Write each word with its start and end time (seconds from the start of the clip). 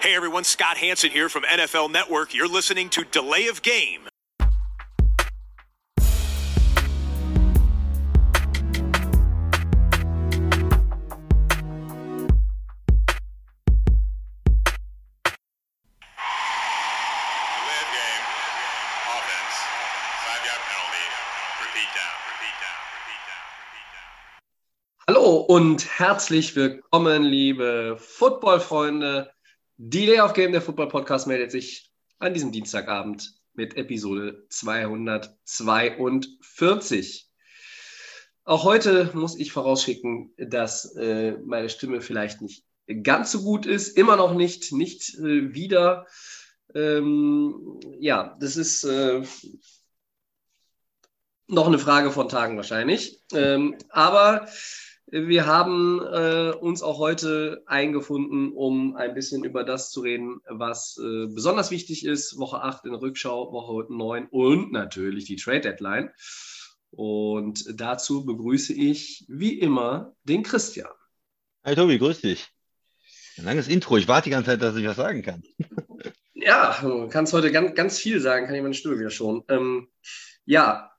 Hey 0.00 0.14
everyone, 0.14 0.44
Scott 0.44 0.76
Hanson 0.76 1.10
here 1.10 1.28
from 1.28 1.42
NFL 1.42 1.90
Network. 1.90 2.32
You're 2.32 2.46
listening 2.46 2.88
to 2.90 3.02
Delay 3.02 3.48
of 3.48 3.62
Game. 3.62 4.02
Delay 4.02 4.08
of 17.82 17.90
game. 17.90 18.22
Offense. 19.10 19.56
Five 20.22 20.46
yard 20.46 20.62
penalty. 20.70 21.06
Repeat 21.58 21.90
down. 21.98 22.14
Repeat 22.30 22.54
down. 22.62 22.78
Repeat 22.94 23.22
down. 23.26 23.50
Repeat 23.66 23.88
down. 23.98 24.06
Hallo 25.08 25.40
und 25.40 25.98
herzlich 25.98 26.54
willkommen, 26.54 27.24
liebe 27.24 27.96
Football-Freunde. 27.98 29.32
Delay 29.80 30.20
of 30.20 30.32
Game, 30.32 30.50
der 30.50 30.60
Football-Podcast, 30.60 31.28
meldet 31.28 31.52
sich 31.52 31.92
an 32.18 32.34
diesem 32.34 32.50
Dienstagabend 32.50 33.32
mit 33.54 33.76
Episode 33.76 34.44
242. 34.48 37.30
Auch 38.42 38.64
heute 38.64 39.12
muss 39.14 39.38
ich 39.38 39.52
vorausschicken, 39.52 40.34
dass 40.36 40.96
äh, 40.96 41.38
meine 41.44 41.68
Stimme 41.68 42.00
vielleicht 42.00 42.42
nicht 42.42 42.64
ganz 43.04 43.30
so 43.30 43.42
gut 43.42 43.66
ist, 43.66 43.96
immer 43.96 44.16
noch 44.16 44.34
nicht, 44.34 44.72
nicht 44.72 45.16
äh, 45.18 45.54
wieder. 45.54 46.08
Ähm, 46.74 47.78
ja, 48.00 48.36
das 48.40 48.56
ist 48.56 48.82
äh, 48.82 49.22
noch 51.46 51.68
eine 51.68 51.78
Frage 51.78 52.10
von 52.10 52.28
Tagen 52.28 52.56
wahrscheinlich. 52.56 53.22
Ähm, 53.32 53.76
aber 53.90 54.48
wir 55.10 55.46
haben 55.46 56.00
äh, 56.00 56.52
uns 56.52 56.82
auch 56.82 56.98
heute 56.98 57.62
eingefunden, 57.66 58.52
um 58.52 58.96
ein 58.96 59.14
bisschen 59.14 59.44
über 59.44 59.64
das 59.64 59.90
zu 59.90 60.00
reden, 60.00 60.40
was 60.48 60.98
äh, 60.98 61.26
besonders 61.26 61.70
wichtig 61.70 62.04
ist. 62.04 62.38
Woche 62.38 62.62
8 62.62 62.84
in 62.84 62.92
der 62.92 63.00
Rückschau, 63.00 63.52
Woche 63.52 63.92
9 63.92 64.26
und 64.30 64.72
natürlich 64.72 65.24
die 65.24 65.36
Trade 65.36 65.60
Deadline. 65.60 66.10
Und 66.90 67.64
dazu 67.74 68.24
begrüße 68.24 68.72
ich 68.72 69.24
wie 69.28 69.58
immer 69.58 70.14
den 70.24 70.42
Christian. 70.42 70.90
Hi 71.64 71.74
Tobi, 71.74 71.98
grüß 71.98 72.20
dich. 72.20 72.48
Ein 73.36 73.44
langes 73.44 73.68
Intro. 73.68 73.96
Ich 73.96 74.08
warte 74.08 74.24
die 74.24 74.30
ganze 74.30 74.50
Zeit, 74.50 74.62
dass 74.62 74.76
ich 74.76 74.86
was 74.86 74.96
sagen 74.96 75.22
kann. 75.22 75.42
Ja, 76.40 76.78
du 76.80 77.08
kannst 77.08 77.32
heute 77.32 77.50
ganz, 77.50 77.74
ganz 77.74 77.98
viel 77.98 78.20
sagen, 78.20 78.46
kann 78.46 78.54
ich 78.54 78.62
meine 78.62 78.72
Stimme 78.72 78.96
wieder 78.96 79.10
schon. 79.10 79.42
Ähm, 79.48 79.88
ja, 80.44 80.92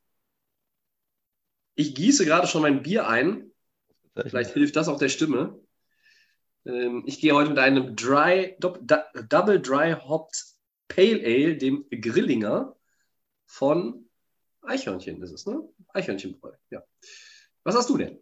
ich 1.76 1.96
gieße 1.96 2.26
gerade 2.26 2.46
schon 2.46 2.62
mein 2.62 2.84
Bier 2.84 3.08
ein. 3.08 3.49
Vielleicht 4.28 4.54
hilft 4.54 4.76
das 4.76 4.88
auch 4.88 5.00
der 5.00 5.10
Stimme. 5.10 5.60
Ähm, 6.66 7.04
ich 7.06 7.20
gehe 7.20 7.34
heute 7.34 7.50
mit 7.50 7.60
einem 7.60 7.96
Dry, 7.96 8.56
Double 8.60 9.62
Dry 9.62 9.94
Hopped 9.94 10.44
Pale 10.88 11.24
Ale, 11.24 11.58
dem 11.58 11.86
Grillinger 11.90 12.76
von 13.46 14.06
Eichhörnchen 14.62 15.22
ist 15.22 15.32
es, 15.32 15.46
ne? 15.46 15.62
Eichhörnchenbräu, 15.94 16.52
ja. 16.70 16.84
Was 17.64 17.76
hast 17.76 17.90
du 17.90 17.98
denn? 17.98 18.20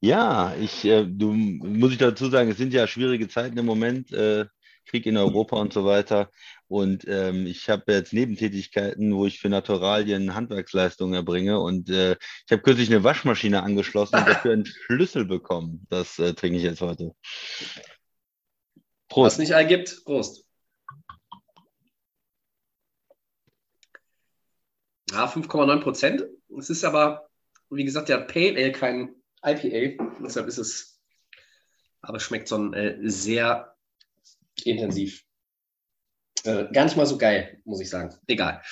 Ja, 0.00 0.54
ich, 0.60 0.84
äh, 0.84 1.04
du 1.06 1.32
muss 1.32 1.92
ich 1.92 1.98
dazu 1.98 2.28
sagen, 2.28 2.50
es 2.50 2.58
sind 2.58 2.72
ja 2.72 2.86
schwierige 2.86 3.28
Zeiten 3.28 3.56
im 3.56 3.66
Moment, 3.66 4.12
äh, 4.12 4.46
Krieg 4.84 5.06
in 5.06 5.16
Europa 5.16 5.56
und 5.56 5.72
so 5.72 5.84
weiter. 5.84 6.30
Und 6.72 7.06
ähm, 7.06 7.46
ich 7.46 7.68
habe 7.68 7.92
jetzt 7.92 8.14
Nebentätigkeiten, 8.14 9.14
wo 9.14 9.26
ich 9.26 9.40
für 9.40 9.50
Naturalien 9.50 10.34
Handwerksleistungen 10.34 11.12
erbringe. 11.12 11.60
Und 11.60 11.90
äh, 11.90 12.12
ich 12.46 12.50
habe 12.50 12.62
kürzlich 12.62 12.88
eine 12.88 13.04
Waschmaschine 13.04 13.62
angeschlossen 13.62 14.16
und 14.16 14.26
dafür 14.26 14.54
einen 14.54 14.64
Schlüssel 14.86 15.26
bekommen. 15.26 15.86
Das 15.90 16.18
äh, 16.18 16.32
trinke 16.32 16.56
ich 16.56 16.62
jetzt 16.62 16.80
heute. 16.80 17.14
Was 17.74 17.82
Prost. 19.08 19.38
nicht 19.38 19.50
ergibt, 19.50 20.02
Prost. 20.06 20.46
Ja, 25.10 25.26
5,9 25.26 25.80
Prozent. 25.82 26.24
Es 26.58 26.70
ist 26.70 26.84
aber, 26.84 27.28
wie 27.68 27.84
gesagt, 27.84 28.08
ja 28.08 28.16
Pale 28.16 28.56
Ale, 28.56 28.72
kein 28.72 29.14
IPA. 29.44 30.02
Deshalb 30.24 30.46
ist 30.46 30.56
es, 30.56 31.02
aber 32.00 32.16
es 32.16 32.22
schmeckt 32.22 32.48
so 32.48 32.72
äh, 32.72 32.96
sehr 33.02 33.76
intensiv. 34.64 35.22
Äh, 36.44 36.66
gar 36.72 36.84
nicht 36.84 36.96
mal 36.96 37.06
so 37.06 37.18
geil, 37.18 37.60
muss 37.64 37.80
ich 37.80 37.90
sagen. 37.90 38.14
Egal. 38.26 38.62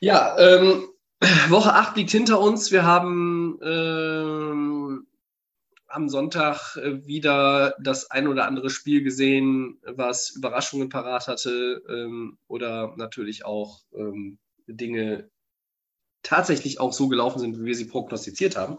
Ja, 0.00 0.36
ähm, 0.38 0.88
Woche 1.48 1.72
8 1.74 1.96
liegt 1.96 2.10
hinter 2.10 2.40
uns. 2.40 2.70
Wir 2.70 2.84
haben 2.84 3.58
ähm, 3.62 5.06
am 5.88 6.08
Sonntag 6.08 6.76
äh, 6.76 7.06
wieder 7.06 7.74
das 7.80 8.10
ein 8.10 8.28
oder 8.28 8.46
andere 8.46 8.70
Spiel 8.70 9.02
gesehen, 9.02 9.80
was 9.84 10.30
Überraschungen 10.30 10.88
parat 10.88 11.26
hatte 11.26 11.82
ähm, 11.88 12.38
oder 12.46 12.94
natürlich 12.96 13.44
auch 13.44 13.80
ähm, 13.94 14.38
Dinge 14.66 15.30
tatsächlich 16.22 16.78
auch 16.78 16.92
so 16.92 17.08
gelaufen 17.08 17.38
sind, 17.38 17.58
wie 17.58 17.64
wir 17.64 17.74
sie 17.74 17.86
prognostiziert 17.86 18.56
haben. 18.56 18.78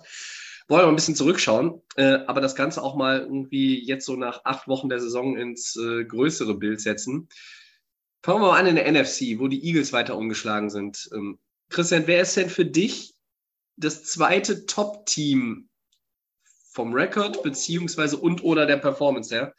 Wollen 0.69 0.84
wir 0.84 0.90
ein 0.90 0.96
bisschen 0.96 1.16
zurückschauen, 1.16 1.81
äh, 1.96 2.19
aber 2.28 2.41
das 2.41 2.56
Ganze 2.56 2.84
auch 2.84 2.96
mal 2.96 3.22
irgendwie 3.22 3.84
jetzt 3.84 4.06
so 4.06 4.16
nach 4.16 4.46
acht 4.46 4.68
Wochen 4.68 4.88
der 4.88 5.00
Saison 5.00 5.35
ins 5.35 5.75
äh, 5.75 6.06
größere 6.06 6.53
Bild 6.53 6.80
setzen. 6.80 7.28
Fangen 8.22 8.41
wir 8.41 8.50
mal 8.50 8.59
an 8.59 8.68
in 8.68 8.75
der 8.75 8.90
NFC, 8.91 9.40
wo 9.40 9.47
die 9.47 9.66
Eagles 9.66 9.94
weiter 9.94 10.16
umgeschlagen 10.16 10.69
sind. 10.69 11.09
Ähm, 11.12 11.40
Christian, 11.69 12.06
wer 12.06 12.22
ist 12.22 12.38
denn 12.38 12.52
für 12.52 12.66
dich 12.66 13.16
das 13.78 14.03
zweite 14.03 14.68
Top-Team 14.68 15.69
vom 16.72 16.94
Rekord 16.94 17.41
beziehungsweise 17.41 18.18
und 18.18 18.44
oder 18.44 18.68
der 18.68 18.78
Performance 18.78 19.34
her? 19.34 19.56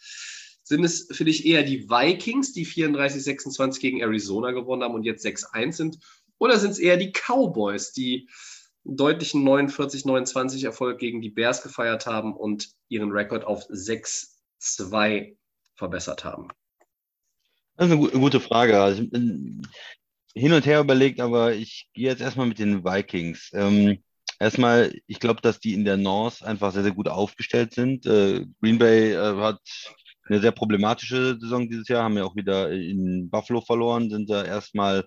Sind 0.63 0.85
es 0.85 1.09
für 1.11 1.25
dich 1.25 1.45
eher 1.45 1.65
die 1.65 1.91
Vikings, 1.91 2.53
die 2.53 2.65
34-26 2.65 3.81
gegen 3.81 4.01
Arizona 4.01 4.53
gewonnen 4.53 4.85
haben 4.85 4.95
und 4.95 5.03
jetzt 5.03 5.27
6-1 5.27 5.73
sind? 5.73 5.99
Oder 6.39 6.57
sind 6.61 6.71
es 6.71 6.79
eher 6.79 6.97
die 6.97 7.11
Cowboys, 7.11 7.91
die 7.91 8.29
deutlichen 8.97 9.43
49-29 9.43 10.65
Erfolg 10.65 10.99
gegen 10.99 11.21
die 11.21 11.31
Bears 11.31 11.63
gefeiert 11.63 12.07
haben 12.07 12.35
und 12.35 12.69
ihren 12.89 13.11
Rekord 13.11 13.45
auf 13.45 13.65
6-2 13.71 15.37
verbessert 15.75 16.25
haben? 16.25 16.49
Das 17.77 17.87
ist 17.87 17.93
eine 17.93 18.01
gu- 18.01 18.19
gute 18.19 18.41
Frage. 18.41 18.81
Also 18.81 19.03
hin 19.03 20.53
und 20.53 20.67
her 20.67 20.81
überlegt, 20.81 21.21
aber 21.21 21.55
ich 21.55 21.89
gehe 21.95 22.09
jetzt 22.09 22.21
erstmal 22.21 22.47
mit 22.47 22.59
den 22.59 22.85
Vikings. 22.85 23.51
Ähm, 23.53 24.03
erstmal, 24.39 24.93
ich 25.07 25.19
glaube, 25.19 25.41
dass 25.41 25.61
die 25.61 25.75
in 25.75 25.85
der 25.85 25.97
North 25.97 26.43
einfach 26.43 26.73
sehr, 26.73 26.83
sehr 26.83 26.93
gut 26.93 27.09
aufgestellt 27.09 27.75
sind. 27.75 28.07
Äh, 28.07 28.47
Green 28.61 28.79
Bay 28.79 29.13
äh, 29.13 29.37
hat 29.37 29.61
eine 30.29 30.41
sehr 30.41 30.53
problematische 30.53 31.37
Saison 31.41 31.69
dieses 31.69 31.89
Jahr, 31.89 32.05
haben 32.05 32.17
ja 32.17 32.25
auch 32.25 32.37
wieder 32.37 32.71
in 32.71 33.29
Buffalo 33.31 33.61
verloren, 33.61 34.11
sind 34.11 34.31
da 34.31 34.45
erstmal 34.45 35.05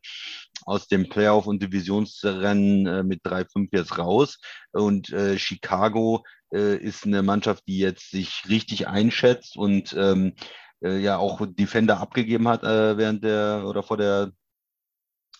aus 0.65 0.87
dem 0.87 1.09
Playoff- 1.09 1.47
und 1.47 1.61
Divisionsrennen 1.61 2.85
äh, 2.85 3.03
mit 3.03 3.23
3-5 3.23 3.69
jetzt 3.71 3.97
raus. 3.97 4.39
Und 4.71 5.11
äh, 5.11 5.37
Chicago 5.37 6.23
äh, 6.53 6.77
ist 6.77 7.05
eine 7.05 7.23
Mannschaft, 7.23 7.63
die 7.67 7.79
jetzt 7.79 8.11
sich 8.11 8.43
richtig 8.47 8.87
einschätzt 8.87 9.57
und 9.57 9.93
ähm, 9.97 10.33
äh, 10.83 10.97
ja 10.99 11.17
auch 11.17 11.45
Defender 11.45 11.99
abgegeben 11.99 12.47
hat 12.47 12.63
äh, 12.63 12.97
während 12.97 13.23
der 13.23 13.63
oder 13.65 13.83
vor 13.83 13.97
der 13.97 14.31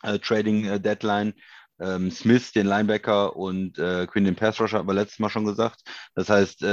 äh, 0.04 0.20
Trading 0.20 0.82
Deadline. 0.82 1.34
Ähm, 1.80 2.12
Smith, 2.12 2.52
den 2.52 2.68
Linebacker 2.68 3.36
und 3.36 3.80
äh, 3.80 4.06
Quinn, 4.06 4.26
den 4.26 4.36
Pass 4.36 4.62
Rusher, 4.62 4.78
haben 4.78 4.88
wir 4.88 4.94
letztes 4.94 5.20
Mal 5.20 5.30
schon 5.30 5.46
gesagt. 5.46 5.82
Das 6.14 6.30
heißt, 6.30 6.64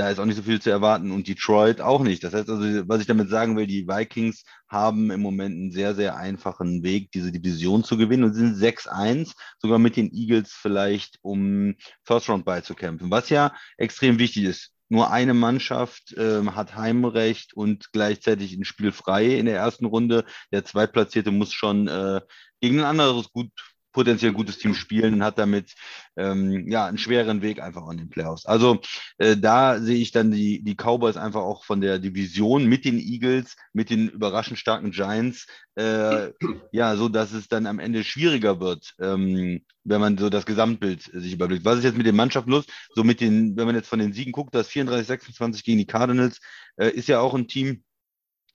da 0.00 0.08
ist 0.08 0.18
auch 0.18 0.24
nicht 0.24 0.36
so 0.36 0.42
viel 0.42 0.62
zu 0.62 0.70
erwarten 0.70 1.10
und 1.10 1.28
Detroit 1.28 1.82
auch 1.82 2.02
nicht. 2.02 2.24
Das 2.24 2.32
heißt 2.32 2.48
also, 2.48 2.88
was 2.88 3.02
ich 3.02 3.06
damit 3.06 3.28
sagen 3.28 3.54
will, 3.58 3.66
die 3.66 3.86
Vikings 3.86 4.44
haben 4.66 5.10
im 5.10 5.20
Moment 5.20 5.54
einen 5.54 5.72
sehr, 5.72 5.94
sehr 5.94 6.16
einfachen 6.16 6.82
Weg, 6.82 7.10
diese 7.12 7.30
Division 7.30 7.84
zu 7.84 7.98
gewinnen 7.98 8.24
und 8.24 8.32
sind 8.32 8.56
6-1, 8.56 9.34
sogar 9.58 9.78
mit 9.78 9.96
den 9.96 10.10
Eagles 10.10 10.52
vielleicht, 10.52 11.18
um 11.20 11.74
First 12.04 12.30
Round 12.30 12.46
beizukämpfen, 12.46 13.10
was 13.10 13.28
ja 13.28 13.54
extrem 13.76 14.18
wichtig 14.18 14.44
ist. 14.44 14.70
Nur 14.88 15.10
eine 15.10 15.34
Mannschaft 15.34 16.14
ähm, 16.16 16.56
hat 16.56 16.76
Heimrecht 16.76 17.52
und 17.52 17.92
gleichzeitig 17.92 18.56
ein 18.56 18.64
Spiel 18.64 18.92
frei 18.92 19.36
in 19.36 19.44
der 19.44 19.56
ersten 19.56 19.84
Runde. 19.84 20.24
Der 20.50 20.64
Zweitplatzierte 20.64 21.30
muss 21.30 21.52
schon 21.52 21.88
äh, 21.88 22.22
gegen 22.62 22.80
ein 22.80 22.86
anderes 22.86 23.30
gut 23.32 23.50
potenziell 23.92 24.32
gutes 24.32 24.58
Team 24.58 24.74
spielen 24.74 25.14
und 25.14 25.24
hat 25.24 25.38
damit 25.38 25.74
ähm, 26.16 26.68
ja 26.68 26.86
einen 26.86 26.98
schweren 26.98 27.42
Weg 27.42 27.60
einfach 27.60 27.86
an 27.86 27.96
den 27.96 28.10
Playoffs. 28.10 28.46
Also 28.46 28.80
äh, 29.18 29.36
da 29.36 29.80
sehe 29.80 29.98
ich 29.98 30.12
dann 30.12 30.30
die, 30.30 30.62
die 30.62 30.76
Cowboys 30.76 31.16
einfach 31.16 31.40
auch 31.40 31.64
von 31.64 31.80
der 31.80 31.98
Division 31.98 32.66
mit 32.66 32.84
den 32.84 32.98
Eagles, 32.98 33.56
mit 33.72 33.90
den 33.90 34.08
überraschend 34.08 34.58
starken 34.58 34.90
Giants, 34.90 35.46
äh, 35.74 36.30
ja, 36.72 36.96
so 36.96 37.08
dass 37.08 37.32
es 37.32 37.48
dann 37.48 37.66
am 37.66 37.78
Ende 37.78 38.04
schwieriger 38.04 38.60
wird, 38.60 38.94
ähm, 39.00 39.62
wenn 39.84 40.00
man 40.00 40.18
so 40.18 40.30
das 40.30 40.46
Gesamtbild 40.46 41.02
sich 41.02 41.32
überblickt. 41.32 41.64
Was 41.64 41.78
ist 41.78 41.84
jetzt 41.84 41.96
mit 41.96 42.06
den 42.06 42.16
Mannschaften 42.16 42.50
los? 42.50 42.66
So 42.94 43.04
mit 43.04 43.20
den, 43.20 43.56
wenn 43.56 43.66
man 43.66 43.74
jetzt 43.74 43.88
von 43.88 43.98
den 43.98 44.12
Siegen 44.12 44.32
guckt, 44.32 44.54
das 44.54 44.70
34-26 44.70 45.64
gegen 45.64 45.78
die 45.78 45.86
Cardinals, 45.86 46.40
äh, 46.76 46.90
ist 46.90 47.08
ja 47.08 47.20
auch 47.20 47.34
ein 47.34 47.48
Team, 47.48 47.82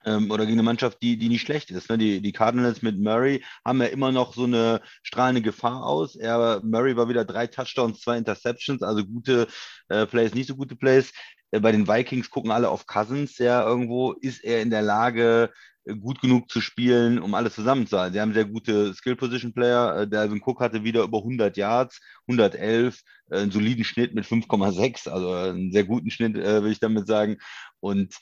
ähm, 0.06 0.32
oder 0.32 0.46
gegen 0.46 0.58
eine 0.58 0.64
Mannschaft, 0.64 1.02
die, 1.02 1.18
die 1.18 1.30
nicht 1.30 1.42
schlecht 1.42 1.72
ist. 1.72 1.90
Ne? 1.90 1.98
Die, 1.98 2.22
die 2.22 2.32
Cardinals 2.32 2.82
mit 2.82 3.00
Murray 3.00 3.44
haben 3.66 3.82
ja 3.82 3.88
immer 3.88 4.12
noch 4.12 4.34
so 4.34 4.44
eine 4.46 4.82
strahlende 5.04 5.42
Gefahr 5.42 5.84
aus. 5.84 6.16
Er, 6.16 6.62
Murray 6.64 6.96
war 6.96 7.10
wieder 7.10 7.26
drei 7.26 7.48
Touchdowns, 7.48 8.02
zwei 8.02 8.18
Interceptions, 8.18 8.82
also 8.84 9.06
gute 9.06 9.48
äh, 9.90 10.06
Plays, 10.06 10.34
nicht 10.34 10.48
so 10.48 10.56
gute 10.56 10.76
Plays. 10.76 11.12
äh, 11.52 11.60
bei 11.60 11.72
den 11.72 11.88
Vikings 11.88 12.30
gucken 12.30 12.52
alle 12.52 12.70
auf 12.70 12.88
Cousins, 12.88 13.38
ja, 13.38 13.66
irgendwo 13.66 14.14
ist 14.14 14.44
er 14.44 14.62
in 14.62 14.70
der 14.70 14.82
Lage, 14.82 15.52
äh, 15.86 15.96
gut 15.96 16.22
genug 16.22 16.50
zu 16.50 16.62
spielen, 16.62 17.20
um 17.20 17.34
alles 17.34 17.56
zusammen 17.56 17.88
zu 17.88 18.00
halten. 18.00 18.14
Sie 18.14 18.22
haben 18.22 18.34
sehr 18.34 18.46
gute 18.46 18.94
Skill-Position-Player. 18.94 20.02
Äh, 20.02 20.08
Dalvin 20.08 20.42
Cook 20.44 20.60
hatte 20.62 20.84
wieder 20.84 21.04
über 21.04 21.20
100 21.20 21.58
Yards, 21.58 22.00
111, 22.28 23.02
äh, 23.30 23.38
einen 23.40 23.52
soliden 23.52 23.84
Schnitt 23.84 24.14
mit 24.14 24.26
5,6, 24.26 25.10
also 25.10 25.32
einen 25.32 25.72
sehr 25.72 25.86
guten 25.86 26.10
Schnitt, 26.12 26.36
will 26.36 26.72
ich 26.72 26.80
damit 26.80 27.08
sagen. 27.08 27.38
Und 27.80 28.16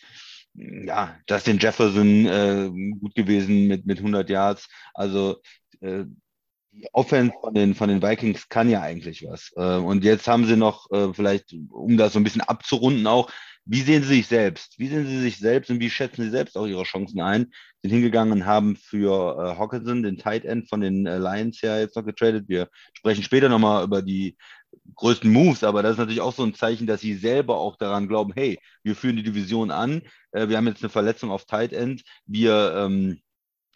ja, 0.55 1.15
Justin 1.29 1.59
Jefferson 1.59 2.25
äh, 2.25 2.69
gut 2.99 3.15
gewesen 3.15 3.67
mit, 3.67 3.85
mit 3.85 3.97
100 3.99 4.29
Yards. 4.29 4.67
Also 4.93 5.41
äh, 5.81 6.05
die 6.71 6.87
Offense 6.91 7.33
von 7.39 7.53
den, 7.53 7.75
von 7.75 7.89
den 7.89 8.01
Vikings 8.01 8.49
kann 8.49 8.69
ja 8.69 8.81
eigentlich 8.81 9.25
was. 9.27 9.51
Äh, 9.55 9.77
und 9.77 10.03
jetzt 10.03 10.27
haben 10.27 10.45
sie 10.45 10.57
noch, 10.57 10.89
äh, 10.91 11.13
vielleicht, 11.13 11.53
um 11.69 11.97
das 11.97 12.13
so 12.13 12.19
ein 12.19 12.23
bisschen 12.23 12.41
abzurunden 12.41 13.05
auch, 13.07 13.31
wie 13.65 13.81
sehen 13.81 14.03
Sie 14.03 14.15
sich 14.15 14.27
selbst? 14.27 14.77
Wie 14.77 14.87
sehen 14.87 15.07
Sie 15.07 15.21
sich 15.21 15.37
selbst 15.37 15.69
und 15.69 15.79
wie 15.79 15.89
schätzen 15.89 16.23
Sie 16.23 16.29
selbst 16.31 16.57
auch 16.57 16.67
Ihre 16.67 16.83
Chancen 16.83 17.21
ein? 17.21 17.53
Sind 17.81 17.91
hingegangen 17.91 18.33
und 18.33 18.45
haben 18.45 18.75
für 18.75 19.37
äh, 19.37 19.57
Hawkinson, 19.57 20.03
den 20.03 20.17
Tight 20.17 20.43
End 20.43 20.67
von 20.67 20.81
den 20.81 21.05
äh, 21.05 21.17
Lions 21.17 21.61
ja 21.61 21.79
jetzt 21.79 21.95
noch 21.95 22.03
getradet. 22.03 22.45
Wir 22.49 22.67
sprechen 22.93 23.23
später 23.23 23.47
nochmal 23.47 23.85
über 23.85 24.01
die 24.01 24.35
größten 24.95 25.31
Moves, 25.31 25.63
aber 25.63 25.83
das 25.83 25.93
ist 25.93 25.97
natürlich 25.97 26.21
auch 26.21 26.33
so 26.33 26.43
ein 26.43 26.53
Zeichen, 26.53 26.87
dass 26.87 27.01
sie 27.01 27.15
selber 27.15 27.57
auch 27.57 27.77
daran 27.77 28.07
glauben, 28.07 28.33
hey, 28.35 28.59
wir 28.83 28.95
führen 28.95 29.15
die 29.15 29.23
Division 29.23 29.71
an, 29.71 30.01
äh, 30.31 30.47
wir 30.47 30.57
haben 30.57 30.67
jetzt 30.67 30.83
eine 30.83 30.89
Verletzung 30.89 31.31
auf 31.31 31.45
Tight 31.45 31.73
End, 31.73 32.03
wir 32.25 32.73
ähm, 32.77 33.19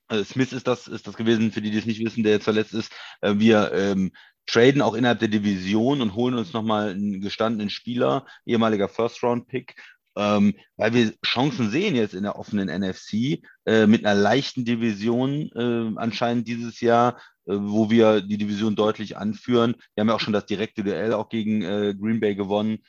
äh, 0.10 0.24
Smith 0.24 0.54
ist 0.54 0.68
das, 0.68 0.88
ist 0.88 1.08
das 1.08 1.18
gewesen, 1.18 1.52
für 1.52 1.62
die, 1.62 1.72
die 1.72 1.78
es 1.78 1.86
nicht 1.86 2.04
wissen, 2.04 2.24
der 2.24 2.34
jetzt 2.34 2.46
verletzt 2.46 2.74
ist. 2.74 2.92
Äh, 3.22 3.36
wir 3.38 3.72
ähm, 3.74 4.12
traden 4.46 4.82
auch 4.82 4.94
innerhalb 4.94 5.20
der 5.20 5.28
Division 5.28 6.02
und 6.02 6.16
holen 6.16 6.36
uns 6.36 6.54
nochmal 6.54 6.92
einen 6.92 7.22
gestandenen 7.22 7.70
Spieler, 7.70 8.26
ehemaliger 8.46 8.88
First-Round-Pick, 8.88 9.76
ähm, 10.18 10.56
weil 10.76 10.94
wir 10.94 11.14
Chancen 11.26 11.70
sehen 11.70 11.96
jetzt 11.96 12.16
in 12.16 12.24
der 12.24 12.38
offenen 12.38 12.68
NFC 12.70 13.44
äh, 13.66 13.86
mit 13.86 14.06
einer 14.06 14.20
leichten 14.20 14.66
Division 14.66 15.52
äh, 15.56 15.98
anscheinend 16.00 16.48
dieses 16.48 16.82
Jahr, 16.82 17.18
äh, 17.46 17.54
wo 17.54 17.90
wir 17.90 18.22
die 18.22 18.38
Division 18.38 18.76
deutlich 18.76 19.16
anführen. 19.16 19.76
Wir 19.94 20.02
haben 20.02 20.10
ja 20.10 20.16
auch 20.16 20.20
schon 20.20 20.34
das 20.34 20.48
direkte 20.48 20.84
Duell 20.84 21.14
auch 21.14 21.30
gegen 21.30 21.62
äh, 21.62 21.96
Green 21.96 22.20
Bay 22.20 22.36
gewonnen. 22.36 22.80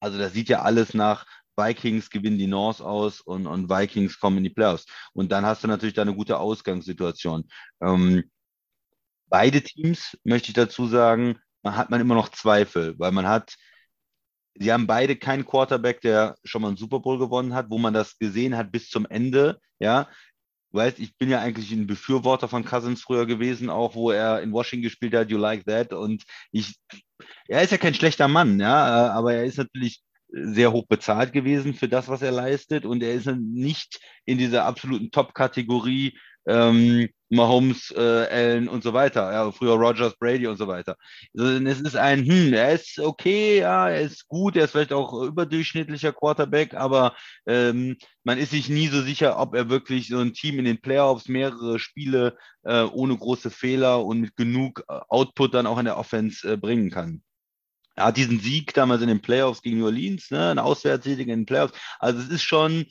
Also 0.00 0.18
das 0.18 0.32
sieht 0.32 0.48
ja 0.48 0.62
alles 0.62 0.92
nach 0.92 1.24
Vikings 1.56 2.10
gewinnen 2.10 2.38
die 2.38 2.48
North 2.48 2.80
aus 2.80 3.20
und, 3.20 3.46
und 3.46 3.70
Vikings 3.70 4.18
kommen 4.18 4.38
in 4.38 4.44
die 4.44 4.50
Playoffs. 4.50 4.86
Und 5.14 5.32
dann 5.32 5.46
hast 5.46 5.64
du 5.64 5.68
natürlich 5.68 5.94
da 5.94 6.02
eine 6.02 6.14
gute 6.14 6.38
Ausgangssituation. 6.38 7.44
Ähm, 7.80 8.24
beide 9.28 9.62
Teams, 9.62 10.16
möchte 10.24 10.48
ich 10.48 10.54
dazu 10.54 10.86
sagen, 10.86 11.38
man 11.62 11.76
hat 11.76 11.90
man 11.90 12.00
immer 12.00 12.14
noch 12.14 12.28
Zweifel, 12.28 12.94
weil 12.98 13.12
man 13.12 13.26
hat, 13.26 13.56
sie 14.58 14.72
haben 14.72 14.86
beide 14.86 15.16
keinen 15.16 15.44
Quarterback, 15.44 16.00
der 16.00 16.36
schon 16.44 16.62
mal 16.62 16.68
einen 16.68 16.76
Super 16.76 17.00
Bowl 17.00 17.18
gewonnen 17.18 17.54
hat, 17.54 17.70
wo 17.70 17.78
man 17.78 17.94
das 17.94 18.18
gesehen 18.18 18.56
hat 18.56 18.72
bis 18.72 18.88
zum 18.88 19.06
Ende, 19.06 19.58
ja. 19.78 20.08
Weißt, 20.72 20.98
ich 20.98 21.16
bin 21.16 21.30
ja 21.30 21.40
eigentlich 21.40 21.70
ein 21.72 21.86
Befürworter 21.86 22.48
von 22.48 22.64
Cousins 22.64 23.02
früher 23.02 23.24
gewesen, 23.24 23.70
auch 23.70 23.94
wo 23.94 24.10
er 24.10 24.42
in 24.42 24.52
Washington 24.52 24.82
gespielt 24.82 25.14
hat, 25.14 25.30
You 25.30 25.38
Like 25.38 25.64
That. 25.64 25.92
Und 25.92 26.24
ich, 26.52 26.76
er 27.48 27.62
ist 27.62 27.70
ja 27.70 27.78
kein 27.78 27.94
schlechter 27.94 28.28
Mann, 28.28 28.60
ja, 28.60 29.10
aber 29.12 29.34
er 29.34 29.44
ist 29.44 29.56
natürlich 29.56 30.02
sehr 30.28 30.72
hoch 30.72 30.86
bezahlt 30.86 31.32
gewesen 31.32 31.72
für 31.72 31.88
das, 31.88 32.08
was 32.08 32.20
er 32.20 32.32
leistet. 32.32 32.84
Und 32.84 33.02
er 33.02 33.14
ist 33.14 33.26
nicht 33.26 34.00
in 34.26 34.38
dieser 34.38 34.64
absoluten 34.64 35.10
Top-Kategorie 35.10 36.18
ähm, 36.46 37.08
Mahomes, 37.28 37.90
äh, 37.96 38.00
Allen 38.00 38.68
und 38.68 38.82
so 38.82 38.92
weiter. 38.92 39.32
Ja, 39.32 39.50
früher 39.50 39.74
Rogers, 39.74 40.16
Brady 40.16 40.46
und 40.46 40.56
so 40.56 40.68
weiter. 40.68 40.96
Es 41.34 41.80
ist 41.80 41.96
ein, 41.96 42.24
hm, 42.24 42.52
er 42.52 42.72
ist 42.72 42.98
okay, 42.98 43.58
ja, 43.60 43.88
er 43.88 44.02
ist 44.02 44.28
gut, 44.28 44.56
er 44.56 44.64
ist 44.64 44.72
vielleicht 44.72 44.92
auch 44.92 45.22
überdurchschnittlicher 45.22 46.12
Quarterback, 46.12 46.74
aber 46.74 47.14
ähm, 47.46 47.96
man 48.24 48.38
ist 48.38 48.50
sich 48.50 48.68
nie 48.68 48.88
so 48.88 49.02
sicher, 49.02 49.38
ob 49.38 49.54
er 49.54 49.68
wirklich 49.68 50.08
so 50.08 50.18
ein 50.18 50.34
Team 50.34 50.58
in 50.58 50.64
den 50.64 50.80
Playoffs 50.80 51.28
mehrere 51.28 51.78
Spiele 51.78 52.36
äh, 52.62 52.82
ohne 52.82 53.16
große 53.16 53.50
Fehler 53.50 54.04
und 54.04 54.20
mit 54.20 54.36
genug 54.36 54.84
äh, 54.88 54.98
Output 55.08 55.54
dann 55.54 55.66
auch 55.66 55.78
in 55.78 55.84
der 55.84 55.98
Offense 55.98 56.52
äh, 56.52 56.56
bringen 56.56 56.90
kann. 56.90 57.22
Er 57.96 58.06
hat 58.06 58.18
diesen 58.18 58.40
Sieg 58.40 58.74
damals 58.74 59.00
in 59.00 59.08
den 59.08 59.22
Playoffs 59.22 59.62
gegen 59.62 59.78
New 59.78 59.86
Orleans, 59.86 60.30
ne, 60.30 60.50
ein 60.50 60.58
Auswärtssieg 60.58 61.20
in 61.20 61.28
den 61.28 61.46
Playoffs. 61.46 61.72
Also 61.98 62.20
es 62.20 62.28
ist 62.28 62.42
schon, 62.42 62.84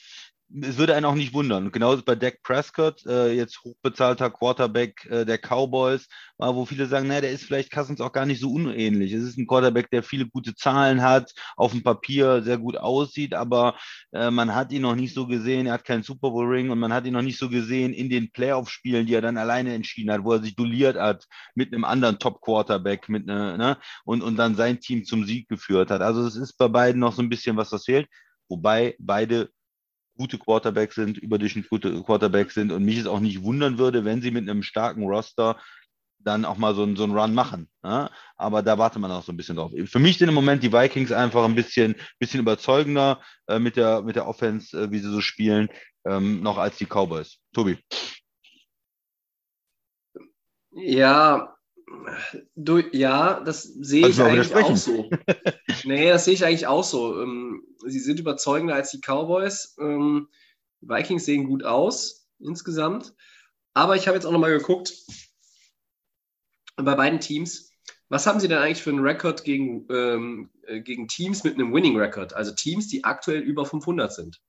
es 0.62 0.78
würde 0.78 0.96
einen 0.96 1.06
auch 1.06 1.16
nicht 1.16 1.34
wundern. 1.34 1.66
Und 1.66 1.74
genauso 1.74 2.04
bei 2.04 2.16
Dak 2.16 2.42
Prescott, 2.44 3.06
äh, 3.06 3.34
jetzt 3.34 3.64
hochbezahlter 3.64 4.30
Quarterback 4.30 5.06
äh, 5.06 5.26
der 5.26 5.40
Cowboys, 5.40 6.08
äh, 6.38 6.46
wo 6.46 6.66
viele 6.66 6.86
sagen, 6.86 7.08
naja, 7.08 7.22
der 7.22 7.32
ist 7.32 7.44
vielleicht 7.44 7.72
Cousins 7.72 8.00
auch 8.00 8.12
gar 8.12 8.26
nicht 8.26 8.40
so 8.40 8.52
unähnlich. 8.52 9.12
Es 9.12 9.24
ist 9.24 9.38
ein 9.38 9.48
Quarterback, 9.48 9.90
der 9.90 10.04
viele 10.04 10.28
gute 10.28 10.54
Zahlen 10.56 11.02
hat, 11.02 11.34
auf 11.58 11.72
dem 11.72 11.84
Papier 11.84 12.44
sehr 12.44 12.58
gut 12.60 12.78
aussieht, 12.78 13.34
aber 13.34 13.76
äh, 14.12 14.30
man 14.30 14.54
hat 14.54 14.72
ihn 14.72 14.84
noch 14.84 14.96
nicht 14.96 15.16
so 15.16 15.26
gesehen, 15.26 15.66
er 15.66 15.74
hat 15.74 15.86
keinen 15.86 16.04
Super 16.04 16.30
Bowl 16.30 16.46
Ring 16.46 16.70
und 16.70 16.80
man 16.80 16.94
hat 16.94 17.06
ihn 17.06 17.14
noch 17.14 17.22
nicht 17.24 17.40
so 17.40 17.50
gesehen 17.50 17.94
in 17.94 18.10
den 18.10 18.32
Playoff-Spielen, 18.32 19.08
die 19.08 19.16
er 19.16 19.22
dann 19.22 19.38
alleine 19.38 19.74
entschieden 19.74 20.12
hat, 20.12 20.24
wo 20.24 20.34
er 20.34 20.44
sich 20.44 20.56
duelliert 20.56 20.98
hat 20.98 21.26
mit 21.56 21.74
einem 21.74 21.84
anderen 21.84 22.20
Top-Quarterback 22.20 23.10
ne, 23.10 23.24
ne, 23.58 23.78
und, 24.04 24.22
und 24.22 24.36
dann 24.38 24.56
sein 24.56 24.80
Team 24.80 25.06
zum 25.06 25.26
Sieg 25.26 25.50
geführt 25.50 25.90
hat. 25.90 26.02
Also 26.02 26.26
es 26.26 26.36
ist 26.36 26.54
bei 26.54 26.68
beiden 26.68 27.02
noch 27.02 27.14
so 27.14 27.22
ein 27.24 27.30
bisschen 27.30 27.58
was, 27.58 27.72
was 27.72 27.86
fehlt. 27.86 28.08
Wobei 28.48 28.96
beide 29.00 29.50
gute 30.18 30.38
Quarterbacks 30.38 30.96
sind, 30.96 31.18
überdurchschnittlich 31.18 31.70
gute 31.70 32.04
Quarterbacks 32.04 32.54
sind 32.54 32.72
und 32.72 32.84
mich 32.84 32.98
es 32.98 33.08
auch 33.08 33.20
nicht 33.20 33.44
wundern 33.44 33.78
würde, 33.78 34.06
wenn 34.06 34.22
sie 34.22 34.32
mit 34.32 34.50
einem 34.50 34.64
starken 34.64 35.04
Roster 35.04 35.58
dann 36.20 36.44
auch 36.44 36.58
mal 36.58 36.74
so, 36.74 36.84
einen, 36.84 36.96
so 36.96 37.04
einen 37.04 37.18
Run 37.18 37.34
machen. 37.34 37.70
Ja? 37.84 38.10
Aber 38.36 38.62
da 38.62 38.78
wartet 38.78 39.02
man 39.02 39.12
auch 39.12 39.24
so 39.24 39.32
ein 39.32 39.38
bisschen 39.38 39.58
drauf. 39.58 39.72
Für 39.86 40.00
mich 40.00 40.18
sind 40.18 40.30
im 40.30 40.36
Moment 40.36 40.64
die 40.64 40.74
Vikings 40.74 41.12
einfach 41.12 41.44
ein 41.46 41.56
bisschen, 41.56 41.96
bisschen 42.20 42.40
überzeugender 42.40 43.22
äh, 43.48 43.60
mit, 43.60 43.78
der, 43.78 44.02
mit 44.02 44.16
der 44.16 44.28
Offense, 44.28 44.78
äh, 44.78 44.92
wie 44.92 45.00
sie 45.00 45.12
so 45.12 45.22
spielen, 45.22 45.70
ähm, 46.06 46.42
noch 46.42 46.58
als 46.58 46.78
die 46.78 46.86
Cowboys. 46.86 47.38
Tobi. 47.54 47.78
Ja, 50.72 51.55
Du, 52.56 52.80
ja, 52.92 53.42
das 53.42 53.64
sehe 53.64 54.08
ich 54.08 54.20
eigentlich 54.22 54.56
auch 54.56 54.76
so. 54.76 55.10
nee, 55.84 56.10
das 56.10 56.26
sehe 56.26 56.34
ich 56.34 56.46
eigentlich 56.46 56.68
auch 56.68 56.84
so. 56.84 57.22
Ähm, 57.22 57.64
sie 57.86 58.00
sind 58.00 58.20
überzeugender 58.20 58.76
als 58.76 58.92
die 58.92 59.02
Cowboys. 59.02 59.76
Ähm, 59.80 60.28
Vikings 60.82 61.26
sehen 61.26 61.46
gut 61.46 61.64
aus 61.64 62.28
insgesamt. 62.40 63.14
Aber 63.74 63.96
ich 63.96 64.08
habe 64.08 64.16
jetzt 64.16 64.26
auch 64.26 64.32
nochmal 64.32 64.58
geguckt 64.58 64.94
bei 66.76 66.96
beiden 66.96 67.20
Teams. 67.20 67.72
Was 68.10 68.28
haben 68.28 68.40
sie 68.40 68.48
denn 68.48 68.60
eigentlich 68.60 68.84
für 68.84 68.92
einen 68.92 69.00
Rekord 69.00 69.44
gegen, 69.44 69.86
ähm, 69.90 70.50
äh, 70.68 70.82
gegen 70.82 71.08
Teams 71.08 71.44
mit 71.44 71.56
einem 71.56 71.74
Winning 71.74 71.98
Record? 71.98 72.34
Also 72.34 72.54
Teams, 72.54 72.88
die 72.88 73.04
aktuell 73.04 73.42
über 73.42 73.66
500 73.66 74.14
sind. 74.14 74.42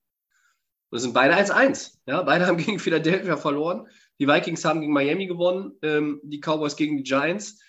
Das 0.90 1.02
sind 1.02 1.14
beide 1.14 1.34
1-1. 1.34 1.98
Ja, 2.06 2.22
beide 2.22 2.46
haben 2.46 2.58
gegen 2.58 2.78
Philadelphia 2.78 3.36
verloren. 3.36 3.88
Die 4.18 4.28
Vikings 4.28 4.64
haben 4.64 4.80
gegen 4.80 4.92
Miami 4.92 5.26
gewonnen, 5.26 5.72
ähm, 5.82 6.20
die 6.22 6.40
Cowboys 6.40 6.76
gegen 6.76 6.96
die 6.96 7.02
Giants. 7.02 7.60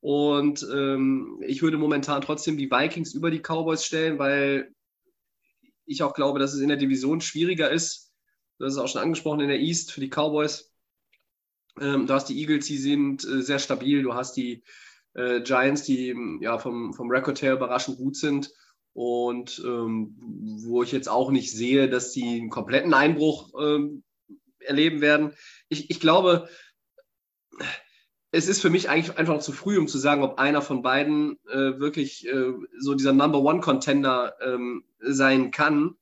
Und 0.00 0.66
ähm, 0.72 1.42
ich 1.46 1.62
würde 1.62 1.76
momentan 1.76 2.22
trotzdem 2.22 2.56
die 2.56 2.70
Vikings 2.70 3.12
über 3.12 3.30
die 3.30 3.42
Cowboys 3.42 3.84
stellen, 3.84 4.18
weil 4.18 4.72
ich 5.84 6.02
auch 6.02 6.14
glaube, 6.14 6.38
dass 6.38 6.54
es 6.54 6.60
in 6.60 6.68
der 6.68 6.78
Division 6.78 7.20
schwieriger 7.20 7.70
ist. 7.70 8.12
Das 8.58 8.72
ist 8.72 8.78
auch 8.78 8.88
schon 8.88 9.02
angesprochen 9.02 9.40
in 9.40 9.48
der 9.48 9.60
East 9.60 9.92
für 9.92 10.00
die 10.00 10.08
Cowboys. 10.08 10.72
Ähm, 11.80 12.06
du 12.06 12.14
hast 12.14 12.26
die 12.26 12.38
Eagles, 12.38 12.66
die 12.66 12.78
sind 12.78 13.24
äh, 13.24 13.42
sehr 13.42 13.58
stabil. 13.58 14.02
Du 14.02 14.14
hast 14.14 14.36
die 14.36 14.62
äh, 15.14 15.40
Giants, 15.42 15.82
die 15.82 16.14
ja, 16.40 16.58
vom, 16.58 16.94
vom 16.94 17.10
Record 17.10 17.42
her 17.42 17.54
überraschend 17.54 17.98
gut 17.98 18.16
sind. 18.16 18.50
Und 18.92 19.62
ähm, 19.64 20.16
wo 20.64 20.82
ich 20.82 20.92
jetzt 20.92 21.08
auch 21.08 21.30
nicht 21.30 21.52
sehe, 21.52 21.88
dass 21.88 22.12
sie 22.12 22.40
einen 22.40 22.50
kompletten 22.50 22.92
Einbruch 22.94 23.52
ähm, 23.60 24.02
erleben 24.58 25.00
werden. 25.00 25.32
Ich, 25.70 25.88
ich 25.88 26.00
glaube, 26.00 26.48
es 28.32 28.46
ist 28.46 28.60
für 28.60 28.70
mich 28.70 28.88
eigentlich 28.88 29.16
einfach 29.16 29.34
noch 29.34 29.42
zu 29.42 29.52
früh, 29.52 29.78
um 29.78 29.88
zu 29.88 29.98
sagen, 29.98 30.22
ob 30.22 30.38
einer 30.38 30.62
von 30.62 30.82
beiden 30.82 31.38
äh, 31.48 31.78
wirklich 31.78 32.26
äh, 32.28 32.52
so 32.78 32.94
dieser 32.94 33.12
Number 33.12 33.40
One 33.40 33.60
Contender 33.60 34.34
ähm, 34.40 34.84
sein 35.00 35.50
kann. 35.50 35.96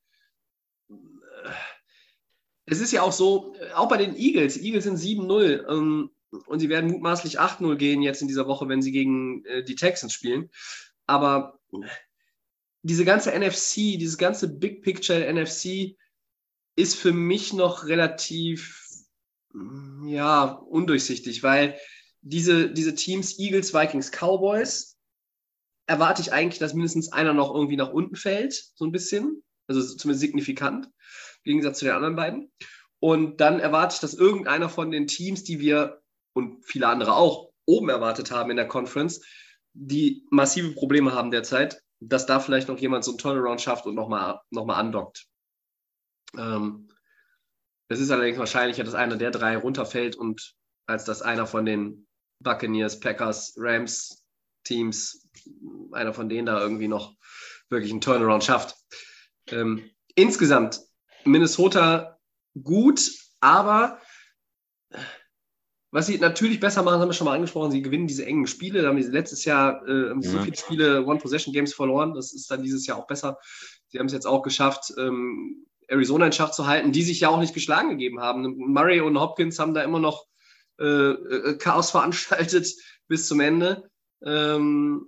Es 2.66 2.80
ist 2.80 2.92
ja 2.92 3.02
auch 3.02 3.12
so, 3.12 3.54
auch 3.74 3.88
bei 3.88 3.96
den 3.96 4.16
Eagles, 4.16 4.54
die 4.54 4.66
Eagles 4.66 4.84
sind 4.84 4.98
7-0 4.98 5.68
ähm, 5.70 6.10
und 6.46 6.60
sie 6.60 6.68
werden 6.68 6.90
mutmaßlich 6.90 7.40
8-0 7.40 7.76
gehen 7.76 8.02
jetzt 8.02 8.20
in 8.20 8.28
dieser 8.28 8.46
Woche, 8.46 8.68
wenn 8.68 8.82
sie 8.82 8.92
gegen 8.92 9.44
äh, 9.46 9.64
die 9.64 9.76
Texans 9.76 10.12
spielen. 10.12 10.50
Aber 11.06 11.58
diese 12.82 13.06
ganze 13.06 13.32
NFC, 13.32 13.98
dieses 13.98 14.18
ganze 14.18 14.48
Big 14.48 14.82
Picture 14.82 15.32
NFC, 15.32 15.96
ist 16.76 16.94
für 16.94 17.12
mich 17.12 17.54
noch 17.54 17.86
relativ 17.86 18.77
ja, 20.04 20.44
undurchsichtig, 20.44 21.42
weil 21.42 21.78
diese, 22.20 22.70
diese 22.70 22.94
Teams 22.94 23.38
Eagles, 23.38 23.72
Vikings, 23.72 24.10
Cowboys 24.10 24.96
erwarte 25.86 26.22
ich 26.22 26.32
eigentlich, 26.32 26.58
dass 26.58 26.74
mindestens 26.74 27.12
einer 27.12 27.32
noch 27.32 27.54
irgendwie 27.54 27.76
nach 27.76 27.90
unten 27.90 28.16
fällt, 28.16 28.52
so 28.74 28.84
ein 28.84 28.92
bisschen, 28.92 29.42
also 29.66 29.80
zumindest 29.96 30.20
signifikant, 30.20 30.86
im 30.86 31.50
Gegensatz 31.52 31.78
zu 31.78 31.86
den 31.86 31.94
anderen 31.94 32.16
beiden. 32.16 32.52
Und 33.00 33.40
dann 33.40 33.60
erwarte 33.60 33.94
ich, 33.94 34.00
dass 34.00 34.14
irgendeiner 34.14 34.68
von 34.68 34.90
den 34.90 35.06
Teams, 35.06 35.44
die 35.44 35.60
wir 35.60 36.02
und 36.34 36.64
viele 36.64 36.88
andere 36.88 37.14
auch 37.14 37.50
oben 37.64 37.88
erwartet 37.88 38.30
haben 38.30 38.50
in 38.50 38.56
der 38.56 38.68
Conference, 38.68 39.24
die 39.72 40.26
massive 40.30 40.72
Probleme 40.72 41.12
haben 41.12 41.30
derzeit, 41.30 41.82
dass 42.00 42.26
da 42.26 42.40
vielleicht 42.40 42.68
noch 42.68 42.78
jemand 42.78 43.04
so 43.04 43.12
einen 43.12 43.18
Turnaround 43.18 43.60
schafft 43.60 43.86
und 43.86 43.94
nochmal 43.94 44.40
noch 44.50 44.64
mal 44.64 44.76
andockt. 44.76 45.26
Ähm, 46.36 46.88
es 47.88 48.00
ist 48.00 48.10
allerdings 48.10 48.38
wahrscheinlicher, 48.38 48.84
dass 48.84 48.94
einer 48.94 49.16
der 49.16 49.30
drei 49.30 49.56
runterfällt 49.56 50.16
und 50.16 50.54
als 50.86 51.04
dass 51.04 51.22
einer 51.22 51.46
von 51.46 51.64
den 51.64 52.06
Buccaneers, 52.40 53.00
Packers, 53.00 53.54
Rams 53.56 54.24
Teams, 54.64 55.28
einer 55.92 56.12
von 56.12 56.28
denen 56.28 56.46
da 56.46 56.60
irgendwie 56.60 56.88
noch 56.88 57.14
wirklich 57.70 57.90
einen 57.90 58.00
Turnaround 58.00 58.44
schafft. 58.44 58.76
Ähm, 59.48 59.90
insgesamt 60.14 60.80
Minnesota 61.24 62.18
gut, 62.62 63.10
aber 63.40 64.00
was 65.90 66.06
sie 66.06 66.18
natürlich 66.18 66.60
besser 66.60 66.82
machen, 66.82 67.00
haben 67.00 67.08
wir 67.08 67.14
schon 67.14 67.24
mal 67.24 67.34
angesprochen, 67.34 67.70
sie 67.70 67.80
gewinnen 67.80 68.06
diese 68.06 68.26
engen 68.26 68.46
Spiele. 68.46 68.82
Da 68.82 68.88
haben 68.88 69.02
sie 69.02 69.10
letztes 69.10 69.44
Jahr 69.46 69.86
äh, 69.88 70.08
ja. 70.08 70.20
so 70.20 70.38
viele 70.40 70.56
Spiele 70.56 71.06
One-Possession-Games 71.06 71.72
verloren. 71.72 72.12
Das 72.12 72.34
ist 72.34 72.50
dann 72.50 72.62
dieses 72.62 72.86
Jahr 72.86 72.98
auch 72.98 73.06
besser. 73.06 73.38
Sie 73.88 73.98
haben 73.98 74.06
es 74.06 74.12
jetzt 74.12 74.26
auch 74.26 74.42
geschafft, 74.42 74.92
ähm, 74.98 75.66
Arizona 75.88 76.26
in 76.26 76.32
Schach 76.32 76.50
zu 76.50 76.66
halten, 76.66 76.92
die 76.92 77.02
sich 77.02 77.20
ja 77.20 77.28
auch 77.28 77.40
nicht 77.40 77.54
geschlagen 77.54 77.90
gegeben 77.90 78.20
haben. 78.20 78.54
Murray 78.56 79.00
und 79.00 79.18
Hopkins 79.18 79.58
haben 79.58 79.74
da 79.74 79.82
immer 79.82 79.98
noch 79.98 80.26
äh, 80.78 80.84
äh 80.84 81.58
Chaos 81.58 81.90
veranstaltet 81.92 82.68
bis 83.08 83.26
zum 83.26 83.40
Ende. 83.40 83.90
Ähm, 84.24 85.06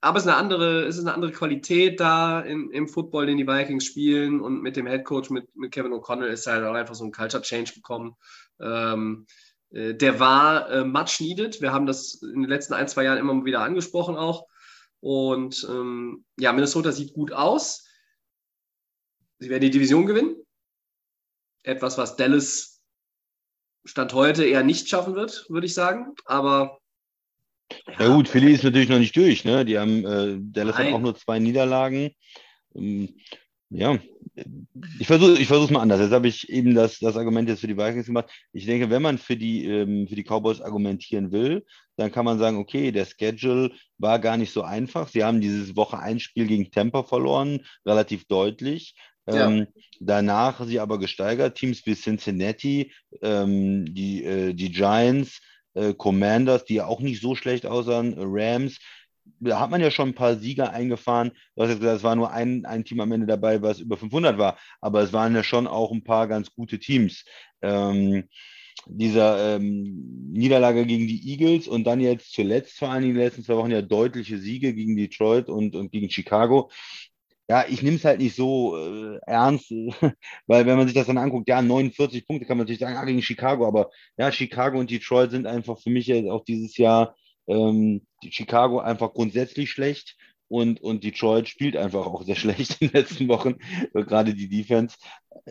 aber 0.00 0.18
es 0.18 0.24
ist 0.24 0.30
eine 0.30 0.36
andere, 0.36 0.84
es 0.84 0.96
ist 0.96 1.04
eine 1.04 1.14
andere 1.14 1.32
Qualität 1.32 2.00
da 2.00 2.40
im, 2.40 2.70
im 2.70 2.88
Football, 2.88 3.26
den 3.26 3.38
die 3.38 3.46
Vikings 3.46 3.84
spielen. 3.84 4.40
Und 4.40 4.62
mit 4.62 4.76
dem 4.76 4.86
Head 4.86 5.04
Coach, 5.04 5.30
mit, 5.30 5.54
mit 5.56 5.72
Kevin 5.72 5.92
O'Connell, 5.92 6.28
ist 6.28 6.46
halt 6.46 6.64
auch 6.64 6.74
einfach 6.74 6.94
so 6.94 7.04
ein 7.04 7.12
Culture 7.12 7.42
Change 7.42 7.72
bekommen. 7.74 8.14
Ähm, 8.60 9.26
äh, 9.70 9.94
der 9.94 10.20
war 10.20 10.70
äh, 10.70 10.84
much 10.84 11.20
needed. 11.20 11.60
Wir 11.60 11.72
haben 11.72 11.86
das 11.86 12.20
in 12.22 12.42
den 12.42 12.50
letzten 12.50 12.74
ein, 12.74 12.88
zwei 12.88 13.04
Jahren 13.04 13.18
immer 13.18 13.44
wieder 13.44 13.60
angesprochen 13.60 14.16
auch. 14.16 14.46
Und 15.00 15.66
ähm, 15.68 16.24
ja, 16.38 16.52
Minnesota 16.52 16.92
sieht 16.92 17.12
gut 17.12 17.32
aus. 17.32 17.85
Sie 19.38 19.50
werden 19.50 19.62
die 19.62 19.70
Division 19.70 20.06
gewinnen. 20.06 20.36
Etwas, 21.62 21.98
was 21.98 22.16
Dallas 22.16 22.80
Stand 23.84 24.12
heute 24.14 24.44
eher 24.44 24.64
nicht 24.64 24.88
schaffen 24.88 25.14
wird, 25.14 25.46
würde 25.48 25.66
ich 25.66 25.74
sagen. 25.74 26.14
Aber 26.24 26.78
ja, 27.98 28.14
gut, 28.14 28.28
Philly 28.28 28.52
ist 28.52 28.64
natürlich 28.64 28.88
noch 28.88 28.98
nicht 28.98 29.16
durch. 29.16 29.44
Ne? 29.44 29.64
Die 29.64 29.78
haben, 29.78 30.04
äh, 30.04 30.38
Dallas 30.40 30.76
Nein. 30.76 30.88
hat 30.88 30.94
auch 30.94 31.00
nur 31.00 31.16
zwei 31.16 31.38
Niederlagen. 31.38 32.12
Ähm, 32.74 33.16
ja, 33.70 33.98
ich 35.00 35.06
versuche 35.06 35.40
ich 35.40 35.50
es 35.50 35.70
mal 35.70 35.80
anders. 35.80 36.00
Jetzt 36.00 36.12
habe 36.12 36.28
ich 36.28 36.48
eben 36.48 36.74
das, 36.74 36.98
das 37.00 37.16
Argument 37.16 37.48
jetzt 37.48 37.60
für 37.60 37.66
die 37.66 37.76
Vikings 37.76 38.06
gemacht. 38.06 38.30
Ich 38.52 38.66
denke, 38.66 38.90
wenn 38.90 39.02
man 39.02 39.18
für 39.18 39.36
die, 39.36 39.64
ähm, 39.64 40.06
für 40.06 40.14
die 40.14 40.22
Cowboys 40.22 40.60
argumentieren 40.60 41.32
will, 41.32 41.64
dann 41.96 42.12
kann 42.12 42.24
man 42.24 42.38
sagen, 42.38 42.58
okay, 42.58 42.92
der 42.92 43.06
Schedule 43.06 43.72
war 43.98 44.18
gar 44.20 44.36
nicht 44.36 44.52
so 44.52 44.62
einfach. 44.62 45.08
Sie 45.08 45.24
haben 45.24 45.40
dieses 45.40 45.74
Woche 45.74 45.98
ein 45.98 46.20
Spiel 46.20 46.46
gegen 46.46 46.70
Tampa 46.70 47.02
verloren, 47.02 47.64
relativ 47.84 48.26
deutlich. 48.26 48.94
Ja. 49.26 49.48
Ähm, 49.48 49.66
danach 50.00 50.64
sie 50.64 50.80
aber 50.80 50.98
gesteigert. 50.98 51.56
Teams 51.56 51.84
wie 51.86 51.94
Cincinnati, 51.94 52.92
ähm, 53.22 53.92
die, 53.92 54.24
äh, 54.24 54.54
die 54.54 54.70
Giants, 54.70 55.40
äh, 55.74 55.94
Commanders, 55.94 56.64
die 56.64 56.74
ja 56.74 56.86
auch 56.86 57.00
nicht 57.00 57.20
so 57.20 57.34
schlecht 57.34 57.66
aussahen, 57.66 58.14
Rams. 58.18 58.78
Da 59.40 59.58
hat 59.58 59.70
man 59.70 59.80
ja 59.80 59.90
schon 59.90 60.10
ein 60.10 60.14
paar 60.14 60.36
Sieger 60.36 60.70
eingefahren. 60.70 61.32
Du 61.54 61.62
hast 61.62 61.70
jetzt 61.70 61.80
gesagt, 61.80 61.98
es 61.98 62.04
war 62.04 62.14
nur 62.14 62.30
ein, 62.30 62.64
ein 62.64 62.84
Team 62.84 63.00
am 63.00 63.10
Ende 63.10 63.26
dabei, 63.26 63.60
was 63.60 63.80
über 63.80 63.96
500 63.96 64.38
war, 64.38 64.56
aber 64.80 65.02
es 65.02 65.12
waren 65.12 65.34
ja 65.34 65.42
schon 65.42 65.66
auch 65.66 65.90
ein 65.90 66.04
paar 66.04 66.28
ganz 66.28 66.52
gute 66.54 66.78
Teams. 66.78 67.24
Ähm, 67.60 68.24
dieser 68.88 69.56
ähm, 69.56 70.30
Niederlage 70.32 70.86
gegen 70.86 71.08
die 71.08 71.28
Eagles 71.28 71.66
und 71.66 71.84
dann 71.84 71.98
jetzt 71.98 72.32
zuletzt 72.32 72.78
vor 72.78 72.90
allem 72.90 73.02
in 73.02 73.14
den 73.14 73.18
letzten 73.18 73.42
zwei 73.42 73.56
Wochen 73.56 73.72
ja 73.72 73.82
deutliche 73.82 74.38
Siege 74.38 74.74
gegen 74.74 74.96
Detroit 74.96 75.48
und, 75.48 75.74
und 75.74 75.90
gegen 75.90 76.08
Chicago 76.08 76.70
ja, 77.48 77.64
ich 77.68 77.82
nehme 77.82 77.96
es 77.96 78.04
halt 78.04 78.20
nicht 78.20 78.34
so 78.34 78.76
äh, 78.76 79.18
ernst, 79.26 79.70
weil 80.46 80.66
wenn 80.66 80.76
man 80.76 80.86
sich 80.86 80.94
das 80.94 81.06
dann 81.06 81.18
anguckt, 81.18 81.48
ja, 81.48 81.62
49 81.62 82.26
Punkte 82.26 82.46
kann 82.46 82.56
man 82.56 82.64
natürlich 82.64 82.80
sagen, 82.80 82.96
ah, 82.96 83.04
gegen 83.04 83.22
Chicago, 83.22 83.66
aber 83.66 83.90
ja, 84.16 84.32
Chicago 84.32 84.78
und 84.78 84.90
Detroit 84.90 85.30
sind 85.30 85.46
einfach 85.46 85.78
für 85.78 85.90
mich 85.90 86.06
jetzt 86.08 86.28
auch 86.28 86.44
dieses 86.44 86.76
Jahr 86.76 87.14
ähm, 87.46 88.06
Chicago 88.28 88.80
einfach 88.80 89.12
grundsätzlich 89.12 89.70
schlecht 89.70 90.16
und, 90.48 90.80
und 90.80 91.04
Detroit 91.04 91.48
spielt 91.48 91.76
einfach 91.76 92.06
auch 92.06 92.22
sehr 92.24 92.34
schlecht 92.36 92.80
in 92.80 92.88
den 92.88 92.94
letzten 92.94 93.28
Wochen, 93.28 93.56
gerade 93.92 94.34
die 94.34 94.48
Defense. 94.48 94.96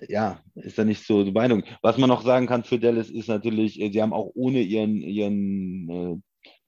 Ja, 0.09 0.41
ist 0.55 0.77
da 0.77 0.83
nicht 0.83 1.05
so 1.05 1.23
die 1.23 1.31
Meinung. 1.31 1.63
Was 1.81 1.97
man 1.97 2.09
noch 2.09 2.23
sagen 2.23 2.47
kann 2.47 2.63
für 2.63 2.79
Dallas 2.79 3.09
ist 3.09 3.29
natürlich, 3.29 3.79
äh, 3.79 3.91
sie 3.91 4.01
haben 4.01 4.13
auch 4.13 4.31
ohne 4.35 4.61
ihren, 4.61 4.97
ihren 5.01 5.89
äh, 5.89 6.17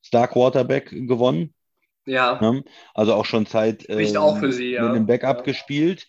Star 0.05 0.27
Quarterback 0.27 0.89
gewonnen. 0.89 1.53
Ja. 2.07 2.39
Ne? 2.41 2.63
Also 2.93 3.13
auch 3.13 3.25
schon 3.25 3.45
Zeit 3.45 3.87
äh, 3.89 4.17
auch 4.17 4.39
für 4.39 4.51
sie, 4.51 4.71
ja. 4.71 4.83
mit 4.83 4.95
einem 4.95 5.05
Backup 5.05 5.37
ja. 5.37 5.43
gespielt. 5.43 6.07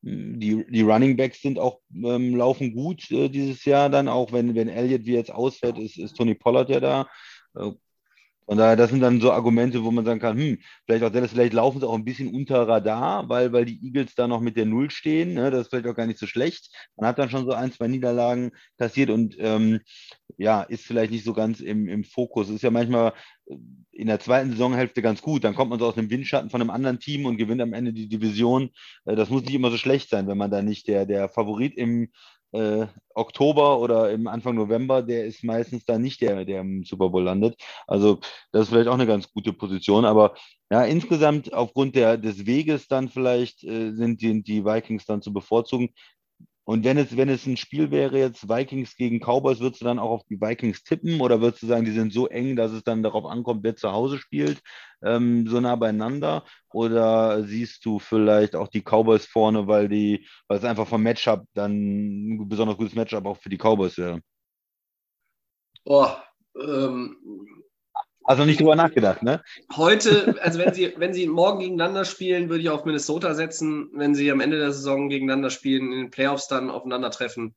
Die, 0.00 0.64
die 0.68 0.82
Running 0.82 1.16
Backs 1.16 1.42
sind 1.42 1.58
auch 1.58 1.80
ähm, 1.92 2.36
laufen 2.36 2.72
gut 2.72 3.10
äh, 3.10 3.28
dieses 3.28 3.64
Jahr 3.64 3.88
dann, 3.88 4.08
auch 4.08 4.32
wenn, 4.32 4.54
wenn 4.54 4.68
Elliott 4.68 5.06
wie 5.06 5.14
jetzt 5.14 5.32
ausfällt, 5.32 5.78
ist, 5.78 5.98
ist 5.98 6.16
Tony 6.16 6.34
Pollard 6.34 6.70
ja 6.70 6.80
da. 6.80 7.08
Äh, 7.56 7.72
von 8.48 8.56
daher, 8.56 8.76
das 8.76 8.88
sind 8.88 9.00
dann 9.00 9.20
so 9.20 9.30
Argumente, 9.30 9.84
wo 9.84 9.90
man 9.90 10.06
sagen 10.06 10.20
kann, 10.20 10.38
hm, 10.38 10.58
vielleicht 10.86 11.04
auch 11.04 11.12
Dallas, 11.12 11.32
vielleicht 11.32 11.52
laufen 11.52 11.80
sie 11.80 11.86
auch 11.86 11.94
ein 11.94 12.06
bisschen 12.06 12.34
unter 12.34 12.66
Radar, 12.66 13.28
weil, 13.28 13.52
weil 13.52 13.66
die 13.66 13.78
Eagles 13.84 14.14
da 14.14 14.26
noch 14.26 14.40
mit 14.40 14.56
der 14.56 14.64
Null 14.64 14.90
stehen. 14.90 15.34
Ne? 15.34 15.50
Das 15.50 15.60
ist 15.60 15.68
vielleicht 15.68 15.86
auch 15.86 15.94
gar 15.94 16.06
nicht 16.06 16.18
so 16.18 16.26
schlecht. 16.26 16.74
Man 16.96 17.06
hat 17.06 17.18
dann 17.18 17.28
schon 17.28 17.44
so 17.44 17.52
ein, 17.52 17.72
zwei 17.72 17.88
Niederlagen 17.88 18.52
kassiert 18.78 19.10
und 19.10 19.36
ähm, 19.38 19.80
ja, 20.38 20.62
ist 20.62 20.86
vielleicht 20.86 21.10
nicht 21.12 21.26
so 21.26 21.34
ganz 21.34 21.60
im, 21.60 21.88
im 21.88 22.04
Fokus. 22.04 22.48
Ist 22.48 22.62
ja 22.62 22.70
manchmal 22.70 23.12
äh, 23.50 23.56
in 23.92 24.06
der 24.06 24.18
zweiten 24.18 24.52
Saisonhälfte 24.52 25.02
ganz 25.02 25.20
gut. 25.20 25.44
Dann 25.44 25.54
kommt 25.54 25.68
man 25.68 25.78
so 25.78 25.86
aus 25.86 25.96
dem 25.96 26.08
Windschatten 26.08 26.48
von 26.48 26.62
einem 26.62 26.70
anderen 26.70 27.00
Team 27.00 27.26
und 27.26 27.36
gewinnt 27.36 27.60
am 27.60 27.74
Ende 27.74 27.92
die 27.92 28.08
Division. 28.08 28.70
Äh, 29.04 29.14
das 29.14 29.28
muss 29.28 29.42
nicht 29.42 29.54
immer 29.54 29.70
so 29.70 29.76
schlecht 29.76 30.08
sein, 30.08 30.26
wenn 30.26 30.38
man 30.38 30.50
da 30.50 30.62
nicht 30.62 30.88
der, 30.88 31.04
der 31.04 31.28
Favorit 31.28 31.76
im 31.76 32.08
äh, 32.52 32.86
Oktober 33.14 33.78
oder 33.80 34.10
im 34.10 34.26
Anfang 34.26 34.54
November, 34.54 35.02
der 35.02 35.26
ist 35.26 35.44
meistens 35.44 35.84
da 35.84 35.98
nicht 35.98 36.20
der, 36.20 36.44
der 36.44 36.60
im 36.60 36.84
Super 36.84 37.10
Bowl 37.10 37.24
landet. 37.24 37.60
Also 37.86 38.20
das 38.52 38.62
ist 38.62 38.68
vielleicht 38.70 38.88
auch 38.88 38.94
eine 38.94 39.06
ganz 39.06 39.30
gute 39.32 39.52
Position. 39.52 40.04
Aber 40.04 40.34
ja, 40.70 40.84
insgesamt 40.84 41.52
aufgrund 41.52 41.94
der, 41.96 42.16
des 42.16 42.46
Weges 42.46 42.88
dann 42.88 43.08
vielleicht 43.08 43.64
äh, 43.64 43.92
sind 43.92 44.20
die, 44.22 44.42
die 44.42 44.64
Vikings 44.64 45.06
dann 45.06 45.22
zu 45.22 45.32
bevorzugen. 45.32 45.90
Und 46.68 46.84
wenn 46.84 46.98
es, 46.98 47.16
wenn 47.16 47.30
es 47.30 47.46
ein 47.46 47.56
Spiel 47.56 47.90
wäre, 47.90 48.18
jetzt 48.18 48.46
Vikings 48.46 48.94
gegen 48.94 49.20
Cowboys, 49.20 49.58
würdest 49.58 49.80
du 49.80 49.86
dann 49.86 49.98
auch 49.98 50.10
auf 50.10 50.24
die 50.24 50.38
Vikings 50.38 50.84
tippen 50.84 51.18
oder 51.22 51.40
würdest 51.40 51.62
du 51.62 51.66
sagen, 51.66 51.86
die 51.86 51.92
sind 51.92 52.12
so 52.12 52.26
eng, 52.26 52.56
dass 52.56 52.72
es 52.72 52.84
dann 52.84 53.02
darauf 53.02 53.24
ankommt, 53.24 53.64
wer 53.64 53.74
zu 53.74 53.90
Hause 53.90 54.18
spielt, 54.18 54.60
ähm, 55.02 55.46
so 55.48 55.62
nah 55.62 55.76
beieinander? 55.76 56.44
Oder 56.70 57.42
siehst 57.44 57.86
du 57.86 57.98
vielleicht 57.98 58.54
auch 58.54 58.68
die 58.68 58.82
Cowboys 58.82 59.24
vorne, 59.24 59.66
weil 59.66 59.88
die, 59.88 60.28
weil 60.46 60.58
es 60.58 60.64
einfach 60.64 60.86
vom 60.86 61.02
Matchup 61.02 61.46
dann 61.54 62.34
ein 62.34 62.48
besonders 62.50 62.76
gutes 62.76 62.94
Matchup 62.94 63.24
auch 63.24 63.38
für 63.38 63.48
die 63.48 63.56
Cowboys 63.56 63.96
wäre? 63.96 64.20
Boah, 65.86 66.22
ähm, 66.54 67.16
also 68.28 68.44
nicht 68.44 68.60
drüber 68.60 68.76
nachgedacht, 68.76 69.22
ne? 69.22 69.42
Heute, 69.74 70.36
also 70.42 70.58
wenn 70.58 70.74
sie, 70.74 70.92
wenn 70.98 71.14
sie 71.14 71.26
morgen 71.26 71.60
gegeneinander 71.60 72.04
spielen, 72.04 72.50
würde 72.50 72.60
ich 72.60 72.68
auf 72.68 72.84
Minnesota 72.84 73.32
setzen. 73.32 73.88
Wenn 73.94 74.14
sie 74.14 74.30
am 74.30 74.40
Ende 74.40 74.58
der 74.58 74.70
Saison 74.70 75.08
gegeneinander 75.08 75.48
spielen, 75.48 75.92
in 75.92 75.98
den 75.98 76.10
Playoffs 76.10 76.46
dann 76.46 76.68
aufeinandertreffen, 76.68 77.54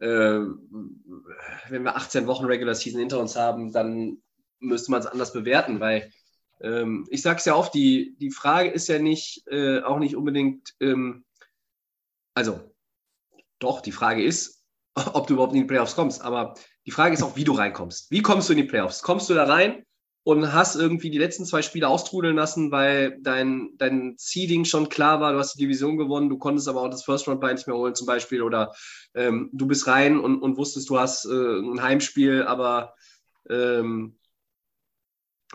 äh, 0.00 0.06
wenn 0.08 1.84
wir 1.84 1.94
18 1.94 2.26
Wochen 2.26 2.46
Regular 2.46 2.74
Season 2.74 2.98
hinter 2.98 3.20
uns 3.20 3.36
haben, 3.36 3.72
dann 3.72 4.20
müsste 4.58 4.90
man 4.90 4.98
es 4.98 5.06
anders 5.06 5.32
bewerten, 5.32 5.78
weil 5.78 6.10
ähm, 6.60 7.06
ich 7.08 7.22
sage 7.22 7.38
es 7.38 7.44
ja 7.44 7.54
oft, 7.54 7.72
die, 7.72 8.16
die 8.18 8.32
Frage 8.32 8.68
ist 8.68 8.88
ja 8.88 8.98
nicht, 8.98 9.46
äh, 9.46 9.80
auch 9.82 10.00
nicht 10.00 10.16
unbedingt, 10.16 10.74
ähm, 10.80 11.24
also 12.34 12.58
doch, 13.60 13.80
die 13.80 13.92
Frage 13.92 14.24
ist, 14.24 14.64
ob 15.12 15.28
du 15.28 15.34
überhaupt 15.34 15.54
in 15.54 15.60
die 15.60 15.68
Playoffs 15.68 15.94
kommst, 15.94 16.20
aber 16.20 16.54
die 16.84 16.90
Frage 16.90 17.14
ist 17.14 17.22
auch, 17.22 17.36
wie 17.36 17.44
du 17.44 17.52
reinkommst. 17.52 18.10
Wie 18.10 18.22
kommst 18.22 18.48
du 18.48 18.54
in 18.54 18.58
die 18.58 18.64
Playoffs? 18.64 19.02
Kommst 19.02 19.30
du 19.30 19.34
da 19.34 19.44
rein 19.44 19.84
und 20.22 20.52
hast 20.52 20.76
irgendwie 20.76 21.10
die 21.10 21.18
letzten 21.18 21.46
zwei 21.46 21.62
Spiele 21.62 21.88
austrudeln 21.88 22.36
lassen, 22.36 22.70
weil 22.70 23.18
dein, 23.22 23.70
dein 23.78 24.14
Seeding 24.18 24.64
schon 24.64 24.88
klar 24.88 25.20
war, 25.20 25.32
du 25.32 25.38
hast 25.38 25.54
die 25.54 25.62
Division 25.62 25.96
gewonnen, 25.96 26.28
du 26.28 26.38
konntest 26.38 26.68
aber 26.68 26.82
auch 26.82 26.90
das 26.90 27.04
First 27.04 27.26
Round 27.26 27.40
bei 27.40 27.52
nicht 27.52 27.66
mehr 27.66 27.76
holen 27.76 27.94
zum 27.94 28.06
Beispiel 28.06 28.42
oder 28.42 28.72
ähm, 29.14 29.48
du 29.52 29.66
bist 29.66 29.86
rein 29.86 30.18
und, 30.18 30.42
und 30.42 30.56
wusstest, 30.58 30.90
du 30.90 30.98
hast 30.98 31.24
äh, 31.24 31.30
ein 31.30 31.82
Heimspiel, 31.82 32.42
aber 32.42 32.94
ähm, 33.48 34.18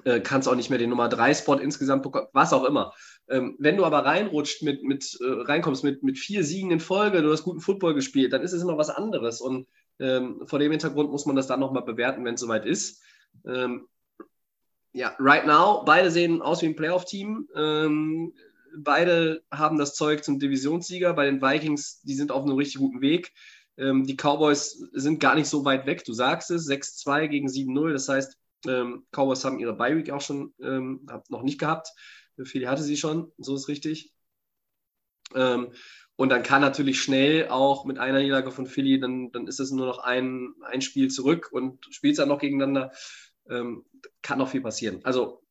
äh, 0.03 0.19
kannst 0.19 0.47
auch 0.47 0.55
nicht 0.55 0.69
mehr 0.69 0.79
den 0.79 0.89
Nummer 0.89 1.09
3 1.09 1.35
Spot 1.35 1.55
insgesamt 1.55 2.03
bekommen, 2.03 2.27
was 2.33 2.51
auch 2.51 2.65
immer. 2.65 2.93
Ähm, 3.29 3.55
wenn 3.59 3.77
du 3.77 3.85
aber 3.85 3.99
reinrutscht 4.03 4.63
mit, 4.63 4.83
mit 4.83 5.17
äh, 5.21 5.43
reinkommst 5.43 5.83
mit, 5.83 6.01
mit 6.03 6.17
vier 6.17 6.43
Siegen 6.43 6.71
in 6.71 6.79
Folge, 6.79 7.21
du 7.21 7.31
hast 7.31 7.43
guten 7.43 7.61
Football 7.61 7.93
gespielt, 7.93 8.33
dann 8.33 8.41
ist 8.41 8.53
es 8.53 8.63
immer 8.63 8.77
was 8.77 8.89
anderes 8.89 9.41
und 9.41 9.67
ähm, 9.99 10.41
vor 10.45 10.59
dem 10.59 10.71
Hintergrund 10.71 11.11
muss 11.11 11.25
man 11.25 11.35
das 11.35 11.47
dann 11.47 11.59
nochmal 11.59 11.83
bewerten, 11.83 12.25
wenn 12.25 12.33
es 12.33 12.41
soweit 12.41 12.65
ist. 12.65 13.01
Ähm, 13.47 13.87
ja, 14.95 15.13
right 15.19 15.45
now, 15.45 15.83
beide 15.83 16.09
sehen 16.09 16.41
aus 16.41 16.61
wie 16.61 16.67
ein 16.67 16.75
Playoff-Team. 16.77 17.49
Ähm, 17.53 18.33
beide 18.77 19.43
haben 19.51 19.77
das 19.77 19.93
Zeug 19.93 20.23
zum 20.23 20.39
Divisionssieger. 20.39 21.13
Bei 21.13 21.25
den 21.25 21.41
Vikings, 21.41 22.01
die 22.03 22.15
sind 22.15 22.31
auf 22.31 22.43
einem 22.43 22.55
richtig 22.55 22.77
guten 22.77 23.01
Weg. 23.01 23.33
Ähm, 23.77 24.05
die 24.05 24.15
Cowboys 24.15 24.87
sind 24.93 25.19
gar 25.19 25.35
nicht 25.35 25.49
so 25.49 25.65
weit 25.65 25.85
weg. 25.85 26.05
Du 26.05 26.13
sagst 26.13 26.49
es, 26.49 26.69
6-2 26.69 27.27
gegen 27.27 27.49
7-0. 27.49 27.91
Das 27.91 28.07
heißt, 28.07 28.37
ähm, 28.67 29.05
Cowboys 29.11 29.43
haben 29.43 29.59
ihre 29.59 29.75
Bye-Week 29.75 30.11
auch 30.11 30.21
schon 30.21 30.53
ähm, 30.61 31.05
noch 31.27 31.43
nicht 31.43 31.59
gehabt. 31.59 31.89
Philly 32.41 32.65
hatte 32.65 32.83
sie 32.83 32.95
schon, 32.95 33.33
so 33.37 33.53
ist 33.55 33.67
richtig. 33.67 34.13
Ähm, 35.33 35.73
und 36.15 36.29
dann 36.29 36.43
kann 36.43 36.61
natürlich 36.61 37.01
schnell 37.01 37.49
auch 37.49 37.83
mit 37.83 37.99
einer 37.99 38.19
Niederlage 38.19 38.51
von 38.51 38.65
Philly, 38.65 38.97
dann, 39.01 39.33
dann 39.33 39.47
ist 39.47 39.59
es 39.59 39.71
nur 39.71 39.87
noch 39.87 39.99
ein, 39.99 40.53
ein 40.61 40.81
Spiel 40.81 41.09
zurück 41.09 41.49
und 41.51 41.85
spielt 41.91 42.13
es 42.13 42.19
dann 42.19 42.29
noch 42.29 42.39
gegeneinander. 42.39 42.93
Ähm, 43.49 43.85
kann 44.21 44.39
noch 44.39 44.49
viel 44.49 44.61
passieren. 44.61 45.01
Also, 45.03 45.43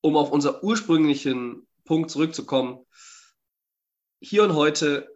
um 0.00 0.16
auf 0.16 0.30
unser 0.30 0.62
ursprünglichen 0.62 1.66
Punkt 1.84 2.10
zurückzukommen, 2.10 2.84
hier 4.20 4.44
und 4.44 4.54
heute 4.54 5.08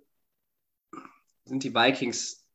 sind 1.45 1.65
die 1.65 1.75
Vikings 1.75 2.47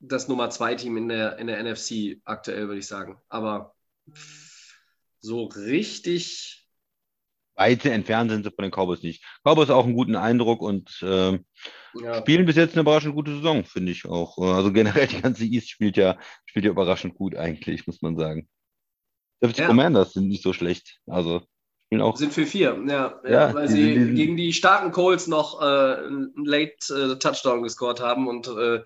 das 0.00 0.28
Nummer 0.28 0.50
zwei 0.50 0.74
Team 0.74 0.96
in 0.96 1.08
der, 1.08 1.38
in 1.38 1.48
der 1.48 1.62
NFC 1.62 2.20
aktuell, 2.24 2.68
würde 2.68 2.78
ich 2.78 2.86
sagen. 2.86 3.18
Aber 3.28 3.74
so 5.20 5.44
richtig. 5.44 6.66
Weit 7.56 7.84
entfernt 7.84 8.30
sind 8.30 8.44
sie 8.44 8.52
von 8.52 8.62
den 8.62 8.70
Cowboys 8.70 9.02
nicht. 9.02 9.24
Cowboys 9.42 9.70
auch 9.70 9.84
einen 9.84 9.94
guten 9.94 10.14
Eindruck 10.14 10.60
und 10.60 11.02
äh, 11.02 11.40
ja. 11.94 12.20
spielen 12.20 12.46
bis 12.46 12.54
jetzt 12.54 12.74
eine 12.74 12.82
überraschend 12.82 13.16
gute 13.16 13.34
Saison, 13.34 13.64
finde 13.64 13.90
ich 13.90 14.04
auch. 14.06 14.38
Also 14.38 14.72
generell 14.72 15.08
die 15.08 15.20
ganze 15.20 15.44
East 15.44 15.68
spielt 15.70 15.96
ja, 15.96 16.16
spielt 16.46 16.64
ja 16.64 16.70
überraschend 16.70 17.14
gut 17.14 17.34
eigentlich, 17.34 17.86
muss 17.88 18.00
man 18.00 18.16
sagen. 18.16 18.48
Selbst 19.40 19.58
die 19.58 19.62
ja. 19.62 19.68
Commanders 19.68 20.12
sind 20.12 20.28
nicht 20.28 20.42
so 20.42 20.52
schlecht. 20.52 21.00
Also 21.06 21.42
auch. 21.96 22.16
Sind 22.16 22.34
für 22.34 22.44
vier, 22.44 22.78
ja, 22.86 23.18
ja, 23.26 23.54
weil 23.54 23.68
sie 23.68 23.94
die, 23.94 24.14
gegen 24.14 24.36
die 24.36 24.52
starken 24.52 24.92
Colts 24.92 25.26
noch 25.26 25.60
äh, 25.62 25.64
einen 25.64 26.44
Late 26.44 27.14
äh, 27.14 27.18
Touchdown 27.18 27.62
gescored 27.62 28.00
haben 28.00 28.28
und 28.28 28.46
äh, 28.48 28.80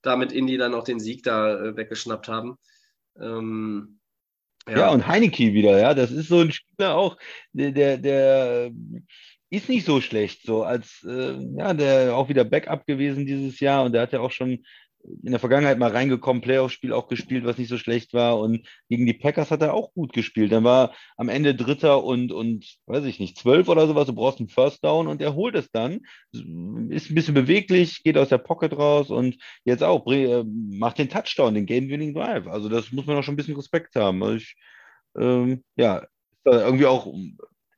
damit 0.00 0.32
Indy 0.32 0.56
dann 0.56 0.74
auch 0.74 0.84
den 0.84 0.98
Sieg 0.98 1.22
da 1.22 1.54
äh, 1.54 1.76
weggeschnappt 1.76 2.28
haben. 2.28 2.56
Ähm, 3.20 3.98
ja. 4.66 4.78
ja. 4.78 4.88
und 4.90 5.06
Heineke 5.06 5.52
wieder, 5.52 5.78
ja, 5.78 5.92
das 5.92 6.10
ist 6.10 6.28
so 6.28 6.40
ein 6.40 6.50
Spieler 6.50 6.96
auch, 6.96 7.18
der, 7.52 7.72
der, 7.72 7.98
der 7.98 8.70
ist 9.50 9.68
nicht 9.68 9.84
so 9.86 10.00
schlecht, 10.00 10.42
so 10.44 10.62
als, 10.62 11.04
äh, 11.06 11.38
ja, 11.56 11.74
der 11.74 12.16
auch 12.16 12.28
wieder 12.30 12.44
Backup 12.44 12.86
gewesen 12.86 13.26
dieses 13.26 13.60
Jahr 13.60 13.84
und 13.84 13.92
der 13.92 14.02
hat 14.02 14.12
ja 14.12 14.20
auch 14.20 14.32
schon 14.32 14.64
in 15.22 15.30
der 15.30 15.40
Vergangenheit 15.40 15.78
mal 15.78 15.90
reingekommen, 15.90 16.42
Playoff-Spiel 16.42 16.92
auch 16.92 17.08
gespielt, 17.08 17.44
was 17.44 17.58
nicht 17.58 17.68
so 17.68 17.78
schlecht 17.78 18.12
war. 18.12 18.38
Und 18.38 18.66
gegen 18.88 19.06
die 19.06 19.14
Packers 19.14 19.50
hat 19.50 19.62
er 19.62 19.74
auch 19.74 19.92
gut 19.92 20.12
gespielt. 20.12 20.52
Dann 20.52 20.64
war 20.64 20.94
am 21.16 21.28
Ende 21.28 21.54
Dritter 21.54 22.04
und, 22.04 22.32
und 22.32 22.66
weiß 22.86 23.04
ich 23.04 23.20
nicht, 23.20 23.38
zwölf 23.38 23.68
oder 23.68 23.86
sowas. 23.86 24.06
Du 24.06 24.14
brauchst 24.14 24.40
einen 24.40 24.48
First 24.48 24.84
Down 24.84 25.06
und 25.06 25.22
er 25.22 25.34
holt 25.34 25.54
es 25.54 25.70
dann. 25.70 26.00
Ist 26.32 27.10
ein 27.10 27.14
bisschen 27.14 27.34
beweglich, 27.34 28.02
geht 28.02 28.18
aus 28.18 28.28
der 28.28 28.38
Pocket 28.38 28.76
raus 28.76 29.10
und 29.10 29.36
jetzt 29.64 29.82
auch 29.82 30.06
äh, 30.10 30.44
macht 30.44 30.98
den 30.98 31.08
Touchdown, 31.08 31.54
den 31.54 31.66
Game-Winning 31.66 32.14
Drive. 32.14 32.46
Also 32.46 32.68
das 32.68 32.92
muss 32.92 33.06
man 33.06 33.16
auch 33.16 33.22
schon 33.22 33.34
ein 33.34 33.38
bisschen 33.38 33.56
Respekt 33.56 33.96
haben. 33.96 34.22
Also 34.22 34.36
ich, 34.36 34.56
ähm, 35.18 35.64
ja, 35.76 36.06
irgendwie 36.44 36.86
auch 36.86 37.12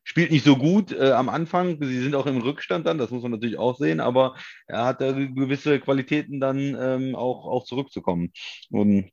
spielt 0.09 0.31
nicht 0.31 0.45
so 0.45 0.57
gut 0.57 0.91
äh, 0.93 1.13
am 1.13 1.29
Anfang. 1.29 1.77
Sie 1.83 2.01
sind 2.01 2.15
auch 2.15 2.25
im 2.25 2.39
Rückstand 2.39 2.87
dann, 2.87 2.97
das 2.97 3.11
muss 3.11 3.23
man 3.23 3.33
natürlich 3.33 3.59
auch 3.59 3.77
sehen, 3.77 4.01
aber 4.01 4.37
er 4.67 4.87
hat 4.87 5.03
äh, 5.03 5.29
gewisse 5.29 5.79
Qualitäten 5.81 6.41
dann 6.41 6.75
ähm, 6.81 7.15
auch, 7.15 7.45
auch 7.47 7.65
zurückzukommen. 7.65 8.33
Und 8.71 9.11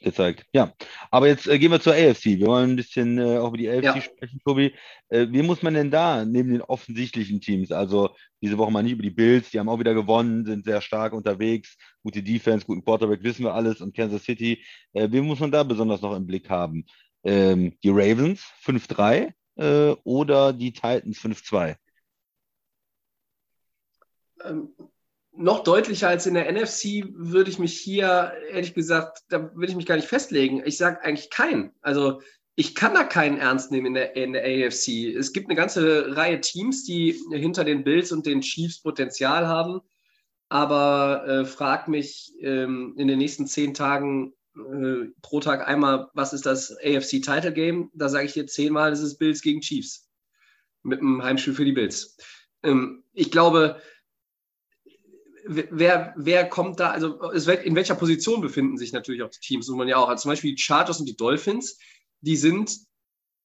gezeigt. 0.00 0.46
Ja, 0.52 0.72
aber 1.10 1.26
jetzt 1.28 1.46
äh, 1.48 1.58
gehen 1.58 1.70
wir 1.70 1.80
zur 1.80 1.92
AFC. 1.92 2.24
Wir 2.38 2.46
wollen 2.46 2.70
ein 2.70 2.76
bisschen 2.76 3.18
äh, 3.18 3.36
auch 3.38 3.48
über 3.48 3.58
die 3.58 3.68
AFC 3.68 3.84
ja. 3.84 4.00
sprechen, 4.00 4.40
Tobi. 4.42 4.72
Äh, 5.08 5.26
wie 5.30 5.42
muss 5.42 5.62
man 5.62 5.74
denn 5.74 5.90
da 5.90 6.24
neben 6.24 6.50
den 6.50 6.62
offensichtlichen 6.62 7.40
Teams, 7.40 7.70
also 7.70 8.14
diese 8.40 8.56
Woche 8.56 8.70
mal 8.70 8.82
nicht 8.82 8.92
über 8.92 9.02
die 9.02 9.10
Bills, 9.10 9.50
die 9.50 9.58
haben 9.58 9.68
auch 9.68 9.80
wieder 9.80 9.94
gewonnen, 9.94 10.46
sind 10.46 10.64
sehr 10.64 10.80
stark 10.80 11.12
unterwegs, 11.12 11.76
gute 12.02 12.22
Defense, 12.22 12.64
guten 12.64 12.84
Quarterback, 12.84 13.22
wissen 13.22 13.44
wir 13.44 13.54
alles 13.54 13.80
und 13.80 13.94
Kansas 13.94 14.22
City. 14.22 14.64
Äh, 14.92 15.08
wie 15.10 15.20
muss 15.20 15.40
man 15.40 15.50
da 15.50 15.62
besonders 15.62 16.00
noch 16.00 16.14
im 16.14 16.26
Blick 16.26 16.48
haben? 16.48 16.86
Ähm, 17.24 17.74
die 17.82 17.90
Ravens 17.90 18.44
5-3, 18.64 19.32
äh, 19.58 19.94
oder 20.04 20.52
die 20.52 20.72
Titans 20.72 21.18
5-2? 21.18 21.76
Ähm, 24.44 24.72
noch 25.32 25.62
deutlicher 25.62 26.08
als 26.08 26.26
in 26.26 26.34
der 26.34 26.50
NFC 26.50 27.04
würde 27.12 27.50
ich 27.50 27.58
mich 27.58 27.78
hier, 27.78 28.32
ehrlich 28.50 28.74
gesagt, 28.74 29.20
da 29.28 29.54
würde 29.54 29.70
ich 29.70 29.76
mich 29.76 29.86
gar 29.86 29.96
nicht 29.96 30.08
festlegen. 30.08 30.62
Ich 30.64 30.78
sage 30.78 31.02
eigentlich 31.02 31.30
keinen. 31.30 31.72
Also 31.80 32.20
ich 32.56 32.74
kann 32.74 32.94
da 32.94 33.04
keinen 33.04 33.38
ernst 33.38 33.70
nehmen 33.70 33.86
in 33.86 33.94
der, 33.94 34.16
in 34.16 34.32
der 34.32 34.42
AFC. 34.42 35.14
Es 35.16 35.32
gibt 35.32 35.48
eine 35.48 35.54
ganze 35.54 36.16
Reihe 36.16 36.40
Teams, 36.40 36.84
die 36.84 37.16
hinter 37.30 37.62
den 37.62 37.84
Bills 37.84 38.10
und 38.10 38.26
den 38.26 38.40
Chiefs 38.40 38.82
Potenzial 38.82 39.46
haben. 39.46 39.80
Aber 40.48 41.24
äh, 41.28 41.44
frag 41.44 41.86
mich 41.86 42.32
ähm, 42.40 42.94
in 42.96 43.06
den 43.06 43.18
nächsten 43.18 43.46
zehn 43.46 43.74
Tagen, 43.74 44.32
äh, 44.58 45.10
pro 45.22 45.40
Tag 45.40 45.66
einmal, 45.66 46.08
was 46.14 46.32
ist 46.32 46.46
das 46.46 46.76
AFC 46.78 47.22
Title 47.22 47.52
Game? 47.52 47.90
Da 47.94 48.08
sage 48.08 48.26
ich 48.26 48.32
dir 48.32 48.46
zehnmal, 48.46 48.90
das 48.90 49.00
ist 49.00 49.18
Bills 49.18 49.42
gegen 49.42 49.60
Chiefs. 49.60 50.08
Mit 50.82 51.00
einem 51.00 51.22
Heimspiel 51.22 51.54
für 51.54 51.64
die 51.64 51.72
Bills. 51.72 52.16
Ähm, 52.62 53.04
ich 53.12 53.30
glaube, 53.30 53.80
wer, 55.44 56.14
wer 56.16 56.48
kommt 56.48 56.80
da, 56.80 56.90
also 56.90 57.30
in 57.30 57.74
welcher 57.74 57.94
Position 57.94 58.40
befinden 58.40 58.76
sich 58.76 58.92
natürlich 58.92 59.22
auch 59.22 59.30
die 59.30 59.40
Teams, 59.40 59.68
muss 59.68 59.78
man 59.78 59.88
ja 59.88 59.96
auch. 59.96 60.08
Also 60.08 60.22
zum 60.22 60.30
Beispiel 60.30 60.54
die 60.54 60.62
Chargers 60.62 61.00
und 61.00 61.06
die 61.06 61.16
Dolphins, 61.16 61.78
die 62.20 62.36
sind 62.36 62.76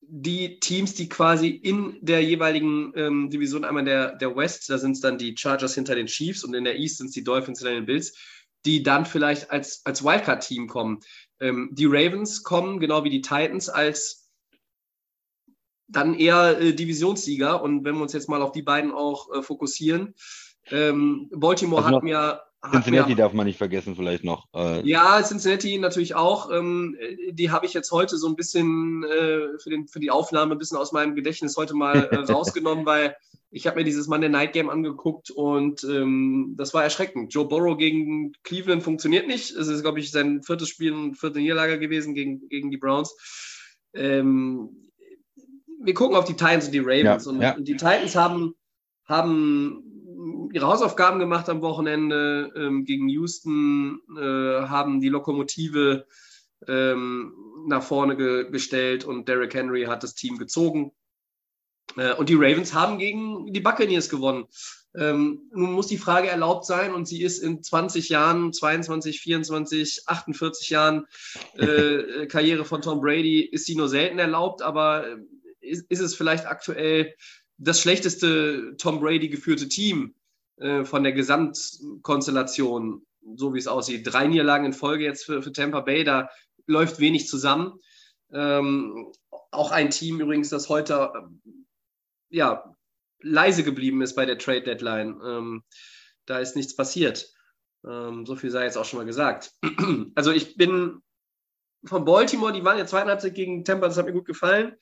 die 0.06 0.60
Teams, 0.60 0.96
die 0.96 1.08
quasi 1.08 1.48
in 1.48 1.98
der 2.02 2.22
jeweiligen 2.22 2.92
ähm, 2.96 3.30
Division, 3.30 3.64
einmal 3.64 3.86
der, 3.86 4.16
der 4.18 4.36
West, 4.36 4.70
da 4.70 4.78
sind 4.78 4.92
es 4.92 5.00
dann 5.00 5.18
die 5.18 5.36
Chargers 5.38 5.76
hinter 5.76 5.96
den 5.96 6.08
Chiefs 6.08 6.44
und 6.44 6.54
in 6.54 6.66
der 6.66 6.78
East 6.78 6.98
sind 6.98 7.08
es 7.08 7.14
die 7.14 7.24
Dolphins 7.24 7.60
hinter 7.60 7.74
den 7.74 7.86
Bills 7.86 8.18
die 8.66 8.84
dann 8.84 9.06
vielleicht 9.06 9.52
als, 9.52 9.86
als 9.86 10.04
Wildcard-Team 10.04 10.68
kommen. 10.68 11.00
Ähm, 11.40 11.70
die 11.74 11.86
Ravens 11.86 12.44
kommen, 12.44 12.80
genau 12.80 13.04
wie 13.04 13.10
die 13.10 13.22
Titans, 13.22 13.70
als 13.70 14.30
dann 15.88 16.14
eher 16.14 16.60
äh, 16.60 16.74
Divisionssieger. 16.74 17.62
Und 17.62 17.84
wenn 17.84 17.96
wir 17.96 18.02
uns 18.02 18.14
jetzt 18.14 18.30
mal 18.30 18.42
auf 18.42 18.52
die 18.52 18.62
beiden 18.62 18.92
auch 18.92 19.32
äh, 19.34 19.42
fokussieren, 19.42 20.16
ähm, 20.70 21.30
Baltimore 21.34 21.84
also 21.84 21.98
hat 21.98 22.04
mir. 22.04 22.42
Cincinnati 22.72 23.10
mir, 23.10 23.16
darf 23.16 23.34
man 23.34 23.46
nicht 23.46 23.58
vergessen, 23.58 23.96
vielleicht 23.96 24.24
noch. 24.24 24.48
Äh, 24.54 24.88
ja, 24.88 25.22
Cincinnati 25.22 25.78
natürlich 25.78 26.16
auch. 26.16 26.52
Ähm, 26.52 26.98
die 27.32 27.52
habe 27.52 27.66
ich 27.66 27.74
jetzt 27.74 27.92
heute 27.92 28.18
so 28.18 28.28
ein 28.28 28.36
bisschen 28.36 29.04
äh, 29.04 29.60
für, 29.60 29.70
den, 29.70 29.88
für 29.88 30.00
die 30.00 30.12
Aufnahme 30.12 30.54
ein 30.54 30.58
bisschen 30.58 30.78
aus 30.78 30.92
meinem 30.92 31.16
Gedächtnis 31.16 31.58
heute 31.58 31.76
mal 31.76 32.06
äh, 32.12 32.16
rausgenommen, 32.32 32.86
weil 32.86 33.16
ich 33.52 33.68
habe 33.68 33.78
mir 33.78 33.84
dieses 33.84 34.08
Monday 34.08 34.30
Night 34.30 34.54
Game 34.54 34.70
angeguckt 34.70 35.30
und 35.30 35.84
ähm, 35.84 36.56
das 36.58 36.74
war 36.74 36.84
erschreckend. 36.84 37.34
Joe 37.34 37.48
Burrow 37.48 37.78
gegen 37.78 38.34
Cleveland 38.44 38.82
funktioniert 38.82 39.28
nicht. 39.28 39.52
Es 39.52 39.68
ist, 39.68 39.84
glaube 39.84 40.00
ich, 40.00 40.10
sein 40.10 40.42
viertes 40.42 40.70
Spiel 40.70 40.94
und 40.94 41.16
vierte 41.16 41.40
Niederlage 41.40 41.80
gewesen 41.80 42.16
gegen, 42.16 42.48
gegen 42.50 42.72
die 42.72 42.78
Browns. 42.78 43.16
Ähm, 43.94 44.90
wir 45.84 45.94
gucken 45.94 46.16
auf 46.16 46.26
die 46.26 46.34
Titans 46.34 46.66
und 46.66 46.72
die 46.72 46.80
Ravens. 46.80 47.26
Ja, 47.26 47.32
und, 47.32 47.42
ja. 47.42 47.56
und, 47.56 47.68
die 47.68 47.76
Titans 47.76 48.16
haben, 48.16 48.56
haben 49.06 49.93
ihre 50.52 50.68
Hausaufgaben 50.68 51.20
gemacht 51.20 51.50
am 51.50 51.62
Wochenende 51.62 52.52
ähm, 52.56 52.86
gegen 52.86 53.10
Houston, 53.10 54.00
äh, 54.18 54.68
haben 54.68 55.02
die 55.02 55.10
Lokomotive 55.10 56.06
ähm, 56.68 57.34
nach 57.68 57.84
vorne 57.84 58.16
ge 58.16 58.50
gestellt 58.52 59.06
und 59.06 59.28
Derrick 59.28 59.54
Henry 59.54 59.84
hat 59.84 60.04
das 60.04 60.16
Team 60.16 60.38
gezogen. 60.38 60.92
Äh, 61.98 62.14
und 62.14 62.30
die 62.30 62.36
Ravens 62.36 62.74
haben 62.74 62.98
gegen 62.98 63.52
die 63.52 63.60
Buccaneers 63.60 64.10
gewonnen. 64.10 64.46
Ähm, 64.96 65.50
nun 65.52 65.72
muss 65.72 65.88
die 65.88 65.98
Frage 65.98 66.28
erlaubt 66.28 66.66
sein 66.66 66.94
und 66.94 67.08
sie 67.08 67.24
ist 67.24 67.40
in 67.40 67.64
20 67.64 68.10
Jahren, 68.10 68.54
22, 68.54 69.22
24, 69.22 70.04
48 70.06 70.70
Jahren 70.70 71.08
äh, 71.58 72.28
Karriere 72.28 72.64
von 72.64 72.82
Tom 72.82 73.02
Brady, 73.02 73.42
ist 73.42 73.66
sie 73.66 73.76
nur 73.76 73.90
selten 73.90 74.20
erlaubt, 74.20 74.62
aber 74.62 75.08
äh, 75.08 75.18
ist, 75.62 75.90
ist 75.90 76.00
es 76.00 76.16
vielleicht 76.16 76.46
aktuell 76.46 77.16
das 77.64 77.82
schlechteste 77.82 78.76
Tom 78.78 79.00
Brady 79.00 79.30
geführte 79.30 79.68
Team 79.68 80.16
äh, 80.58 80.84
von 80.84 81.04
der 81.04 81.14
Gesamtkonstellation, 81.14 83.06
so 83.36 83.54
wie 83.54 83.60
es 83.60 83.68
aussieht. 83.68 84.06
Drei 84.06 84.28
Niederlagen 84.28 84.66
in 84.66 84.74
Folge 84.74 85.04
jetzt 85.04 85.26
für, 85.26 85.42
für 85.42 85.52
Tampa 85.52 85.82
Bay, 85.82 86.04
da 86.04 86.30
läuft 86.68 87.00
wenig 87.00 87.28
zusammen. 87.28 87.80
Ähm, 88.32 89.12
auch 89.52 89.72
ein 89.72 89.90
Team 89.90 90.20
übrigens, 90.20 90.50
das 90.50 90.70
heute 90.70 91.12
ja, 92.30 92.76
leise 93.22 93.64
geblieben 93.64 94.02
ist 94.02 94.16
bei 94.16 94.26
der 94.26 94.38
Trade 94.38 94.64
Deadline. 94.64 95.20
Ähm, 95.24 95.64
da 96.26 96.40
ist 96.40 96.56
nichts 96.56 96.76
passiert. 96.76 97.32
Ähm, 97.86 98.26
so 98.26 98.36
viel 98.36 98.50
sei 98.50 98.66
jetzt 98.66 98.78
auch 98.78 98.86
schon 98.86 99.00
mal 99.00 99.06
gesagt. 99.06 99.52
also 100.16 100.32
ich 100.32 100.58
bin 100.58 101.02
von 101.86 102.06
Baltimore, 102.06 102.54
die 102.54 102.64
waren 102.64 102.78
ja 102.78 102.86
zweiten 102.86 103.34
gegen 103.34 103.66
Tampa, 103.66 103.88
das 103.88 103.98
hat 103.98 104.06
mir 104.06 104.14
gut 104.14 104.26
gefallen. 104.26 104.76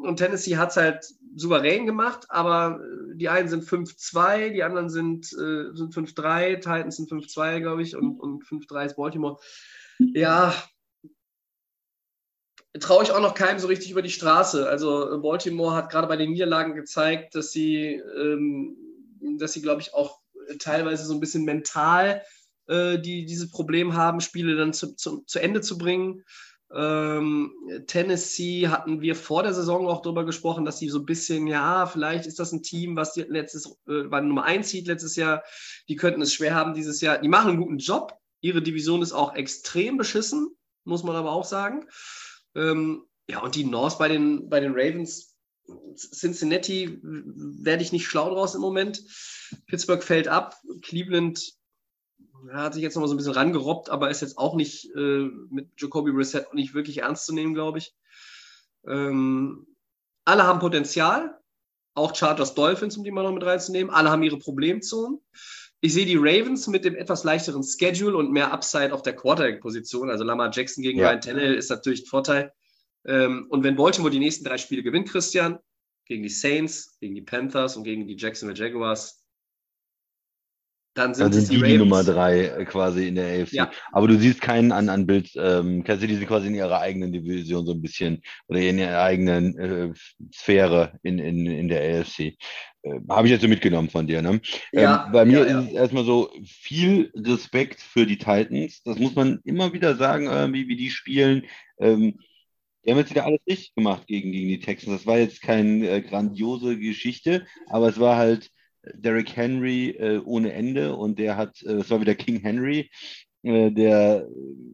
Und 0.00 0.16
Tennessee 0.16 0.56
hat 0.56 0.70
es 0.70 0.76
halt 0.76 1.04
souverän 1.36 1.86
gemacht, 1.86 2.26
aber 2.28 2.80
äh, 2.80 3.16
die 3.16 3.28
einen 3.28 3.48
sind 3.48 3.64
5-2, 3.64 4.50
die 4.50 4.62
anderen 4.62 4.90
sind, 4.90 5.26
äh, 5.32 5.74
sind 5.74 5.94
5-3, 5.94 6.56
Titans 6.56 6.96
sind 6.96 7.10
5-2, 7.10 7.60
glaube 7.60 7.82
ich, 7.82 7.96
und, 7.96 8.18
und 8.18 8.44
5-3 8.44 8.86
ist 8.86 8.96
Baltimore. 8.96 9.38
Ja, 9.98 10.54
traue 12.80 13.04
ich 13.04 13.12
auch 13.12 13.20
noch 13.20 13.34
keinem 13.34 13.58
so 13.58 13.68
richtig 13.68 13.90
über 13.90 14.02
die 14.02 14.10
Straße. 14.10 14.68
Also 14.68 15.20
Baltimore 15.20 15.74
hat 15.74 15.90
gerade 15.90 16.08
bei 16.08 16.16
den 16.16 16.30
Niederlagen 16.30 16.74
gezeigt, 16.74 17.34
dass 17.34 17.52
sie, 17.52 18.02
ähm, 18.18 18.76
dass 19.38 19.52
sie, 19.52 19.62
glaube 19.62 19.82
ich, 19.82 19.94
auch 19.94 20.20
teilweise 20.58 21.04
so 21.04 21.14
ein 21.14 21.20
bisschen 21.20 21.44
mental 21.44 22.22
äh, 22.66 22.98
die, 22.98 23.24
dieses 23.26 23.50
Problem 23.50 23.94
haben, 23.94 24.20
Spiele 24.20 24.56
dann 24.56 24.72
zu, 24.72 24.94
zu, 24.94 25.22
zu 25.26 25.38
Ende 25.38 25.60
zu 25.60 25.78
bringen. 25.78 26.24
Ähm, 26.74 27.52
Tennessee 27.86 28.68
hatten 28.68 29.00
wir 29.02 29.14
vor 29.14 29.42
der 29.42 29.52
Saison 29.52 29.86
auch 29.86 30.00
darüber 30.00 30.24
gesprochen, 30.24 30.64
dass 30.64 30.78
sie 30.78 30.88
so 30.88 31.00
ein 31.00 31.04
bisschen, 31.06 31.46
ja, 31.46 31.86
vielleicht 31.86 32.26
ist 32.26 32.38
das 32.38 32.52
ein 32.52 32.62
Team, 32.62 32.96
was 32.96 33.12
die 33.12 33.22
letztes, 33.22 33.66
äh, 33.86 34.10
war 34.10 34.22
Nummer 34.22 34.44
1 34.44 34.68
zieht 34.68 34.86
letztes 34.86 35.16
Jahr. 35.16 35.42
Die 35.88 35.96
könnten 35.96 36.22
es 36.22 36.32
schwer 36.32 36.54
haben 36.54 36.74
dieses 36.74 37.00
Jahr. 37.00 37.18
Die 37.18 37.28
machen 37.28 37.50
einen 37.50 37.60
guten 37.60 37.78
Job. 37.78 38.16
Ihre 38.40 38.62
Division 38.62 39.02
ist 39.02 39.12
auch 39.12 39.34
extrem 39.34 39.98
beschissen, 39.98 40.48
muss 40.84 41.02
man 41.02 41.14
aber 41.14 41.32
auch 41.32 41.44
sagen. 41.44 41.86
Ähm, 42.54 43.04
ja, 43.28 43.40
und 43.40 43.54
die 43.54 43.64
North 43.64 43.98
bei 43.98 44.08
den, 44.08 44.48
bei 44.48 44.60
den 44.60 44.72
Ravens, 44.72 45.36
Cincinnati 45.96 46.98
werde 47.02 47.82
ich 47.82 47.92
nicht 47.92 48.06
schlau 48.06 48.30
draus 48.30 48.54
im 48.54 48.60
Moment. 48.60 49.02
Pittsburgh 49.66 50.02
fällt 50.02 50.26
ab. 50.26 50.56
Cleveland 50.82 51.52
hat 52.50 52.74
sich 52.74 52.82
jetzt 52.82 52.94
noch 52.94 53.02
mal 53.02 53.08
so 53.08 53.14
ein 53.14 53.18
bisschen 53.18 53.34
rangerobbt, 53.34 53.90
aber 53.90 54.10
ist 54.10 54.22
jetzt 54.22 54.38
auch 54.38 54.54
nicht 54.54 54.90
äh, 54.94 55.28
mit 55.50 55.68
Jacoby 55.78 56.10
Reset 56.10 56.44
nicht 56.52 56.74
wirklich 56.74 56.98
ernst 56.98 57.26
zu 57.26 57.34
nehmen, 57.34 57.54
glaube 57.54 57.78
ich. 57.78 57.94
Ähm, 58.86 59.66
alle 60.24 60.44
haben 60.44 60.60
Potenzial, 60.60 61.38
auch 61.94 62.14
Chargers 62.14 62.54
Dolphins, 62.54 62.96
um 62.96 63.04
die 63.04 63.10
mal 63.10 63.22
noch 63.22 63.32
mit 63.32 63.44
reinzunehmen. 63.44 63.92
Alle 63.92 64.10
haben 64.10 64.22
ihre 64.22 64.38
Problemzonen. 64.38 65.20
Ich 65.80 65.92
sehe 65.92 66.06
die 66.06 66.16
Ravens 66.16 66.68
mit 66.68 66.84
dem 66.84 66.94
etwas 66.94 67.24
leichteren 67.24 67.64
Schedule 67.64 68.16
und 68.16 68.30
mehr 68.30 68.52
Upside 68.52 68.94
auf 68.94 69.02
der 69.02 69.16
Quarterback-Position. 69.16 70.10
Also 70.10 70.24
Lamar 70.24 70.50
Jackson 70.52 70.82
gegen 70.82 71.00
ja. 71.00 71.08
Ryan 71.08 71.20
Tannehill 71.20 71.54
ist 71.54 71.70
natürlich 71.70 72.02
ein 72.02 72.06
Vorteil. 72.06 72.52
Ähm, 73.04 73.46
und 73.50 73.64
wenn 73.64 73.76
Baltimore 73.76 74.12
die 74.12 74.20
nächsten 74.20 74.44
drei 74.44 74.58
Spiele 74.58 74.82
gewinnt, 74.82 75.08
Christian, 75.08 75.58
gegen 76.06 76.22
die 76.22 76.28
Saints, 76.28 76.98
gegen 77.00 77.14
die 77.14 77.22
Panthers 77.22 77.76
und 77.76 77.84
gegen 77.84 78.06
die 78.06 78.16
Jacksonville 78.16 78.58
Jaguars, 78.58 79.21
dann 80.94 81.14
sind, 81.14 81.24
dann 81.24 81.32
sind 81.32 81.50
die, 81.50 81.62
die, 81.62 81.78
Nummer 81.78 82.04
drei 82.04 82.46
äh, 82.46 82.64
quasi 82.64 83.08
in 83.08 83.14
der 83.14 83.42
AFC. 83.42 83.52
Ja. 83.52 83.70
Aber 83.92 84.08
du 84.08 84.18
siehst 84.18 84.40
keinen 84.40 84.72
an, 84.72 84.88
an 84.88 85.06
Bild. 85.06 85.30
Ähm, 85.36 85.84
Kansas 85.84 86.02
City 86.02 86.16
sind 86.16 86.26
quasi 86.26 86.48
in 86.48 86.54
ihrer 86.54 86.80
eigenen 86.80 87.12
Division 87.12 87.64
so 87.64 87.72
ein 87.72 87.80
bisschen 87.80 88.22
oder 88.48 88.60
in 88.60 88.78
ihrer 88.78 89.02
eigenen 89.02 89.58
äh, 89.58 89.92
Sphäre 90.34 90.98
in, 91.02 91.18
in, 91.18 91.46
in 91.46 91.68
der 91.68 92.00
AFC. 92.00 92.20
Äh, 92.20 92.34
Habe 93.08 93.26
ich 93.26 93.32
jetzt 93.32 93.42
so 93.42 93.48
mitgenommen 93.48 93.88
von 93.88 94.06
dir. 94.06 94.20
Ne? 94.20 94.40
Ja, 94.72 95.06
ähm, 95.06 95.12
bei 95.12 95.24
mir 95.24 95.46
ja, 95.46 95.60
ist 95.60 95.68
es 95.68 95.72
erstmal 95.72 96.04
so 96.04 96.30
viel 96.44 97.10
Respekt 97.16 97.80
für 97.80 98.04
die 98.04 98.18
Titans. 98.18 98.82
Das 98.82 98.98
muss 98.98 99.14
man 99.14 99.40
immer 99.44 99.72
wieder 99.72 99.96
sagen, 99.96 100.26
irgendwie, 100.26 100.68
wie 100.68 100.76
die 100.76 100.90
spielen. 100.90 101.44
Ähm, 101.80 102.18
die 102.84 102.90
haben 102.90 102.98
jetzt 102.98 103.10
wieder 103.10 103.24
alles 103.24 103.40
richtig 103.48 103.74
gemacht 103.74 104.06
gegen, 104.06 104.32
gegen 104.32 104.48
die 104.48 104.60
Texans. 104.60 104.98
Das 104.98 105.06
war 105.06 105.18
jetzt 105.18 105.40
keine 105.40 105.88
äh, 105.88 106.00
grandiose 106.02 106.78
Geschichte, 106.78 107.46
aber 107.68 107.88
es 107.88 108.00
war 108.00 108.16
halt 108.16 108.50
Derrick 108.94 109.36
Henry 109.36 109.90
äh, 109.90 110.18
ohne 110.24 110.52
Ende 110.52 110.94
und 110.96 111.18
der 111.18 111.36
hat, 111.36 111.62
äh, 111.62 111.76
das 111.76 111.90
war 111.90 112.00
wieder 112.00 112.14
King 112.14 112.40
Henry, 112.40 112.90
äh, 113.42 113.70
der 113.70 114.26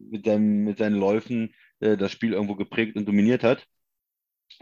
mit, 0.09 0.25
seinem, 0.25 0.63
mit 0.63 0.77
seinen 0.77 0.95
Läufen 0.95 1.53
äh, 1.79 1.97
das 1.97 2.11
Spiel 2.11 2.33
irgendwo 2.33 2.55
geprägt 2.55 2.95
und 2.95 3.07
dominiert 3.07 3.43
hat. 3.43 3.65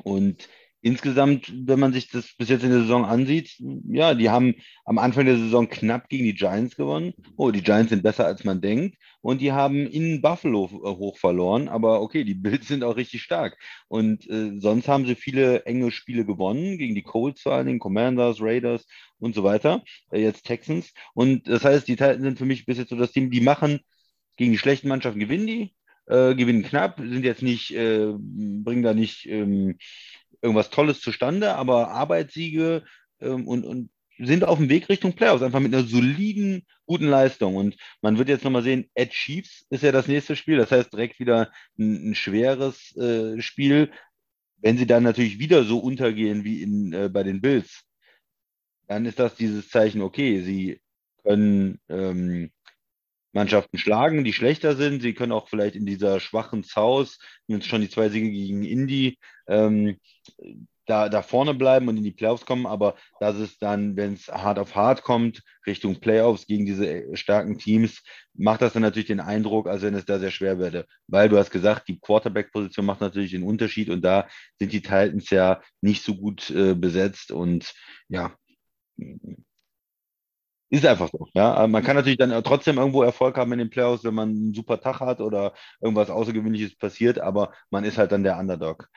Und 0.04 0.48
insgesamt, 0.88 1.54
wenn 1.68 1.80
man 1.80 1.94
sich 1.94 2.10
das 2.10 2.34
bis 2.38 2.50
jetzt 2.50 2.64
in 2.64 2.72
der 2.72 2.80
Saison 2.82 3.06
ansieht, 3.06 3.56
ja, 3.90 4.14
die 4.14 4.30
haben 4.30 4.56
am 4.86 4.98
Anfang 4.98 5.26
der 5.26 5.38
Saison 5.38 5.68
knapp 5.70 6.10
gegen 6.10 6.24
die 6.24 6.34
Giants 6.34 6.76
gewonnen. 6.76 7.14
Oh, 7.36 7.52
die 7.52 7.62
Giants 7.62 7.90
sind 7.90 8.04
besser, 8.04 8.26
als 8.26 8.44
man 8.44 8.62
denkt. 8.62 8.98
Und 9.22 9.42
die 9.42 9.52
haben 9.52 9.86
in 9.86 10.22
Buffalo 10.22 10.66
äh, 10.66 10.98
hoch 10.98 11.18
verloren. 11.18 11.68
Aber 11.68 12.02
okay, 12.02 12.24
die 12.24 12.36
Bills 12.36 12.68
sind 12.68 12.84
auch 12.84 12.96
richtig 12.96 13.22
stark. 13.22 13.58
Und 13.88 14.30
äh, 14.30 14.60
sonst 14.60 14.88
haben 14.88 15.06
sie 15.06 15.16
viele 15.16 15.66
enge 15.66 15.92
Spiele 15.92 16.26
gewonnen, 16.26 16.78
gegen 16.78 16.96
die 16.96 17.04
Colts 17.04 17.42
vor 17.42 17.54
allen 17.54 17.68
Dingen, 17.68 17.80
Commanders, 17.80 18.42
Raiders 18.42 18.88
und 19.20 19.36
so 19.36 19.44
weiter. 19.44 19.84
Äh, 20.12 20.22
jetzt 20.22 20.46
Texans. 20.46 20.94
Und 21.14 21.48
das 21.48 21.66
heißt, 21.66 21.88
die 21.88 21.96
Titans 21.96 22.24
sind 22.24 22.38
für 22.38 22.46
mich 22.46 22.66
bis 22.66 22.78
jetzt 22.78 22.90
so 22.90 22.96
das 22.96 23.12
Team, 23.12 23.30
die 23.30 23.42
machen 23.42 23.82
gegen 24.38 24.52
die 24.52 24.58
schlechten 24.58 24.88
Mannschaften 24.88 25.20
gewinnen 25.20 25.48
die, 25.48 25.74
äh, 26.06 26.36
gewinnen 26.36 26.64
knapp, 26.64 27.00
sind 27.00 27.26
jetzt 27.26 27.42
nicht, 27.42 27.72
äh, 27.72 28.14
bringen 28.18 28.84
da 28.84 28.94
nicht 28.94 29.26
ähm, 29.28 29.78
irgendwas 30.42 30.70
Tolles 30.70 31.02
zustande, 31.02 31.56
aber 31.56 31.90
Arbeitssiege 31.90 32.84
ähm, 33.20 33.48
und, 33.48 33.66
und 33.66 33.90
sind 34.20 34.44
auf 34.44 34.58
dem 34.58 34.70
Weg 34.70 34.90
Richtung 34.90 35.14
Playoffs, 35.14 35.44
einfach 35.44 35.60
mit 35.60 35.74
einer 35.74 35.84
soliden, 35.84 36.66
guten 36.86 37.08
Leistung. 37.08 37.56
Und 37.56 37.78
man 38.02 38.18
wird 38.18 38.30
jetzt 38.30 38.44
nochmal 38.44 38.64
sehen, 38.64 38.90
Ed 38.96 39.12
Chiefs 39.12 39.66
ist 39.70 39.84
ja 39.84 39.92
das 39.92 40.08
nächste 40.08 40.36
Spiel, 40.36 40.58
das 40.58 40.72
heißt 40.72 40.92
direkt 40.92 41.20
wieder 41.20 41.52
ein, 41.78 42.12
ein 42.12 42.16
schweres 42.16 42.96
äh, 42.98 43.42
Spiel. 43.42 43.92
Wenn 44.60 44.78
sie 44.78 44.88
dann 44.88 45.04
natürlich 45.04 45.38
wieder 45.38 45.64
so 45.64 45.78
untergehen 45.78 46.44
wie 46.44 46.64
in, 46.64 46.94
äh, 46.94 47.10
bei 47.10 47.24
den 47.24 47.42
Bills, 47.42 47.84
dann 48.88 49.06
ist 49.06 49.20
das 49.20 49.36
dieses 49.36 49.70
Zeichen, 49.70 50.02
okay, 50.02 50.42
sie 50.42 50.82
können 51.24 51.80
ähm, 51.90 52.52
Mannschaften 53.38 53.78
schlagen, 53.78 54.24
die 54.24 54.34
schlechter 54.34 54.76
sind. 54.76 55.02
Sie 55.02 55.14
können 55.14 55.32
auch 55.32 55.48
vielleicht 55.48 55.76
in 55.76 55.86
dieser 55.86 56.20
schwachen 56.20 56.64
South, 56.64 57.20
jetzt 57.46 57.68
schon 57.68 57.82
die 57.82 57.90
zwei 57.90 58.10
Siege 58.10 58.32
gegen 58.32 58.64
Indy, 58.64 59.20
ähm, 59.48 59.98
da, 60.88 61.10
da 61.10 61.22
vorne 61.22 61.54
bleiben 61.54 61.88
und 61.88 61.98
in 61.98 62.04
die 62.04 62.12
Playoffs 62.12 62.46
kommen, 62.46 62.66
aber 62.66 62.96
dass 63.20 63.36
es 63.36 63.60
dann, 63.60 63.96
wenn 63.96 64.14
es 64.14 64.28
hart 64.28 64.58
auf 64.58 64.74
hart 64.74 65.04
kommt, 65.04 65.44
Richtung 65.68 66.00
Playoffs 66.00 66.48
gegen 66.48 66.66
diese 66.66 66.88
äh, 66.88 67.16
starken 67.16 67.60
Teams, 67.60 68.02
macht 68.34 68.62
das 68.62 68.74
dann 68.74 68.82
natürlich 68.82 69.08
den 69.08 69.20
Eindruck, 69.20 69.68
als 69.68 69.84
wenn 69.84 69.94
es 69.94 70.06
da 70.06 70.18
sehr 70.18 70.32
schwer 70.32 70.58
werde. 70.58 70.86
Weil 71.08 71.30
du 71.30 71.38
hast 71.38 71.52
gesagt, 71.52 71.88
die 71.90 72.00
Quarterback-Position 72.00 72.86
macht 72.86 73.02
natürlich 73.02 73.32
den 73.32 73.44
Unterschied 73.44 73.90
und 73.90 74.02
da 74.02 74.28
sind 74.58 74.74
die 74.74 74.82
Titans 74.82 75.30
ja 75.30 75.62
nicht 75.82 76.04
so 76.04 76.16
gut 76.16 76.50
äh, 76.50 76.74
besetzt 76.74 77.32
und 77.32 77.72
ja, 78.08 78.36
ist 80.70 80.86
einfach 80.86 81.10
so. 81.12 81.28
Ja? 81.34 81.66
Man 81.68 81.84
kann 81.84 81.96
natürlich 81.96 82.18
dann 82.18 82.44
trotzdem 82.44 82.78
irgendwo 82.78 83.04
Erfolg 83.04 83.38
haben 83.38 83.52
in 83.54 83.60
den 83.60 83.70
Playoffs, 83.70 84.04
wenn 84.04 84.14
man 84.14 84.30
einen 84.30 84.54
super 84.54 84.80
Tag 84.80 85.00
hat 85.00 85.22
oder 85.22 85.54
irgendwas 85.82 86.10
Außergewöhnliches 86.10 86.78
passiert, 86.78 87.20
aber 87.20 87.54
man 87.70 87.84
ist 87.84 87.98
halt 87.98 88.12
dann 88.12 88.24
der 88.24 88.38
Underdog. 88.38 88.90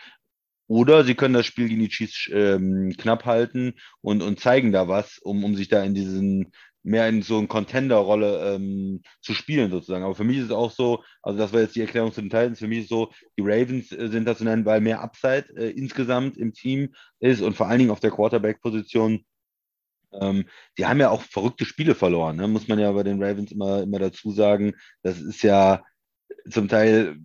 Oder 0.66 1.02
sie 1.02 1.16
können 1.16 1.34
das 1.34 1.46
Spiel 1.46 1.68
gegen 1.68 1.80
die 1.80 1.88
Chiefs 1.88 2.30
ähm, 2.32 2.94
knapp 2.96 3.24
halten 3.24 3.74
und, 4.02 4.22
und 4.22 4.38
zeigen 4.38 4.70
da 4.70 4.86
was, 4.86 5.18
um, 5.18 5.42
um 5.42 5.56
sich 5.56 5.68
da 5.68 5.82
in 5.82 5.94
diesen 5.94 6.52
mehr 6.82 7.08
in 7.08 7.22
so 7.22 7.38
eine 7.38 7.46
Contender-Rolle 7.46 8.54
ähm, 8.54 9.02
zu 9.20 9.34
spielen 9.34 9.70
sozusagen. 9.70 10.04
Aber 10.04 10.14
für 10.14 10.24
mich 10.24 10.38
ist 10.38 10.44
es 10.44 10.50
auch 10.50 10.70
so, 10.70 11.02
also 11.22 11.38
das 11.38 11.52
war 11.52 11.60
jetzt 11.60 11.76
die 11.76 11.80
Erklärung 11.82 12.12
zu 12.12 12.20
den 12.20 12.30
Titans, 12.30 12.58
für 12.58 12.68
mich 12.68 12.78
ist 12.78 12.84
es 12.84 12.90
so, 12.90 13.10
die 13.36 13.42
Ravens 13.42 13.92
äh, 13.92 14.08
sind 14.08 14.26
das 14.26 14.38
zu 14.38 14.44
nennen, 14.44 14.64
weil 14.64 14.80
mehr 14.80 15.00
Upside 15.00 15.46
äh, 15.56 15.70
insgesamt 15.70 16.36
im 16.38 16.52
Team 16.52 16.94
ist 17.18 17.42
und 17.42 17.56
vor 17.56 17.68
allen 17.68 17.80
Dingen 17.80 17.90
auf 17.90 18.00
der 18.00 18.10
Quarterback-Position 18.10 19.24
ähm, 20.12 20.44
die 20.78 20.86
haben 20.86 21.00
ja 21.00 21.10
auch 21.10 21.22
verrückte 21.22 21.64
Spiele 21.64 21.94
verloren, 21.94 22.36
ne? 22.36 22.48
muss 22.48 22.68
man 22.68 22.78
ja 22.78 22.90
bei 22.92 23.02
den 23.02 23.22
Ravens 23.22 23.52
immer, 23.52 23.82
immer 23.82 23.98
dazu 23.98 24.32
sagen. 24.32 24.74
Das 25.02 25.20
ist 25.20 25.42
ja 25.42 25.82
zum 26.48 26.68
Teil 26.68 27.18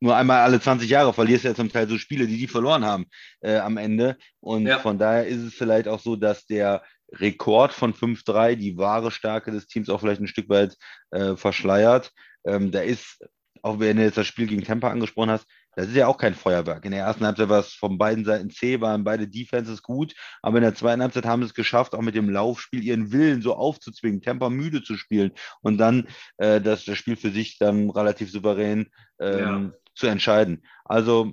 nur 0.00 0.16
einmal 0.16 0.40
alle 0.40 0.60
20 0.60 0.88
Jahre 0.88 1.12
verlierst 1.12 1.44
du 1.44 1.48
ja 1.48 1.54
zum 1.54 1.70
Teil 1.70 1.88
so 1.88 1.98
Spiele, 1.98 2.26
die 2.26 2.36
die 2.36 2.46
verloren 2.46 2.84
haben 2.84 3.06
äh, 3.40 3.56
am 3.56 3.76
Ende. 3.76 4.16
Und 4.40 4.66
ja. 4.66 4.78
von 4.78 4.98
daher 4.98 5.26
ist 5.26 5.42
es 5.42 5.54
vielleicht 5.54 5.88
auch 5.88 6.00
so, 6.00 6.16
dass 6.16 6.46
der 6.46 6.82
Rekord 7.12 7.72
von 7.72 7.94
5-3 7.94 8.56
die 8.56 8.76
wahre 8.76 9.10
Stärke 9.10 9.52
des 9.52 9.66
Teams 9.66 9.88
auch 9.88 10.00
vielleicht 10.00 10.20
ein 10.20 10.28
Stück 10.28 10.48
weit 10.48 10.76
äh, 11.10 11.36
verschleiert. 11.36 12.12
Ähm, 12.44 12.70
da 12.72 12.80
ist, 12.80 13.24
auch 13.62 13.78
wenn 13.78 13.96
du 13.96 14.02
jetzt 14.02 14.18
das 14.18 14.26
Spiel 14.26 14.46
gegen 14.46 14.64
Tampa 14.64 14.90
angesprochen 14.90 15.30
hast, 15.30 15.46
das 15.76 15.88
ist 15.88 15.94
ja 15.94 16.06
auch 16.06 16.16
kein 16.16 16.34
Feuerwerk. 16.34 16.84
In 16.86 16.90
der 16.90 17.04
ersten 17.04 17.24
Halbzeit 17.26 17.50
war 17.50 17.60
es 17.60 17.74
von 17.74 17.98
beiden 17.98 18.24
Seiten 18.24 18.50
C, 18.50 18.80
waren 18.80 19.04
beide 19.04 19.28
Defenses 19.28 19.82
gut, 19.82 20.14
aber 20.42 20.56
in 20.56 20.64
der 20.64 20.74
zweiten 20.74 21.02
Halbzeit 21.02 21.26
haben 21.26 21.42
sie 21.42 21.48
es 21.48 21.54
geschafft, 21.54 21.94
auch 21.94 22.00
mit 22.00 22.14
dem 22.14 22.30
Laufspiel 22.30 22.82
ihren 22.82 23.12
Willen 23.12 23.42
so 23.42 23.54
aufzuzwingen, 23.54 24.22
Temper 24.22 24.48
müde 24.48 24.82
zu 24.82 24.96
spielen 24.96 25.32
und 25.60 25.76
dann 25.76 26.08
äh, 26.38 26.60
das, 26.60 26.86
das 26.86 26.96
Spiel 26.96 27.16
für 27.16 27.30
sich 27.30 27.58
dann 27.58 27.90
relativ 27.90 28.32
souverän 28.32 28.88
ähm, 29.20 29.38
ja. 29.38 29.72
zu 29.94 30.06
entscheiden. 30.06 30.64
Also, 30.86 31.32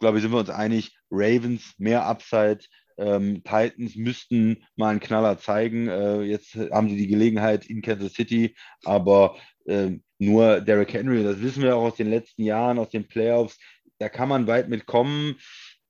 glaube 0.00 0.18
ich, 0.18 0.22
sind 0.22 0.32
wir 0.32 0.40
uns 0.40 0.50
einig, 0.50 0.98
Ravens 1.08 1.74
mehr 1.78 2.06
Upside, 2.06 2.64
ähm, 2.98 3.42
Titans 3.44 3.96
müssten 3.96 4.64
mal 4.76 4.90
einen 4.90 5.00
Knaller 5.00 5.38
zeigen. 5.38 5.88
Äh, 5.88 6.22
jetzt 6.22 6.54
haben 6.70 6.90
sie 6.90 6.96
die 6.96 7.06
Gelegenheit 7.06 7.64
in 7.66 7.80
Kansas 7.80 8.12
City, 8.12 8.54
aber 8.84 9.36
äh, 9.70 9.98
nur 10.18 10.60
Derrick 10.60 10.92
Henry, 10.92 11.22
das 11.22 11.40
wissen 11.40 11.62
wir 11.62 11.76
auch 11.76 11.84
aus 11.84 11.96
den 11.96 12.10
letzten 12.10 12.42
Jahren, 12.42 12.78
aus 12.78 12.90
den 12.90 13.08
Playoffs, 13.08 13.58
da 13.98 14.08
kann 14.08 14.28
man 14.28 14.46
weit 14.46 14.68
mitkommen. 14.68 15.36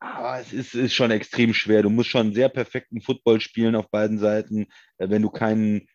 Aber 0.02 0.40
es 0.40 0.52
ist, 0.52 0.74
ist 0.74 0.94
schon 0.94 1.10
extrem 1.10 1.52
schwer. 1.52 1.82
Du 1.82 1.90
musst 1.90 2.08
schon 2.08 2.32
sehr 2.32 2.48
perfekten 2.48 3.02
Football 3.02 3.40
spielen 3.40 3.74
auf 3.74 3.90
beiden 3.90 4.18
Seiten, 4.18 4.66
äh, 4.98 5.10
wenn 5.10 5.22
du 5.22 5.30
keinen 5.30 5.88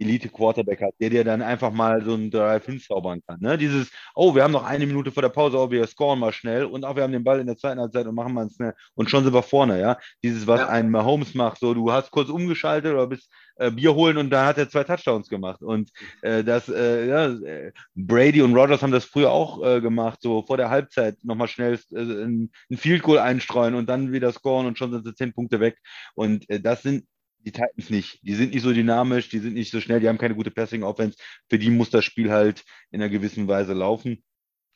Elite-Quarterback 0.00 0.80
hat, 0.80 0.94
der 1.00 1.10
dir 1.10 1.24
dann 1.24 1.42
einfach 1.42 1.72
mal 1.72 2.04
so 2.04 2.14
einen 2.14 2.30
Drive 2.30 2.66
hinzaubern 2.66 3.20
kann. 3.26 3.40
Ne? 3.40 3.58
Dieses, 3.58 3.90
oh, 4.14 4.34
wir 4.34 4.44
haben 4.44 4.52
noch 4.52 4.64
eine 4.64 4.86
Minute 4.86 5.10
vor 5.10 5.22
der 5.22 5.28
Pause, 5.28 5.58
oh, 5.58 5.70
wir 5.70 5.86
scoren 5.86 6.18
mal 6.18 6.32
schnell 6.32 6.64
und 6.64 6.84
auch 6.84 6.96
wir 6.96 7.02
haben 7.02 7.12
den 7.12 7.24
Ball 7.24 7.40
in 7.40 7.46
der 7.46 7.56
zweiten 7.56 7.80
Halbzeit 7.80 8.06
und 8.06 8.14
machen 8.14 8.32
mal 8.32 8.48
schnell 8.50 8.74
und 8.94 9.10
schon 9.10 9.24
sind 9.24 9.34
wir 9.34 9.42
vorne, 9.42 9.80
ja. 9.80 9.98
Dieses, 10.22 10.46
was 10.46 10.60
ja. 10.60 10.68
ein 10.68 10.90
Mahomes 10.90 11.34
macht, 11.34 11.58
so 11.58 11.74
du 11.74 11.90
hast 11.90 12.10
kurz 12.10 12.28
umgeschaltet 12.28 12.92
oder 12.92 13.08
bist 13.08 13.30
äh, 13.58 13.70
Bier 13.70 13.94
holen 13.94 14.16
und 14.16 14.30
da 14.30 14.46
hat 14.46 14.58
er 14.58 14.68
zwei 14.68 14.84
Touchdowns 14.84 15.28
gemacht. 15.28 15.62
Und 15.62 15.90
äh, 16.22 16.42
das, 16.42 16.68
äh, 16.68 17.08
ja, 17.08 17.26
äh, 17.26 17.72
Brady 17.94 18.42
und 18.42 18.54
Rogers 18.54 18.82
haben 18.82 18.92
das 18.92 19.04
früher 19.04 19.30
auch 19.30 19.64
äh, 19.64 19.80
gemacht, 19.80 20.20
so 20.22 20.42
vor 20.42 20.56
der 20.56 20.70
Halbzeit 20.70 21.16
nochmal 21.22 21.48
schnell 21.48 21.78
äh, 21.92 21.98
ein, 21.98 22.50
ein 22.70 22.76
Field 22.76 23.02
Goal 23.02 23.18
einstreuen 23.18 23.74
und 23.74 23.88
dann 23.88 24.12
wieder 24.12 24.32
scoren 24.32 24.66
und 24.66 24.78
schon 24.78 24.92
sind 24.92 25.04
sie 25.04 25.14
zehn 25.14 25.32
Punkte 25.32 25.60
weg. 25.60 25.78
Und 26.14 26.46
das 26.48 26.82
sind 26.82 27.06
die 27.44 27.52
Titans 27.52 27.90
nicht. 27.90 28.20
Die 28.22 28.34
sind 28.34 28.52
nicht 28.52 28.62
so 28.62 28.72
dynamisch, 28.72 29.28
die 29.28 29.38
sind 29.38 29.54
nicht 29.54 29.70
so 29.70 29.80
schnell, 29.80 30.00
die 30.00 30.08
haben 30.08 30.18
keine 30.18 30.34
gute 30.34 30.50
Passing-Offense. 30.50 31.18
Für 31.48 31.58
die 31.58 31.70
muss 31.70 31.90
das 31.90 32.04
Spiel 32.04 32.30
halt 32.30 32.64
in 32.90 33.00
einer 33.00 33.10
gewissen 33.10 33.48
Weise 33.48 33.72
laufen. 33.72 34.22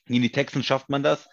Gegen 0.06 0.22
die 0.22 0.32
Texans 0.32 0.66
schafft 0.66 0.88
man 0.88 1.02
das. 1.02 1.28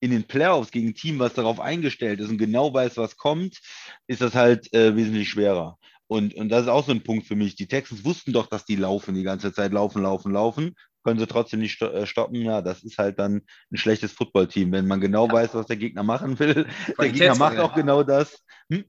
In 0.00 0.12
den 0.12 0.24
Playoffs 0.24 0.70
gegen 0.70 0.88
ein 0.88 0.94
Team, 0.94 1.18
was 1.18 1.34
darauf 1.34 1.58
eingestellt 1.58 2.20
ist 2.20 2.30
und 2.30 2.38
genau 2.38 2.72
weiß, 2.72 2.96
was 2.98 3.16
kommt, 3.16 3.58
ist 4.06 4.20
das 4.20 4.34
halt 4.34 4.72
äh, 4.72 4.94
wesentlich 4.94 5.28
schwerer. 5.28 5.76
Und, 6.08 6.34
und 6.34 6.48
das 6.48 6.62
ist 6.62 6.68
auch 6.68 6.84
so 6.84 6.92
ein 6.92 7.02
Punkt 7.02 7.26
für 7.26 7.36
mich. 7.36 7.54
Die 7.54 7.68
Texans 7.68 8.04
wussten 8.04 8.32
doch, 8.32 8.46
dass 8.46 8.64
die 8.64 8.76
laufen, 8.76 9.14
die 9.14 9.22
ganze 9.22 9.52
Zeit 9.52 9.72
laufen, 9.72 10.02
laufen, 10.02 10.32
laufen. 10.32 10.74
Können 11.04 11.18
sie 11.20 11.26
trotzdem 11.26 11.60
nicht 11.60 11.80
äh, 11.82 12.06
stoppen. 12.06 12.36
Ja, 12.42 12.62
das 12.62 12.82
ist 12.82 12.98
halt 12.98 13.18
dann 13.18 13.42
ein 13.70 13.76
schlechtes 13.76 14.12
Footballteam. 14.12 14.72
Wenn 14.72 14.86
man 14.86 15.00
genau 15.00 15.26
Ja. 15.26 15.32
weiß, 15.32 15.54
was 15.54 15.66
der 15.66 15.76
Gegner 15.76 16.02
machen 16.02 16.38
will, 16.38 16.66
der 16.98 17.10
Gegner 17.10 17.34
macht 17.36 17.58
auch 17.58 17.74
genau 17.74 18.02
das. 18.02 18.42
Hm? 18.72 18.84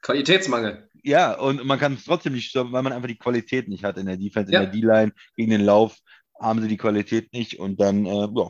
Qualitätsmangel. 0.00 0.88
Ja, 1.04 1.38
und 1.38 1.64
man 1.64 1.78
kann 1.78 1.94
es 1.94 2.04
trotzdem 2.04 2.32
nicht 2.32 2.48
stoppen, 2.48 2.72
weil 2.72 2.82
man 2.82 2.92
einfach 2.92 3.08
die 3.08 3.18
Qualität 3.18 3.68
nicht 3.68 3.84
hat 3.84 3.98
in 3.98 4.06
der 4.06 4.16
Defense, 4.16 4.52
Ja. 4.52 4.60
in 4.62 4.70
der 4.70 4.72
D-Line, 4.72 5.12
gegen 5.36 5.50
den 5.50 5.64
Lauf 5.64 5.96
haben 6.40 6.60
sie 6.60 6.68
die 6.68 6.76
Qualität 6.76 7.32
nicht 7.32 7.58
und 7.60 7.80
dann 7.80 8.04
äh, 8.06 8.28
ja, 8.34 8.48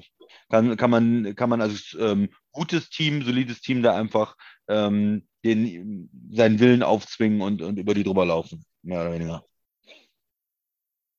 kann, 0.50 0.76
kann 0.76 0.90
man, 0.90 1.34
kann 1.34 1.50
man 1.50 1.60
als 1.60 1.96
ähm, 1.98 2.30
gutes 2.52 2.88
Team, 2.88 3.22
solides 3.22 3.60
Team 3.60 3.82
da 3.82 3.94
einfach 3.96 4.34
ähm, 4.68 5.26
den, 5.44 6.10
seinen 6.30 6.60
Willen 6.60 6.82
aufzwingen 6.82 7.40
und, 7.40 7.62
und 7.62 7.78
über 7.78 7.94
die 7.94 8.04
drüber 8.04 8.24
laufen, 8.24 8.64
mehr 8.82 9.00
oder 9.00 9.12
weniger. 9.12 9.44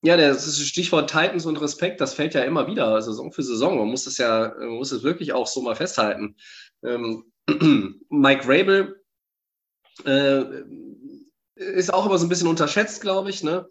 Ja, 0.05 0.17
das 0.17 0.45
ist 0.47 0.59
Stichwort 0.67 1.09
Titans 1.09 1.45
und 1.45 1.61
Respekt, 1.61 2.01
das 2.01 2.13
fällt 2.13 2.33
ja 2.33 2.43
immer 2.43 2.67
wieder, 2.67 3.01
Saison 3.01 3.31
für 3.31 3.43
Saison. 3.43 3.77
Man 3.77 3.87
muss 3.87 4.05
es 4.05 4.17
ja, 4.17 4.53
man 4.59 4.75
muss 4.75 4.91
es 4.91 5.03
wirklich 5.03 5.31
auch 5.31 5.47
so 5.47 5.61
mal 5.61 5.75
festhalten. 5.75 6.35
Ähm, 6.83 7.31
Mike 8.09 8.43
Rabel 8.45 9.01
äh, 10.05 10.43
ist 11.55 11.93
auch 11.93 12.05
immer 12.05 12.17
so 12.17 12.25
ein 12.25 12.29
bisschen 12.29 12.49
unterschätzt, 12.49 13.01
glaube 13.01 13.29
ich, 13.29 13.43
ne? 13.43 13.69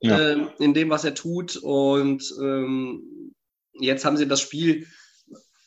Ja. 0.00 0.32
Ähm, 0.32 0.50
in 0.58 0.74
dem, 0.74 0.90
was 0.90 1.04
er 1.04 1.14
tut. 1.14 1.56
Und 1.56 2.32
ähm, 2.40 3.34
jetzt 3.72 4.04
haben 4.04 4.16
sie 4.16 4.28
das 4.28 4.40
Spiel. 4.40 4.86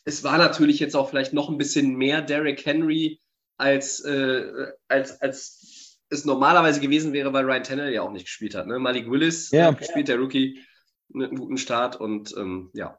Es 0.04 0.24
war 0.24 0.38
natürlich 0.38 0.78
jetzt 0.78 0.94
auch 0.94 1.10
vielleicht 1.10 1.32
noch 1.32 1.48
ein 1.48 1.58
bisschen 1.58 1.94
mehr 1.96 2.22
Derrick 2.22 2.64
Henry, 2.64 3.20
als, 3.56 4.00
äh, 4.04 4.72
als, 4.88 5.20
als 5.20 5.98
es 6.08 6.24
normalerweise 6.24 6.80
gewesen 6.80 7.12
wäre, 7.12 7.32
weil 7.32 7.44
Ryan 7.44 7.62
Tannehill 7.64 7.92
ja 7.92 8.02
auch 8.02 8.12
nicht 8.12 8.26
gespielt 8.26 8.54
hat. 8.54 8.66
Ne? 8.66 8.78
Malik 8.78 9.10
Willis 9.10 9.50
Ja. 9.50 9.66
hat 9.66 9.78
gespielt, 9.78 10.08
der 10.08 10.18
Rookie, 10.18 10.60
mit 11.08 11.30
einem 11.30 11.38
guten 11.38 11.58
Start 11.58 11.96
und 11.96 12.34
ähm, 12.36 12.70
ja. 12.74 12.98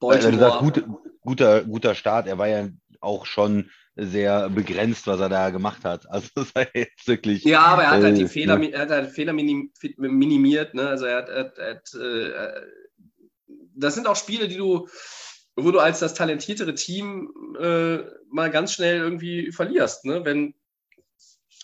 Baltimore. 0.00 0.58
gut, 0.58 0.84
guter, 1.20 1.64
guter 1.64 1.94
Start, 1.94 2.26
er 2.26 2.38
war 2.38 2.48
ja 2.48 2.68
auch 3.00 3.26
schon 3.26 3.70
sehr 3.96 4.48
begrenzt, 4.48 5.06
was 5.08 5.20
er 5.20 5.28
da 5.28 5.50
gemacht 5.50 5.84
hat. 5.84 6.06
Also 6.10 6.28
das 6.34 6.54
war 6.54 6.66
jetzt 6.74 7.06
wirklich. 7.06 7.44
Ja, 7.44 7.62
aber 7.62 7.82
er 7.82 7.90
hat 7.90 8.02
halt 8.02 8.16
die 8.16 8.22
Äh, 8.22 8.28
Fehler, 8.28 8.60
ja. 8.62 8.68
er 8.70 8.80
hat 8.80 8.90
halt 8.90 9.10
Fehler 9.10 9.32
minim, 9.32 9.72
minimiert. 9.96 10.74
Ne? 10.74 10.88
Also 10.88 11.06
er 11.06 11.16
hat, 11.18 11.28
er 11.28 11.44
hat, 11.44 11.58
er 11.58 11.70
hat 11.74 11.94
äh, 11.94 12.66
das 13.74 13.94
sind 13.94 14.06
auch 14.06 14.16
Spiele, 14.16 14.48
die 14.48 14.56
du, 14.56 14.88
wo 15.58 15.70
du 15.70 15.80
als 15.80 15.98
das 15.98 16.14
talentiertere 16.14 16.74
Team 16.74 17.32
äh, 17.60 17.98
mal 18.30 18.50
ganz 18.50 18.72
schnell 18.72 18.98
irgendwie 18.98 19.52
verlierst. 19.52 20.04
Ne? 20.04 20.24
Wenn, 20.24 20.54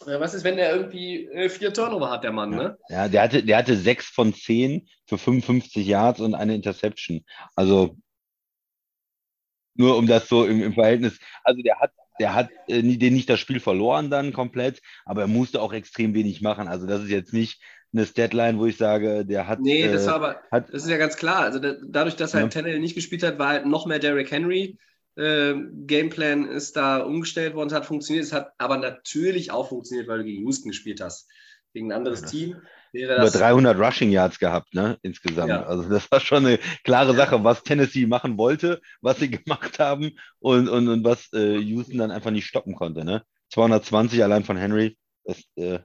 äh, 0.06 0.18
was 0.18 0.34
ist, 0.34 0.44
wenn 0.44 0.56
der 0.56 0.74
irgendwie 0.74 1.26
äh, 1.26 1.48
vier 1.48 1.72
Turnover 1.72 2.10
hat, 2.10 2.24
der 2.24 2.32
Mann, 2.32 2.50
ne? 2.50 2.76
Ja, 2.88 3.08
der 3.08 3.22
hatte, 3.22 3.42
der 3.42 3.56
hatte 3.58 3.76
sechs 3.76 4.06
von 4.06 4.34
zehn 4.34 4.88
für 5.06 5.18
55 5.18 5.86
Yards 5.86 6.20
und 6.20 6.34
eine 6.34 6.54
Interception. 6.54 7.24
Also 7.54 7.96
nur 9.76 9.96
um 9.96 10.06
das 10.06 10.28
so 10.28 10.44
im, 10.44 10.62
im 10.62 10.74
Verhältnis. 10.74 11.18
Also 11.42 11.62
der 11.62 11.78
hat, 11.78 11.92
der 12.18 12.34
hat 12.34 12.50
äh, 12.66 12.82
den 12.82 13.14
nicht 13.14 13.28
das 13.28 13.40
Spiel 13.40 13.60
verloren 13.60 14.10
dann 14.10 14.32
komplett, 14.32 14.80
aber 15.04 15.22
er 15.22 15.28
musste 15.28 15.62
auch 15.62 15.72
extrem 15.72 16.14
wenig 16.14 16.42
machen. 16.42 16.68
Also 16.68 16.86
das 16.86 17.02
ist 17.02 17.10
jetzt 17.10 17.32
nicht 17.32 17.60
eine 17.94 18.06
Statline, 18.06 18.58
wo 18.58 18.66
ich 18.66 18.76
sage, 18.76 19.24
der 19.24 19.46
hat. 19.48 19.60
Nee, 19.60 19.88
das 19.88 20.04
äh, 20.04 20.06
war 20.06 20.14
aber, 20.14 20.42
hat 20.50 20.68
das 20.72 20.84
ist 20.84 20.90
ja 20.90 20.96
ganz 20.98 21.16
klar. 21.16 21.40
Also 21.40 21.58
da, 21.58 21.74
dadurch, 21.86 22.16
dass 22.16 22.34
halt 22.34 22.44
Ja. 22.44 22.48
Tannehill 22.48 22.80
nicht 22.80 22.94
gespielt 22.94 23.22
hat, 23.22 23.38
war 23.38 23.48
halt 23.48 23.66
noch 23.66 23.86
mehr 23.86 23.98
Derrick 23.98 24.30
Henry. 24.30 24.78
Äh, 25.16 25.54
Gameplan 25.86 26.48
ist 26.48 26.76
da 26.76 26.98
umgestellt 26.98 27.54
worden, 27.54 27.68
es 27.68 27.74
hat 27.74 27.86
funktioniert. 27.86 28.24
Es 28.24 28.32
hat 28.32 28.52
aber 28.58 28.76
natürlich 28.78 29.50
auch 29.52 29.68
funktioniert, 29.68 30.08
weil 30.08 30.18
du 30.18 30.24
gegen 30.24 30.42
Houston 30.42 30.70
gespielt 30.70 31.00
hast. 31.00 31.28
Gegen 31.72 31.92
ein 31.92 31.96
anderes 31.96 32.22
Ja, 32.22 32.26
Team 32.26 32.56
wäre 32.92 33.16
über 33.16 33.30
das. 33.30 33.32
300 33.32 33.78
Rushing 33.78 34.10
Yards 34.10 34.38
gehabt, 34.38 34.74
ne, 34.74 34.98
insgesamt. 35.02 35.48
Ja. 35.48 35.64
Also 35.64 35.88
das 35.88 36.10
war 36.10 36.20
schon 36.20 36.46
eine 36.46 36.58
klare. 36.84 37.14
Sache, 37.14 37.42
was 37.44 37.62
Tennessee 37.62 38.06
machen 38.06 38.38
wollte, 38.38 38.80
was 39.00 39.18
sie 39.18 39.30
gemacht 39.44 39.78
haben 39.78 40.12
und, 40.40 40.68
und, 40.68 40.88
und 40.88 41.04
was 41.04 41.32
äh, 41.32 41.56
Houston 41.58 41.98
dann 41.98 42.10
einfach 42.10 42.30
nicht 42.30 42.46
stoppen 42.46 42.74
konnte, 42.74 43.04
ne. 43.04 43.22
220 43.50 44.22
allein 44.22 44.44
von 44.44 44.56
Henry, 44.56 44.96
das, 45.24 45.42
äh, 45.56 45.78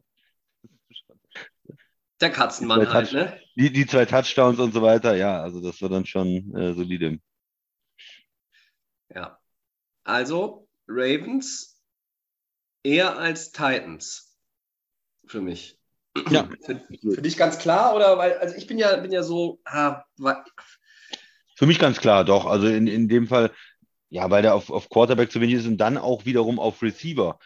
Der 2.21 2.32
Katzenmann 2.32 2.91
halt, 2.91 3.10
Touch- 3.10 3.13
ne? 3.13 3.39
die, 3.55 3.71
die 3.71 3.86
zwei 3.86 4.05
Touchdowns 4.05 4.60
und 4.60 4.73
so 4.73 4.82
weiter, 4.82 5.15
ja, 5.15 5.41
also 5.41 5.62
das 5.62 5.82
war 5.82 5.89
dann 5.89 6.05
schon 6.05 6.53
äh, 6.55 6.73
solide. 6.73 7.19
Ja. 9.13 9.39
Also, 10.03 10.67
Ravens 10.88 11.82
eher 12.84 13.17
als 13.17 13.51
Titans. 13.51 14.38
Für 15.27 15.41
mich. 15.41 15.77
Ja. 16.29 16.49
Für, 16.65 16.82
für 17.15 17.21
dich 17.21 17.38
ganz 17.38 17.60
klar, 17.60 17.95
oder? 17.95 18.17
Weil, 18.17 18.38
also 18.39 18.55
ich 18.55 18.67
bin 18.67 18.77
ja, 18.77 18.95
bin 18.97 19.12
ja 19.12 19.23
so, 19.23 19.60
ah, 19.65 20.03
wa- 20.17 20.43
Für 21.55 21.65
mich 21.67 21.79
ganz 21.79 21.99
klar, 21.99 22.25
doch. 22.25 22.45
Also 22.45 22.67
in, 22.67 22.88
in 22.88 23.08
dem 23.08 23.27
Fall, 23.27 23.51
ja, 24.10 24.29
weil 24.29 24.41
der 24.41 24.55
auf, 24.55 24.69
auf 24.71 24.89
Quarterback 24.89 25.32
zu 25.32 25.39
wenig 25.39 25.55
ist 25.55 25.67
und 25.67 25.77
dann 25.77 25.97
auch 25.97 26.25
wiederum 26.25 26.60
auf 26.60 26.82
Receiver 26.82 27.38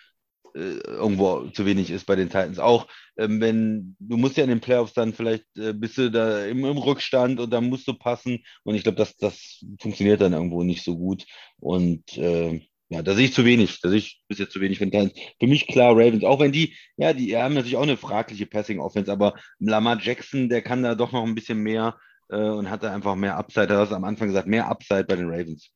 äh, 0.56 0.80
irgendwo 0.86 1.48
zu 1.50 1.66
wenig 1.66 1.90
ist 1.90 2.06
bei 2.06 2.16
den 2.16 2.30
Titans. 2.30 2.60
Auch 2.60 2.88
ähm, 3.18 3.42
wenn, 3.42 3.96
du 4.00 4.18
musst 4.18 4.38
ja 4.38 4.44
in 4.44 4.50
den 4.50 4.62
Playoffs 4.62 4.94
dann 4.94 5.14
vielleicht, 5.14 5.46
äh, 5.58 5.74
bist 5.74 5.98
du 5.98 6.12
da 6.12 6.46
im, 6.46 6.66
im 6.66 6.78
Rückstand 6.78 7.40
und 7.40 7.52
dann 7.52 7.70
musst 7.70 7.88
du 7.88 7.94
passen. 7.94 8.44
Und 8.64 8.76
ich 8.76 8.84
glaube, 8.84 8.98
das, 8.98 9.18
das 9.18 9.64
funktioniert 9.80 10.22
dann 10.22 10.34
irgendwo 10.34 10.64
nicht 10.64 10.84
so 10.84 10.98
gut. 10.98 11.26
Und 11.60 12.18
äh, 12.18 12.62
ja, 12.90 13.02
da 13.02 13.16
sehe 13.16 13.26
ich 13.26 13.34
zu 13.34 13.46
wenig. 13.46 13.82
Da 13.82 13.90
sehe 13.90 13.98
ich 14.00 14.22
bis 14.28 14.38
jetzt 14.38 14.54
zu 14.54 14.62
wenig 14.62 14.78
von 14.78 14.92
Titans. 14.92 15.14
Für 15.40 15.48
mich 15.48 15.68
klar 15.68 15.94
Ravens, 15.94 16.24
auch 16.24 16.40
wenn 16.40 16.52
die, 16.52 16.76
ja, 16.98 17.14
die 17.14 17.36
haben 17.36 17.56
natürlich 17.56 17.78
auch 17.78 17.84
eine 17.84 17.98
fragliche 17.98 18.46
Passing-Offense, 18.46 19.12
aber 19.12 19.36
Lamar 19.60 20.00
Jackson, 20.00 20.50
der 20.50 20.62
kann 20.62 20.84
da 20.84 20.96
doch 20.96 21.12
noch 21.12 21.24
ein 21.24 21.36
bisschen 21.36 21.60
mehr 21.60 21.98
äh, 22.30 22.38
und 22.38 22.70
hatte 22.70 22.92
einfach 22.92 23.16
mehr 23.16 23.38
Upside. 23.38 23.68
Da 23.68 23.80
hast 23.80 23.90
du 23.90 23.96
am 23.96 24.04
Anfang 24.04 24.28
gesagt, 24.28 24.48
mehr 24.48 24.68
Upside 24.68 25.06
bei 25.06 25.16
den 25.16 25.30
Ravens. 25.30 25.72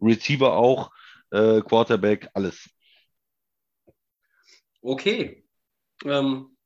Receiver 0.00 0.56
auch, 0.56 0.90
äh, 1.30 1.60
Quarterback, 1.62 2.28
alles. 2.34 2.68
Okay. 4.82 5.44
Ähm, 6.04 6.56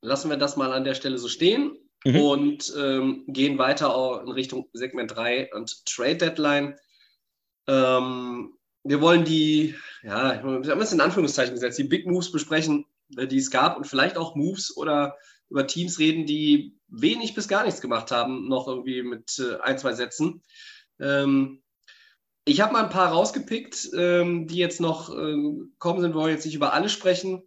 lassen 0.00 0.30
wir 0.30 0.36
das 0.36 0.56
mal 0.56 0.72
an 0.72 0.84
der 0.84 0.94
Stelle 0.94 1.18
so 1.18 1.28
stehen 1.28 1.78
Mhm. 2.04 2.20
und 2.20 2.74
ähm, 2.76 3.24
gehen 3.28 3.58
weiter 3.58 4.22
in 4.24 4.32
Richtung 4.32 4.68
Segment 4.72 5.14
3 5.14 5.52
und 5.54 5.86
Trade 5.86 6.16
Deadline. 6.16 6.76
Ähm, 7.68 8.54
wir 8.82 9.00
wollen 9.00 9.24
die, 9.24 9.76
ja, 10.02 10.42
wir 10.42 10.72
haben 10.72 10.80
es 10.80 10.92
in 10.92 11.00
Anführungszeichen 11.00 11.54
gesetzt, 11.54 11.78
die 11.78 11.84
Big 11.84 12.06
Moves 12.06 12.32
besprechen, 12.32 12.86
äh, 13.16 13.26
die 13.28 13.38
es 13.38 13.50
gab 13.50 13.76
und 13.76 13.86
vielleicht 13.86 14.16
auch 14.16 14.34
Moves 14.34 14.76
oder 14.76 15.16
über 15.48 15.66
Teams 15.66 15.98
reden, 15.98 16.26
die 16.26 16.76
wenig 16.88 17.34
bis 17.34 17.46
gar 17.46 17.64
nichts 17.64 17.80
gemacht 17.80 18.10
haben, 18.10 18.48
noch 18.48 18.66
irgendwie 18.66 19.02
mit 19.02 19.38
äh, 19.38 19.60
ein, 19.60 19.78
zwei 19.78 19.92
Sätzen. 19.92 20.42
Ähm, 20.98 21.61
ich 22.44 22.60
habe 22.60 22.72
mal 22.72 22.84
ein 22.84 22.90
paar 22.90 23.12
rausgepickt, 23.12 23.90
ähm, 23.96 24.46
die 24.46 24.56
jetzt 24.56 24.80
noch 24.80 25.16
ähm, 25.16 25.74
kommen 25.78 26.00
sind. 26.00 26.12
Wir 26.12 26.20
wollen 26.20 26.34
jetzt 26.34 26.44
nicht 26.44 26.54
über 26.54 26.72
alle 26.72 26.88
sprechen, 26.88 27.42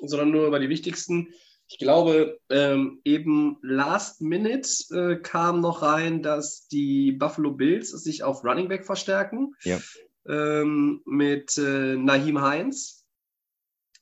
sondern 0.00 0.30
nur 0.30 0.46
über 0.46 0.58
die 0.58 0.68
wichtigsten. 0.68 1.28
Ich 1.68 1.78
glaube, 1.78 2.40
ähm, 2.50 3.00
eben 3.04 3.58
last 3.62 4.20
minute 4.20 4.68
äh, 4.90 5.16
kam 5.16 5.60
noch 5.60 5.82
rein, 5.82 6.22
dass 6.22 6.66
die 6.68 7.12
Buffalo 7.12 7.52
Bills 7.52 7.90
sich 7.90 8.22
auf 8.22 8.44
Running 8.44 8.68
Back 8.68 8.84
verstärken. 8.84 9.54
Ja. 9.62 9.80
Ähm, 10.26 11.02
mit 11.04 11.56
äh, 11.58 11.96
Naheem 11.96 12.40
Heinz. 12.40 13.04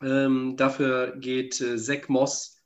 Ähm, 0.02 0.56
dafür 0.56 1.16
geht 1.16 1.60
äh, 1.60 1.76
Zach 1.76 2.08
Moss 2.08 2.58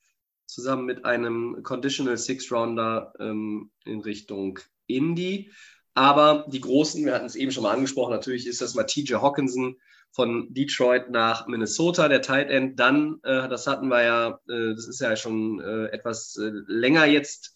zusammen 0.47 0.87
mit 0.87 1.05
einem 1.05 1.63
Conditional 1.63 2.17
Six 2.17 2.51
Rounder 2.51 3.13
ähm, 3.19 3.71
in 3.85 4.01
Richtung 4.01 4.59
Indy. 4.87 5.51
Aber 5.97 6.45
die 6.49 6.61
Großen, 6.61 7.07
wir 7.07 7.15
hatten 7.15 7.25
es 7.25 7.37
eben 7.37 7.51
schon 7.51 7.63
mal 7.63 7.73
angesprochen, 7.73 8.13
natürlich 8.13 8.47
ist 8.47 8.61
das 8.61 8.75
mal 8.75 8.85
TJ 8.85 9.15
Hawkinson 9.15 9.77
von 10.11 10.53
Detroit 10.53 11.09
nach 11.09 11.47
Minnesota, 11.47 12.09
der 12.09 12.21
Tight 12.21 12.51
End. 12.51 12.79
Dann, 12.79 13.19
äh, 13.23 13.49
das 13.49 13.67
hatten 13.67 13.89
wir 13.89 14.05
ja, 14.05 14.29
äh, 14.47 14.75
das 14.75 14.87
ist 14.89 15.01
ja 15.01 15.17
schon 15.17 15.59
äh, 15.61 15.87
etwas 15.87 16.37
äh, 16.37 16.51
länger 16.67 17.07
jetzt 17.07 17.55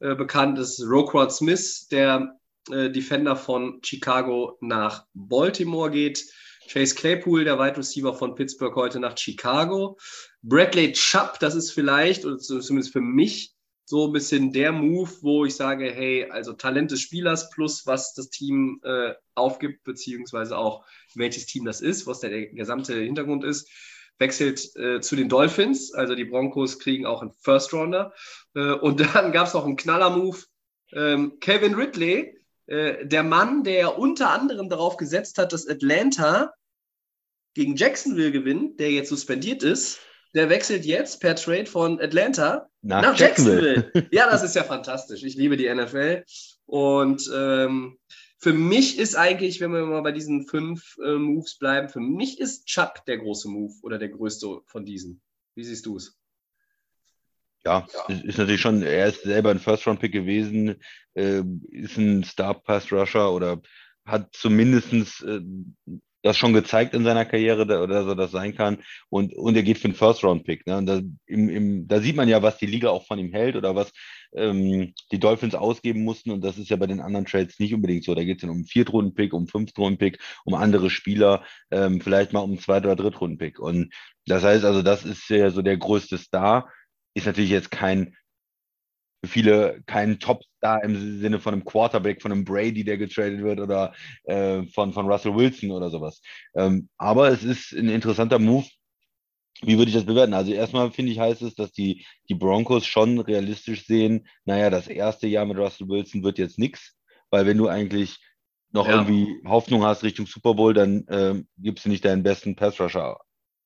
äh, 0.00 0.16
bekannt, 0.16 0.58
ist 0.58 0.82
Roquan 0.82 1.30
Smith, 1.30 1.86
der 1.88 2.36
äh, 2.72 2.90
Defender 2.90 3.36
von 3.36 3.80
Chicago 3.84 4.58
nach 4.60 5.06
Baltimore 5.14 5.90
geht. 5.90 6.26
Chase 6.68 6.96
Claypool, 6.96 7.44
der 7.44 7.60
Wide 7.60 7.76
Receiver 7.76 8.14
von 8.14 8.34
Pittsburgh 8.34 8.74
heute 8.74 8.98
nach 8.98 9.16
Chicago. 9.16 9.96
Bradley 10.42 10.90
Chubb, 10.90 11.38
das 11.38 11.54
ist 11.54 11.70
vielleicht, 11.70 12.24
oder 12.24 12.38
zumindest 12.38 12.92
für 12.92 13.00
mich, 13.00 13.55
so 13.88 14.08
ein 14.08 14.12
bisschen 14.12 14.52
der 14.52 14.72
Move, 14.72 15.10
wo 15.22 15.44
ich 15.44 15.54
sage, 15.54 15.90
hey, 15.92 16.28
also 16.28 16.52
Talent 16.52 16.90
des 16.90 17.00
Spielers 17.00 17.50
plus 17.50 17.86
was 17.86 18.14
das 18.14 18.30
Team 18.30 18.80
äh, 18.82 19.14
aufgibt, 19.36 19.84
beziehungsweise 19.84 20.58
auch 20.58 20.84
welches 21.14 21.46
Team 21.46 21.64
das 21.64 21.80
ist, 21.80 22.06
was 22.06 22.18
der, 22.18 22.30
der 22.30 22.46
gesamte 22.46 22.94
Hintergrund 22.94 23.44
ist, 23.44 23.70
wechselt 24.18 24.74
äh, 24.74 25.00
zu 25.00 25.14
den 25.14 25.28
Dolphins. 25.28 25.94
Also 25.94 26.16
die 26.16 26.24
Broncos 26.24 26.80
kriegen 26.80 27.06
auch 27.06 27.22
einen 27.22 27.32
First 27.40 27.72
Rounder. 27.72 28.12
Äh, 28.54 28.72
und 28.72 28.98
dann 29.14 29.30
gab 29.30 29.46
es 29.46 29.54
noch 29.54 29.64
einen 29.64 29.76
Knaller-Move 29.76 30.38
Ähm, 30.92 31.38
Kevin 31.40 31.74
Ridley, 31.74 32.38
äh, 32.66 33.06
der 33.06 33.22
Mann, 33.22 33.62
der 33.62 33.98
unter 33.98 34.30
anderem 34.30 34.68
darauf 34.68 34.96
gesetzt 34.96 35.38
hat, 35.38 35.52
dass 35.52 35.68
Atlanta 35.68 36.52
gegen 37.54 37.76
Jacksonville 37.76 38.32
gewinnt, 38.32 38.80
der 38.80 38.90
jetzt 38.90 39.10
suspendiert 39.10 39.62
ist, 39.62 40.00
der 40.36 40.50
wechselt 40.50 40.84
jetzt 40.84 41.20
per 41.20 41.34
Trade 41.34 41.66
von 41.66 42.00
Atlanta 42.00 42.68
Nach 42.82 43.02
nach, 43.02 43.18
Jacksonville. 43.18 43.74
Jacksonville. 43.74 44.08
ja, 44.12 44.30
das 44.30 44.42
ist 44.44 44.54
ja 44.54 44.64
fantastisch. 44.64 45.22
Ich 45.22 45.34
liebe 45.34 45.56
die 45.56 45.72
NFL. 45.72 46.24
Und 46.66 47.28
ähm, 47.34 47.98
für 48.38 48.52
mich 48.52 48.98
ist 48.98 49.16
eigentlich, 49.16 49.60
wenn 49.60 49.72
wir 49.72 49.86
mal 49.86 50.02
bei 50.02 50.12
diesen 50.12 50.46
fünf 50.46 50.96
äh, 51.02 51.14
Moves 51.14 51.56
bleiben, 51.58 51.88
für 51.88 52.00
mich 52.00 52.38
ist 52.38 52.66
Chubb 52.66 53.04
der 53.06 53.18
große 53.18 53.48
Move 53.48 53.72
oder 53.82 53.98
der 53.98 54.10
größte 54.10 54.60
von 54.66 54.84
diesen. 54.84 55.22
Wie 55.54 55.64
siehst 55.64 55.86
du 55.86 55.96
es? 55.96 56.18
Ja, 57.64 57.86
es 58.08 58.22
ist 58.22 58.38
natürlich 58.38 58.60
schon, 58.60 58.82
er 58.82 59.08
ist 59.08 59.22
selber 59.22 59.50
ein 59.50 59.58
First-Round-Pick 59.58 60.12
gewesen, 60.12 60.76
äh, 61.14 61.42
ist 61.70 61.96
ein 61.96 62.22
Star-Pass-Rusher 62.22 63.32
oder 63.32 63.60
hat 64.04 64.28
zumindest 64.32 64.92
äh, 65.22 65.40
das 66.26 66.36
schon 66.36 66.52
gezeigt 66.52 66.94
in 66.94 67.04
seiner 67.04 67.24
Karriere, 67.24 67.62
oder 67.62 67.86
dass 67.86 68.06
er 68.06 68.16
das 68.16 68.30
sein 68.30 68.54
kann. 68.54 68.78
Und, 69.08 69.34
und 69.34 69.56
er 69.56 69.62
geht 69.62 69.78
für 69.78 69.86
einen 69.86 69.94
First-Round-Pick. 69.94 70.66
Ne? 70.66 70.76
Und 70.76 70.86
da, 70.86 71.00
im, 71.26 71.48
im, 71.48 71.88
da 71.88 72.00
sieht 72.00 72.16
man 72.16 72.28
ja, 72.28 72.42
was 72.42 72.58
die 72.58 72.66
Liga 72.66 72.90
auch 72.90 73.06
von 73.06 73.18
ihm 73.18 73.32
hält 73.32 73.56
oder 73.56 73.74
was 73.74 73.92
ähm, 74.34 74.92
die 75.12 75.18
Dolphins 75.18 75.54
ausgeben 75.54 76.02
mussten. 76.04 76.30
Und 76.30 76.42
das 76.42 76.58
ist 76.58 76.68
ja 76.68 76.76
bei 76.76 76.86
den 76.86 77.00
anderen 77.00 77.26
Trades 77.26 77.58
nicht 77.58 77.74
unbedingt 77.74 78.04
so. 78.04 78.14
Da 78.14 78.24
geht 78.24 78.38
es 78.38 78.40
dann 78.42 78.50
um 78.50 78.56
einen 78.56 78.66
Viertrunden-Pick, 78.66 79.32
um 79.32 79.42
einen 79.42 79.48
Fünftrunden-Pick, 79.48 80.18
um 80.44 80.54
andere 80.54 80.90
Spieler, 80.90 81.44
ähm, 81.70 82.00
vielleicht 82.00 82.32
mal 82.32 82.40
um 82.40 82.50
einen 82.50 82.60
Zweit- 82.60 82.84
oder 82.84 82.96
Drittrunden-Pick. 82.96 83.58
Und 83.58 83.92
das 84.26 84.42
heißt 84.42 84.64
also, 84.64 84.82
das 84.82 85.04
ist 85.04 85.28
ja 85.28 85.50
so 85.50 85.62
der 85.62 85.76
größte 85.76 86.18
Star. 86.18 86.70
Ist 87.14 87.26
natürlich 87.26 87.50
jetzt 87.50 87.70
kein 87.70 88.16
für 89.26 89.32
viele 89.32 89.82
kein 89.86 90.18
Topstar 90.18 90.82
im 90.84 91.20
Sinne 91.20 91.40
von 91.40 91.52
einem 91.52 91.64
Quarterback, 91.64 92.22
von 92.22 92.32
einem 92.32 92.44
Brady, 92.44 92.84
der 92.84 92.98
getradet 92.98 93.42
wird 93.42 93.60
oder 93.60 93.92
äh, 94.24 94.62
von, 94.64 94.92
von 94.92 95.06
Russell 95.06 95.34
Wilson 95.34 95.70
oder 95.70 95.90
sowas. 95.90 96.20
Ähm, 96.54 96.88
aber 96.96 97.28
es 97.28 97.42
ist 97.44 97.72
ein 97.72 97.88
interessanter 97.88 98.38
Move. 98.38 98.66
Wie 99.62 99.78
würde 99.78 99.88
ich 99.88 99.94
das 99.94 100.04
bewerten? 100.04 100.34
Also 100.34 100.52
erstmal 100.52 100.90
finde 100.92 101.12
ich, 101.12 101.18
heißt 101.18 101.42
es, 101.42 101.54
dass 101.54 101.72
die, 101.72 102.04
die 102.28 102.34
Broncos 102.34 102.86
schon 102.86 103.18
realistisch 103.20 103.86
sehen, 103.86 104.28
naja, 104.44 104.70
das 104.70 104.86
erste 104.86 105.26
Jahr 105.26 105.46
mit 105.46 105.56
Russell 105.56 105.88
Wilson 105.88 106.22
wird 106.22 106.38
jetzt 106.38 106.58
nichts, 106.58 106.96
weil 107.30 107.46
wenn 107.46 107.56
du 107.58 107.68
eigentlich 107.68 108.18
noch 108.72 108.86
Ja. 108.86 108.94
irgendwie 108.94 109.26
Hoffnung 109.48 109.82
hast 109.82 110.02
Richtung 110.02 110.26
Super 110.26 110.54
Bowl, 110.54 110.74
dann 110.74 111.06
ähm, 111.08 111.48
gibst 111.56 111.84
du 111.84 111.88
nicht 111.88 112.04
deinen 112.04 112.22
besten 112.22 112.54
Pass-Rusher 112.54 113.18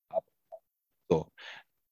ab. 0.09 0.23
So 1.09 1.27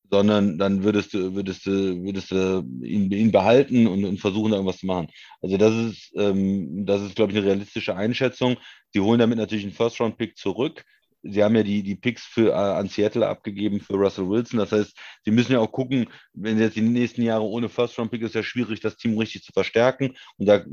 sondern 0.09 0.57
dann 0.57 0.83
würdest 0.83 1.13
du, 1.13 1.35
würdest 1.35 1.65
du, 1.65 2.03
würdest 2.03 2.31
du 2.31 2.65
ihn, 2.83 3.11
ihn 3.11 3.31
behalten 3.31 3.87
und, 3.87 4.05
und 4.05 4.19
versuchen, 4.19 4.51
da 4.51 4.57
irgendwas 4.57 4.79
zu 4.79 4.87
machen. 4.87 5.07
Also 5.41 5.57
das 5.57 5.73
ist, 5.73 6.11
ähm, 6.15 6.85
das 6.85 7.01
ist, 7.01 7.15
glaube 7.15 7.31
ich, 7.31 7.37
eine 7.37 7.47
realistische 7.47 7.95
Einschätzung. 7.95 8.57
Sie 8.91 8.99
holen 8.99 9.19
damit 9.19 9.37
natürlich 9.37 9.65
einen 9.65 9.73
First-Round-Pick 9.73 10.37
zurück. 10.37 10.83
Sie 11.21 11.43
haben 11.43 11.55
ja 11.55 11.63
die, 11.63 11.83
die 11.83 11.95
Picks 11.95 12.23
für, 12.23 12.51
äh, 12.51 12.53
an 12.53 12.87
Seattle 12.87 13.27
abgegeben 13.27 13.81
für 13.81 13.95
Russell 13.95 14.29
Wilson. 14.29 14.59
Das 14.59 14.71
heißt, 14.71 14.97
sie 15.25 15.31
müssen 15.31 15.51
ja 15.51 15.59
auch 15.59 15.71
gucken, 15.71 16.07
wenn 16.33 16.57
jetzt 16.57 16.77
die 16.77 16.81
nächsten 16.81 17.21
Jahre 17.21 17.43
ohne 17.43 17.69
First-Round-Pick 17.69 18.21
ist 18.21 18.35
ja 18.35 18.43
schwierig, 18.43 18.79
das 18.79 18.95
Team 18.95 19.17
richtig 19.17 19.43
zu 19.43 19.51
verstärken. 19.51 20.15
Und 20.37 20.45
da 20.47 20.63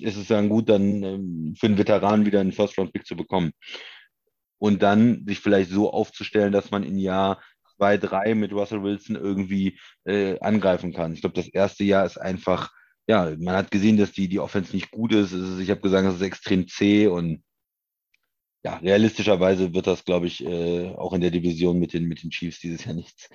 ist 0.00 0.16
es 0.16 0.28
dann 0.28 0.48
gut, 0.48 0.68
dann 0.68 1.02
ähm, 1.02 1.54
für 1.58 1.66
einen 1.66 1.78
Veteran 1.78 2.24
wieder 2.24 2.40
einen 2.40 2.52
First-Round-Pick 2.52 3.04
zu 3.04 3.16
bekommen. 3.16 3.52
Und 4.58 4.82
dann 4.82 5.26
sich 5.26 5.40
vielleicht 5.40 5.70
so 5.70 5.92
aufzustellen, 5.92 6.52
dass 6.52 6.70
man 6.70 6.82
in 6.82 6.98
Jahr 6.98 7.42
zwei, 7.76 7.96
drei 7.96 8.34
mit 8.34 8.52
Russell 8.52 8.82
Wilson 8.82 9.16
irgendwie 9.16 9.78
äh, 10.04 10.38
angreifen 10.40 10.92
kann. 10.92 11.12
Ich 11.12 11.20
glaube, 11.20 11.36
das 11.36 11.48
erste 11.48 11.84
Jahr 11.84 12.04
ist 12.06 12.18
einfach, 12.18 12.72
ja, 13.06 13.34
man 13.38 13.56
hat 13.56 13.70
gesehen, 13.70 13.96
dass 13.96 14.12
die, 14.12 14.28
die 14.28 14.40
Offense 14.40 14.74
nicht 14.74 14.90
gut 14.90 15.12
ist. 15.12 15.32
Ist 15.32 15.60
ich 15.60 15.70
habe 15.70 15.80
gesagt, 15.80 16.08
es 16.08 16.16
ist 16.16 16.22
extrem 16.22 16.66
zäh 16.68 17.06
und 17.06 17.42
ja, 18.64 18.78
realistischerweise 18.78 19.74
wird 19.74 19.86
das, 19.86 20.04
glaube 20.04 20.26
ich, 20.26 20.44
äh, 20.44 20.92
auch 20.96 21.12
in 21.12 21.20
der 21.20 21.30
Division 21.30 21.78
mit 21.78 21.92
den, 21.92 22.06
mit 22.06 22.22
den 22.22 22.30
Chiefs 22.30 22.58
dieses 22.58 22.84
Jahr 22.84 22.94
nichts. 22.94 23.28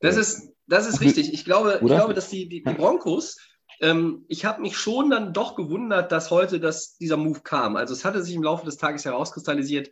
Das 0.00 0.16
Äh, 0.16 0.20
ist, 0.20 0.52
das 0.66 0.86
ist 0.86 1.02
richtig. 1.02 1.34
Ich 1.34 1.44
glaube, 1.44 1.80
ich 1.82 1.86
glaube 1.86 2.14
dass 2.14 2.30
die, 2.30 2.48
die, 2.48 2.62
die 2.62 2.72
Broncos, 2.72 3.36
ähm, 3.80 4.24
ich 4.28 4.44
habe 4.44 4.62
mich 4.62 4.76
schon 4.76 5.10
dann 5.10 5.32
doch 5.34 5.54
gewundert, 5.54 6.12
dass 6.12 6.30
heute 6.30 6.60
das, 6.60 6.96
dieser 6.96 7.18
Move 7.18 7.40
kam. 7.42 7.76
Also 7.76 7.92
es 7.92 8.04
hatte 8.04 8.22
sich 8.22 8.34
im 8.34 8.42
Laufe 8.42 8.64
des 8.64 8.78
Tages 8.78 9.04
herauskristallisiert, 9.04 9.90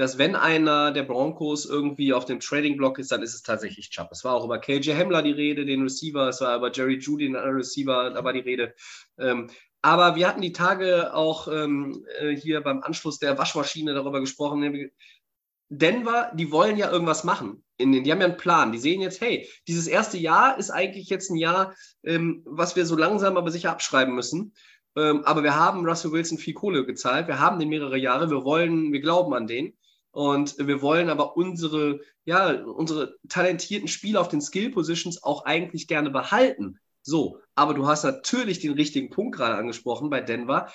dass 0.00 0.16
wenn 0.16 0.34
einer 0.34 0.92
der 0.92 1.02
Broncos 1.02 1.66
irgendwie 1.66 2.14
auf 2.14 2.24
dem 2.24 2.40
Trading-Block 2.40 2.98
ist, 2.98 3.12
dann 3.12 3.22
ist 3.22 3.34
es 3.34 3.42
tatsächlich 3.42 3.90
Chubb. 3.90 4.08
Es 4.10 4.24
war 4.24 4.32
auch 4.32 4.46
über 4.46 4.58
KJ 4.58 4.94
Hamler 4.94 5.20
die 5.20 5.30
Rede, 5.30 5.66
den 5.66 5.82
Receiver, 5.82 6.26
es 6.26 6.40
war 6.40 6.56
über 6.56 6.72
Jerry 6.72 6.96
Judy, 6.96 7.26
den 7.26 7.36
Receiver, 7.36 8.08
da 8.08 8.24
war 8.24 8.32
die 8.32 8.40
Rede. 8.40 8.74
Ähm, 9.18 9.50
aber 9.82 10.16
wir 10.16 10.26
hatten 10.26 10.40
die 10.40 10.52
Tage 10.52 11.12
auch 11.12 11.48
ähm, 11.48 12.02
äh, 12.18 12.34
hier 12.34 12.62
beim 12.62 12.82
Anschluss 12.82 13.18
der 13.18 13.36
Waschmaschine 13.36 13.92
darüber 13.92 14.20
gesprochen, 14.20 14.90
Denver, 15.68 16.32
die 16.34 16.50
wollen 16.50 16.78
ja 16.78 16.90
irgendwas 16.90 17.22
machen. 17.22 17.62
In 17.76 17.92
den, 17.92 18.02
die 18.02 18.10
haben 18.10 18.20
ja 18.20 18.26
einen 18.26 18.38
Plan. 18.38 18.72
Die 18.72 18.78
sehen 18.78 19.02
jetzt, 19.02 19.20
hey, 19.20 19.46
dieses 19.68 19.86
erste 19.86 20.16
Jahr 20.16 20.58
ist 20.58 20.70
eigentlich 20.70 21.10
jetzt 21.10 21.30
ein 21.30 21.36
Jahr, 21.36 21.74
ähm, 22.04 22.42
was 22.46 22.74
wir 22.74 22.86
so 22.86 22.96
langsam 22.96 23.36
aber 23.36 23.50
sicher 23.50 23.70
abschreiben 23.70 24.14
müssen. 24.14 24.54
Ähm, 24.96 25.24
aber 25.26 25.42
wir 25.42 25.56
haben 25.56 25.86
Russell 25.86 26.12
Wilson 26.12 26.38
viel 26.38 26.54
Kohle 26.54 26.86
gezahlt. 26.86 27.28
Wir 27.28 27.38
haben 27.38 27.58
den 27.58 27.68
mehrere 27.68 27.98
Jahre. 27.98 28.30
Wir 28.30 28.44
wollen, 28.44 28.94
wir 28.94 29.00
glauben 29.00 29.34
an 29.34 29.46
den. 29.46 29.76
Und 30.12 30.56
wir 30.58 30.82
wollen 30.82 31.08
aber 31.08 31.36
unsere, 31.36 32.00
ja, 32.24 32.50
unsere 32.64 33.16
talentierten 33.28 33.88
Spieler 33.88 34.20
auf 34.20 34.28
den 34.28 34.40
Skill 34.40 34.70
Positions 34.70 35.22
auch 35.22 35.44
eigentlich 35.44 35.86
gerne 35.86 36.10
behalten. 36.10 36.78
So, 37.02 37.38
aber 37.54 37.74
du 37.74 37.86
hast 37.86 38.04
natürlich 38.04 38.60
den 38.60 38.74
richtigen 38.74 39.10
Punkt 39.10 39.36
gerade 39.36 39.54
angesprochen 39.54 40.10
bei 40.10 40.20
Denver. 40.20 40.70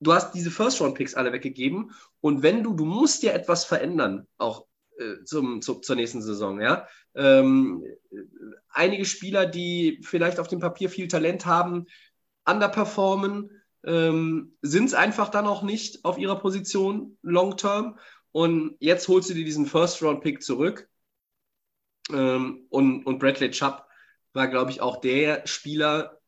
Du 0.00 0.12
hast 0.12 0.32
diese 0.32 0.50
First-Round-Picks 0.50 1.14
alle 1.14 1.32
weggegeben 1.32 1.92
und 2.20 2.42
wenn 2.42 2.62
du, 2.62 2.74
du 2.74 2.84
musst 2.84 3.22
ja 3.22 3.32
etwas 3.32 3.64
verändern, 3.64 4.28
auch 4.36 4.66
äh, 4.98 5.24
zum, 5.24 5.60
zu, 5.62 5.76
zur 5.76 5.96
nächsten 5.96 6.22
Saison, 6.22 6.60
ja. 6.60 6.86
Ähm, 7.14 7.84
einige 8.68 9.04
Spieler, 9.04 9.46
die 9.46 10.00
vielleicht 10.04 10.38
auf 10.38 10.46
dem 10.46 10.60
Papier 10.60 10.88
viel 10.88 11.08
Talent 11.08 11.46
haben, 11.46 11.86
underperformen, 12.44 13.50
ähm, 13.84 14.56
sind 14.62 14.86
es 14.86 14.94
einfach 14.94 15.28
dann 15.28 15.46
auch 15.46 15.62
nicht 15.62 16.04
auf 16.04 16.18
ihrer 16.18 16.38
Position 16.38 17.18
long-term. 17.22 17.98
Und 18.32 18.76
jetzt 18.80 19.08
holst 19.08 19.30
du 19.30 19.34
dir 19.34 19.44
diesen 19.44 19.66
First-Round-Pick 19.66 20.42
zurück. 20.42 20.88
Ähm, 22.10 22.66
und, 22.70 23.04
und 23.04 23.18
Bradley 23.18 23.50
Chubb 23.50 23.84
war, 24.32 24.48
glaube 24.48 24.70
ich, 24.70 24.80
auch 24.80 25.00
der 25.00 25.46
Spieler, 25.46 26.20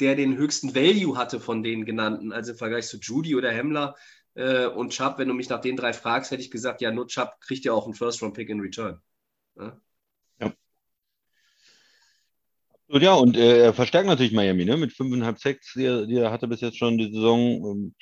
der 0.00 0.14
den 0.14 0.36
höchsten 0.36 0.74
Value 0.74 1.16
hatte 1.16 1.40
von 1.40 1.62
den 1.62 1.84
genannten, 1.84 2.32
also 2.32 2.52
im 2.52 2.58
Vergleich 2.58 2.86
zu 2.86 2.98
Judy 2.98 3.34
oder 3.34 3.50
Hemmler 3.50 3.96
äh, 4.34 4.66
und 4.66 4.92
Chubb. 4.92 5.18
Wenn 5.18 5.28
du 5.28 5.34
mich 5.34 5.48
nach 5.48 5.60
den 5.60 5.76
drei 5.76 5.92
fragst, 5.92 6.30
hätte 6.30 6.42
ich 6.42 6.50
gesagt, 6.50 6.80
ja, 6.80 6.90
nur 6.90 7.08
Chubb 7.08 7.40
kriegt 7.40 7.64
ja 7.64 7.72
auch 7.72 7.84
einen 7.84 7.94
First-Round-Pick 7.94 8.48
in 8.48 8.60
Return. 8.60 9.00
Ja? 9.56 9.80
Und 12.90 13.02
ja, 13.02 13.12
und 13.14 13.36
äh, 13.36 13.64
er 13.64 13.74
verstärkt 13.74 14.06
natürlich 14.06 14.32
Miami, 14.32 14.64
ne? 14.64 14.78
Mit 14.78 14.94
fünfeinhalb 14.94 15.38
Sacks, 15.38 15.74
die 15.74 16.06
die 16.06 16.16
er 16.16 16.30
hatte 16.30 16.48
bis 16.48 16.62
jetzt 16.62 16.78
schon 16.78 16.96
die 16.96 17.12
Saison. 17.12 17.40
Ähm, 17.66 17.94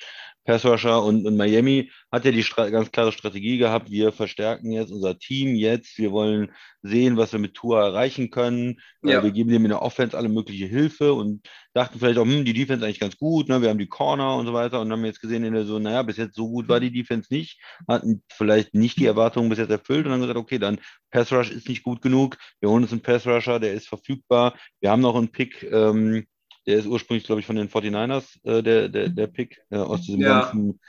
Pass 0.47 0.63
Rusher 0.65 1.03
und, 1.03 1.25
und 1.27 1.35
Miami 1.35 1.91
hat 2.09 2.23
ja 2.23 2.31
die 2.31 2.41
Stra 2.41 2.69
ganz 2.69 2.89
klare 2.89 3.11
Strategie 3.11 3.57
gehabt. 3.57 3.91
Wir 3.91 4.13
verstärken 4.13 4.71
jetzt 4.71 4.91
unser 4.91 5.19
Team 5.19 5.55
jetzt. 5.55 5.97
Wir 5.97 6.13
wollen 6.13 6.53
sehen, 6.81 7.17
was 7.17 7.33
wir 7.33 7.39
mit 7.39 7.53
Tour 7.53 7.81
erreichen 7.81 8.29
können. 8.29 8.79
Äh, 9.05 9.11
Ja. 9.11 9.23
wir 9.23 9.31
geben 9.31 9.49
dem 9.49 9.65
in 9.65 9.69
der 9.71 9.81
Offense 9.81 10.17
alle 10.17 10.29
mögliche 10.29 10.65
Hilfe 10.65 11.13
und 11.13 11.45
dachten 11.73 11.99
vielleicht 11.99 12.17
auch, 12.17 12.23
hm, 12.25 12.45
die 12.45 12.53
Defense 12.53 12.85
eigentlich 12.85 13.01
ganz 13.01 13.17
gut. 13.17 13.49
Ne? 13.49 13.61
Wir 13.61 13.67
haben 13.69 13.77
die 13.77 13.89
Corner 13.89 14.37
und 14.37 14.45
so 14.45 14.53
weiter 14.53 14.79
und 14.79 14.89
haben 14.89 15.03
jetzt 15.03 15.19
gesehen, 15.19 15.43
in 15.43 15.53
der 15.53 15.65
so, 15.65 15.79
naja, 15.79 16.01
bis 16.01 16.15
jetzt 16.15 16.35
so 16.35 16.47
gut 16.47 16.69
war 16.69 16.79
die 16.79 16.91
Defense 16.93 17.27
nicht. 17.33 17.59
Hatten 17.85 18.23
vielleicht 18.31 18.73
nicht 18.73 18.97
die 18.99 19.05
Erwartungen 19.05 19.49
bis 19.49 19.59
jetzt 19.59 19.69
erfüllt 19.71 20.05
und 20.05 20.11
dann 20.13 20.21
gesagt, 20.21 20.39
okay, 20.39 20.59
dann 20.59 20.79
Pass 21.11 21.29
Rush 21.33 21.51
ist 21.51 21.67
nicht 21.67 21.83
gut 21.83 22.01
genug. 22.01 22.37
Wir 22.61 22.69
holen 22.69 22.83
uns 22.83 22.93
einen 22.93 23.01
Pass 23.01 23.27
Rusher, 23.27 23.59
der 23.59 23.73
ist 23.73 23.89
verfügbar. 23.89 24.55
Wir 24.79 24.91
haben 24.91 25.01
noch 25.01 25.15
einen 25.17 25.27
Pick, 25.29 25.63
ähm, 25.69 26.25
der 26.67 26.77
ist 26.77 26.85
ursprünglich, 26.85 27.25
glaube 27.25 27.41
ich, 27.41 27.47
von 27.47 27.55
den 27.55 27.69
49ers, 27.69 28.39
äh, 28.43 28.61
der, 28.61 28.89
der, 28.89 29.09
der 29.09 29.27
Pick 29.27 29.61
äh, 29.69 29.77
aus 29.77 30.01
diesem 30.03 30.21
Ja. 30.21 30.41
ganzen, 30.41 30.79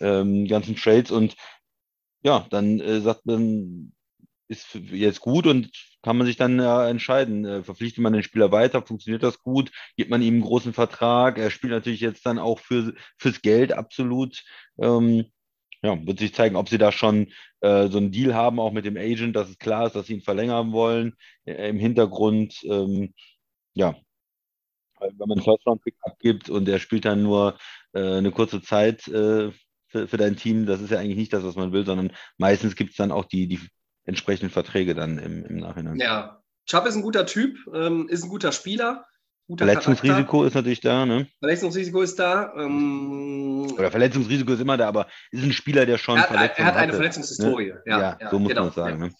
ähm, 0.00 0.46
ganzen 0.48 0.76
Trades. 0.76 1.10
Und 1.10 1.36
ja, 2.22 2.46
dann 2.50 2.80
äh, 2.80 3.00
sagt 3.00 3.26
man, 3.26 3.92
ist 4.48 4.74
jetzt 4.74 5.20
gut 5.20 5.46
und 5.46 5.70
kann 6.02 6.16
man 6.16 6.26
sich 6.26 6.36
dann 6.36 6.58
äh, 6.60 6.88
entscheiden. 6.88 7.44
Äh, 7.44 7.62
verpflichtet 7.64 8.02
man 8.02 8.12
den 8.12 8.22
Spieler 8.22 8.52
weiter? 8.52 8.82
Funktioniert 8.82 9.22
das 9.22 9.42
gut? 9.42 9.72
Gibt 9.96 10.10
man 10.10 10.22
ihm 10.22 10.34
einen 10.34 10.42
großen 10.42 10.72
Vertrag? 10.72 11.38
Er 11.38 11.50
spielt 11.50 11.72
natürlich 11.72 12.00
jetzt 12.00 12.24
dann 12.26 12.38
auch 12.38 12.60
für, 12.60 12.94
fürs 13.18 13.42
Geld 13.42 13.72
absolut. 13.72 14.42
Ähm, 14.78 15.26
ja, 15.82 16.04
wird 16.06 16.18
sich 16.18 16.34
zeigen, 16.34 16.56
ob 16.56 16.68
sie 16.68 16.78
da 16.78 16.92
schon 16.92 17.32
äh, 17.60 17.88
so 17.88 17.98
einen 17.98 18.12
Deal 18.12 18.34
haben, 18.34 18.60
auch 18.60 18.72
mit 18.72 18.84
dem 18.84 18.96
Agent, 18.96 19.36
dass 19.36 19.48
es 19.50 19.58
klar 19.58 19.86
ist, 19.86 19.96
dass 19.96 20.06
sie 20.06 20.14
ihn 20.14 20.22
verlängern 20.22 20.72
wollen. 20.72 21.14
Äh, 21.44 21.68
Im 21.68 21.78
Hintergrund, 21.78 22.62
ähm, 22.64 23.14
ja, 23.74 23.96
weil 24.98 25.10
wenn 25.10 25.28
man 25.28 25.38
einen 25.38 25.44
First-Round-Pick 25.44 25.94
abgibt 26.02 26.50
und 26.50 26.68
er 26.68 26.78
spielt 26.78 27.04
dann 27.04 27.22
nur 27.22 27.56
äh, 27.92 28.16
eine 28.18 28.30
kurze 28.30 28.62
Zeit 28.62 29.06
äh, 29.08 29.50
für, 29.88 30.08
für 30.08 30.16
dein 30.16 30.36
Team, 30.36 30.66
das 30.66 30.80
ist 30.80 30.90
ja 30.90 30.98
eigentlich 30.98 31.16
nicht 31.16 31.32
das, 31.32 31.44
was 31.44 31.56
man 31.56 31.72
will, 31.72 31.84
sondern 31.86 32.12
meistens 32.38 32.76
gibt 32.76 32.90
es 32.90 32.96
dann 32.96 33.12
auch 33.12 33.24
die, 33.24 33.46
die 33.48 33.60
entsprechenden 34.04 34.50
Verträge 34.50 34.94
dann 34.94 35.18
im, 35.18 35.44
im 35.44 35.56
Nachhinein. 35.58 35.96
Ja, 35.98 36.40
Chubb 36.66 36.86
ist 36.86 36.96
ein 36.96 37.02
guter 37.02 37.26
Typ, 37.26 37.56
ähm, 37.74 38.08
ist 38.08 38.24
ein 38.24 38.28
guter 38.28 38.52
Spieler. 38.52 39.04
guter 39.48 39.64
Verletzungsrisiko 39.66 40.24
Charakter. 40.24 40.46
ist 40.46 40.54
natürlich 40.54 40.80
da, 40.80 41.06
ne? 41.06 41.26
Verletzungsrisiko 41.40 42.02
ist 42.02 42.18
da. 42.18 42.52
Ähm, 42.56 43.72
Oder 43.78 43.90
Verletzungsrisiko 43.90 44.52
ist 44.52 44.60
immer 44.60 44.76
da, 44.76 44.88
aber 44.88 45.06
ist 45.30 45.44
ein 45.44 45.52
Spieler, 45.52 45.86
der 45.86 45.98
schon 45.98 46.16
er, 46.16 46.22
hat, 46.22 46.28
Verletzungen 46.28 46.58
er 46.58 46.66
hat 46.66 46.74
eine 46.76 46.86
hatte. 46.88 46.96
Verletzungshistorie. 46.96 47.66
Ne? 47.72 47.82
Ja, 47.86 48.18
Ja, 48.20 48.30
so 48.30 48.38
muss 48.38 48.48
genau, 48.48 48.64
man 48.64 48.72
sagen. 48.72 49.00
ja. 49.00 49.06
Ne? 49.06 49.14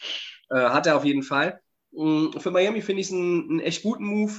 Äh, 0.50 0.70
hat 0.70 0.86
er 0.86 0.96
auf 0.96 1.04
jeden 1.04 1.22
Fall. 1.22 1.60
Mm, 1.92 2.30
Für 2.38 2.50
Miami 2.50 2.82
finde 2.82 3.00
ich 3.00 3.08
es 3.08 3.12
einen, 3.12 3.50
einen 3.50 3.60
echt 3.60 3.82
guten 3.82 4.04
Move 4.04 4.32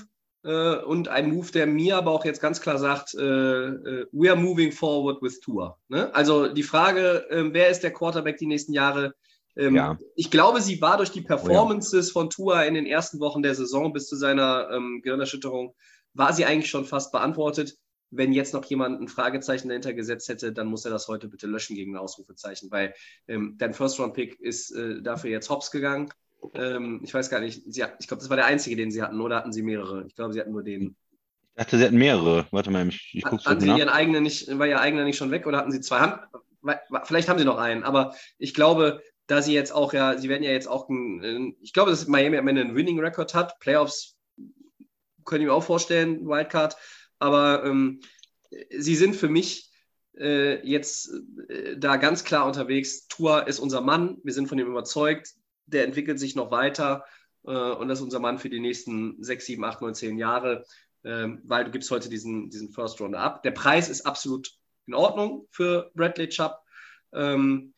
äh, 0.48 0.78
und 0.78 1.10
ein 1.10 1.30
Move, 1.30 1.52
der 1.52 1.68
mir 1.68 1.98
aber 1.98 2.12
auch 2.12 2.24
jetzt 2.24 2.42
ganz 2.42 2.62
klar 2.62 2.78
sagt, 2.78 3.14
äh, 3.14 3.20
äh, 3.22 4.08
we 4.14 4.30
are 4.32 4.40
moving 4.40 4.72
forward 4.72 5.22
with 5.22 5.42
Tour. 5.42 5.78
Ne? 5.90 6.14
Also 6.16 6.48
die 6.48 6.64
Frage, 6.64 7.26
ähm, 7.30 7.54
wer 7.54 7.70
ist 7.70 7.82
der 7.82 7.92
Quarterback 7.92 8.38
die 8.38 8.48
nächsten 8.48 8.72
Jahre? 8.72 9.14
Ähm, 9.58 9.76
Ja. 9.76 10.00
Ich 10.16 10.32
glaube, 10.32 10.62
sie 10.62 10.80
war 10.82 10.98
durch 10.98 11.12
die 11.12 11.22
Performances 11.22 12.12
von 12.12 12.30
Tua 12.30 12.64
in 12.64 12.76
den 12.76 12.86
ersten 12.86 13.20
Wochen 13.20 13.42
der 13.42 13.56
Saison 13.56 13.92
bis 13.92 14.08
zu 14.08 14.16
seiner 14.16 14.70
ähm, 14.72 15.02
Gehirnerschütterung, 15.04 15.76
war 16.14 16.32
sie 16.32 16.46
eigentlich 16.46 16.70
schon 16.70 16.86
fast 16.86 17.12
beantwortet. 17.12 17.76
Wenn 18.10 18.32
jetzt 18.32 18.54
noch 18.54 18.64
jemand 18.64 19.02
ein 19.02 19.10
Fragezeichen 19.10 19.68
dahinter 19.68 19.94
gesetzt 19.94 20.30
hätte, 20.30 20.54
dann 20.54 20.68
muss 20.68 20.86
er 20.86 20.92
das 20.92 21.10
heute 21.10 21.28
bitte 21.28 21.46
löschen 21.46 21.76
gegen 21.76 21.94
ein 21.94 22.00
Ausrufezeichen, 22.00 22.72
weil 22.72 22.94
ähm, 23.28 23.56
dein 23.58 23.74
First-Round-Pick 23.74 24.40
ist 24.40 24.72
äh, 24.72 25.02
dafür 25.02 25.30
jetzt 25.30 25.50
hops 25.50 25.72
gegangen. 25.72 26.08
Ähm, 26.54 27.02
ich 27.04 27.14
weiß 27.14 27.30
gar 27.30 27.40
nicht, 27.40 27.64
sie, 27.68 27.84
hat- 27.84 27.96
ich 28.00 28.08
glaube, 28.08 28.22
das 28.22 28.30
war 28.30 28.38
der 28.38 28.46
einzige, 28.46 28.76
den 28.76 28.92
sie 28.92 29.02
hatten, 29.02 29.20
oder 29.22 29.38
hatten 29.38 29.52
sie 29.54 29.64
mehrere? 29.64 30.06
Ich 30.08 30.16
glaube, 30.16 30.34
sie 30.34 30.40
hatten 30.40 30.52
nur 30.52 30.64
den. 30.64 30.96
Ich 31.56 31.64
dachte, 31.64 31.78
sie 31.78 31.86
hatten 31.86 31.98
mehrere. 31.98 32.48
Warte 32.52 32.72
mal, 32.72 32.88
ich, 32.88 33.12
ich 33.14 33.24
gucke 33.24 33.44
Hatten 33.46 33.58
es 33.58 33.64
sie 33.64 33.68
nach. 33.70 33.78
ihren 33.78 33.90
eigenen 33.90 34.24
nicht, 34.24 34.48
war 34.60 34.68
ihr 34.68 34.80
eigener 34.80 35.04
nicht 35.04 35.18
schon 35.18 35.32
weg 35.32 35.48
oder 35.48 35.58
hatten 35.58 35.72
sie 35.72 35.82
zwei 35.82 36.00
Hand? 36.00 36.20
Vielleicht 37.06 37.30
haben 37.30 37.40
sie 37.40 37.46
noch 37.46 37.58
einen, 37.58 37.84
aber 37.84 38.14
ich 38.38 38.54
glaube, 38.54 39.02
da 39.28 39.42
sie 39.42 39.54
jetzt 39.54 39.72
auch 39.72 39.94
ja, 39.94 40.18
sie 40.18 40.30
werden 40.30 40.44
ja 40.44 40.52
jetzt 40.52 40.68
auch, 40.68 40.90
ein, 40.90 41.56
ich 41.62 41.74
glaube, 41.74 41.92
dass 41.92 42.08
Miami 42.08 42.38
am 42.38 42.48
Ende 42.48 42.62
einen 42.62 42.76
Winning 42.76 43.00
Record 43.00 43.34
hat. 43.34 43.60
Playoffs 43.60 44.18
könnte 45.26 45.44
ich 45.44 45.48
mir 45.48 45.54
auch 45.54 45.64
vorstellen, 45.64 46.26
Wildcard, 46.28 46.78
aber 47.20 47.64
ähm, 47.66 48.02
sie 48.78 48.96
sind 48.96 49.16
für 49.16 49.30
mich 49.30 49.72
äh, 50.18 50.66
jetzt 50.68 51.12
äh, 51.50 51.78
da 51.78 51.98
ganz 51.98 52.24
klar 52.24 52.46
unterwegs. 52.46 53.08
Tour 53.08 53.48
ist 53.48 53.60
unser 53.60 53.82
Mann, 53.82 54.18
wir 54.24 54.34
sind 54.34 54.48
von 54.48 54.58
ihm 54.60 54.68
überzeugt, 54.68 55.34
der 55.68 55.84
entwickelt 55.84 56.20
sich 56.20 56.36
noch 56.36 56.52
weiter 56.52 57.06
äh, 57.46 57.52
und 57.52 57.88
das 57.88 58.00
ist 58.00 58.04
unser 58.04 58.20
Mann 58.20 58.38
für 58.38 58.50
die 58.50 58.60
nächsten 58.60 59.24
sechs, 59.24 59.46
sieben, 59.46 59.64
acht, 59.64 59.82
neun, 59.82 59.96
zehn 59.96 60.18
Jahre, 60.18 60.66
ähm, 61.04 61.42
weil 61.46 61.66
du 61.66 61.72
gibst 61.72 61.90
heute 61.92 62.10
diesen, 62.10 62.50
diesen 62.50 62.72
First 62.72 63.00
Rounder 63.00 63.20
ab. 63.20 63.44
Der 63.44 63.52
Preis 63.52 63.90
ist 63.90 64.06
absolut 64.06 64.52
in 64.86 64.94
Ordnung 64.94 65.48
für 65.52 65.92
Bradley 65.96 66.30
Chubb. 66.30 66.60
Ähm, 67.14 67.74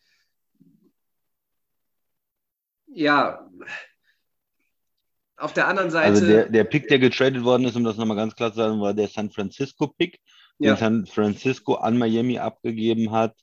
ja, 2.87 3.47
auf 5.37 5.53
der 5.53 5.67
anderen 5.67 5.91
Seite. 5.91 6.09
Also 6.09 6.25
der, 6.25 6.49
der 6.49 6.63
Pick, 6.65 6.87
der 6.87 6.99
getradet 6.99 7.43
worden 7.43 7.65
ist, 7.65 7.75
um 7.75 7.83
das 7.83 7.97
nochmal 7.97 8.17
ganz 8.17 8.35
klar 8.35 8.51
zu 8.51 8.57
sagen, 8.57 8.81
war 8.81 8.93
der 8.93 9.07
San 9.07 9.29
Francisco-Pick, 9.29 10.19
ja, 10.57 10.73
den 10.73 10.77
San 10.77 11.05
Francisco 11.05 11.75
an 11.75 11.97
Miami 11.97 12.39
abgegeben 12.39 13.11
hat. 13.11 13.35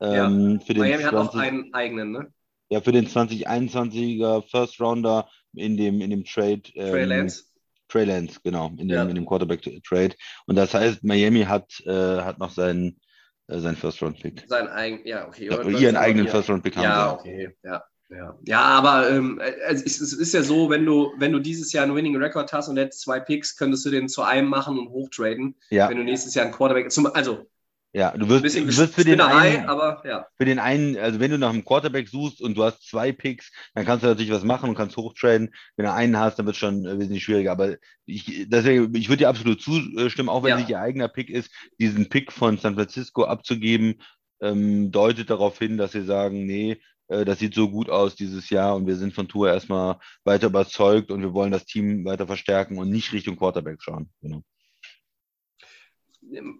Ja. 0.00 0.26
Ähm, 0.26 0.60
für 0.60 0.74
den 0.74 0.82
Miami 0.82 1.02
hat 1.02 1.14
auch 1.14 1.32
20 1.32 1.40
einen 1.40 1.74
eigenen, 1.74 2.12
ne? 2.12 2.32
Ja, 2.70 2.80
für 2.80 2.92
den 2.92 3.06
2021er 3.06 4.42
First 4.50 4.80
Rounder 4.80 5.28
in 5.54 5.76
dem, 5.76 6.00
in 6.00 6.10
dem 6.10 6.24
Trade. 6.24 6.62
ähm, 6.74 6.90
Trey 6.92 7.04
Lance. 7.04 7.44
Trey 7.88 8.04
Lance, 8.04 8.38
genau, 8.44 8.68
in 8.68 8.76
dem, 8.76 8.90
Ja. 8.90 9.02
in 9.02 9.14
dem 9.16 9.26
Quarterback-Trade. 9.26 10.14
Und 10.46 10.56
das 10.56 10.72
heißt, 10.74 11.02
Miami 11.02 11.42
hat, 11.42 11.68
äh, 11.86 11.90
hat 11.90 12.38
noch 12.38 12.52
seinen, 12.52 13.00
äh, 13.48 13.58
seinen 13.58 13.76
First-Round-Pick. 13.76 14.44
Sein 14.46 14.68
eigen, 14.68 15.06
ja, 15.06 15.26
okay. 15.26 15.48
Ja, 15.50 15.62
ihren 15.62 15.96
eigenen 15.96 16.26
ja. 16.26 16.30
First-Round-Pick 16.32 16.76
haben 16.76 16.84
Ja, 16.84 17.18
sie. 17.22 17.28
okay, 17.28 17.56
ja. 17.64 17.82
Ja, 18.10 18.36
ja 18.44 18.60
aber 18.60 19.08
ähm, 19.10 19.40
es, 19.68 19.82
ist, 19.82 20.00
es 20.00 20.12
ist 20.12 20.34
ja 20.34 20.42
so, 20.42 20.68
wenn 20.70 20.84
du, 20.84 21.12
wenn 21.18 21.30
du 21.32 21.38
dieses 21.38 21.72
Jahr 21.72 21.84
einen 21.84 21.94
Winning 21.94 22.16
Record 22.16 22.52
hast 22.52 22.68
und 22.68 22.76
jetzt 22.76 23.00
zwei 23.00 23.20
Picks, 23.20 23.56
könntest 23.56 23.84
du 23.86 23.90
den 23.90 24.08
zu 24.08 24.22
einem 24.22 24.48
machen 24.48 24.78
und 24.78 24.88
hochtraden. 24.90 25.54
Ja, 25.70 25.88
Wenn 25.88 25.96
du 25.96 26.02
nächstes 26.04 26.34
Jahr 26.34 26.44
einen 26.46 26.54
Quarterback, 26.54 26.90
zum, 26.90 27.06
also 27.06 27.46
ja, 27.92 28.16
du 28.16 28.28
wirst, 28.28 28.56
du 28.56 28.66
wirst 28.76 28.94
für 28.94 29.04
den 29.04 29.20
einen, 29.20 29.68
aber 29.68 30.02
ja. 30.06 30.26
für 30.36 30.44
den 30.44 30.60
einen, 30.60 30.96
also 30.96 31.18
wenn 31.18 31.32
du 31.32 31.38
nach 31.38 31.50
einem 31.50 31.64
Quarterback 31.64 32.08
suchst 32.08 32.40
und 32.40 32.56
du 32.56 32.62
hast 32.62 32.88
zwei 32.88 33.10
Picks, 33.10 33.50
dann 33.74 33.84
kannst 33.84 34.04
du 34.04 34.08
natürlich 34.08 34.30
was 34.30 34.44
machen 34.44 34.68
und 34.68 34.76
kannst 34.76 34.96
hochtraden. 34.96 35.52
Wenn 35.76 35.86
du 35.86 35.92
einen 35.92 36.16
hast, 36.16 36.38
dann 36.38 36.46
wird 36.46 36.54
es 36.54 36.60
schon 36.60 36.86
äh, 36.86 36.98
wesentlich 37.00 37.24
schwieriger. 37.24 37.50
Aber 37.50 37.74
ich, 38.06 38.46
deswegen, 38.48 38.94
ich 38.94 39.08
würde 39.08 39.18
dir 39.18 39.28
absolut 39.28 39.60
zustimmen, 39.60 40.28
auch 40.28 40.44
wenn 40.44 40.50
Ja. 40.50 40.54
es 40.56 40.60
nicht 40.60 40.70
ihr 40.70 40.80
eigener 40.80 41.08
Pick 41.08 41.30
ist, 41.30 41.50
diesen 41.80 42.08
Pick 42.08 42.30
von 42.30 42.58
San 42.58 42.76
Francisco 42.76 43.24
abzugeben, 43.24 44.00
ähm, 44.40 44.92
deutet 44.92 45.28
darauf 45.28 45.58
hin, 45.58 45.76
dass 45.76 45.92
sie 45.92 46.04
sagen, 46.04 46.46
nee, 46.46 46.80
äh, 47.08 47.24
das 47.24 47.40
sieht 47.40 47.54
so 47.54 47.68
gut 47.70 47.90
aus 47.90 48.14
dieses 48.14 48.50
Jahr 48.50 48.76
und 48.76 48.86
wir 48.86 48.96
sind 48.96 49.14
von 49.14 49.26
Tour 49.26 49.48
erstmal 49.48 49.98
weiter 50.24 50.46
überzeugt 50.46 51.10
und 51.10 51.22
wir 51.22 51.34
wollen 51.34 51.50
das 51.50 51.66
Team 51.66 52.04
weiter 52.04 52.26
verstärken 52.28 52.78
und 52.78 52.88
nicht 52.88 53.12
Richtung 53.12 53.36
Quarterback 53.36 53.82
schauen. 53.82 54.10
Genau. 54.22 54.42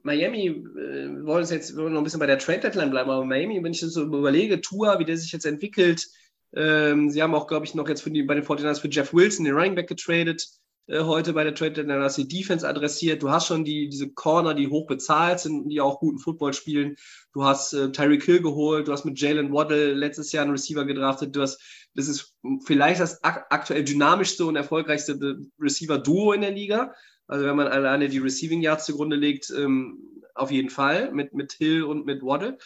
Miami, 0.03 0.47
äh, 0.49 1.25
wollen 1.25 1.43
es 1.43 1.51
jetzt 1.51 1.77
wollen 1.77 1.93
noch 1.93 2.01
ein 2.01 2.05
bisschen 2.05 2.21
bei 2.21 2.27
der 2.27 2.39
Trade 2.39 2.61
Deadline 2.61 2.91
bleiben, 2.91 3.11
aber 3.11 3.25
Miami, 3.25 3.63
wenn 3.63 3.73
ich 3.73 3.81
das 3.81 3.93
so 3.93 4.03
überlege, 4.03 4.61
Tour, 4.61 4.99
wie 4.99 5.05
der 5.05 5.17
sich 5.17 5.33
jetzt 5.33 5.47
entwickelt, 5.47 6.07
ähm, 6.55 7.11
sie 7.11 7.23
haben 7.23 7.35
auch, 7.35 7.47
glaube 7.47 7.67
ich, 7.67 7.75
noch 7.75 7.89
jetzt 7.89 8.05
die, 8.05 8.23
bei 8.23 8.35
den 8.35 8.45
49ers 8.45 8.81
für 8.81 8.89
Jeff 8.89 9.15
Wilson, 9.15 9.45
den 9.45 9.55
Running 9.55 9.77
Back, 9.77 9.89
getradet, 9.89 10.47
äh, 10.87 11.03
heute 11.03 11.33
bei 11.33 11.45
der 11.45 11.55
Trade 11.55 11.73
Deadline, 11.73 12.03
hast 12.03 12.19
die 12.19 12.27
Defense 12.27 12.67
adressiert, 12.67 13.23
du 13.23 13.31
hast 13.31 13.47
schon 13.47 13.65
die, 13.65 13.89
diese 13.89 14.11
Corner, 14.11 14.55
die 14.55 14.69
hoch 14.69 14.87
bezahlt 14.87 15.39
sind, 15.39 15.69
die 15.69 15.81
auch 15.81 16.01
guten 16.01 16.19
Football 16.19 16.53
spielen, 16.53 16.97
du 17.33 17.45
hast 17.45 17.73
äh, 17.73 17.93
Tyreek 17.93 18.25
Hill 18.25 18.43
geholt, 18.43 18.89
du 18.89 18.93
hast 18.93 19.05
mit 19.05 19.21
Jalen 19.21 19.53
Waddle 19.53 19.95
letztes 19.95 20.33
Jahr 20.33 20.43
einen 20.43 20.53
Receiver 20.53 20.85
gedraftet, 20.85 21.37
du 21.37 21.43
hast, 21.43 21.61
das 21.95 22.09
ist 22.09 22.35
vielleicht 22.65 23.01
das 23.01 23.23
ak 23.23 23.47
aktuell 23.51 23.85
dynamischste 23.85 24.45
und 24.45 24.57
erfolgreichste 24.57 25.13
äh, 25.13 25.63
Receiver-Duo 25.63 26.33
in 26.33 26.41
der 26.41 26.51
Liga, 26.51 26.93
also 27.31 27.47
wenn 27.47 27.57
man 27.57 27.69
alleine 27.69 28.09
die 28.09 28.19
Receiving 28.19 28.61
Yards 28.61 28.87
zugrunde 28.87 29.15
legt, 29.15 29.51
ähm, 29.51 30.23
auf 30.35 30.51
jeden 30.51 30.71
Fall 30.71 31.13
mit, 31.13 31.33
mit 31.33 31.53
Hill 31.53 31.85
und 31.85 32.05
mit 32.05 32.23
Waddle. 32.23 32.59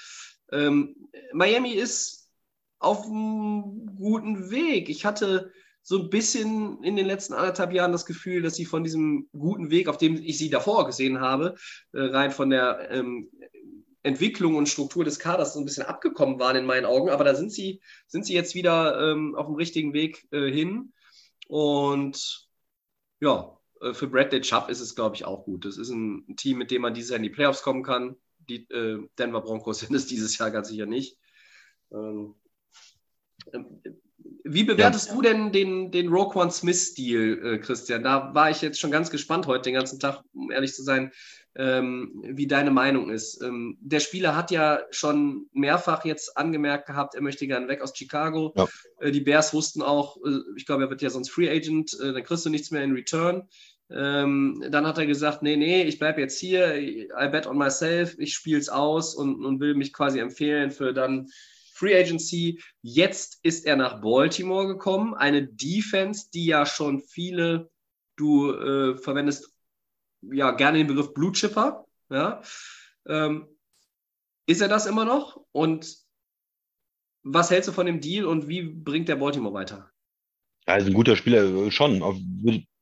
Ähm, 0.52 0.96
Miami 1.32 1.72
ist 1.72 2.30
auf 2.78 3.04
einem 3.04 3.94
guten 3.96 4.50
Weg. 4.50 4.88
Ich 4.88 5.04
hatte 5.04 5.52
so 5.82 5.98
ein 5.98 6.08
bisschen 6.08 6.82
in 6.82 6.96
den 6.96 7.04
letzten 7.04 7.34
anderthalb 7.34 7.72
Jahren 7.72 7.92
das 7.92 8.06
Gefühl, 8.06 8.40
dass 8.40 8.54
sie 8.54 8.64
von 8.64 8.84
diesem 8.84 9.28
guten 9.32 9.70
Weg, 9.70 9.86
auf 9.86 9.98
dem 9.98 10.16
ich 10.16 10.38
sie 10.38 10.48
davor 10.48 10.86
gesehen 10.86 11.20
habe, 11.20 11.56
äh, 11.92 12.00
rein 12.00 12.30
von 12.30 12.48
der 12.48 12.90
ähm, 12.90 13.30
Entwicklung 14.02 14.56
und 14.56 14.68
Struktur 14.68 15.04
des 15.04 15.18
Kaders 15.18 15.52
so 15.52 15.58
ein 15.60 15.66
bisschen 15.66 15.84
abgekommen 15.84 16.38
waren 16.38 16.56
in 16.56 16.64
meinen 16.64 16.86
Augen. 16.86 17.10
Aber 17.10 17.24
da 17.24 17.34
sind 17.34 17.52
sie, 17.52 17.82
sind 18.06 18.24
sie 18.24 18.34
jetzt 18.34 18.54
wieder 18.54 19.12
ähm, 19.12 19.34
auf 19.34 19.44
dem 19.44 19.56
richtigen 19.56 19.92
Weg 19.92 20.26
äh, 20.30 20.50
hin. 20.50 20.94
Und 21.48 22.48
ja, 23.20 23.58
für 23.92 24.06
Bradley 24.06 24.40
Chubb 24.40 24.70
ist 24.70 24.80
es, 24.80 24.94
glaube 24.94 25.16
ich, 25.16 25.24
auch 25.24 25.44
gut. 25.44 25.64
Das 25.64 25.76
ist 25.76 25.90
ein 25.90 26.36
Team, 26.36 26.58
mit 26.58 26.70
dem 26.70 26.82
man 26.82 26.94
dieses 26.94 27.10
Jahr 27.10 27.18
in 27.18 27.22
die 27.22 27.30
Playoffs 27.30 27.62
kommen 27.62 27.82
kann. 27.82 28.16
Die 28.48 28.68
äh, 28.70 29.06
Denver 29.18 29.40
Broncos 29.40 29.80
sind 29.80 29.94
es 29.94 30.06
dieses 30.06 30.38
Jahr 30.38 30.50
ganz 30.50 30.68
sicher 30.68 30.86
nicht. 30.86 31.18
Ähm, 31.92 32.34
ähm, 33.52 33.82
wie 34.44 34.64
bewertest 34.64 35.10
du 35.12 35.22
denn 35.22 35.52
den, 35.52 35.90
den 35.90 36.08
Roquan 36.08 36.50
Smith-Stil, 36.50 37.40
äh, 37.44 37.58
Christian? 37.58 38.02
Da 38.04 38.34
war 38.34 38.50
ich 38.50 38.62
jetzt 38.62 38.80
schon 38.80 38.90
ganz 38.90 39.10
gespannt 39.10 39.46
heute 39.46 39.64
den 39.64 39.74
ganzen 39.74 40.00
Tag, 40.00 40.22
um 40.32 40.50
ehrlich 40.50 40.74
zu 40.74 40.82
sein, 40.82 41.12
ähm, 41.56 42.22
wie 42.26 42.46
deine 42.46 42.70
Meinung 42.70 43.10
ist. 43.10 43.40
Ähm, 43.42 43.78
der 43.80 44.00
Spieler 44.00 44.34
hat 44.34 44.50
ja 44.50 44.80
schon 44.90 45.46
mehrfach 45.52 46.04
jetzt 46.04 46.36
angemerkt 46.36 46.86
gehabt, 46.86 47.14
er 47.14 47.22
möchte 47.22 47.46
gerne 47.46 47.68
weg 47.68 47.80
aus 47.80 47.96
Chicago. 47.96 48.52
Ja. 48.56 48.68
Äh, 48.98 49.12
die 49.12 49.20
Bears 49.20 49.54
wussten 49.54 49.82
auch, 49.82 50.16
äh, 50.24 50.38
ich 50.56 50.66
glaube, 50.66 50.84
er 50.84 50.90
wird 50.90 51.02
ja 51.02 51.10
sonst 51.10 51.30
Free 51.30 51.50
Agent, 51.50 51.98
äh, 52.00 52.12
dann 52.12 52.24
kriegst 52.24 52.44
du 52.44 52.50
nichts 52.50 52.70
mehr 52.70 52.82
in 52.82 52.92
Return. 52.92 53.48
Ähm, 53.90 54.64
dann 54.70 54.86
hat 54.86 54.98
er 54.98 55.06
gesagt, 55.06 55.42
nee, 55.42 55.56
nee, 55.56 55.82
ich 55.82 55.98
bleibe 55.98 56.20
jetzt 56.20 56.38
hier, 56.38 56.76
I 56.76 57.28
bet 57.30 57.46
on 57.46 57.58
myself, 57.58 58.18
ich 58.18 58.34
spiele 58.34 58.58
es 58.58 58.68
aus 58.68 59.14
und, 59.14 59.44
und 59.44 59.60
will 59.60 59.74
mich 59.74 59.92
quasi 59.92 60.18
empfehlen 60.18 60.70
für 60.70 60.92
dann 60.92 61.28
Free 61.74 61.94
Agency. 61.94 62.62
Jetzt 62.82 63.40
ist 63.42 63.66
er 63.66 63.76
nach 63.76 64.00
Baltimore 64.00 64.66
gekommen, 64.66 65.14
eine 65.14 65.46
Defense, 65.46 66.28
die 66.32 66.46
ja 66.46 66.64
schon 66.64 67.00
viele, 67.02 67.70
du 68.16 68.52
äh, 68.52 68.96
verwendest 68.96 69.50
ja 70.22 70.52
gerne 70.52 70.78
den 70.78 70.86
Begriff 70.86 71.12
Blue 71.12 71.32
Chipper, 71.32 71.84
ja. 72.08 72.40
Ähm, 73.06 73.48
ist 74.46 74.62
er 74.62 74.68
das 74.68 74.86
immer 74.86 75.04
noch? 75.04 75.44
Und 75.52 75.96
was 77.22 77.50
hältst 77.50 77.68
du 77.68 77.72
von 77.72 77.86
dem 77.86 78.00
Deal 78.00 78.24
und 78.24 78.48
wie 78.48 78.62
bringt 78.62 79.08
der 79.08 79.16
Baltimore 79.16 79.54
weiter? 79.54 79.90
Also 80.66 80.86
ein 80.86 80.94
guter 80.94 81.16
Spieler 81.16 81.44
äh, 81.44 81.70
schon. 81.70 82.02
Auf- 82.02 82.16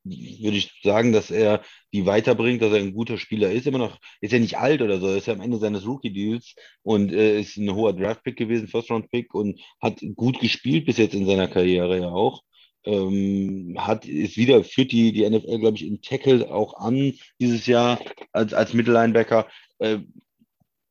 Würde 0.05 0.57
ich 0.57 0.81
sagen, 0.83 1.13
dass 1.13 1.31
er 1.31 1.63
die 1.93 2.07
weiterbringt, 2.07 2.61
dass 2.61 2.73
er 2.73 2.79
ein 2.79 2.93
guter 2.95 3.19
Spieler 3.19 3.53
ist. 3.53 3.67
Immer 3.67 3.79
noch, 3.79 3.99
ist 4.21 4.33
ja 4.33 4.39
nicht 4.41 4.59
alt 4.59 4.83
oder 4.83 4.99
so, 4.99 5.07
er 5.07 5.17
ist 5.17 5.27
ja 5.27 5.35
am 5.35 5.41
Ende 5.41 5.59
seines 5.59 5.87
Rookie-Deals 5.87 6.55
und 6.83 7.13
äh, 7.13 7.41
ist 7.41 7.57
ein 7.57 7.73
hoher 7.73 7.93
Draft-Pick 7.93 8.37
gewesen, 8.37 8.69
First-Round-Pick 8.69 9.33
und 9.35 9.61
hat 9.81 10.01
gut 10.17 10.41
gespielt 10.41 10.87
bis 10.87 10.97
jetzt 10.97 11.15
in 11.15 11.27
seiner 11.27 11.49
Karriere 11.49 11.99
ja 12.01 12.09
auch. 12.09 12.43
Ähm, 12.85 13.77
hat, 13.79 14.07
ist 14.07 14.37
wieder, 14.37 14.65
führt 14.65 14.91
die, 14.91 15.13
die 15.13 15.29
NFL, 15.29 15.59
glaube 15.61 15.77
ich, 15.77 15.87
in 15.87 16.03
Tackle 16.03 16.53
auch 16.53 16.75
an 16.75 17.13
dieses 17.41 17.67
Jahr 17.67 18.01
als, 18.33 18.55
als 18.55 18.75
Mittellinebacker. 18.75 19.47
Äh, 19.79 19.99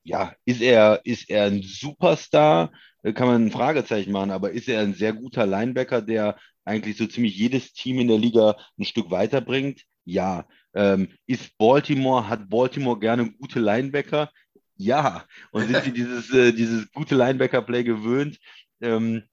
ja, 0.03 0.33
ist 0.45 0.61
er, 0.61 1.01
ist 1.03 1.29
er 1.29 1.45
ein 1.45 1.61
Superstar? 1.63 2.71
Äh, 3.03 3.13
Kann 3.13 3.27
man 3.27 3.45
ein 3.45 3.51
Fragezeichen 3.51 4.11
machen, 4.11 4.31
aber 4.31 4.51
ist 4.51 4.67
er 4.69 4.81
ein 4.81 4.93
sehr 4.93 5.13
guter 5.13 5.45
Linebacker, 5.45 6.01
der 6.01 6.37
eigentlich 6.65 6.97
so 6.97 7.07
ziemlich 7.07 7.35
jedes 7.37 7.73
Team 7.73 7.99
in 7.99 8.07
der 8.07 8.17
Liga 8.17 8.57
ein 8.77 8.85
Stück 8.85 9.11
weiterbringt? 9.11 9.83
Ja. 10.05 10.47
Ähm, 10.73 11.09
ist 11.27 11.57
Baltimore, 11.57 12.27
hat 12.27 12.49
Baltimore 12.49 12.99
gerne 12.99 13.31
gute 13.31 13.59
Linebacker? 13.59 14.31
Ja. 14.75 15.25
Und 15.51 15.67
sind 15.67 15.83
sie 15.83 15.91
dieses, 15.93 16.33
äh, 16.33 16.53
dieses 16.53 16.91
gute 16.91 17.15
Linebacker-Play 17.15 17.83
gewöhnt? 17.83 18.39
Ähm, 18.81 19.23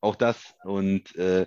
auch 0.00 0.16
das. 0.16 0.54
Und 0.64 1.14
äh, 1.16 1.46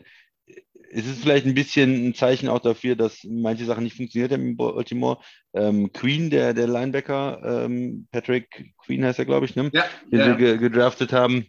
es 0.90 1.06
ist 1.06 1.22
vielleicht 1.22 1.46
ein 1.46 1.54
bisschen 1.54 2.08
ein 2.08 2.14
Zeichen 2.14 2.50
auch 2.50 2.60
dafür, 2.60 2.96
dass 2.96 3.24
manche 3.24 3.66
Sachen 3.66 3.84
nicht 3.84 3.96
funktioniert 3.96 4.32
haben 4.32 4.48
in 4.48 4.58
Baltimore. 4.58 5.20
Ähm, 5.54 5.92
Queen, 5.92 6.30
der, 6.30 6.54
der 6.54 6.68
Linebacker, 6.68 7.66
ähm, 7.66 8.08
Patrick 8.12 8.74
Queen 8.78 9.04
heißt 9.04 9.20
er, 9.20 9.26
glaube 9.26 9.46
ich, 9.46 9.56
ne? 9.56 9.70
Ja, 9.74 9.86
den 10.12 10.20
ja. 10.20 10.32
sie 10.32 10.38
ge 10.38 10.58
gedraftet 10.58 11.14
haben, 11.14 11.46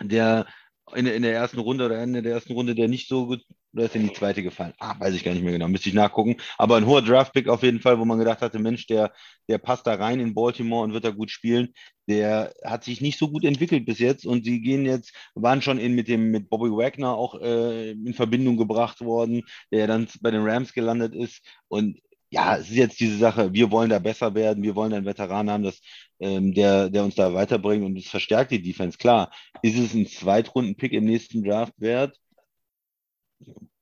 der 0.00 0.46
in, 0.94 1.06
in 1.06 1.22
der 1.22 1.34
ersten 1.34 1.58
Runde 1.58 1.86
oder 1.86 1.98
Ende 1.98 2.22
der 2.22 2.34
ersten 2.34 2.52
Runde, 2.52 2.74
der 2.74 2.88
nicht 2.88 3.08
so 3.08 3.26
gut, 3.26 3.42
oder 3.72 3.84
ist 3.84 3.96
in 3.96 4.08
die 4.08 4.12
zweite 4.12 4.42
gefallen? 4.42 4.72
Ah, 4.78 4.98
weiß 4.98 5.14
ich 5.14 5.24
gar 5.24 5.32
nicht 5.32 5.42
mehr 5.42 5.52
genau, 5.52 5.68
müsste 5.68 5.88
ich 5.88 5.94
nachgucken. 5.94 6.36
Aber 6.58 6.76
ein 6.76 6.86
hoher 6.86 7.02
Draftpick 7.02 7.48
auf 7.48 7.62
jeden 7.62 7.80
Fall, 7.80 7.98
wo 7.98 8.04
man 8.04 8.18
gedacht 8.18 8.40
hatte, 8.40 8.58
Mensch, 8.58 8.86
der, 8.86 9.12
der 9.48 9.58
passt 9.58 9.86
da 9.86 9.94
rein 9.94 10.20
in 10.20 10.34
Baltimore 10.34 10.84
und 10.84 10.92
wird 10.92 11.04
da 11.04 11.10
gut 11.10 11.30
spielen. 11.30 11.74
Der 12.08 12.54
hat 12.64 12.84
sich 12.84 13.00
nicht 13.00 13.18
so 13.18 13.28
gut 13.28 13.44
entwickelt 13.44 13.84
bis 13.84 13.98
jetzt 13.98 14.26
und 14.26 14.44
sie 14.44 14.60
gehen 14.60 14.86
jetzt, 14.86 15.12
waren 15.34 15.60
schon 15.60 15.78
in, 15.78 15.94
mit 15.94 16.08
dem 16.08 16.30
mit 16.30 16.48
Bobby 16.48 16.70
Wagner 16.70 17.14
auch 17.14 17.40
äh, 17.40 17.90
in 17.90 18.14
Verbindung 18.14 18.56
gebracht 18.56 19.00
worden, 19.00 19.42
der 19.72 19.86
dann 19.88 20.06
bei 20.20 20.30
den 20.30 20.46
Rams 20.46 20.72
gelandet 20.72 21.14
ist. 21.14 21.42
Und 21.68 21.98
ja, 22.30 22.56
es 22.56 22.70
ist 22.70 22.76
jetzt 22.76 23.00
diese 23.00 23.18
Sache, 23.18 23.52
wir 23.52 23.70
wollen 23.70 23.90
da 23.90 23.98
besser 23.98 24.34
werden, 24.34 24.62
wir 24.62 24.74
wollen 24.74 24.92
einen 24.92 25.06
Veteran 25.06 25.50
haben, 25.50 25.62
das, 25.64 25.80
ähm, 26.20 26.54
der, 26.54 26.90
der 26.90 27.04
uns 27.04 27.14
da 27.14 27.34
weiterbringt 27.34 27.84
und 27.84 27.98
es 27.98 28.08
verstärkt 28.08 28.50
die 28.50 28.62
Defense. 28.62 28.98
Klar, 28.98 29.30
ist 29.62 29.78
es 29.78 29.94
ein 29.94 30.06
Zweitrunden-Pick 30.06 30.92
im 30.92 31.04
nächsten 31.04 31.42
Draft 31.42 31.74
wert? 31.78 32.18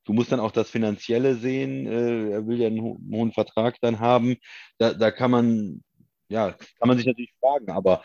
Du 0.04 0.12
musst 0.12 0.32
dann 0.32 0.40
auch 0.40 0.52
das 0.52 0.70
Finanzielle 0.70 1.36
sehen. 1.36 1.86
Äh, 1.86 2.30
er 2.32 2.46
will 2.46 2.60
ja 2.60 2.66
einen, 2.66 2.82
ho 2.82 2.98
einen 3.00 3.14
hohen 3.14 3.32
Vertrag 3.32 3.76
dann 3.80 4.00
haben. 4.00 4.36
Da, 4.78 4.92
da 4.92 5.10
kann 5.10 5.30
man, 5.30 5.82
ja, 6.28 6.52
kann 6.78 6.88
man 6.88 6.96
sich 6.98 7.06
natürlich 7.06 7.34
fragen, 7.40 7.70
aber 7.70 8.02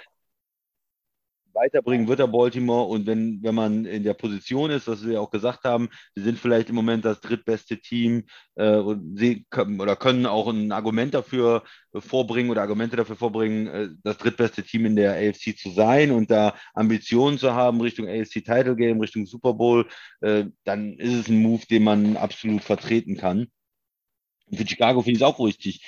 weiterbringen 1.54 2.08
wird 2.08 2.20
er 2.20 2.28
Baltimore 2.28 2.88
und 2.88 3.06
wenn, 3.06 3.41
wenn 3.43 3.56
man 3.56 3.86
in 3.86 4.04
der 4.04 4.14
Position 4.14 4.72
ist, 4.72 4.88
was 4.88 5.06
wir 5.06 5.22
auch 5.22 5.32
gesagt 5.32 5.64
haben, 5.64 5.89
sie 6.16 6.24
sind 6.24 6.39
vielleicht 6.39 6.70
im 6.70 6.76
Moment 6.76 7.06
das 7.06 7.22
drittbeste 7.22 7.80
Team 7.80 8.26
äh, 8.56 8.76
und 8.76 9.18
sie 9.18 9.45
können, 9.50 9.80
oder 9.82 9.95
können 9.95 10.26
auch 10.26 10.47
ein 10.47 10.72
Argument 10.72 11.14
dafür 11.14 11.64
vorbringen 11.93 12.52
oder 12.52 12.62
Argumente 12.62 12.95
dafür 12.95 13.16
vorbringen, 13.16 13.68
äh, 13.68 13.89
das 14.04 14.18
drittbeste 14.18 14.64
Team 14.64 14.86
in 14.86 14.95
der 14.95 15.14
AFC 15.14 15.58
zu 15.58 15.72
sein 15.72 16.12
und 16.12 16.32
da 16.32 16.56
Ambitionen 16.74 17.38
zu 17.38 17.54
haben 17.54 17.82
Richtung 17.82 18.08
AFC 18.08 18.43
Title 18.43 18.76
Game, 18.76 19.00
Richtung 19.00 19.26
Super 19.26 19.54
Bowl, 19.54 19.88
äh, 20.22 20.45
dann 20.64 20.93
ist 20.93 21.14
es 21.14 21.28
ein 21.28 21.41
Move, 21.41 21.66
den 21.70 21.84
man 21.84 22.18
absolut 22.18 22.64
vertreten 22.64 23.18
kann. 23.18 23.47
Und 24.47 24.58
für 24.58 24.68
Chicago 24.68 25.02
finde 25.02 25.18
ich 25.18 25.22
es 25.22 25.28
auch 25.28 25.39
richtig. 25.39 25.84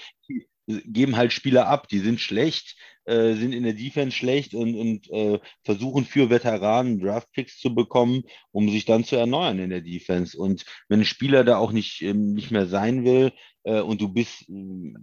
Geben 0.68 1.18
halt 1.18 1.34
Spieler 1.34 1.68
ab, 1.68 1.88
die 1.88 2.00
sind 2.00 2.20
schlecht, 2.20 2.78
äh, 3.06 3.34
sind 3.34 3.54
in 3.54 3.64
der 3.64 3.74
Defense 3.74 4.16
schlecht 4.16 4.54
und, 4.54 4.76
und 4.76 5.10
äh, 5.10 5.40
versuchen 5.64 6.06
für 6.06 6.30
Veteranen 6.30 7.00
Draftpicks 7.00 7.60
zu 7.60 7.74
bekommen, 7.74 8.24
um 8.52 8.70
sich 8.70 8.86
dann 8.86 9.04
zu 9.04 9.16
erneuern 9.16 9.60
in 9.60 9.70
der 9.70 9.82
Defense. 9.82 10.38
Und 10.38 10.66
wenn 10.88 11.02
ein 11.02 11.06
Spieler 11.06 11.44
da 11.44 11.58
auch 11.58 11.72
nicht, 11.72 12.02
ähm, 12.02 12.34
nicht 12.34 12.52
mehr 12.52 12.68
sein 12.68 13.04
will 13.04 13.32
äh, 13.64 13.82
und 13.82 14.02
du 14.02 14.10
bist 14.10 14.48
äh, 14.50 14.94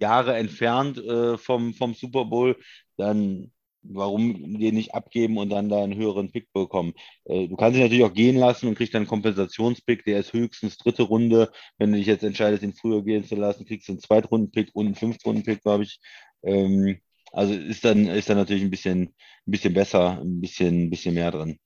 Jahre 0.00 0.36
entfernt 0.36 0.98
äh, 0.98 1.38
vom, 1.38 1.74
vom 1.74 1.94
Super 1.94 2.24
Bowl, 2.24 2.56
dann 2.96 3.52
warum 3.90 4.58
den 4.58 4.74
nicht 4.74 4.94
abgeben 4.94 5.38
und 5.38 5.50
dann 5.50 5.68
da 5.68 5.82
einen 5.82 5.96
höheren 5.96 6.30
Pick 6.30 6.52
bekommen. 6.52 6.94
Äh, 7.24 7.48
du 7.48 7.56
kannst 7.56 7.76
ihn 7.76 7.82
natürlich 7.82 8.04
auch 8.04 8.14
gehen 8.14 8.36
lassen 8.36 8.68
und 8.68 8.74
kriegst 8.74 8.94
dann 8.94 9.02
einen 9.02 9.08
Kompensationspick, 9.08 10.04
der 10.04 10.20
ist 10.20 10.32
höchstens 10.32 10.76
dritte 10.76 11.02
Runde. 11.04 11.50
Wenn 11.78 11.92
du 11.92 11.98
dich 11.98 12.06
jetzt 12.06 12.24
entscheidest, 12.24 12.62
ihn 12.62 12.74
früher 12.74 13.02
gehen 13.02 13.24
zu 13.24 13.36
lassen, 13.36 13.66
kriegst 13.66 13.88
du 13.88 13.92
einen 13.92 14.00
Zweitrunden-Pick 14.00 14.70
und 14.74 14.86
einen 14.86 14.94
Fünftrunden-Pick, 14.94 15.62
glaube 15.62 15.84
ich. 15.84 16.00
Ähm, 16.42 16.98
also 17.32 17.54
ist 17.54 17.84
dann, 17.84 18.06
ist 18.06 18.28
dann 18.28 18.36
natürlich 18.36 18.62
ein 18.62 18.70
bisschen, 18.70 19.02
ein 19.46 19.50
bisschen 19.50 19.74
besser, 19.74 20.20
ein 20.20 20.40
bisschen, 20.40 20.84
ein 20.84 20.90
bisschen 20.90 21.14
mehr 21.14 21.30
drin. 21.30 21.58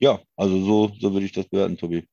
Ja, 0.00 0.20
also 0.36 0.60
so, 0.64 0.92
so 0.98 1.12
würde 1.12 1.26
ich 1.26 1.32
das 1.32 1.48
bewerten, 1.48 1.78
Tobi. 1.78 2.06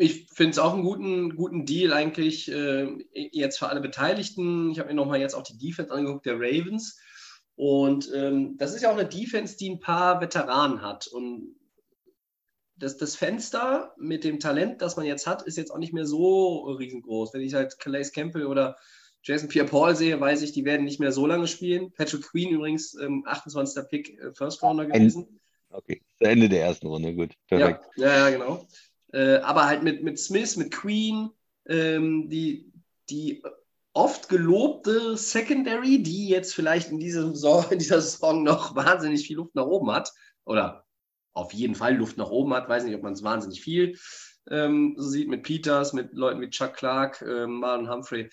Ich 0.00 0.28
finde 0.32 0.52
es 0.52 0.58
auch 0.60 0.74
einen 0.74 0.84
guten, 0.84 1.34
guten 1.34 1.66
Deal 1.66 1.92
eigentlich 1.92 2.50
äh, 2.50 2.86
jetzt 3.12 3.58
für 3.58 3.68
alle 3.68 3.80
Beteiligten. 3.80 4.70
Ich 4.70 4.78
habe 4.78 4.90
mir 4.90 4.94
nochmal 4.94 5.20
jetzt 5.20 5.34
auch 5.34 5.42
die 5.42 5.58
Defense 5.58 5.92
angeguckt, 5.92 6.24
der 6.24 6.36
Ravens. 6.36 7.00
Und 7.58 8.08
ähm, 8.14 8.56
das 8.56 8.72
ist 8.72 8.82
ja 8.82 8.88
auch 8.92 8.96
eine 8.96 9.08
Defense, 9.08 9.56
die 9.56 9.68
ein 9.68 9.80
paar 9.80 10.20
Veteranen 10.20 10.80
hat. 10.80 11.08
Und 11.08 11.56
das, 12.76 12.98
das 12.98 13.16
Fenster 13.16 13.92
mit 13.98 14.22
dem 14.22 14.38
Talent, 14.38 14.80
das 14.80 14.96
man 14.96 15.06
jetzt 15.06 15.26
hat, 15.26 15.42
ist 15.42 15.58
jetzt 15.58 15.72
auch 15.72 15.78
nicht 15.78 15.92
mehr 15.92 16.06
so 16.06 16.60
riesengroß. 16.70 17.34
Wenn 17.34 17.40
ich 17.40 17.54
halt 17.54 17.80
Calais 17.80 18.12
Campbell 18.12 18.46
oder 18.46 18.76
Jason 19.24 19.48
Pierre-Paul 19.48 19.96
sehe, 19.96 20.20
weiß 20.20 20.42
ich, 20.42 20.52
die 20.52 20.64
werden 20.64 20.84
nicht 20.84 21.00
mehr 21.00 21.10
so 21.10 21.26
lange 21.26 21.48
spielen. 21.48 21.90
Patrick 21.90 22.22
Queen 22.22 22.50
übrigens, 22.50 22.94
ähm, 22.94 23.24
28. 23.26 23.88
Pick, 23.88 24.20
äh, 24.20 24.32
First 24.32 24.62
Rounder 24.62 24.86
gewesen. 24.86 25.40
Okay, 25.70 26.00
Ende 26.20 26.48
der 26.48 26.62
ersten 26.62 26.86
Runde, 26.86 27.12
gut. 27.12 27.34
Perfekt. 27.48 27.84
Ja, 27.96 28.28
ja, 28.28 28.30
genau. 28.30 28.68
Äh, 29.12 29.38
aber 29.38 29.66
halt 29.66 29.82
mit, 29.82 30.04
mit 30.04 30.16
Smith, 30.20 30.56
mit 30.56 30.70
Queen, 30.70 31.30
ähm, 31.66 32.28
die, 32.30 32.70
die 33.10 33.42
oft 33.98 34.28
gelobte 34.28 35.16
Secondary, 35.16 36.00
die 36.00 36.28
jetzt 36.28 36.54
vielleicht 36.54 36.92
in, 36.92 37.00
diesem 37.00 37.34
Saison, 37.34 37.64
in 37.70 37.80
dieser 37.80 38.00
Saison 38.00 38.44
noch 38.44 38.76
wahnsinnig 38.76 39.26
viel 39.26 39.36
Luft 39.36 39.56
nach 39.56 39.66
oben 39.66 39.90
hat, 39.90 40.12
oder 40.44 40.86
auf 41.34 41.52
jeden 41.52 41.74
Fall 41.74 41.96
Luft 41.96 42.16
nach 42.16 42.30
oben 42.30 42.54
hat, 42.54 42.68
weiß 42.68 42.84
nicht, 42.84 42.94
ob 42.94 43.02
man 43.02 43.14
es 43.14 43.24
wahnsinnig 43.24 43.60
viel 43.60 43.98
ähm, 44.50 44.94
so 44.96 45.08
sieht, 45.08 45.28
mit 45.28 45.42
Peters, 45.42 45.92
mit 45.92 46.12
Leuten 46.12 46.40
wie 46.40 46.48
Chuck 46.48 46.74
Clark, 46.74 47.22
ähm, 47.22 47.58
Marlon 47.58 47.90
Humphrey. 47.90 48.30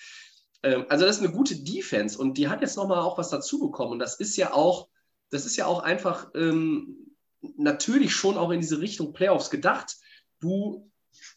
Ähm, 0.62 0.86
also 0.88 1.06
das 1.06 1.18
ist 1.18 1.24
eine 1.24 1.34
gute 1.34 1.56
Defense 1.56 2.18
und 2.18 2.38
die 2.38 2.48
hat 2.48 2.62
jetzt 2.62 2.78
nochmal 2.78 3.00
auch 3.00 3.18
was 3.18 3.30
dazu 3.30 3.60
bekommen 3.60 3.94
und 3.94 4.00
das 4.00 4.20
ist 4.20 4.38
ja 4.38 4.54
auch, 4.54 4.88
das 5.32 5.48
ist 5.48 5.58
ja 5.58 5.66
auch 5.66 5.80
einfach 5.80 6.30
ähm, 6.36 7.16
natürlich 7.58 8.14
schon 8.14 8.38
auch 8.38 8.52
in 8.52 8.62
diese 8.62 8.80
Richtung 8.80 9.14
Playoffs 9.14 9.50
gedacht. 9.50 9.96
Du 10.40 10.92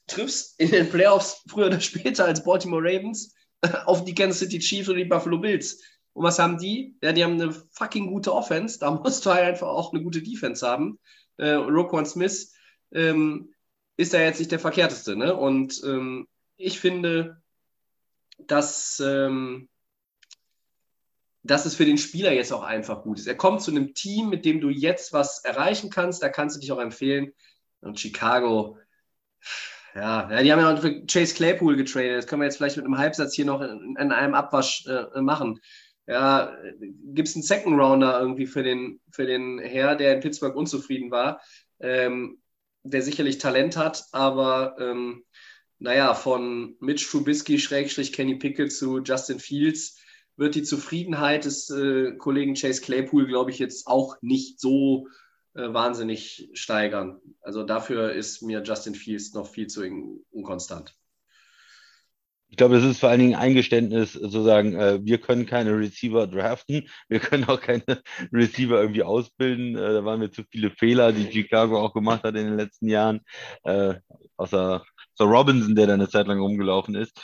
triffst 0.06 0.60
in 0.60 0.70
den 0.70 0.90
Playoffs 0.90 1.42
früher 1.48 1.68
oder 1.68 1.80
später 1.80 2.26
als 2.26 2.44
Baltimore 2.44 2.82
Ravens 2.82 3.34
auf 3.86 4.04
die 4.04 4.14
Kansas 4.14 4.40
City 4.40 4.58
Chiefs 4.58 4.88
oder 4.88 4.98
die 4.98 5.04
Buffalo 5.04 5.38
Bills. 5.38 5.82
Und 6.12 6.24
was 6.24 6.38
haben 6.38 6.58
die? 6.58 6.96
Ja, 7.02 7.12
die 7.12 7.22
haben 7.22 7.40
eine 7.40 7.52
fucking 7.52 8.08
gute 8.08 8.34
Offense. 8.34 8.78
Da 8.78 8.90
musst 9.04 9.24
du 9.24 9.30
halt 9.30 9.44
einfach 9.44 9.68
auch 9.68 9.92
eine 9.92 10.02
gute 10.02 10.22
Defense 10.22 10.66
haben. 10.66 10.98
Äh, 11.36 11.50
Roquan 11.50 12.06
Smith 12.06 12.54
ähm, 12.92 13.54
ist 13.96 14.14
da 14.14 14.20
jetzt 14.20 14.38
nicht 14.38 14.52
der 14.52 14.58
verkehrteste. 14.58 15.16
Ne? 15.16 15.34
Und 15.34 15.80
ähm, 15.84 16.26
ich 16.56 16.80
finde, 16.80 17.40
dass, 18.38 19.00
ähm, 19.00 19.68
dass 21.42 21.66
es 21.66 21.74
für 21.74 21.84
den 21.84 21.98
Spieler 21.98 22.32
jetzt 22.32 22.52
auch 22.52 22.62
einfach 22.62 23.02
gut 23.02 23.18
ist. 23.18 23.26
Er 23.26 23.36
kommt 23.36 23.62
zu 23.62 23.70
einem 23.70 23.94
Team, 23.94 24.28
mit 24.28 24.44
dem 24.44 24.60
du 24.60 24.70
jetzt 24.70 25.12
was 25.12 25.44
erreichen 25.44 25.90
kannst. 25.90 26.22
Da 26.22 26.28
kannst 26.28 26.56
du 26.56 26.60
dich 26.60 26.72
auch 26.72 26.80
empfehlen. 26.80 27.32
Und 27.80 28.00
Chicago, 28.00 28.76
ja, 29.94 30.30
ja 30.30 30.42
die 30.42 30.52
haben 30.52 30.60
ja 30.60 30.74
auch 30.74 30.80
für 30.80 31.04
Chase 31.06 31.34
Claypool 31.34 31.76
getradet. 31.76 32.18
Das 32.18 32.26
können 32.26 32.42
wir 32.42 32.46
jetzt 32.46 32.56
vielleicht 32.56 32.76
mit 32.76 32.84
einem 32.84 32.98
Halbsatz 32.98 33.34
hier 33.34 33.44
noch 33.44 33.60
in, 33.60 33.96
in 33.98 34.12
einem 34.12 34.34
Abwasch 34.34 34.86
äh, 34.86 35.20
machen. 35.20 35.60
Ja, 36.06 36.56
gibt 36.80 37.28
es 37.28 37.34
einen 37.34 37.42
Second 37.42 37.78
Rounder 37.78 38.18
irgendwie 38.18 38.46
für 38.46 38.62
den, 38.62 38.98
für 39.12 39.26
den 39.26 39.58
Herr, 39.58 39.94
der 39.94 40.14
in 40.14 40.20
Pittsburgh 40.20 40.56
unzufrieden 40.56 41.10
war, 41.10 41.42
ähm, 41.80 42.40
der 42.82 43.02
sicherlich 43.02 43.36
Talent 43.36 43.76
hat, 43.76 44.04
aber 44.12 44.76
ähm, 44.80 45.24
naja, 45.78 46.14
von 46.14 46.76
Mitch 46.80 47.06
Trubisky, 47.10 47.58
Schrägstrich 47.58 48.14
Kenny 48.14 48.36
Pickett 48.36 48.72
zu 48.72 49.02
Justin 49.02 49.38
Fields 49.38 50.00
wird 50.36 50.54
die 50.54 50.62
Zufriedenheit 50.62 51.44
des 51.44 51.68
äh, 51.68 52.12
Kollegen 52.16 52.54
Chase 52.54 52.80
Claypool, 52.80 53.26
glaube 53.26 53.50
ich, 53.50 53.58
jetzt 53.58 53.86
auch 53.86 54.16
nicht 54.22 54.60
so 54.60 55.08
äh, 55.08 55.10
wahnsinnig 55.54 56.50
steigern. 56.52 57.20
Also 57.40 57.64
dafür 57.64 58.12
ist 58.12 58.42
mir 58.42 58.62
Justin 58.62 58.94
Fields 58.94 59.34
noch 59.34 59.46
viel 59.46 59.66
zu 59.66 59.82
unkonstant. 60.30 60.94
Ich 62.50 62.56
glaube, 62.56 62.76
es 62.76 62.84
ist 62.84 63.00
vor 63.00 63.10
allen 63.10 63.20
Dingen 63.20 63.34
ein 63.34 63.42
Eingeständnis, 63.42 64.14
sozusagen, 64.14 64.74
äh, 64.74 65.00
wir 65.04 65.18
können 65.18 65.44
keine 65.44 65.78
Receiver 65.78 66.26
draften, 66.26 66.88
wir 67.08 67.20
können 67.20 67.44
auch 67.44 67.60
keine 67.60 67.84
Receiver 68.32 68.80
irgendwie 68.80 69.02
ausbilden. 69.02 69.76
Äh, 69.76 69.92
da 69.92 70.04
waren 70.04 70.20
mir 70.20 70.30
zu 70.30 70.44
viele 70.50 70.70
Fehler, 70.70 71.12
die 71.12 71.30
Chicago 71.30 71.78
auch 71.78 71.92
gemacht 71.92 72.22
hat 72.24 72.36
in 72.36 72.46
den 72.46 72.56
letzten 72.56 72.88
Jahren. 72.88 73.20
Äh, 73.64 73.96
außer, 74.38 74.82
außer 75.18 75.30
Robinson, 75.30 75.74
der 75.74 75.88
da 75.88 75.94
eine 75.94 76.08
Zeit 76.08 76.26
lang 76.26 76.40
rumgelaufen 76.40 76.94
ist. 76.94 77.20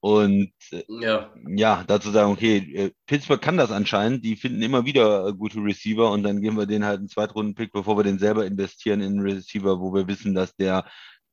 Und 0.00 0.52
äh, 0.70 0.82
ja. 0.88 1.32
ja, 1.46 1.84
dazu 1.86 2.10
sagen, 2.10 2.32
okay, 2.32 2.58
äh, 2.74 2.90
Pittsburgh 3.06 3.40
kann 3.40 3.56
das 3.56 3.70
anscheinend, 3.70 4.24
die 4.24 4.36
finden 4.36 4.62
immer 4.62 4.84
wieder 4.84 5.28
äh, 5.28 5.32
gute 5.32 5.58
Receiver 5.58 6.10
und 6.10 6.22
dann 6.22 6.40
geben 6.40 6.56
wir 6.56 6.66
denen 6.66 6.84
halt 6.84 6.98
einen 6.98 7.08
Zweitrunden-Pick, 7.08 7.72
bevor 7.72 7.96
wir 7.96 8.04
den 8.04 8.18
selber 8.18 8.46
investieren 8.46 9.00
in 9.00 9.18
einen 9.18 9.20
Receiver, 9.20 9.80
wo 9.80 9.94
wir 9.94 10.06
wissen, 10.08 10.34
dass 10.34 10.54
der 10.56 10.84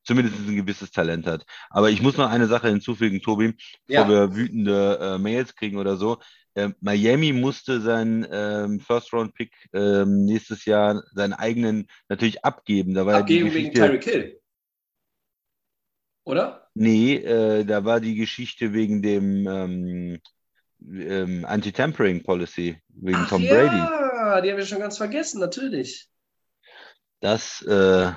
zumindest 0.05 0.37
ein 0.47 0.55
gewisses 0.55 0.91
Talent 0.91 1.25
hat. 1.27 1.45
Aber 1.69 1.89
ich 1.89 2.01
muss 2.01 2.17
noch 2.17 2.29
eine 2.29 2.47
Sache 2.47 2.69
hinzufügen, 2.69 3.21
Tobi, 3.21 3.55
ja. 3.87 4.03
bevor 4.03 4.29
wir 4.29 4.35
wütende 4.35 4.99
äh, 5.01 5.17
Mails 5.17 5.55
kriegen 5.55 5.77
oder 5.77 5.97
so. 5.97 6.19
Äh, 6.53 6.69
Miami 6.79 7.33
musste 7.33 7.81
seinen 7.81 8.25
ähm, 8.31 8.79
First-Round-Pick 8.79 9.51
ähm, 9.73 10.25
nächstes 10.25 10.65
Jahr 10.65 11.03
seinen 11.11 11.33
eigenen 11.33 11.87
natürlich 12.07 12.45
abgeben. 12.45 12.93
Da 12.93 13.05
war 13.05 13.15
abgeben 13.15 13.53
wegen 13.53 13.73
Tyreek 13.73 14.03
Hill. 14.03 14.41
Oder? 16.23 16.64
Nee, 16.75 17.15
äh, 17.15 17.63
da 17.63 17.85
war 17.85 18.01
die 18.01 18.15
Geschichte 18.15 18.73
wegen 18.73 19.01
dem 19.01 19.47
ähm, 19.47 20.19
ähm, 20.81 21.45
Anti-Tampering 21.45 22.21
Policy, 22.21 22.77
wegen 22.89 23.17
Ach 23.17 23.29
Tom 23.29 23.41
ja, 23.41 23.53
Brady. 23.53 24.43
die 24.43 24.51
haben 24.51 24.57
wir 24.57 24.65
schon 24.65 24.79
ganz 24.79 24.97
vergessen, 24.97 25.39
natürlich. 25.39 26.09
Das 27.21 27.61
äh, 27.61 28.11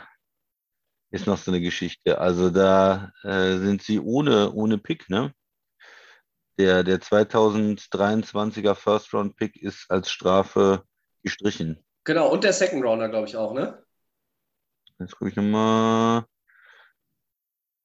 ist 1.11 1.27
noch 1.27 1.39
so 1.39 1.53
eine 1.53 1.61
Geschichte. 1.61 2.21
Also 2.21 2.51
da 2.51 3.13
äh, 3.23 3.59
sind 3.59 3.83
sie 3.83 4.01
ohne, 4.01 4.53
ohne 4.53 4.77
Pick, 4.77 5.09
ne? 5.09 5.33
Der, 6.59 6.83
der 6.83 7.01
2023er 7.01 8.75
First-Round-Pick 8.75 9.63
ist 9.63 9.89
als 9.89 10.11
Strafe 10.11 10.83
gestrichen. 11.23 11.85
Genau, 12.03 12.33
und 12.33 12.43
der 12.43 12.53
Second 12.53 12.85
Rounder, 12.85 13.09
glaube 13.09 13.29
ich, 13.29 13.37
auch, 13.37 13.55
ne? 13.55 13.81
Jetzt 14.99 15.17
gucke 15.17 15.31
ich 15.31 15.37
nochmal. 15.37 16.25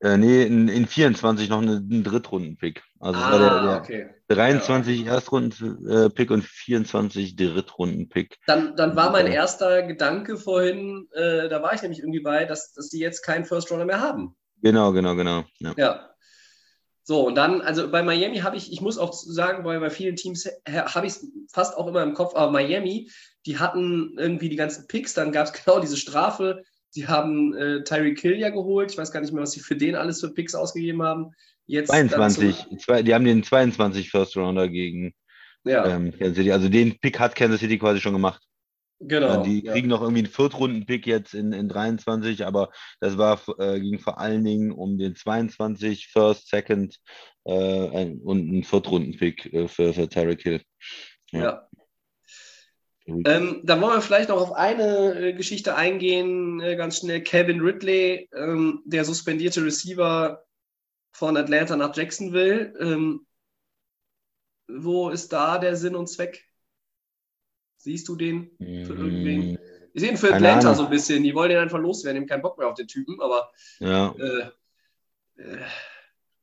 Äh, 0.03 0.17
nee, 0.17 0.43
in, 0.43 0.67
in 0.67 0.85
24 0.85 1.47
noch 1.47 1.61
eine, 1.61 1.77
einen 1.77 2.03
Drittrunden-Pick. 2.03 2.83
Also 2.99 3.17
war 3.21 3.39
der, 3.39 3.51
Ah, 3.51 3.65
der 3.65 3.81
okay. 3.81 4.09
23 4.27 5.05
Erstrunden-Pick 5.05 6.29
und 6.29 6.43
24 6.43 7.37
Drittrunden-Pick. 7.37 8.37
Dann, 8.45 8.75
dann 8.75 8.97
war 8.97 9.11
mein 9.11 9.27
Ja. 9.27 9.33
erster 9.33 9.83
Gedanke 9.83 10.35
vorhin, 10.37 11.07
äh, 11.13 11.47
da 11.47 11.63
war 11.63 11.73
ich 11.73 11.81
nämlich 11.81 11.99
irgendwie 11.99 12.19
bei, 12.19 12.43
dass, 12.43 12.73
dass 12.73 12.89
die 12.89 12.99
jetzt 12.99 13.21
keinen 13.21 13.45
First 13.45 13.71
Rounder 13.71 13.85
mehr 13.85 14.01
haben. 14.01 14.35
Genau, 14.61 14.91
genau, 14.91 15.15
genau. 15.15 15.45
Ja. 15.59 15.73
Ja. 15.77 16.09
So, 17.05 17.25
und 17.27 17.35
dann, 17.35 17.61
also 17.61 17.89
bei 17.89 18.03
Miami 18.03 18.39
habe 18.39 18.57
ich, 18.57 18.71
ich 18.71 18.81
muss 18.81 18.97
auch 18.97 19.13
sagen, 19.13 19.63
bei, 19.63 19.79
bei 19.79 19.89
vielen 19.89 20.15
Teams 20.17 20.47
habe 20.67 21.05
ich 21.07 21.13
es 21.13 21.27
fast 21.51 21.77
auch 21.77 21.87
immer 21.87 22.03
im 22.03 22.13
Kopf, 22.13 22.35
aber 22.35 22.51
Miami, 22.51 23.09
die 23.45 23.57
hatten 23.59 24.15
irgendwie 24.17 24.49
die 24.49 24.55
ganzen 24.57 24.87
Picks, 24.87 25.13
dann 25.13 25.31
gab 25.31 25.47
es 25.47 25.53
genau 25.65 25.79
diese 25.79 25.97
Strafe. 25.97 26.63
Sie 26.93 27.07
haben 27.07 27.55
äh, 27.55 27.83
Tyreek 27.83 28.19
Hill 28.19 28.37
ja 28.37 28.51
geholt. 28.51 28.91
Ich 28.91 28.97
weiß 28.99 29.11
gar 29.11 29.19
nicht 29.19 29.33
mehr, 29.33 29.41
was 29.41 29.53
sie 29.53 29.61
für 29.61 29.75
den 29.75 29.95
alles 29.95 30.19
für 30.19 30.29
Picks 30.29 30.53
ausgegeben 30.53 31.01
haben. 31.01 31.31
Jetzt 31.65 31.91
dann 31.91 32.07
22, 32.07 32.77
zwei, 32.77 33.01
die 33.01 33.15
haben 33.15 33.25
den 33.25 33.41
22 33.41 34.11
First 34.11 34.37
Rounder 34.37 34.69
gegen 34.69 35.11
ja, 35.63 35.87
ähm, 35.87 36.11
Kansas 36.11 36.35
City. 36.35 36.51
Also 36.51 36.69
den 36.69 36.99
Pick 36.99 37.19
hat 37.19 37.33
Kansas 37.33 37.61
City 37.61 37.79
quasi 37.79 37.99
schon 37.99 38.13
gemacht. 38.13 38.43
genau. 38.99 39.41
Äh, 39.41 39.43
die 39.43 39.65
ja. 39.65 39.71
kriegen 39.71 39.87
noch 39.87 40.01
irgendwie 40.01 40.19
einen 40.19 40.31
Viertrunden-Pick 40.31 41.07
jetzt 41.07 41.33
in, 41.33 41.51
in 41.51 41.67
23, 41.67 42.45
aber 42.45 42.69
das 42.99 43.17
war 43.17 43.41
äh, 43.57 43.79
ging 43.79 43.97
vor 43.97 44.19
allen 44.19 44.43
Dingen 44.43 44.71
um 44.71 44.99
den 44.99 45.15
22 45.15 46.09
First, 46.09 46.47
Second 46.49 46.99
äh, 47.45 48.11
und 48.23 48.49
einen 48.49 48.63
Viertrunden-Pick 48.63 49.51
äh, 49.51 49.67
für, 49.67 49.95
für 49.95 50.07
Tyreek 50.07 50.43
Hill. 50.43 50.61
Ja. 51.31 51.67
Ähm, 53.05 53.61
dann 53.63 53.81
wollen 53.81 53.95
wir 53.97 54.01
vielleicht 54.01 54.29
noch 54.29 54.39
auf 54.41 54.53
eine 54.53 55.13
äh, 55.19 55.33
Geschichte 55.33 55.75
eingehen, 55.75 56.61
äh, 56.61 56.75
ganz 56.77 56.99
schnell. 56.99 57.21
Kevin 57.21 57.59
Ridley, 57.61 58.29
ähm, 58.33 58.81
der 58.85 59.03
suspendierte 59.03 59.63
Receiver 59.63 60.43
von 61.11 61.35
Atlanta 61.37 61.75
nach 61.75 61.95
Jacksonville. 61.95 62.73
Ähm, 62.79 63.25
wo 64.67 65.09
ist 65.09 65.33
da 65.33 65.57
der 65.57 65.75
Sinn 65.75 65.95
und 65.95 66.07
Zweck? 66.07 66.45
Siehst 67.77 68.07
du 68.07 68.15
den 68.15 68.51
für 68.57 68.93
irgendwen? 68.93 69.51
Mm, 69.53 69.57
Ich 69.93 70.01
sehe 70.01 70.11
ihn 70.11 70.17
für 70.17 70.27
Keine 70.29 70.37
Atlanta 70.47 70.67
Ahnung. 70.69 70.77
so 70.77 70.83
ein 70.85 70.89
bisschen. 70.89 71.21
Die 71.23 71.35
wollen 71.35 71.49
den 71.49 71.59
einfach 71.59 71.79
loswerden, 71.79 72.15
die 72.15 72.21
haben 72.21 72.29
keinen 72.29 72.41
Bock 72.41 72.57
mehr 72.57 72.67
auf 72.69 72.75
den 72.75 72.87
Typen, 72.87 73.19
aber 73.19 73.51
Ja. 73.79 74.15
äh, 74.17 75.41
äh, 75.41 75.57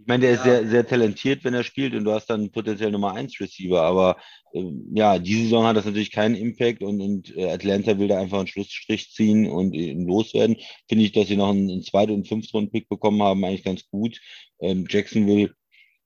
Ich 0.01 0.07
meine, 0.07 0.23
der 0.23 0.33
ist 0.33 0.39
Ja. 0.39 0.45
sehr, 0.45 0.69
sehr 0.69 0.87
talentiert, 0.87 1.45
wenn 1.45 1.53
er 1.55 1.63
spielt 1.63 1.95
und 1.95 2.05
du 2.05 2.13
hast 2.13 2.27
dann 2.31 2.51
potenziell 2.51 2.91
Nummer 2.91 3.15
1 3.15 3.39
Receiver. 3.39 3.83
Aber 3.83 4.17
ähm, 4.55 4.87
ja, 4.95 5.19
diese 5.19 5.43
Saison 5.43 5.65
hat 5.67 5.77
das 5.77 5.85
natürlich 5.85 6.11
keinen 6.11 6.35
Impact 6.37 6.83
und, 6.83 7.01
und 7.01 7.37
äh, 7.37 7.51
Atlanta 7.51 7.99
will 7.99 8.09
da 8.09 8.19
einfach 8.19 8.39
einen 8.39 8.47
Schlussstrich 8.47 9.11
ziehen 9.13 9.47
und 9.49 9.75
ihn 9.75 10.07
loswerden. 10.07 10.57
Finde 10.89 11.05
ich, 11.05 11.13
dass 11.13 11.29
sie 11.29 11.37
noch 11.37 11.51
einen, 11.51 11.71
einen 11.71 11.83
Zweit- 11.83 12.11
und 12.11 12.27
Fünftrunden-Pick 12.27 12.89
bekommen 12.89 13.23
haben, 13.23 13.45
eigentlich 13.45 13.63
ganz 13.65 13.87
gut. 13.91 14.19
Ähm, 14.61 14.87
Jacksonville, 14.89 15.55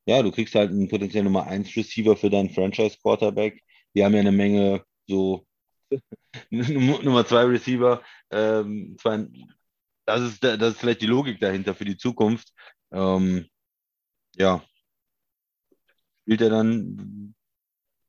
ja, 0.06 0.22
du 0.22 0.32
kriegst 0.32 0.54
halt 0.54 0.70
einen 0.70 0.88
potenziell 0.88 1.24
Nummer 1.24 1.46
1 1.46 1.76
Receiver 1.76 2.16
für 2.16 2.30
deinen 2.30 2.50
Franchise-Quarterback. 2.50 3.62
Die 3.94 4.04
haben 4.04 4.14
ja 4.14 4.20
eine 4.20 4.32
Menge 4.32 4.84
so 5.06 5.46
Nummer 6.50 7.24
2 7.24 7.44
Receiver. 7.44 8.02
Ähm, 8.30 8.96
zwar, 9.00 9.24
das 10.04 10.20
ist, 10.22 10.42
das 10.44 10.60
ist 10.74 10.80
vielleicht 10.80 11.00
die 11.02 11.06
Logik 11.06 11.38
dahinter 11.40 11.74
für 11.74 11.84
die 11.84 11.96
Zukunft. 11.96 12.48
Ähm, 12.92 13.46
ja. 14.36 14.62
Spielt 16.22 16.40
er 16.40 16.50
dann, 16.50 17.34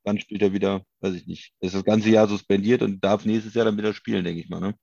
wann 0.04 0.20
spielt 0.20 0.42
er 0.42 0.54
wieder? 0.54 0.86
Weiß 1.02 1.14
ich 1.14 1.28
nicht. 1.28 1.54
Ist 1.60 1.76
das 1.76 1.84
ganze 1.84 2.10
Jahr 2.10 2.28
suspendiert 2.28 2.82
und 2.82 3.04
darf 3.04 3.26
nächstes 3.26 3.54
Jahr 3.54 3.66
dann 3.66 3.78
wieder 3.78 3.94
spielen, 3.94 4.24
denke 4.24 4.42
ich 4.42 4.50
mal. 4.50 4.62
Ne? 4.62 4.76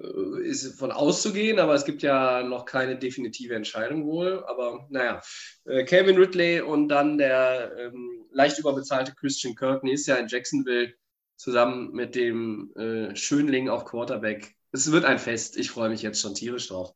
äh, 0.00 0.42
ist 0.42 0.78
von 0.78 0.92
auszugehen, 0.92 1.58
aber 1.58 1.74
es 1.74 1.84
gibt 1.84 2.02
ja 2.02 2.42
noch 2.42 2.64
keine 2.64 2.98
definitive 2.98 3.54
Entscheidung 3.54 4.06
wohl. 4.06 4.44
Aber 4.46 4.86
naja, 4.90 5.20
äh, 5.64 5.84
Calvin 5.84 6.16
Ridley 6.16 6.60
und 6.60 6.88
dann 6.88 7.18
der 7.18 7.72
ähm, 7.78 8.26
leicht 8.32 8.58
überbezahlte 8.58 9.14
Christian 9.14 9.54
Kirkney 9.54 9.92
ist 9.92 10.06
ja 10.06 10.16
in 10.16 10.28
Jacksonville 10.28 10.94
zusammen 11.36 11.92
mit 11.92 12.14
dem 12.14 12.72
äh, 12.76 13.14
Schönling 13.16 13.68
auf 13.68 13.84
Quarterback. 13.84 14.54
Es 14.72 14.92
wird 14.92 15.04
ein 15.04 15.18
Fest. 15.18 15.56
Ich 15.56 15.70
freue 15.70 15.88
mich 15.88 16.02
jetzt 16.02 16.20
schon 16.20 16.34
tierisch 16.34 16.68
drauf. 16.68 16.94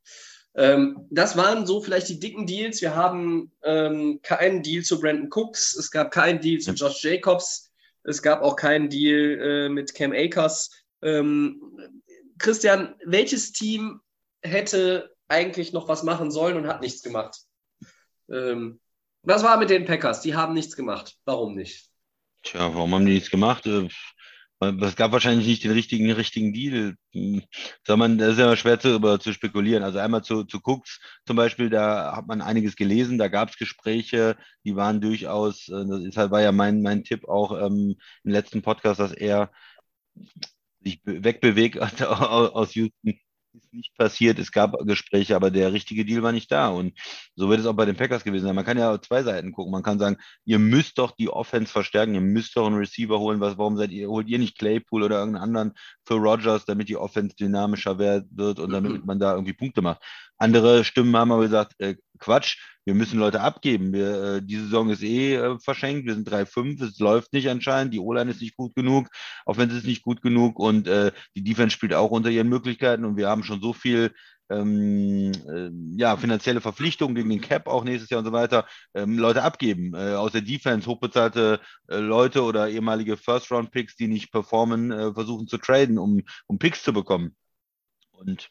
Ähm, 0.57 1.07
das 1.11 1.37
waren 1.37 1.67
so 1.67 1.81
vielleicht 1.81 2.09
die 2.09 2.21
dicken 2.21 2.47
Deals. 2.47 2.81
Wir 2.81 2.95
haben 2.95 3.53
ähm, 3.63 4.21
keinen 4.23 4.63
Deal 4.63 4.83
zu 4.85 5.01
Brandon 5.01 5.29
Cooks. 5.31 5.75
Es 5.77 5.91
gab 5.91 6.13
keinen 6.13 6.41
Deal 6.41 6.61
zu 6.61 6.73
Josh 6.73 7.03
Jacobs. 7.03 7.73
Es 8.05 8.23
gab 8.23 8.43
auch 8.43 8.57
keinen 8.57 8.89
Deal 8.89 9.41
äh, 9.41 9.69
mit 9.69 9.95
Cam 9.95 10.13
Akers. 10.13 10.71
Ähm, 11.03 11.61
Christian, 12.39 12.95
welches 13.05 13.53
Team 13.53 14.01
hätte 14.43 15.15
eigentlich 15.29 15.73
noch 15.73 15.89
was 15.89 16.03
machen 16.03 16.31
sollen 16.31 16.57
und 16.57 16.67
hat 16.67 16.83
nichts 16.83 17.03
gemacht? 17.03 17.37
Ähm, 18.31 18.81
was 19.23 19.43
war 19.43 19.57
mit 19.57 19.71
den 19.71 19.87
Packers? 19.87 20.21
Die 20.21 20.35
haben 20.35 20.55
nichts 20.55 20.77
gemacht. 20.77 21.17
Warum 21.25 21.55
nicht? 21.55 21.89
Tja, 22.43 22.75
warum 22.75 22.95
haben 22.95 23.07
die 23.07 23.15
nichts 23.15 23.31
gemacht? 23.31 23.67
Es 24.83 24.97
gab 24.97 25.13
wahrscheinlich 25.13 25.47
nicht 25.47 25.65
den 25.65 25.71
richtigen, 25.73 26.11
richtigen 26.13 26.53
Deal. 26.53 26.95
Hm, 27.13 27.43
Soll 27.87 27.97
man, 27.97 28.19
das 28.19 28.33
ist 28.35 28.39
ja 28.39 28.57
schwer 28.57 28.79
zu, 28.81 28.95
über, 28.95 29.19
zu 29.21 29.33
spekulieren. 29.33 29.83
Also 29.83 29.99
einmal 29.99 30.23
zu, 30.23 30.45
zu 30.45 30.61
Cooks 30.63 31.01
zum 31.27 31.37
Beispiel, 31.37 31.71
da 31.71 32.17
hat 32.17 32.27
man 32.27 32.41
einiges 32.43 32.77
gelesen, 32.77 33.19
da 33.19 33.29
gab 33.29 33.51
es 33.51 33.57
Gespräche, 33.59 34.37
die 34.65 34.77
waren 34.77 35.01
durchaus, 35.01 35.69
äh, 35.69 35.85
das 35.89 36.03
ist 36.05 36.17
halt, 36.17 36.31
war 36.31 36.43
ja 36.43 36.53
mein, 36.53 36.83
mein 36.83 37.05
Tipp 37.05 37.27
auch 37.29 37.53
ähm, 37.61 37.97
im 38.25 38.31
letzten 38.31 38.63
Podcast, 38.63 39.01
dass 39.01 39.13
er 39.13 39.51
sich 40.83 41.03
be- 41.03 41.25
wegbewegt 41.25 41.79
aus 42.03 42.75
Houston. 42.75 43.19
Ist 43.57 43.73
nicht 43.73 43.97
passiert, 43.97 44.41
es 44.41 44.51
gab 44.51 44.77
Gespräche, 44.85 45.37
aber 45.37 45.49
der 45.53 45.73
richtige 45.73 46.05
Deal 46.05 46.25
war 46.25 46.33
nicht 46.33 46.51
da. 46.51 46.71
Und 46.71 46.93
so 47.37 47.49
wird 47.49 47.61
es 47.61 47.67
auch 47.67 47.75
bei 47.75 47.85
den 47.85 47.95
Packers 47.95 48.25
gewesen 48.25 48.47
sein. 48.47 48.55
Man 48.57 48.65
kann 48.65 48.77
ja 48.77 48.93
auf 48.93 49.03
zwei 49.03 49.23
Seiten 49.23 49.53
gucken. 49.53 49.71
Man 49.71 49.85
kann 49.85 50.01
sagen, 50.01 50.17
ihr 50.45 50.59
müsst 50.59 50.99
doch 50.99 51.13
die 51.13 51.29
Offense 51.29 51.71
verstärken, 51.71 52.15
ihr 52.17 52.21
müsst 52.21 52.57
doch 52.57 52.67
einen 52.67 52.75
Receiver 52.75 53.21
holen. 53.21 53.39
Was, 53.39 53.57
warum 53.57 53.77
seid 53.77 53.93
ihr, 53.93 54.09
holt 54.09 54.27
ihr 54.27 54.41
nicht 54.41 54.59
Claypool 54.59 55.05
oder 55.05 55.21
irgendeinen 55.21 55.45
anderen 55.45 55.73
für 56.05 56.15
Rodgers, 56.15 56.65
damit 56.65 56.89
die 56.89 56.97
Offense 56.97 57.37
dynamischer 57.37 57.97
wird 57.97 58.59
und 58.59 58.73
damit 58.73 59.07
man 59.07 59.21
da 59.21 59.35
irgendwie 59.35 59.53
Punkte 59.53 59.83
macht? 59.83 60.03
Andere 60.39 60.85
Stimmen 60.85 61.17
haben 61.17 61.33
aber 61.33 61.43
gesagt, 61.43 61.75
äh, 61.79 61.97
Quatsch, 62.19 62.59
wir 62.85 62.95
müssen 62.95 63.19
Leute 63.19 63.41
abgeben. 63.41 63.93
Wir, 63.93 64.37
äh, 64.37 64.43
die 64.43 64.57
Saison 64.57 64.91
ist 64.91 65.03
eh 65.03 65.37
äh, 65.37 65.59
verschenkt, 65.59 66.07
wir 66.07 66.15
sind 66.15 66.29
3-5, 66.29 66.83
es 66.83 66.99
läuft 66.99 67.33
nicht 67.33 67.49
anscheinend, 67.49 67.95
die 67.95 68.01
O-Line 68.01 68.31
ist 68.31 68.41
nicht 68.41 68.57
gut 68.57 68.75
genug, 68.75 69.09
Offense 69.47 69.77
ist 69.77 69.87
nicht 69.87 70.03
gut 70.03 70.23
genug 70.23 70.59
und 70.59 70.87
äh, 70.89 71.13
die 71.35 71.45
Defense 71.45 71.75
spielt 71.75 71.95
auch 71.95 72.11
unter 72.11 72.31
ihren 72.31 72.49
Möglichkeiten 72.49 73.05
und 73.05 73.17
wir 73.17 73.29
haben 73.29 73.43
schon 73.45 73.61
so 73.61 73.73
viel 73.73 74.13
ähm, 74.51 75.33
äh, 75.49 75.71
ja, 75.99 76.17
finanzielle 76.17 76.61
Verpflichtungen 76.61 77.15
gegen 77.15 77.31
den 77.31 77.41
Cap 77.41 77.67
auch 77.67 77.85
nächstes 77.85 78.11
Jahr 78.11 78.19
und 78.19 78.27
so 78.27 78.33
weiter, 78.33 78.67
ähm, 78.95 79.19
Leute 79.19 79.43
abgeben. 79.43 79.95
Äh, 79.95 80.15
aus 80.15 80.33
der 80.33 80.43
Defense 80.43 80.87
hochbezahlte 80.89 81.61
äh, 81.89 81.97
Leute 81.97 82.43
oder 82.43 82.69
ehemalige 82.69 83.17
First-Round-Picks, 83.17 83.97
die 83.97 84.09
nicht 84.09 84.33
performen, 84.33 84.91
äh, 84.93 85.15
versuchen 85.15 85.49
zu 85.49 85.59
traden, 85.59 85.99
um, 85.99 86.23
um 86.47 86.59
Picks 86.59 86.83
zu 86.83 86.93
bekommen. 86.93 87.35
Und 88.13 88.51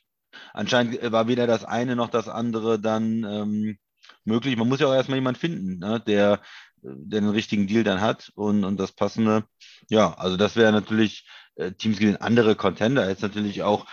anscheinend 0.54 1.02
äh, 1.02 1.12
war 1.12 1.28
weder 1.28 1.48
das 1.48 1.66
eine 1.66 1.96
noch 1.96 2.10
das 2.10 2.28
andere 2.28 2.80
dann 2.80 3.24
ähm, 3.24 3.78
möglich. 4.26 4.58
Man 4.58 4.70
muss 4.70 4.80
ja 4.80 4.88
auch 4.88 4.94
erstmal 4.94 5.18
jemanden 5.18 5.40
finden, 5.40 5.80
ne, 5.80 6.02
der, 6.06 6.42
äh, 6.84 6.90
der 6.96 7.22
den 7.22 7.30
richtigen 7.30 7.68
Deal 7.68 7.84
dann 7.84 8.02
hat 8.02 8.32
und, 8.36 8.64
und 8.64 8.78
das 8.78 8.92
passende. 8.92 9.46
Ja, 9.90 10.14
also 10.14 10.38
das 10.38 10.56
wäre 10.56 10.72
natürlich 10.72 11.28
äh, 11.56 11.72
Teams 11.72 12.00
gegen 12.00 12.18
andere 12.18 12.56
Contender. 12.56 13.08
Jetzt 13.10 13.22
natürlich 13.22 13.64
auch 13.64 13.86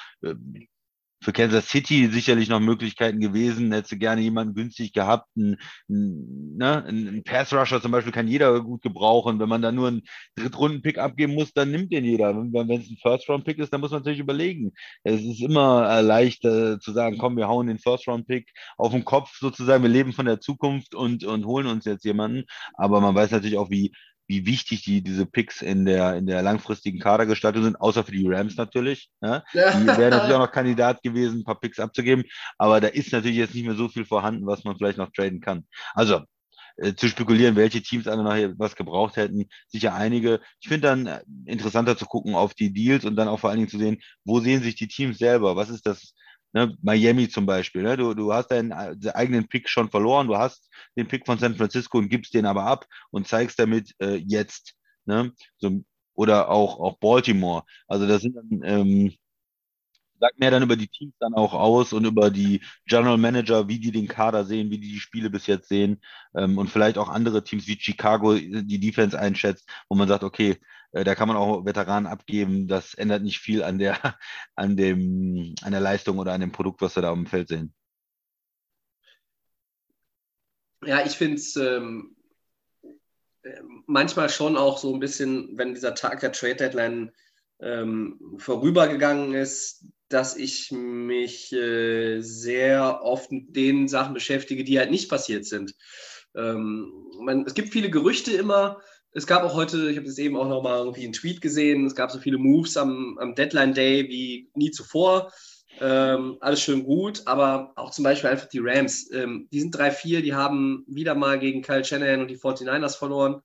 für 1.22 1.32
Kansas 1.32 1.68
City 1.68 2.08
sicherlich 2.10 2.48
noch 2.48 2.60
Möglichkeiten 2.60 3.20
gewesen. 3.20 3.72
Hätte 3.72 3.98
gerne 3.98 4.22
jemanden 4.22 4.54
günstig 4.54 4.92
gehabt. 4.92 5.28
Ein, 5.36 5.56
ein, 5.88 6.56
ne, 6.56 6.84
ein 6.86 7.22
Pass 7.24 7.52
Rusher 7.52 7.82
zum 7.82 7.92
Beispiel 7.92 8.12
kann 8.12 8.28
jeder 8.28 8.60
gut 8.60 8.82
gebrauchen. 8.82 9.38
Wenn 9.38 9.48
man 9.48 9.62
da 9.62 9.70
nur 9.72 9.88
einen 9.88 10.02
Drittrunden-Pick 10.36 10.98
abgeben 10.98 11.34
muss, 11.34 11.52
dann 11.52 11.70
nimmt 11.70 11.92
den 11.92 12.04
jeder. 12.04 12.34
Wenn 12.34 12.52
wenn 12.52 12.80
es 12.80 12.90
ein 12.90 12.96
First-Round-Pick 13.02 13.58
ist, 13.58 13.72
dann 13.72 13.80
muss 13.80 13.90
man 13.90 14.00
natürlich 14.00 14.20
überlegen. 14.20 14.72
Es 15.04 15.22
ist 15.22 15.42
immer 15.42 15.88
äh, 15.90 16.00
leicht 16.00 16.44
äh, 16.44 16.78
zu 16.78 16.92
sagen, 16.92 17.18
komm, 17.18 17.36
wir 17.36 17.48
hauen 17.48 17.66
den 17.66 17.78
First-Round-Pick 17.78 18.50
auf 18.78 18.92
den 18.92 19.04
Kopf 19.04 19.36
sozusagen. 19.38 19.82
Wir 19.82 19.90
leben 19.90 20.12
von 20.12 20.26
der 20.26 20.40
Zukunft 20.40 20.94
und, 20.94 21.24
und 21.24 21.44
holen 21.44 21.66
uns 21.66 21.84
jetzt 21.84 22.04
jemanden. 22.04 22.44
Aber 22.74 23.00
man 23.00 23.14
weiß 23.14 23.30
natürlich 23.30 23.58
auch, 23.58 23.70
wie, 23.70 23.92
wie 24.30 24.46
wichtig 24.46 24.84
die, 24.84 25.02
diese 25.02 25.26
Picks 25.26 25.60
in 25.60 25.84
der, 25.84 26.14
in 26.14 26.24
der 26.24 26.40
langfristigen 26.40 27.00
Kadergestaltung 27.00 27.64
sind, 27.64 27.80
außer 27.80 28.04
für 28.04 28.12
die 28.12 28.28
Rams 28.28 28.54
natürlich. 28.56 29.10
Ja? 29.20 29.42
Die 29.52 29.58
wären 29.58 30.10
natürlich 30.10 30.34
auch 30.34 30.46
noch 30.46 30.52
Kandidat 30.52 31.02
gewesen, 31.02 31.40
ein 31.40 31.44
paar 31.44 31.58
Picks 31.58 31.80
abzugeben, 31.80 32.24
aber 32.56 32.80
da 32.80 32.86
ist 32.86 33.12
natürlich 33.12 33.38
jetzt 33.38 33.56
nicht 33.56 33.66
mehr 33.66 33.74
so 33.74 33.88
viel 33.88 34.04
vorhanden, 34.04 34.46
was 34.46 34.62
man 34.62 34.76
vielleicht 34.76 34.98
noch 34.98 35.10
traden 35.10 35.40
kann. 35.40 35.66
Also 35.94 36.20
äh, 36.76 36.94
zu 36.94 37.08
spekulieren, 37.08 37.56
welche 37.56 37.82
Teams 37.82 38.06
alle 38.06 38.22
nachher 38.22 38.56
was 38.56 38.76
gebraucht 38.76 39.16
hätten. 39.16 39.46
Sicher 39.66 39.94
einige. 39.94 40.40
Ich 40.60 40.68
finde 40.68 40.86
dann 40.86 41.06
äh, 41.06 41.22
interessanter 41.46 41.96
zu 41.96 42.06
gucken 42.06 42.36
auf 42.36 42.54
die 42.54 42.72
Deals 42.72 43.04
und 43.04 43.16
dann 43.16 43.26
auch 43.26 43.40
vor 43.40 43.50
allen 43.50 43.58
Dingen 43.58 43.68
zu 43.68 43.78
sehen, 43.78 44.00
wo 44.24 44.38
sehen 44.38 44.62
sich 44.62 44.76
die 44.76 44.86
Teams 44.86 45.18
selber? 45.18 45.56
Was 45.56 45.70
ist 45.70 45.86
das? 45.86 46.14
Ne, 46.52 46.76
Miami 46.82 47.28
zum 47.28 47.46
Beispiel. 47.46 47.82
Ne? 47.82 47.96
Du, 47.96 48.14
du 48.14 48.32
hast 48.32 48.48
deinen 48.50 48.72
äh, 48.72 49.10
eigenen 49.14 49.46
Pick 49.48 49.68
schon 49.68 49.90
verloren. 49.90 50.26
Du 50.26 50.36
hast 50.36 50.68
den 50.96 51.06
Pick 51.08 51.26
von 51.26 51.38
San 51.38 51.54
Francisco 51.56 51.98
und 51.98 52.08
gibst 52.08 52.34
den 52.34 52.46
aber 52.46 52.64
ab 52.64 52.86
und 53.10 53.28
zeigst 53.28 53.58
damit 53.58 53.94
äh, 54.00 54.16
jetzt. 54.16 54.74
Ne? 55.06 55.32
So, 55.58 55.82
oder 56.14 56.50
auch, 56.50 56.80
auch 56.80 56.98
Baltimore. 56.98 57.64
Also 57.86 58.06
das 58.06 58.22
sind 58.22 58.36
dann 58.36 58.60
ähm, 58.64 59.12
sagt 60.20 60.38
mehr 60.38 60.50
dann 60.50 60.62
über 60.62 60.76
die 60.76 60.88
Teams 60.88 61.14
dann 61.18 61.34
auch 61.34 61.54
aus 61.54 61.92
und 61.92 62.04
über 62.04 62.30
die 62.30 62.62
General 62.86 63.18
Manager, 63.18 63.68
wie 63.68 63.80
die 63.80 63.90
den 63.90 64.06
Kader 64.06 64.44
sehen, 64.44 64.70
wie 64.70 64.78
die 64.78 64.92
die 64.92 65.00
Spiele 65.00 65.30
bis 65.30 65.46
jetzt 65.46 65.68
sehen 65.68 66.00
ähm, 66.34 66.58
und 66.58 66.68
vielleicht 66.68 66.98
auch 66.98 67.08
andere 67.08 67.42
Teams 67.42 67.66
wie 67.66 67.78
Chicago 67.80 68.34
die 68.34 68.80
Defense 68.80 69.18
einschätzt, 69.18 69.68
wo 69.88 69.96
man 69.96 70.08
sagt, 70.08 70.22
okay, 70.22 70.58
äh, 70.92 71.04
da 71.04 71.14
kann 71.14 71.28
man 71.28 71.36
auch 71.36 71.64
Veteranen 71.64 72.06
abgeben, 72.06 72.68
das 72.68 72.94
ändert 72.94 73.22
nicht 73.22 73.38
viel 73.38 73.62
an 73.62 73.78
der, 73.78 73.98
an 74.54 74.76
dem, 74.76 75.54
an 75.62 75.72
der 75.72 75.80
Leistung 75.80 76.18
oder 76.18 76.32
an 76.32 76.40
dem 76.40 76.52
Produkt, 76.52 76.82
was 76.82 76.96
wir 76.96 77.02
da 77.02 77.10
auf 77.10 77.16
dem 77.16 77.26
Feld 77.26 77.48
sehen. 77.48 77.74
Ja, 80.82 81.04
ich 81.04 81.12
finde 81.12 81.36
es 81.36 81.56
ähm, 81.56 82.16
manchmal 83.86 84.28
schon 84.28 84.56
auch 84.56 84.78
so 84.78 84.94
ein 84.94 85.00
bisschen, 85.00 85.56
wenn 85.58 85.74
dieser 85.74 85.94
Tag 85.94 86.20
der 86.20 86.32
Trade 86.32 86.56
Deadline 86.56 87.12
ähm, 87.60 88.36
vorübergegangen 88.38 89.34
ist, 89.34 89.84
dass 90.10 90.36
ich 90.36 90.72
mich 90.72 91.52
äh, 91.52 92.20
sehr 92.20 93.02
oft 93.02 93.30
mit 93.30 93.54
den 93.54 93.88
Sachen 93.88 94.12
beschäftige, 94.12 94.64
die 94.64 94.78
halt 94.78 94.90
nicht 94.90 95.08
passiert 95.08 95.46
sind. 95.46 95.74
Ähm, 96.34 96.92
man, 97.20 97.44
es 97.46 97.54
gibt 97.54 97.70
viele 97.70 97.90
Gerüchte 97.90 98.32
immer. 98.32 98.80
Es 99.12 99.26
gab 99.26 99.44
auch 99.44 99.54
heute, 99.54 99.88
ich 99.88 99.96
habe 99.96 100.06
das 100.06 100.18
eben 100.18 100.36
auch 100.36 100.48
nochmal 100.48 100.78
irgendwie 100.78 101.04
einen 101.04 101.12
Tweet 101.12 101.40
gesehen, 101.40 101.86
es 101.86 101.94
gab 101.94 102.10
so 102.10 102.18
viele 102.18 102.38
Moves 102.38 102.76
am, 102.76 103.18
am 103.18 103.34
Deadline 103.34 103.72
Day 103.72 104.08
wie 104.08 104.50
nie 104.54 104.72
zuvor. 104.72 105.32
Ähm, 105.80 106.36
alles 106.40 106.60
schön 106.60 106.82
gut, 106.82 107.22
aber 107.26 107.72
auch 107.76 107.92
zum 107.92 108.02
Beispiel 108.02 108.30
einfach 108.30 108.48
die 108.48 108.60
Rams. 108.60 109.10
Ähm, 109.12 109.48
die 109.52 109.60
sind 109.60 109.76
3-4, 109.76 110.20
die 110.22 110.34
haben 110.34 110.84
wieder 110.88 111.14
mal 111.14 111.38
gegen 111.38 111.62
Kyle 111.62 111.84
Shanahan 111.84 112.20
und 112.20 112.28
die 112.28 112.38
49ers 112.38 112.98
verloren. 112.98 113.42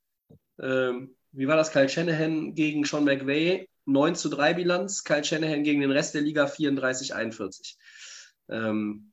Ähm, 0.59 1.15
wie 1.31 1.47
war 1.47 1.57
das? 1.57 1.71
Kyle 1.71 1.89
Shanahan 1.89 2.55
gegen 2.55 2.85
Sean 2.85 3.03
McVay 3.03 3.67
9 3.85 4.15
zu 4.15 4.29
3 4.29 4.53
Bilanz, 4.53 5.03
Kyle 5.03 5.23
Shanahan 5.23 5.63
gegen 5.63 5.81
den 5.81 5.91
Rest 5.91 6.13
der 6.13 6.21
Liga 6.21 6.45
34-41. 6.45 7.75
Ähm, 8.49 9.11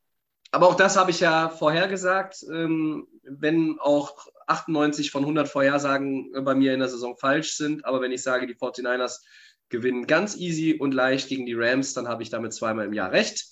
aber 0.51 0.69
auch 0.69 0.75
das 0.75 0.97
habe 0.97 1.11
ich 1.11 1.21
ja 1.21 1.49
vorhergesagt, 1.49 2.45
ähm, 2.53 3.07
wenn 3.23 3.79
auch 3.81 4.27
98 4.47 5.11
von 5.11 5.23
100 5.23 5.49
Vorhersagen 5.49 6.31
bei 6.45 6.55
mir 6.55 6.75
in 6.75 6.81
der 6.81 6.91
Saison 6.91 7.17
falsch 7.17 7.55
sind. 7.55 7.87
Aber 7.87 8.03
wenn 8.03 8.13
ich 8.13 8.23
sage, 8.23 8.47
die 8.47 8.55
49ers 8.55 9.21
gewinnen 9.71 10.07
ganz 10.07 10.37
easy 10.37 10.75
und 10.75 10.93
leicht 10.93 11.29
gegen 11.29 11.47
die 11.47 11.55
Rams, 11.55 11.95
dann 11.95 12.07
habe 12.07 12.23
ich 12.23 12.29
damit 12.29 12.53
zweimal 12.53 12.85
im 12.85 12.93
Jahr 12.93 13.13
recht. 13.13 13.47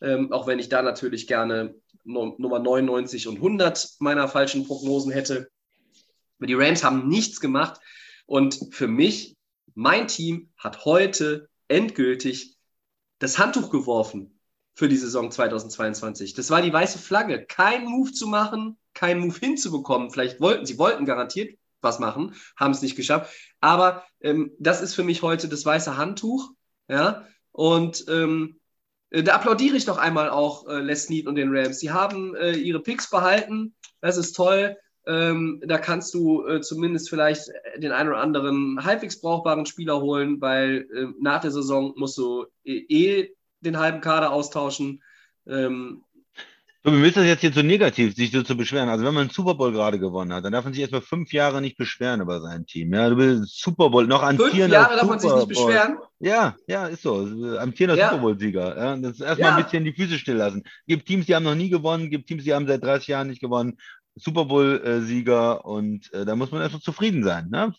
Ähm, 0.00 0.32
auch 0.32 0.48
wenn 0.48 0.58
ich 0.58 0.68
da 0.68 0.82
natürlich 0.82 1.28
gerne 1.28 1.76
Nummer 2.04 2.58
99 2.58 3.28
und 3.28 3.36
100 3.36 3.90
meiner 4.00 4.26
falschen 4.26 4.66
Prognosen 4.66 5.12
hätte. 5.12 5.48
Aber 6.38 6.48
die 6.48 6.54
Rams 6.54 6.82
haben 6.82 7.08
nichts 7.08 7.38
gemacht. 7.38 7.80
Und 8.26 8.58
für 8.72 8.88
mich 8.88 9.36
mein 9.74 10.08
Team 10.08 10.50
hat 10.56 10.84
heute 10.84 11.48
endgültig 11.68 12.56
das 13.18 13.38
Handtuch 13.38 13.70
geworfen 13.70 14.38
für 14.74 14.88
die 14.88 14.96
Saison 14.96 15.30
2022. 15.30 16.34
Das 16.34 16.50
war 16.50 16.62
die 16.62 16.72
weiße 16.72 16.98
Flagge. 16.98 17.44
Kein 17.44 17.84
Move 17.84 18.12
zu 18.12 18.26
machen, 18.26 18.78
kein 18.94 19.18
Move 19.18 19.38
hinzubekommen. 19.38 20.10
Vielleicht 20.10 20.40
wollten 20.40 20.66
sie, 20.66 20.78
wollten 20.78 21.04
garantiert 21.04 21.58
was 21.80 21.98
machen, 21.98 22.34
haben 22.56 22.72
es 22.72 22.82
nicht 22.82 22.96
geschafft. 22.96 23.34
Aber 23.60 24.04
ähm, 24.20 24.52
das 24.58 24.80
ist 24.80 24.94
für 24.94 25.04
mich 25.04 25.22
heute 25.22 25.48
das 25.48 25.64
weiße 25.64 25.96
Handtuch. 25.96 26.52
Ja, 26.88 27.26
und 27.52 28.04
ähm, 28.08 28.60
äh, 29.10 29.22
da 29.22 29.34
applaudiere 29.34 29.76
ich 29.76 29.84
doch 29.84 29.98
einmal 29.98 30.30
auch 30.30 30.66
äh, 30.68 30.80
Les 30.80 31.04
Snead 31.04 31.26
und 31.26 31.36
den 31.36 31.54
Rams. 31.54 31.78
Sie 31.78 31.90
haben 31.90 32.34
äh, 32.34 32.52
ihre 32.52 32.80
Picks 32.80 33.10
behalten. 33.10 33.74
Das 34.00 34.16
ist 34.16 34.32
toll. 34.32 34.76
Ähm, 35.06 35.60
da 35.66 35.78
kannst 35.78 36.14
du 36.14 36.46
äh, 36.46 36.60
zumindest 36.60 37.10
vielleicht 37.10 37.50
den 37.76 37.92
einen 37.92 38.10
oder 38.10 38.20
anderen 38.20 38.84
halbwegs 38.84 39.20
brauchbaren 39.20 39.66
Spieler 39.66 40.00
holen, 40.00 40.40
weil 40.40 40.86
äh, 40.94 41.06
nach 41.20 41.40
der 41.40 41.50
Saison 41.50 41.92
musst 41.96 42.18
du 42.18 42.46
eh, 42.64 42.84
eh 42.88 43.34
den 43.60 43.78
halben 43.78 44.00
Kader 44.00 44.32
austauschen. 44.32 45.02
Ähm, 45.46 46.02
mir 46.84 47.06
ist 47.06 47.16
das 47.16 47.26
jetzt 47.26 47.42
hier 47.42 47.52
so 47.52 47.62
negativ, 47.62 48.16
sich 48.16 48.32
so 48.32 48.42
zu 48.42 48.56
beschweren. 48.56 48.88
Also 48.88 49.04
wenn 49.04 49.14
man 49.14 49.22
einen 49.22 49.30
Super 49.30 49.54
Bowl 49.54 49.70
gerade 49.70 50.00
gewonnen 50.00 50.32
hat, 50.32 50.44
dann 50.44 50.52
darf 50.52 50.64
man 50.64 50.72
sich 50.72 50.80
erstmal 50.80 51.00
fünf 51.00 51.32
Jahre 51.32 51.60
nicht 51.60 51.76
beschweren 51.76 52.20
über 52.20 52.40
sein 52.40 52.66
Team. 52.66 52.92
Ja, 52.92 53.08
du 53.08 53.14
bist 53.14 53.60
Super 53.60 53.90
Bowl 53.90 54.08
noch 54.08 54.22
an 54.22 54.36
Fünf 54.36 54.54
Jahre 54.54 54.96
darf 54.96 55.08
man 55.08 55.20
sich 55.20 55.32
nicht 55.32 55.48
beschweren. 55.48 55.98
Ja, 56.18 56.56
ja, 56.66 56.86
ist 56.86 57.02
so. 57.02 57.18
Amtierender 57.58 57.96
ja. 57.96 58.10
Super 58.10 58.22
Bowl-Sieger. 58.22 58.76
Ja, 58.76 58.96
das 58.96 59.12
ist 59.12 59.20
erstmal 59.20 59.50
ja. 59.50 59.56
ein 59.56 59.62
bisschen 59.62 59.84
die 59.84 59.92
Füße 59.92 60.18
stilllassen. 60.18 60.64
Gibt 60.88 61.06
Teams, 61.06 61.26
die 61.26 61.36
haben 61.36 61.44
noch 61.44 61.54
nie 61.54 61.68
gewonnen, 61.68 62.10
gibt 62.10 62.26
Teams, 62.26 62.42
die 62.42 62.52
haben 62.52 62.66
seit 62.66 62.82
30 62.82 63.08
Jahren 63.08 63.28
nicht 63.28 63.40
gewonnen. 63.40 63.78
Super 64.14 64.44
Bowl-Sieger 64.44 65.64
und 65.64 66.12
äh, 66.12 66.24
da 66.24 66.36
muss 66.36 66.50
man 66.50 66.62
erstmal 66.62 66.82
zufrieden 66.82 67.24
sein. 67.24 67.48
Ne? 67.50 67.74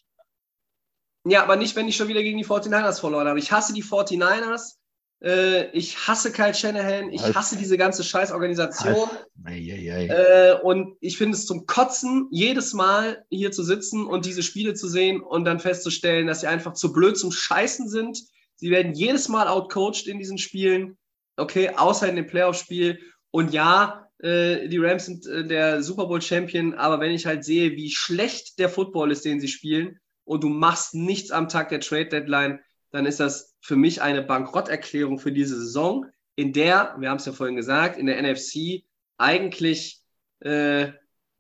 Ja, 1.26 1.44
aber 1.44 1.56
nicht, 1.56 1.76
wenn 1.76 1.88
ich 1.88 1.96
schon 1.96 2.08
wieder 2.08 2.24
gegen 2.24 2.38
die 2.38 2.46
49ers 2.46 3.00
verloren 3.00 3.28
habe. 3.28 3.40
Ich 3.40 3.52
hasse 3.52 3.74
die 3.74 3.84
49ers. 3.84 4.76
Äh, 5.24 5.70
ich 5.72 6.08
hasse 6.08 6.32
Kyle 6.34 6.54
Shanahan. 6.54 7.12
Ich 7.12 7.24
Was? 7.24 7.36
hasse 7.36 7.56
diese 7.56 7.78
ganze 7.78 8.04
Scheißorganisation. 8.04 9.10
Äh, 9.46 10.60
und 10.62 10.98
ich 11.00 11.18
finde 11.18 11.38
es 11.38 11.46
zum 11.46 11.66
Kotzen, 11.66 12.28
jedes 12.32 12.74
Mal 12.74 13.26
hier 13.30 13.52
zu 13.52 13.64
sitzen 13.64 14.06
und 14.06 14.26
diese 14.26 14.44
Spiele 14.44 14.74
zu 14.74 14.90
sehen 14.90 15.22
und 15.22 15.46
dann 15.46 15.62
festzustellen, 15.62 16.28
dass 16.28 16.42
sie 16.42 16.48
einfach 16.48 16.74
zu 16.74 16.92
blöd 16.92 17.18
zum 17.18 17.32
Scheißen 17.32 17.88
sind. 17.88 18.22
Sie 18.56 18.70
werden 18.70 18.94
jedes 18.94 19.30
Mal 19.30 19.48
outcoached 19.48 20.08
in 20.08 20.20
diesen 20.20 20.38
Spielen. 20.38 20.98
Okay, 21.38 21.70
außer 21.70 22.08
in 22.10 22.18
dem 22.18 22.28
Playoff-Spiel. 22.28 23.00
Und 23.32 23.54
ja, 23.54 24.08
äh, 24.24 24.68
die 24.68 24.78
Rams 24.78 25.06
sind 25.06 25.28
äh, 25.28 25.46
der 25.46 25.84
Super 25.84 26.08
Bowl 26.08 26.22
Champion, 26.22 26.74
aber 26.74 27.00
wenn 27.00 27.12
ich 27.12 27.26
halt 27.26 27.44
sehe, 27.44 27.72
wie 27.74 27.92
schlecht 27.92 28.58
der 28.58 28.70
Football 28.70 29.12
ist, 29.12 29.26
den 29.26 29.40
sie 29.40 29.48
spielen, 29.48 30.00
und 30.26 30.44
du 30.44 30.50
machst 30.50 30.96
nichts 30.96 31.32
am 31.32 31.50
Tag 31.50 31.70
der 31.70 31.82
Trade 31.82 32.08
Deadline, 32.08 32.60
dann 32.92 33.06
ist 33.06 33.20
das 33.20 33.56
für 33.60 33.76
mich 33.76 34.02
eine 34.02 34.22
Bankrotterklärung 34.22 35.20
für 35.20 35.32
diese 35.32 35.58
Saison, 35.58 36.06
in 36.36 36.54
der, 36.54 36.96
wir 36.98 37.10
haben 37.10 37.18
es 37.18 37.26
ja 37.26 37.34
vorhin 37.34 37.56
gesagt, 37.56 37.98
in 37.98 38.06
der 38.06 38.22
NFC 38.22 38.84
eigentlich 39.18 40.02
äh, 40.40 40.88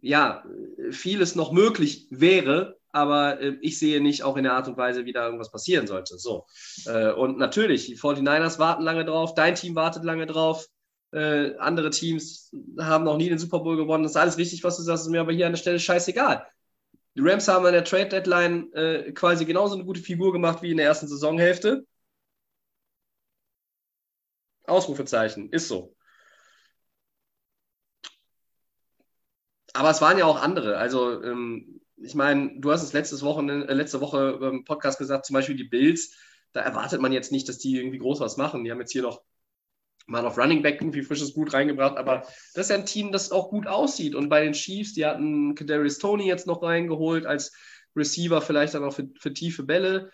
ja 0.01 0.43
vieles 0.91 1.35
noch 1.35 1.51
möglich 1.51 2.07
wäre, 2.09 2.77
aber 2.91 3.39
äh, 3.39 3.57
ich 3.61 3.79
sehe 3.79 4.01
nicht 4.01 4.23
auch 4.23 4.37
in 4.37 4.43
der 4.43 4.53
Art 4.53 4.67
und 4.67 4.77
Weise, 4.77 5.05
wie 5.05 5.13
da 5.13 5.25
irgendwas 5.25 5.51
passieren 5.51 5.87
sollte. 5.87 6.17
So. 6.17 6.45
Äh, 6.85 7.11
und 7.13 7.37
natürlich, 7.37 7.87
die 7.87 7.97
49ers 7.97 8.59
warten 8.59 8.83
lange 8.83 9.05
drauf, 9.05 9.33
dein 9.33 9.55
Team 9.55 9.75
wartet 9.75 10.03
lange 10.03 10.25
drauf. 10.25 10.67
Äh, 11.13 11.55
andere 11.57 11.91
Teams 11.91 12.51
haben 12.79 13.03
noch 13.03 13.17
nie 13.17 13.29
den 13.29 13.37
Super 13.37 13.59
Bowl 13.59 13.77
gewonnen. 13.77 14.03
Das 14.03 14.13
ist 14.13 14.17
alles 14.17 14.37
richtig, 14.37 14.63
was 14.63 14.77
du 14.77 14.83
sagst, 14.83 15.05
ist 15.05 15.11
mir 15.11 15.21
aber 15.21 15.31
hier 15.31 15.45
an 15.45 15.53
der 15.53 15.59
Stelle 15.59 15.79
scheißegal. 15.79 16.47
Die 17.15 17.21
Rams 17.21 17.47
haben 17.47 17.65
an 17.65 17.73
der 17.73 17.83
Trade 17.83 18.09
Deadline 18.09 18.73
äh, 18.73 19.11
quasi 19.13 19.45
genauso 19.45 19.75
eine 19.75 19.85
gute 19.85 20.01
Figur 20.01 20.33
gemacht 20.33 20.63
wie 20.63 20.71
in 20.71 20.77
der 20.77 20.87
ersten 20.87 21.07
Saisonhälfte. 21.07 21.85
Ausrufezeichen, 24.65 25.49
ist 25.51 25.67
so. 25.67 25.95
Aber 29.73 29.89
es 29.89 30.01
waren 30.01 30.17
ja 30.17 30.25
auch 30.25 30.41
andere. 30.41 30.77
Also, 30.77 31.21
ähm, 31.23 31.81
ich 31.97 32.15
meine, 32.15 32.59
du 32.59 32.71
hast 32.71 32.83
es 32.83 32.93
letztes 32.93 33.21
Woche, 33.23 33.41
äh, 33.41 33.73
letzte 33.73 34.01
Woche 34.01 34.39
im 34.41 34.63
Podcast 34.63 34.97
gesagt, 34.99 35.25
zum 35.25 35.35
Beispiel 35.35 35.55
die 35.55 35.63
Bills. 35.63 36.15
Da 36.53 36.61
erwartet 36.61 37.01
man 37.01 37.11
jetzt 37.13 37.31
nicht, 37.31 37.49
dass 37.49 37.57
die 37.57 37.77
irgendwie 37.77 37.97
groß 37.99 38.19
was 38.19 38.37
machen. 38.37 38.63
Die 38.63 38.71
haben 38.71 38.79
jetzt 38.79 38.91
hier 38.91 39.01
noch 39.03 39.23
mal 40.05 40.25
auf 40.25 40.37
Running 40.37 40.61
Back 40.61 40.81
irgendwie 40.81 41.01
frisches 41.01 41.33
Blut 41.33 41.53
reingebracht, 41.53 41.97
aber 41.97 42.25
das 42.53 42.65
ist 42.65 42.69
ja 42.69 42.75
ein 42.75 42.85
Team, 42.85 43.11
das 43.11 43.31
auch 43.31 43.49
gut 43.49 43.67
aussieht. 43.67 44.15
Und 44.15 44.29
bei 44.29 44.43
den 44.43 44.53
Chiefs, 44.53 44.93
die 44.93 45.05
hatten 45.05 45.55
Kadarius 45.55 45.97
Tony 45.97 46.27
jetzt 46.27 46.47
noch 46.47 46.61
reingeholt 46.61 47.25
als 47.25 47.53
Receiver, 47.95 48.41
vielleicht 48.41 48.73
dann 48.73 48.83
auch 48.83 48.93
für, 48.93 49.09
für 49.19 49.33
tiefe 49.33 49.63
Bälle. 49.63 50.11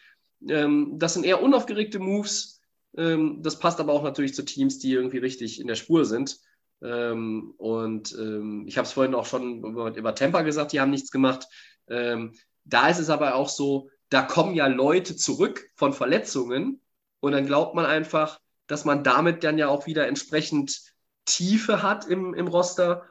Ähm, 0.47 0.93
das 0.97 1.15
sind 1.15 1.25
eher 1.25 1.41
unaufgeregte 1.41 1.99
Moves. 1.99 2.61
Ähm, 2.95 3.41
das 3.41 3.59
passt 3.59 3.79
aber 3.79 3.93
auch 3.93 4.03
natürlich 4.03 4.35
zu 4.35 4.43
Teams, 4.43 4.79
die 4.79 4.93
irgendwie 4.93 5.17
richtig 5.17 5.59
in 5.59 5.67
der 5.67 5.75
Spur 5.75 6.05
sind. 6.05 6.39
Ähm, 6.81 7.53
und 7.57 8.13
ähm, 8.17 8.65
ich 8.67 8.77
habe 8.77 8.85
es 8.85 8.93
vorhin 8.93 9.15
auch 9.15 9.25
schon 9.25 9.63
über, 9.63 9.95
über 9.95 10.15
Tampa 10.15 10.43
gesagt, 10.43 10.71
die 10.71 10.79
haben 10.79 10.91
nichts 10.91 11.11
gemacht. 11.11 11.47
Ähm, 11.89 12.33
da 12.63 12.89
ist 12.89 12.99
es 12.99 13.09
aber 13.09 13.35
auch 13.35 13.49
so, 13.49 13.89
da 14.09 14.21
kommen 14.21 14.55
ja 14.55 14.67
Leute 14.67 15.15
zurück 15.15 15.69
von 15.75 15.93
Verletzungen 15.93 16.81
und 17.19 17.31
dann 17.31 17.45
glaubt 17.45 17.75
man 17.75 17.85
einfach, 17.85 18.39
dass 18.69 18.85
man 18.85 19.03
damit 19.03 19.43
dann 19.43 19.57
ja 19.57 19.67
auch 19.67 19.87
wieder 19.87 20.07
entsprechend 20.07 20.81
Tiefe 21.25 21.81
hat 21.81 22.05
im, 22.07 22.35
im 22.35 22.47
Roster 22.47 23.09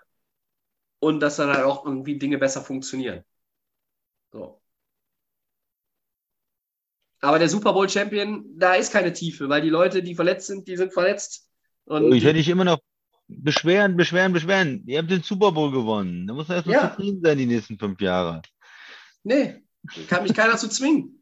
und 1.01 1.21
dass 1.21 1.37
dann 1.37 1.51
halt 1.51 1.65
auch 1.65 1.85
irgendwie 1.85 2.17
Dinge 2.17 2.39
besser 2.39 2.63
funktionieren. 2.63 3.25
So. 4.33 4.63
Aber 7.21 7.41
der 7.41 7.49
Super 7.49 7.73
Bowl 7.73 7.89
Champion, 7.89 8.45
da 8.57 8.75
ist 8.75 8.93
keine 8.93 9.13
Tiefe, 9.13 9.49
weil 9.49 9.61
die 9.61 9.69
Leute, 9.69 10.03
die 10.05 10.15
verletzt 10.15 10.47
sind, 10.47 10.69
die 10.69 10.77
sind 10.77 10.93
verletzt. 10.93 11.51
Und 11.85 12.13
ich 12.13 12.23
werde 12.23 12.39
dich 12.39 12.49
immer 12.49 12.65
noch 12.65 12.79
beschweren, 13.27 13.97
beschweren, 13.97 14.33
beschweren. 14.33 14.85
Ihr 14.87 14.99
habt 14.99 15.11
den 15.11 15.25
Super 15.25 15.51
Bowl 15.51 15.73
gewonnen. 15.73 16.29
Da 16.29 16.35
muss 16.35 16.47
man 16.47 16.59
erst 16.59 16.69
mal 16.69 16.75
ja. 16.75 16.91
zufrieden 16.91 17.21
sein 17.21 17.39
die 17.39 17.47
nächsten 17.47 17.79
fünf 17.79 18.01
Jahre. 18.01 18.43
Nee, 19.25 19.65
kann 20.07 20.23
mich 20.23 20.35
keiner 20.35 20.57
zu 20.57 20.69
zwingen. 20.69 21.18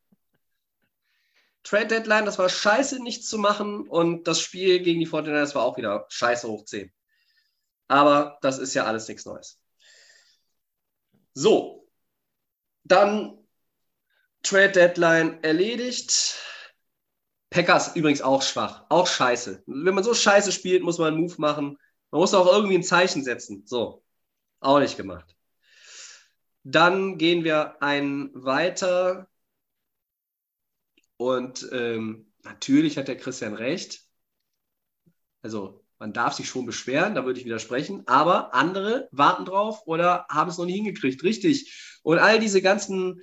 Trade 1.66 1.88
Deadline, 1.88 2.24
das 2.24 2.38
war 2.38 2.48
scheiße, 2.48 3.02
nichts 3.02 3.28
zu 3.28 3.38
machen. 3.38 3.88
Und 3.88 4.28
das 4.28 4.40
Spiel 4.40 4.80
gegen 4.80 5.00
die 5.00 5.08
49ers 5.08 5.56
war 5.56 5.64
auch 5.64 5.76
wieder 5.76 6.06
scheiße 6.08 6.46
hoch 6.46 6.64
10. 6.64 6.92
Aber 7.88 8.38
das 8.40 8.58
ist 8.58 8.74
ja 8.74 8.84
alles 8.84 9.08
nichts 9.08 9.24
Neues. 9.26 9.60
So, 11.34 11.88
dann 12.84 13.36
Trade 14.44 14.70
Deadline 14.70 15.42
erledigt. 15.42 16.36
Packers 17.50 17.96
übrigens 17.96 18.22
auch 18.22 18.42
schwach, 18.42 18.84
auch 18.88 19.08
scheiße. 19.08 19.64
Wenn 19.66 19.94
man 19.94 20.04
so 20.04 20.14
scheiße 20.14 20.52
spielt, 20.52 20.84
muss 20.84 20.98
man 20.98 21.14
einen 21.14 21.22
Move 21.22 21.34
machen. 21.38 21.78
Man 22.12 22.20
muss 22.20 22.32
auch 22.32 22.46
irgendwie 22.46 22.76
ein 22.76 22.84
Zeichen 22.84 23.24
setzen. 23.24 23.64
So, 23.66 24.04
auch 24.60 24.78
nicht 24.78 24.96
gemacht. 24.96 25.34
Dann 26.62 27.18
gehen 27.18 27.42
wir 27.42 27.82
ein 27.82 28.30
weiter. 28.34 29.28
Und 31.16 31.68
ähm, 31.72 32.32
natürlich 32.44 32.98
hat 32.98 33.08
der 33.08 33.16
Christian 33.16 33.54
recht. 33.54 34.02
Also 35.42 35.84
man 35.98 36.12
darf 36.12 36.34
sich 36.34 36.48
schon 36.48 36.66
beschweren, 36.66 37.14
da 37.14 37.24
würde 37.24 37.38
ich 37.40 37.46
widersprechen, 37.46 38.06
aber 38.06 38.52
andere 38.54 39.08
warten 39.12 39.44
drauf 39.44 39.82
oder 39.86 40.26
haben 40.28 40.50
es 40.50 40.58
noch 40.58 40.66
nie 40.66 40.74
hingekriegt. 40.74 41.22
Richtig. 41.22 41.98
Und 42.02 42.18
all 42.18 42.38
diese 42.38 42.60
ganzen 42.60 43.22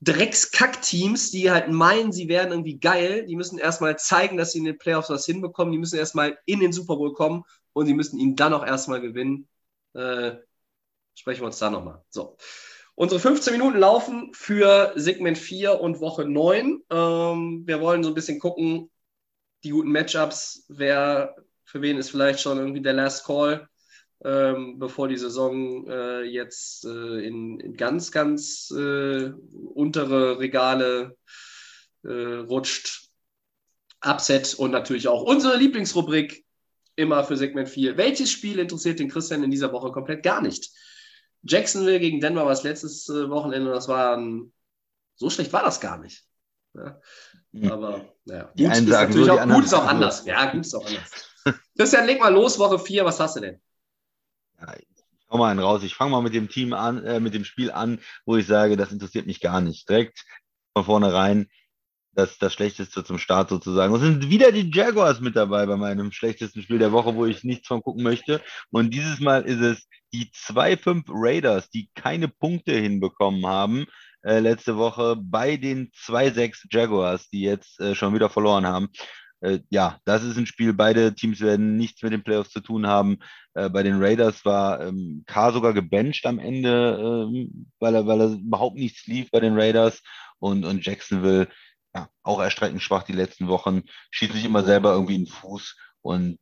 Dreckskack-Teams, 0.00 1.30
die 1.30 1.50
halt 1.50 1.70
meinen, 1.70 2.12
sie 2.12 2.28
wären 2.28 2.50
irgendwie 2.50 2.78
geil, 2.78 3.26
die 3.26 3.36
müssen 3.36 3.58
erstmal 3.58 3.98
zeigen, 3.98 4.36
dass 4.36 4.52
sie 4.52 4.58
in 4.58 4.64
den 4.64 4.78
Playoffs 4.78 5.10
was 5.10 5.26
hinbekommen, 5.26 5.72
die 5.72 5.78
müssen 5.78 5.98
erstmal 5.98 6.38
in 6.46 6.60
den 6.60 6.72
Super 6.72 6.96
Bowl 6.96 7.14
kommen 7.14 7.44
und 7.72 7.86
sie 7.86 7.94
müssen 7.94 8.18
ihn 8.18 8.36
dann 8.36 8.52
auch 8.52 8.64
erstmal 8.64 9.00
gewinnen. 9.00 9.48
Äh, 9.94 10.36
sprechen 11.14 11.40
wir 11.40 11.46
uns 11.46 11.58
da 11.58 11.70
nochmal. 11.70 12.04
So. 12.10 12.36
Unsere 12.96 13.20
15 13.20 13.52
Minuten 13.52 13.78
laufen 13.78 14.32
für 14.34 14.92
Segment 14.94 15.36
4 15.36 15.80
und 15.80 16.00
Woche 16.00 16.24
9. 16.24 16.80
Ähm, 16.90 17.62
wir 17.66 17.80
wollen 17.80 18.04
so 18.04 18.10
ein 18.10 18.14
bisschen 18.14 18.38
gucken, 18.38 18.90
die 19.64 19.70
guten 19.70 19.90
Matchups, 19.90 20.64
wer 20.68 21.34
für 21.64 21.82
wen 21.82 21.96
ist 21.96 22.10
vielleicht 22.10 22.40
schon 22.40 22.58
irgendwie 22.58 22.82
der 22.82 22.92
Last 22.92 23.24
Call, 23.24 23.68
ähm, 24.24 24.78
bevor 24.78 25.08
die 25.08 25.16
Saison 25.16 25.88
äh, 25.88 26.22
jetzt 26.22 26.84
äh, 26.84 27.26
in, 27.26 27.58
in, 27.58 27.76
ganz, 27.76 28.12
ganz 28.12 28.70
äh, 28.70 29.32
untere 29.74 30.38
Regale 30.38 31.16
äh, 32.04 32.08
rutscht. 32.08 33.00
Upset 34.06 34.54
und 34.54 34.70
natürlich 34.70 35.08
auch 35.08 35.22
unsere 35.22 35.56
Lieblingsrubrik 35.56 36.44
immer 36.94 37.24
für 37.24 37.38
Segment 37.38 37.70
4. 37.70 37.96
Welches 37.96 38.30
Spiel 38.30 38.58
interessiert 38.58 38.98
den 38.98 39.08
Christian 39.08 39.42
in 39.42 39.50
dieser 39.50 39.72
Woche 39.72 39.90
komplett 39.92 40.22
gar 40.22 40.42
nicht? 40.42 40.70
Jacksonville 41.44 42.00
gegen 42.00 42.20
Denver 42.20 42.42
war 42.42 42.50
das 42.50 42.62
letztes 42.62 43.08
äh, 43.08 43.28
Wochenende 43.28 43.68
und 43.68 43.74
das 43.74 43.88
war 43.88 44.16
ein, 44.16 44.52
so 45.14 45.30
schlecht 45.30 45.52
war 45.52 45.62
das 45.62 45.80
gar 45.80 45.98
nicht. 45.98 46.24
Ja. 46.74 47.00
Mhm. 47.52 47.70
Aber 47.70 48.04
naja, 48.24 48.50
die 48.54 48.64
gut, 48.64 48.72
einen 48.72 48.88
sagen 48.88 49.12
so, 49.12 49.30
auch, 49.30 49.46
gut 49.46 49.64
ist 49.64 49.74
auch 49.74 49.86
anders. 49.86 50.24
Ja, 50.24 50.50
gut 50.50 50.62
ist 50.62 50.74
auch 50.74 50.86
anders. 50.86 51.34
Christian, 51.76 52.06
leg 52.06 52.20
mal 52.20 52.32
los, 52.32 52.58
Woche 52.58 52.78
4, 52.78 53.04
was 53.04 53.20
hast 53.20 53.36
du 53.36 53.40
denn? 53.40 53.60
Ja, 54.60 54.74
ich 54.76 54.86
hau 55.30 55.38
mal 55.38 55.50
einen 55.50 55.60
raus. 55.60 55.82
Ich 55.82 55.94
fange 55.94 56.10
mal 56.10 56.22
mit 56.22 56.34
dem 56.34 56.48
Team 56.48 56.72
an, 56.72 57.04
äh, 57.04 57.20
mit 57.20 57.34
dem 57.34 57.44
Spiel 57.44 57.70
an, 57.70 58.00
wo 58.24 58.36
ich 58.36 58.46
sage, 58.46 58.76
das 58.76 58.92
interessiert 58.92 59.26
mich 59.26 59.40
gar 59.40 59.60
nicht. 59.60 59.88
Direkt 59.88 60.24
von 60.72 60.84
vornherein 60.84 61.48
das, 62.14 62.38
das 62.38 62.52
Schlechteste 62.52 63.04
zum 63.04 63.18
Start 63.18 63.48
sozusagen. 63.48 63.92
Und 63.92 64.00
sind 64.00 64.30
wieder 64.30 64.52
die 64.52 64.70
Jaguars 64.72 65.20
mit 65.20 65.36
dabei 65.36 65.66
bei 65.66 65.76
meinem 65.76 66.12
schlechtesten 66.12 66.62
Spiel 66.62 66.78
der 66.78 66.92
Woche, 66.92 67.14
wo 67.14 67.26
ich 67.26 67.44
nichts 67.44 67.68
von 67.68 67.82
gucken 67.82 68.02
möchte. 68.02 68.40
Und 68.70 68.92
dieses 68.94 69.20
Mal 69.20 69.42
ist 69.42 69.60
es 69.60 69.86
die 70.12 70.30
2-5 70.32 71.04
Raiders, 71.08 71.70
die 71.70 71.90
keine 71.94 72.28
Punkte 72.28 72.72
hinbekommen 72.72 73.46
haben 73.46 73.86
äh, 74.24 74.40
letzte 74.40 74.76
Woche 74.76 75.16
bei 75.16 75.56
den 75.56 75.90
2-6 75.90 76.66
Jaguars, 76.70 77.28
die 77.28 77.42
jetzt 77.42 77.80
äh, 77.80 77.94
schon 77.94 78.14
wieder 78.14 78.30
verloren 78.30 78.66
haben. 78.66 78.88
Äh, 79.40 79.60
ja, 79.70 79.98
das 80.04 80.24
ist 80.24 80.38
ein 80.38 80.46
Spiel. 80.46 80.72
Beide 80.72 81.14
Teams 81.14 81.40
werden 81.40 81.76
nichts 81.76 82.02
mit 82.02 82.12
den 82.12 82.24
Playoffs 82.24 82.50
zu 82.50 82.60
tun 82.60 82.86
haben. 82.86 83.18
Äh, 83.52 83.68
bei 83.68 83.82
den 83.82 84.02
Raiders 84.02 84.44
war 84.44 84.80
ähm, 84.80 85.24
K 85.26 85.52
sogar 85.52 85.74
gebencht 85.74 86.26
am 86.26 86.38
Ende, 86.38 87.28
ähm, 87.30 87.66
weil, 87.78 87.94
er, 87.94 88.06
weil 88.06 88.20
er 88.20 88.28
überhaupt 88.32 88.76
nichts 88.76 89.06
lief 89.06 89.30
bei 89.30 89.40
den 89.40 89.58
Raiders. 89.58 90.02
Und, 90.38 90.64
und 90.64 90.84
Jacksonville 90.84 91.48
ja, 91.94 92.08
auch 92.22 92.40
erstreckend 92.40 92.82
schwach 92.82 93.04
die 93.04 93.12
letzten 93.12 93.48
Wochen, 93.48 93.82
schießen 94.10 94.36
sich 94.36 94.44
immer 94.44 94.64
selber 94.64 94.92
irgendwie 94.92 95.16
in 95.16 95.24
den 95.24 95.32
Fuß 95.32 95.76
und 96.02 96.38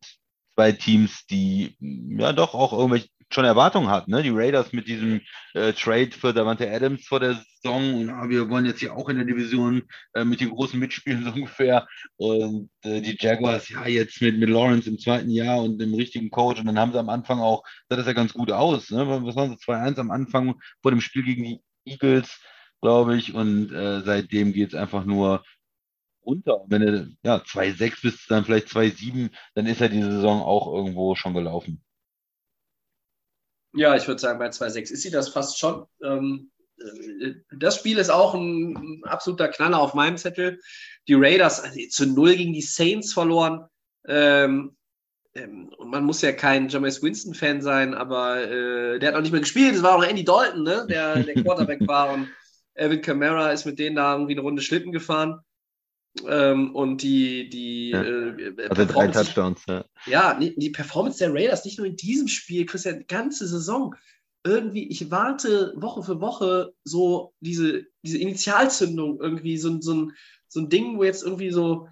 zwei 0.55 0.73
Teams, 0.73 1.27
die 1.27 1.77
ja 1.81 2.33
doch 2.33 2.55
auch 2.55 2.73
irgendwelche 2.73 3.09
schon 3.33 3.45
Erwartungen 3.45 3.89
hatten. 3.89 4.11
Ne? 4.11 4.23
Die 4.23 4.31
Raiders 4.31 4.73
mit 4.73 4.87
diesem 4.87 5.21
äh, 5.55 5.73
Trade 5.73 6.11
für 6.11 6.33
Davante 6.33 6.71
Adams 6.71 7.07
vor 7.07 7.21
der 7.21 7.43
Saison 7.63 7.95
und 7.95 8.11
ah, 8.11 8.29
wir 8.29 8.49
wollen 8.49 8.67
jetzt 8.67 8.81
hier 8.81 8.95
auch 8.95 9.09
in 9.09 9.17
der 9.17 9.25
Division 9.25 9.83
äh, 10.15 10.25
mit 10.25 10.41
den 10.41 10.51
großen 10.51 10.79
mitspielen, 10.79 11.25
so 11.25 11.31
ungefähr. 11.31 11.87
Und 12.17 12.71
äh, 12.83 13.01
die 13.01 13.17
Jaguars, 13.19 13.69
ja, 13.69 13.87
jetzt 13.87 14.21
mit, 14.21 14.39
mit 14.39 14.51
Lawrence 14.51 14.89
im 14.89 14.99
zweiten 14.99 15.31
Jahr 15.31 15.63
und 15.63 15.79
dem 15.79 15.95
richtigen 15.95 16.31
Coach. 16.31 16.61
Und 16.61 16.67
dann 16.67 16.79
haben 16.79 16.93
sie 16.93 16.99
am 16.99 17.09
Anfang 17.09 17.41
auch, 17.41 17.63
sah 17.89 17.97
das 17.97 18.07
ja 18.07 18.13
ganz 18.13 18.33
gut 18.33 18.53
aus. 18.53 18.91
Ne? 18.91 19.07
Was 19.09 19.37
waren 19.37 19.51
sie? 19.51 19.65
2-1 19.65 19.99
am 19.99 20.11
Anfang 20.11 20.61
vor 20.83 20.91
dem 20.91 21.01
Spiel 21.01 21.25
gegen 21.25 21.45
die 21.45 21.61
Eagles 21.85 22.41
glaube 22.83 23.17
ich. 23.17 23.33
Und 23.35 23.73
äh, 23.73 24.03
seitdem 24.03 24.53
geht 24.53 24.71
es 24.71 24.75
einfach 24.75 25.05
nur 25.05 25.43
runter. 26.27 26.61
Und 26.61 26.71
wenn 26.71 26.83
er 26.83 27.07
ja 27.23 27.37
2,6 27.37 28.03
bis 28.03 28.27
dann 28.27 28.45
vielleicht 28.45 28.69
2,7, 28.69 29.31
dann 29.55 29.67
ist 29.67 29.81
ja 29.81 29.89
die 29.89 30.03
Saison 30.03 30.43
auch 30.43 30.73
irgendwo 30.73 31.15
schon 31.15 31.33
gelaufen. 31.33 31.83
Ja, 33.75 33.97
ich 33.97 34.07
würde 34.07 34.21
sagen, 34.21 34.39
bei 34.39 34.49
2,6 34.49 34.93
ist 34.93 35.03
sie 35.03 35.11
das 35.11 35.31
fast 35.31 35.59
schon. 35.59 35.87
Ähm, 36.03 36.51
äh, 36.79 37.35
das 37.57 37.77
Spiel 37.77 37.97
ist 37.97 38.11
auch 38.11 38.35
ein, 38.35 39.03
absoluter 39.05 39.49
Knaller 39.49 39.81
auf 39.81 39.95
meinem 39.95 40.19
Zettel. 40.19 40.61
Die 41.09 41.15
Raiders 41.15 41.61
also 41.61 41.81
zu 41.89 42.07
Null 42.07 42.37
gegen 42.37 42.53
die 42.53 42.61
Saints 42.61 43.15
verloren. 43.15 43.67
Ähm, 44.07 44.77
ähm, 45.35 45.73
und 45.79 45.91
man 45.91 46.05
muss 46.05 46.21
ja 46.21 46.33
kein 46.33 46.69
Jameis 46.69 47.03
Winston-Fan 47.03 47.63
sein, 47.63 47.95
aber 47.95 48.43
äh, 48.43 48.99
der 48.99 49.09
hat 49.09 49.17
auch 49.17 49.23
nicht 49.23 49.33
mehr 49.33 49.41
gespielt. 49.41 49.75
Es 49.75 49.83
war 49.83 49.97
auch 49.97 50.05
Andy 50.05 50.25
Dalton, 50.25 50.63
ne? 50.63 50.87
der 50.89 51.23
der 51.23 51.43
Quarterback 51.43 51.87
war. 51.89 52.13
Und 52.13 52.29
Evan 52.75 53.03
Kamara 53.03 53.53
ist 53.53 53.65
mit 53.65 53.79
denen 53.79 53.97
da 53.97 54.15
irgendwie 54.15 54.33
eine 54.33 54.43
Runde 54.43 54.63
Schlitten 54.63 54.93
gefahren. 54.93 55.41
Ähm, 56.27 56.75
und 56.75 57.03
die, 57.03 57.49
die 57.49 57.91
ja. 57.91 58.03
äh, 58.03 58.55
also 58.69 58.85
drei 58.85 59.09
Touchdowns, 59.09 59.63
ja. 59.67 59.85
Ja, 60.07 60.39
die 60.39 60.71
Performance 60.71 61.19
der 61.19 61.33
Raiders, 61.33 61.65
nicht 61.65 61.79
nur 61.79 61.87
in 61.87 61.97
diesem 61.97 62.29
Spiel, 62.29 62.67
Christian, 62.67 62.99
die 62.99 63.07
ganze 63.07 63.47
Saison. 63.47 63.95
Irgendwie, 64.45 64.89
ich 64.89 65.11
warte 65.11 65.73
Woche 65.77 66.03
für 66.03 66.21
Woche 66.21 66.75
so 66.85 67.33
diese, 67.41 67.87
diese 68.03 68.19
Initialzündung, 68.19 69.21
irgendwie 69.21 69.57
so, 69.57 69.81
so, 69.81 69.95
ein, 69.95 70.13
so 70.49 70.61
ein 70.61 70.69
Ding, 70.69 70.99
wo 70.99 71.05
jetzt 71.05 71.23
irgendwie 71.23 71.51
so, 71.51 71.89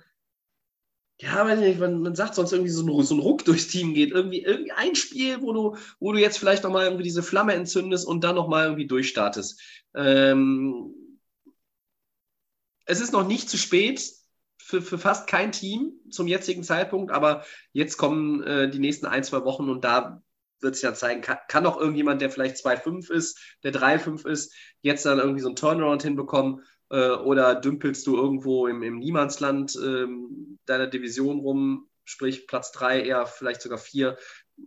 ja, 1.21 1.45
weiß 1.47 1.61
nicht, 1.61 1.79
man, 1.79 2.01
man 2.01 2.15
sagt 2.15 2.35
sonst 2.35 2.53
irgendwie 2.53 2.71
so 2.71 2.83
ein, 2.83 3.05
so 3.05 3.15
ein 3.15 3.21
Ruck 3.21 3.45
durchs 3.45 3.69
Team 3.69 3.95
geht. 3.95 4.11
Irgendwie, 4.11 4.43
irgendwie 4.43 4.73
ein 4.73 4.95
Spiel, 4.95 5.43
wo 5.43 5.53
du, 5.53 5.77
wo 5.99 6.13
du 6.13 6.19
jetzt 6.19 6.39
vielleicht 6.39 6.65
nochmal 6.65 6.85
irgendwie 6.85 7.05
diese 7.05 7.23
Flamme 7.23 7.55
entzündest 7.55 8.07
und 8.07 8.25
dann 8.25 8.37
nochmal 8.37 8.65
irgendwie 8.65 8.87
durchstartest. 8.87 9.61
Ähm, 9.95 10.95
es 12.85 13.01
ist 13.01 13.13
noch 13.13 13.27
nicht 13.27 13.49
zu 13.49 13.57
spät 13.57 14.03
für, 14.59 14.83
für 14.83 14.99
fast 14.99 15.27
kein 15.27 15.53
Team 15.53 15.93
zum 16.11 16.27
jetzigen 16.27 16.63
Zeitpunkt, 16.63 17.11
aber 17.13 17.45
jetzt 17.73 17.97
kommen 17.97 18.43
äh, 18.43 18.69
die 18.69 18.79
nächsten 18.79 19.07
ein, 19.07 19.25
zwei 19.25 19.45
Wochen 19.45 19.69
und 19.69 19.85
da 19.85 20.23
wird 20.61 20.75
sich 20.75 20.83
dann 20.83 20.95
zeigen, 20.95 21.23
kann, 21.23 21.39
kann 21.49 21.67
auch 21.67 21.79
irgendjemand, 21.79 22.21
der 22.21 22.31
vielleicht 22.31 22.57
2-5 22.57 23.11
ist, 23.11 23.39
der 23.63 23.73
3-5 23.73 24.27
ist, 24.27 24.55
jetzt 24.83 25.07
dann 25.07 25.19
irgendwie 25.19 25.41
so 25.41 25.49
einen 25.49 25.57
Turnaround 25.57 26.03
hinbekommen 26.03 26.63
äh, 26.91 27.11
oder 27.11 27.55
dümpelst 27.55 28.07
du 28.07 28.17
irgendwo 28.17 28.67
im, 28.67 28.83
im 28.83 28.99
Niemandsland 28.99 29.77
ähm, 29.83 30.59
deiner 30.67 30.87
Division 30.87 31.41
rum, 31.41 31.89
sprich 32.05 32.47
Platz 32.47 32.73
3, 32.73 33.03
eher 33.03 33.27
vielleicht 33.27 33.63
sogar 33.63 33.79
4 33.79 34.19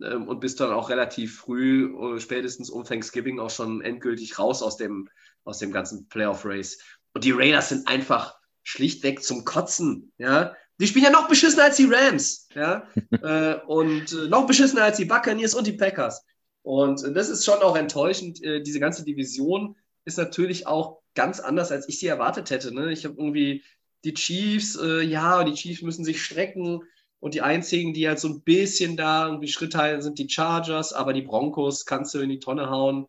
ähm, 0.02 0.28
und 0.28 0.40
bist 0.40 0.60
dann 0.60 0.72
auch 0.72 0.90
relativ 0.90 1.38
früh, 1.38 1.94
äh, 2.16 2.20
spätestens 2.20 2.70
um 2.70 2.84
Thanksgiving 2.84 3.38
auch 3.40 3.50
schon 3.50 3.82
endgültig 3.82 4.38
raus 4.38 4.62
aus 4.62 4.76
dem, 4.76 5.08
aus 5.44 5.58
dem 5.58 5.72
ganzen 5.72 6.08
Playoff-Race. 6.08 6.78
Und 7.12 7.24
die 7.24 7.32
Raiders 7.32 7.68
sind 7.68 7.88
einfach 7.88 8.36
schlichtweg 8.62 9.22
zum 9.22 9.44
Kotzen. 9.44 10.12
Ja? 10.18 10.54
Die 10.80 10.86
spielen 10.86 11.04
ja 11.04 11.10
noch 11.10 11.28
beschissener 11.28 11.64
als 11.64 11.76
die 11.76 11.90
Rams. 11.90 12.48
Ja? 12.54 12.88
äh, 13.22 13.60
und 13.66 14.12
äh, 14.12 14.28
noch 14.28 14.46
beschissener 14.46 14.84
als 14.84 14.96
die 14.96 15.04
Buccaneers 15.04 15.54
und 15.54 15.66
die 15.66 15.72
Packers. 15.74 16.24
Und 16.62 17.02
das 17.14 17.28
ist 17.28 17.44
schon 17.44 17.62
auch 17.62 17.76
enttäuschend. 17.76 18.40
Diese 18.40 18.80
ganze 18.80 19.04
Division 19.04 19.76
ist 20.06 20.16
natürlich 20.16 20.66
auch 20.66 21.02
ganz 21.14 21.38
anders, 21.38 21.70
als 21.70 21.86
ich 21.88 21.98
sie 21.98 22.06
erwartet 22.06 22.48
hätte. 22.48 22.74
Ne? 22.74 22.90
Ich 22.90 23.04
habe 23.04 23.16
irgendwie 23.18 23.62
die 24.04 24.14
Chiefs, 24.14 24.76
äh, 24.76 25.02
ja, 25.02 25.44
die 25.44 25.54
Chiefs 25.54 25.82
müssen 25.82 26.04
sich 26.04 26.22
strecken. 26.22 26.82
Und 27.24 27.32
die 27.32 27.40
einzigen, 27.40 27.94
die 27.94 28.06
halt 28.06 28.18
so 28.20 28.28
ein 28.28 28.42
bisschen 28.42 28.98
da 28.98 29.24
irgendwie 29.24 29.48
Schritt 29.48 29.74
halten, 29.74 30.02
sind 30.02 30.18
die 30.18 30.28
Chargers, 30.28 30.92
aber 30.92 31.14
die 31.14 31.22
Broncos 31.22 31.86
kannst 31.86 32.12
du 32.12 32.18
in 32.18 32.28
die 32.28 32.38
Tonne 32.38 32.68
hauen. 32.68 33.06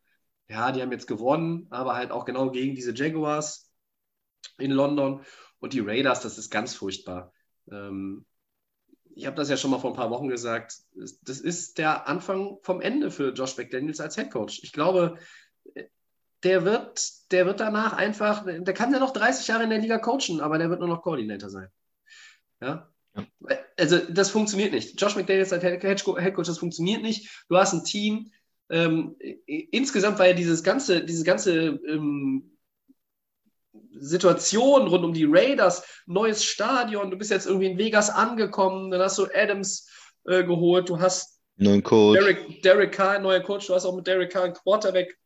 Ja, 0.48 0.72
die 0.72 0.82
haben 0.82 0.94
jetzt 0.94 1.08
gewonnen, 1.08 1.68
aber 1.70 1.96
halt 1.96 2.12
auch 2.12 2.24
genau 2.24 2.50
gegen 2.50 2.76
diese 2.76 2.96
Jaguars 2.96 3.70
in 4.58 4.72
London. 4.72 5.26
Und 5.60 5.74
die 5.74 5.82
Raiders, 5.82 6.22
das 6.22 6.38
ist 6.38 6.50
ganz 6.50 6.74
furchtbar. 6.76 7.34
Ähm, 7.70 8.26
ich 9.16 9.26
habe 9.26 9.36
das 9.36 9.50
ja 9.50 9.58
schon 9.58 9.72
mal 9.72 9.80
vor 9.80 9.92
ein 9.92 9.98
paar 9.98 10.12
Wochen 10.12 10.30
gesagt, 10.30 10.78
das 10.94 11.42
ist 11.42 11.78
der 11.78 12.08
Anfang 12.08 12.60
vom 12.62 12.80
Ende 12.80 13.12
für 13.12 13.34
Josh 13.34 13.58
McDaniels 13.58 14.00
als 14.00 14.16
Head 14.16 14.32
Coach. 14.32 14.62
Ich 14.64 14.72
glaube, 14.72 15.18
der 16.44 16.64
wird, 16.64 17.32
der 17.34 17.46
wird 17.48 17.60
danach 17.60 17.92
einfach, 17.92 18.46
der 18.46 18.74
kann 18.74 18.94
ja 18.94 19.00
noch 19.00 19.12
30 19.12 19.46
Jahre 19.50 19.66
in 19.66 19.72
der 19.72 19.80
Liga 19.80 19.98
coachen, 19.98 20.40
aber 20.40 20.58
der 20.58 20.70
wird 20.70 20.80
nur 20.80 20.88
noch 20.88 21.02
Koordinator 21.02 21.50
sein. 21.50 21.68
Ja? 22.62 22.95
Ja. 23.16 23.26
Also 23.78 23.98
das 24.10 24.30
funktioniert 24.30 24.74
nicht. 24.74 25.00
Josh 25.00 25.16
McDaniels 25.16 25.52
als 25.52 25.64
Head 25.64 26.04
Coach, 26.04 26.48
das 26.48 26.58
funktioniert 26.58 27.02
nicht. 27.02 27.46
Du 27.50 27.58
hast 27.58 27.74
ein 27.74 27.84
Team. 27.84 28.32
Ähm, 28.70 29.16
insgesamt 29.46 30.18
war 30.18 30.28
ja 30.28 30.34
dieses 30.34 30.64
ganze, 30.64 31.04
diese 31.04 31.24
ganze 31.24 31.80
ähm, 31.88 32.56
Situation 34.00 34.88
rund 34.88 35.04
um 35.04 35.14
die 35.14 35.26
Raiders, 35.26 35.84
neues 36.06 36.44
Stadion, 36.44 37.12
du 37.12 37.18
bist 37.18 37.32
jetzt 37.32 37.48
irgendwie 37.48 37.68
in 37.68 37.78
Vegas 37.78 38.10
angekommen, 38.10 38.92
dann 38.92 39.02
hast 39.02 39.18
du 39.18 39.28
Adams 39.34 39.90
äh, 40.26 40.44
geholt, 40.44 40.90
du 40.90 41.00
hast 41.00 41.40
neuen 41.58 41.84
Coach. 41.84 42.20
Derek, 42.20 42.62
Derek 42.64 42.92
Carr, 42.92 43.20
neuer 43.20 43.42
Coach, 43.42 43.68
du 43.68 43.76
hast 43.76 43.86
auch 43.86 43.96
mit 43.96 44.08
Derek 44.08 44.32
Carr 44.32 44.46
einen 44.46 44.54
Quarterback, 44.54 45.18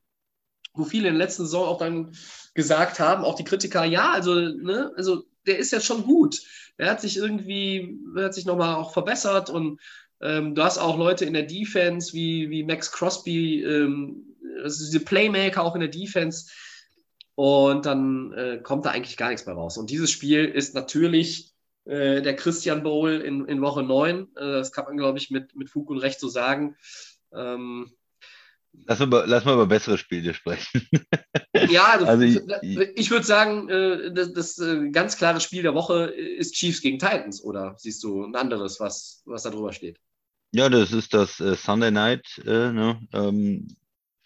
wo 0.74 0.84
viele 0.84 1.08
in 1.08 1.16
der 1.16 1.26
letzten 1.26 1.44
Saison 1.44 1.68
auch 1.68 1.78
dann 1.78 2.16
gesagt 2.54 3.00
haben, 3.00 3.24
auch 3.24 3.36
die 3.36 3.44
Kritiker, 3.44 3.86
ja, 3.86 4.12
also, 4.12 4.34
ne, 4.36 4.92
also 4.96 5.24
der 5.48 5.58
ist 5.58 5.72
jetzt 5.72 5.86
schon 5.86 6.04
gut. 6.04 6.40
Er 6.80 6.90
hat 6.92 7.02
sich 7.02 7.18
irgendwie, 7.18 8.00
hat 8.16 8.34
sich 8.34 8.46
nochmal 8.46 8.76
auch 8.76 8.94
verbessert 8.94 9.50
und 9.50 9.80
ähm, 10.22 10.56
du 10.56 10.64
hast 10.64 10.80
auch 10.80 10.98
Leute 10.98 11.26
in 11.26 11.34
der 11.34 11.44
Defense 11.44 12.14
wie, 12.14 12.50
wie 12.50 12.64
Max 12.64 12.92
Crosby, 12.92 13.64
ähm, 13.64 14.36
also 14.64 14.84
diese 14.84 15.00
Playmaker 15.00 15.64
auch 15.64 15.76
in 15.76 15.82
der 15.82 15.90
Defense, 15.90 16.52
und 17.40 17.86
dann 17.86 18.34
äh, 18.34 18.60
kommt 18.62 18.86
da 18.86 18.90
eigentlich 18.90 19.16
gar 19.16 19.30
nichts 19.30 19.46
mehr 19.46 19.56
raus. 19.56 19.78
Und 19.78 19.90
dieses 19.90 20.12
Spiel 20.12 20.44
ist 20.44 20.76
natürlich 20.76 21.54
äh, 21.86 22.22
der 22.22 22.36
Christian 22.36 22.84
Bowl 22.84 23.14
in, 23.14 23.46
in 23.46 23.62
Woche 23.62 23.82
9. 23.82 24.24
Äh, 24.24 24.26
das 24.36 24.74
kann 24.74 24.84
man, 24.84 24.98
glaube 24.98 25.20
ich, 25.20 25.32
mit, 25.32 25.56
mit 25.56 25.70
Fug 25.70 25.90
und 25.90 26.00
Recht 26.00 26.20
so 26.20 26.28
sagen. 26.28 26.76
Ähm, 27.34 27.94
Lass 28.86 29.00
mal, 29.00 29.26
lass 29.28 29.46
mal 29.46 29.54
über 29.54 29.68
bessere 29.68 29.98
Spiele 29.98 30.34
sprechen. 30.34 30.88
ja, 31.70 31.86
also, 31.86 32.06
also 32.06 32.24
ich, 32.24 32.40
ich 32.96 33.12
würde 33.12 33.26
sagen, 33.26 33.70
äh, 33.70 34.14
das, 34.14 34.34
das 34.34 34.58
äh, 34.60 34.90
ganz 34.90 35.18
klare 35.18 35.42
Spiel 35.42 35.64
der 35.64 35.76
Woche 35.76 36.06
ist 36.06 36.56
Chiefs 36.56 36.82
gegen 36.82 37.00
Titans. 37.00 37.44
Oder 37.44 37.76
siehst 37.78 38.04
du 38.04 38.24
ein 38.24 38.36
anderes, 38.36 38.80
was, 38.80 39.22
was 39.26 39.44
da 39.44 39.50
drüber 39.50 39.74
steht? 39.74 40.00
Ja, 40.52 40.70
das 40.70 40.92
ist 40.92 41.14
das 41.14 41.40
äh, 41.40 41.56
Sunday 41.56 41.92
Night 41.92 42.26
ne, 42.44 43.00
ähm, 43.14 43.68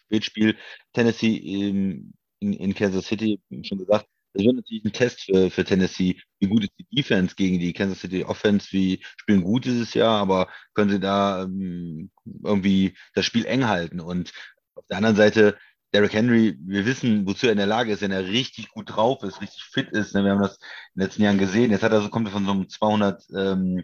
Spätspiel. 0.05 0.55
Tennessee 0.93 1.37
ähm, 1.37 2.13
in, 2.39 2.53
in 2.53 2.73
Kansas 2.73 3.05
City 3.05 3.41
schon 3.63 3.79
gesagt, 3.79 4.07
das 4.33 4.43
wird 4.43 4.55
natürlich 4.55 4.85
ein 4.85 4.93
Test 4.93 5.21
für, 5.21 5.51
für 5.51 5.63
Tennessee. 5.63 6.19
Wie 6.39 6.47
gut 6.47 6.63
ist 6.63 6.73
die 6.77 6.87
Defense 6.95 7.35
gegen 7.35 7.59
die 7.59 7.73
Kansas 7.73 7.99
City 7.99 8.23
Offense? 8.23 8.67
Wie 8.71 9.03
spielen 9.17 9.43
gut 9.43 9.65
dieses 9.65 9.93
Jahr, 9.93 10.19
aber 10.19 10.49
können 10.73 10.89
sie 10.89 10.99
da 10.99 11.43
ähm, 11.43 12.11
irgendwie 12.43 12.95
das 13.13 13.25
Spiel 13.25 13.45
eng 13.45 13.67
halten? 13.67 13.99
Und 13.99 14.31
auf 14.75 14.85
der 14.87 14.97
anderen 14.97 15.15
Seite, 15.15 15.57
Derrick 15.93 16.13
Henry, 16.13 16.57
wir 16.59 16.85
wissen, 16.85 17.27
wozu 17.27 17.45
er 17.45 17.51
in 17.51 17.59
der 17.59 17.67
Lage 17.67 17.91
ist, 17.91 18.01
wenn 18.01 18.11
er 18.11 18.25
richtig 18.25 18.69
gut 18.69 18.95
drauf 18.95 19.21
ist, 19.23 19.41
richtig 19.41 19.63
fit 19.63 19.89
ist. 19.91 20.15
Ne? 20.15 20.23
Wir 20.23 20.31
haben 20.31 20.41
das 20.41 20.55
in 20.55 20.99
den 20.99 21.03
letzten 21.03 21.23
Jahren 21.23 21.37
gesehen. 21.37 21.71
Jetzt 21.71 21.83
hat 21.83 21.91
er 21.91 22.01
so, 22.01 22.09
kommt 22.09 22.27
er 22.27 22.31
von 22.31 22.45
so 22.45 22.51
einem 22.51 22.67
200 22.67 23.23
ähm, 23.35 23.83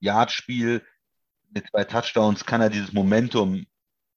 Yard 0.00 0.32
Spiel 0.32 0.82
mit 1.50 1.66
zwei 1.68 1.84
Touchdowns, 1.84 2.44
kann 2.46 2.60
er 2.60 2.70
dieses 2.70 2.92
Momentum 2.92 3.66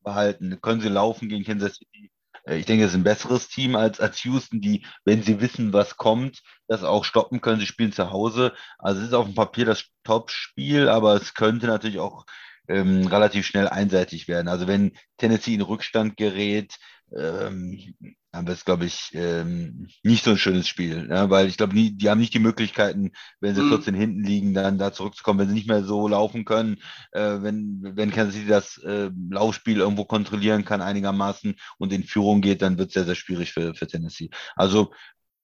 behalten. 0.04 0.60
Können 0.62 0.82
sie 0.82 0.90
laufen 0.90 1.30
gegen 1.30 1.44
Kansas 1.44 1.76
City? 1.76 2.11
Äh, 2.46 2.58
ich 2.58 2.66
denke, 2.66 2.86
es 2.86 2.92
ist 2.92 2.98
ein 2.98 3.04
besseres 3.04 3.48
Team 3.48 3.76
als, 3.76 4.00
als 4.00 4.24
Houston, 4.24 4.62
die, 4.62 4.86
wenn 5.06 5.24
sie 5.24 5.42
wissen, 5.42 5.74
was 5.74 5.98
kommt, 5.98 6.42
das 6.68 6.84
auch 6.84 7.06
stoppen 7.06 7.42
können. 7.42 7.60
Sie 7.60 7.68
spielen 7.68 7.92
zu 7.92 8.12
Hause. 8.12 8.54
Also 8.78 9.02
es 9.02 9.08
ist 9.08 9.14
auf 9.14 9.26
dem 9.26 9.36
Papier 9.36 9.66
das 9.66 9.86
Top-Spiel, 10.04 10.90
aber 10.90 11.16
es 11.16 11.34
könnte 11.34 11.68
natürlich 11.68 12.00
auch 12.00 12.26
ähm, 12.68 13.08
relativ 13.08 13.46
schnell 13.46 13.68
einseitig 13.68 14.28
werden. 14.28 14.48
Also 14.48 14.68
wenn 14.68 14.98
Tennessee 15.18 15.56
in 15.56 15.62
Rückstand 15.62 16.18
gerät, 16.18 16.78
ähm, 17.16 17.96
wird 18.34 18.58
es, 18.58 18.66
glaube 18.66 18.86
ich, 18.86 19.12
ähm, 19.14 19.88
nicht 20.04 20.24
so 20.24 20.32
ein 20.32 20.38
schönes 20.38 20.68
Spiel, 20.68 21.08
ja, 21.10 21.30
weil 21.30 21.48
ich 21.48 21.58
glaube, 21.58 21.74
die 21.74 22.10
haben 22.10 22.20
nicht 22.20 22.34
die 22.34 22.40
Möglichkeiten, 22.40 23.12
wenn 23.40 23.56
sie 23.56 23.62
mhm. 23.62 23.70
14 23.70 23.94
hinten 23.94 24.24
liegen, 24.24 24.54
dann 24.54 24.78
da 24.78 24.94
zurückzukommen, 24.94 25.40
wenn 25.40 25.50
sie 25.50 25.54
nicht 25.54 25.68
mehr 25.68 25.84
so 25.84 26.08
laufen 26.08 26.46
können, 26.46 26.78
äh, 27.12 27.42
wenn, 27.42 27.82
wenn 27.96 28.12
Kansas 28.12 28.36
City 28.36 28.48
das 28.48 28.78
äh, 28.80 29.10
Laufspiel 29.30 29.80
irgendwo 29.80 30.06
kontrollieren 30.06 30.64
kann 30.66 30.82
einigermaßen 30.82 31.56
und 31.78 31.92
in 31.92 32.04
Führung 32.04 32.42
geht, 32.42 32.62
dann 32.62 32.78
wird 32.78 32.90
es 32.90 32.94
sehr, 32.94 33.06
sehr 33.06 33.16
schwierig 33.16 33.52
für, 33.52 33.76
für 33.76 33.88
Tennessee. 33.88 34.30
Also 34.56 34.92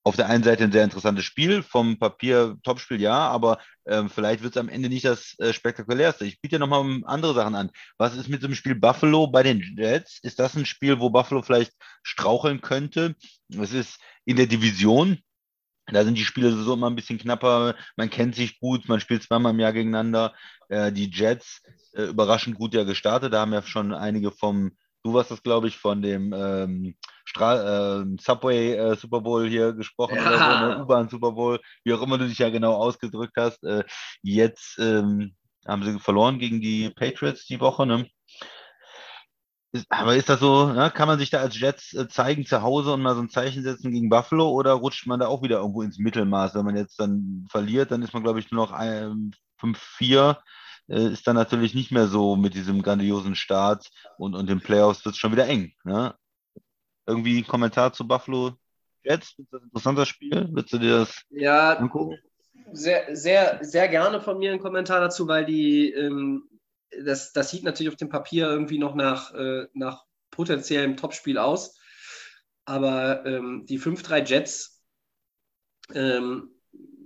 auf 0.07 0.15
der 0.15 0.29
einen 0.29 0.43
Seite 0.43 0.63
ein 0.63 0.71
sehr 0.71 0.85
interessantes 0.85 1.25
Spiel, 1.25 1.61
vom 1.61 1.99
Papier 1.99 2.55
Topspiel 2.63 3.01
ja, 3.01 3.27
aber 3.27 3.59
ähm, 3.85 4.09
vielleicht 4.09 4.41
wird 4.41 4.55
es 4.55 4.59
am 4.59 4.69
Ende 4.69 4.87
nicht 4.87 5.03
das 5.03 5.35
äh, 5.39 5.51
spektakulärste. 5.51 6.23
Ich 6.23 6.39
biete 6.39 6.59
nochmal 6.59 7.01
andere 7.03 7.33
Sachen 7.33 7.55
an. 7.55 7.71
Was 7.97 8.15
ist 8.15 8.29
mit 8.29 8.41
dem 8.41 8.55
Spiel 8.55 8.75
Buffalo 8.75 9.27
bei 9.27 9.43
den 9.43 9.61
Jets? 9.77 10.19
Ist 10.23 10.39
das 10.39 10.55
ein 10.55 10.65
Spiel, 10.65 11.01
wo 11.01 11.09
Buffalo 11.09 11.41
vielleicht 11.41 11.73
straucheln 12.03 12.61
könnte? 12.61 13.15
Es 13.49 13.73
ist 13.73 13.99
in 14.23 14.37
der 14.37 14.47
Division. 14.47 15.19
Da 15.87 16.05
sind 16.05 16.17
die 16.17 16.23
Spiele 16.23 16.53
so 16.53 16.73
immer 16.73 16.89
ein 16.89 16.95
bisschen 16.95 17.17
knapper. 17.17 17.75
Man 17.97 18.09
kennt 18.09 18.35
sich 18.35 18.61
gut, 18.61 18.87
man 18.87 19.01
spielt 19.01 19.23
zweimal 19.23 19.53
im 19.53 19.59
Jahr 19.59 19.73
gegeneinander. 19.73 20.33
Äh, 20.69 20.93
die 20.93 21.11
Jets 21.11 21.61
äh, 21.93 22.03
überraschend 22.03 22.57
gut 22.57 22.73
ja 22.73 22.85
gestartet. 22.85 23.33
Da 23.33 23.41
haben 23.41 23.51
ja 23.51 23.61
schon 23.61 23.93
einige 23.93 24.31
vom, 24.31 24.71
du 25.07 25.13
warst 25.13 25.31
das, 25.31 25.41
glaube 25.41 25.67
ich, 25.67 25.77
von 25.77 26.01
dem 26.01 26.33
ähm, 26.33 26.95
Stra 27.25 28.01
äh, 28.01 28.05
Subway 28.19 28.73
äh, 28.73 28.95
Super 28.95 29.21
Bowl 29.21 29.47
hier 29.47 29.73
gesprochen 29.73 30.17
ja. 30.17 30.27
oder 30.27 30.37
so, 30.37 30.67
ne? 30.67 30.83
U-Bahn 30.83 31.09
Super 31.09 31.31
Bowl, 31.31 31.59
wie 31.83 31.93
auch 31.93 32.01
immer 32.01 32.17
du 32.17 32.27
dich 32.27 32.39
ja 32.39 32.49
genau 32.49 32.73
ausgedrückt 32.73 33.35
hast. 33.37 33.63
Äh, 33.63 33.83
jetzt 34.21 34.77
ähm, 34.79 35.35
haben 35.65 35.83
sie 35.83 35.99
verloren 35.99 36.39
gegen 36.39 36.59
die 36.59 36.89
Patriots 36.89 37.45
die 37.45 37.59
Woche. 37.59 37.85
Ne? 37.85 38.07
Ist, 39.71 39.85
aber 39.89 40.15
ist 40.15 40.29
das 40.29 40.41
so, 40.41 40.73
ne? 40.73 40.91
kann 40.91 41.07
man 41.07 41.19
sich 41.19 41.29
da 41.29 41.39
als 41.39 41.57
Jets 41.57 41.93
äh, 41.93 42.09
zeigen 42.09 42.45
zu 42.45 42.61
Hause 42.61 42.93
und 42.93 43.01
mal 43.01 43.15
so 43.15 43.21
ein 43.21 43.29
Zeichen 43.29 43.63
setzen 43.63 43.91
gegen 43.91 44.09
Buffalo 44.09 44.49
oder 44.49 44.73
rutscht 44.73 45.07
man 45.07 45.19
da 45.19 45.27
auch 45.27 45.41
wieder 45.41 45.59
irgendwo 45.59 45.83
ins 45.83 45.99
Mittelmaß? 45.99 46.55
Wenn 46.55 46.65
man 46.65 46.75
jetzt 46.75 46.99
dann 46.99 47.47
verliert, 47.49 47.91
dann 47.91 48.01
ist 48.01 48.13
man, 48.13 48.23
glaube 48.23 48.39
ich, 48.39 48.51
nur 48.51 48.67
noch 48.67 48.73
5-4 48.73 50.37
äh, 50.87 51.11
ist 51.11 51.27
dann 51.27 51.35
natürlich 51.35 51.73
nicht 51.73 51.91
mehr 51.91 52.07
so 52.07 52.35
mit 52.35 52.53
diesem 52.53 52.81
grandiosen 52.81 53.35
Start 53.35 53.89
und, 54.17 54.35
und 54.35 54.49
den 54.49 54.61
Playoffs 54.61 55.03
wird 55.05 55.15
es 55.15 55.19
schon 55.19 55.31
wieder 55.31 55.47
eng. 55.47 55.73
Ne? 55.83 56.15
irgendwie 57.07 57.37
einen 57.37 57.47
Kommentar 57.47 57.93
zu 57.93 58.07
Buffalo 58.07 58.53
Jets? 59.03 59.33
Ist 59.37 59.51
das 59.51 59.61
ein 59.61 59.65
interessantes 59.65 60.09
Spiel? 60.09 60.49
Würdest 60.51 60.73
du 60.73 60.77
dir 60.77 60.99
das 60.99 61.21
ja, 61.29 61.73
angucken? 61.73 62.19
Sehr, 62.73 63.15
sehr, 63.15 63.59
sehr 63.61 63.87
gerne 63.87 64.21
von 64.21 64.37
mir 64.37 64.51
einen 64.51 64.59
Kommentar 64.59 64.99
dazu, 64.99 65.27
weil 65.27 65.45
die, 65.45 65.91
ähm, 65.93 66.49
das, 67.05 67.31
das 67.31 67.49
sieht 67.49 67.63
natürlich 67.63 67.91
auf 67.91 67.97
dem 67.97 68.09
Papier 68.09 68.47
irgendwie 68.47 68.77
noch 68.77 68.93
nach, 68.93 69.33
äh, 69.33 69.67
nach 69.73 70.03
potenziellem 70.31 70.97
Topspiel 70.97 71.37
aus. 71.37 71.79
Aber 72.65 73.25
ähm, 73.25 73.65
die 73.65 73.79
5-3 73.79 74.25
Jets 74.25 74.83
ähm, 75.93 76.51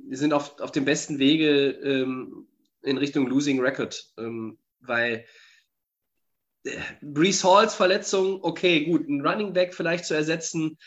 sind 0.09 0.33
auf, 0.33 0.59
auf 0.59 0.71
dem 0.71 0.85
besten 0.85 1.19
Wege 1.19 1.69
ähm, 1.69 2.47
in 2.83 2.97
Richtung 2.97 3.27
Losing 3.27 3.59
Record, 3.59 4.11
ähm, 4.17 4.57
weil 4.79 5.25
Brees 7.01 7.43
Halls 7.43 7.73
Verletzung, 7.73 8.43
okay, 8.43 8.85
gut, 8.85 9.07
ein 9.07 9.25
Running 9.25 9.53
Back 9.53 9.73
vielleicht 9.73 10.05
zu 10.05 10.13
ersetzen, 10.13 10.77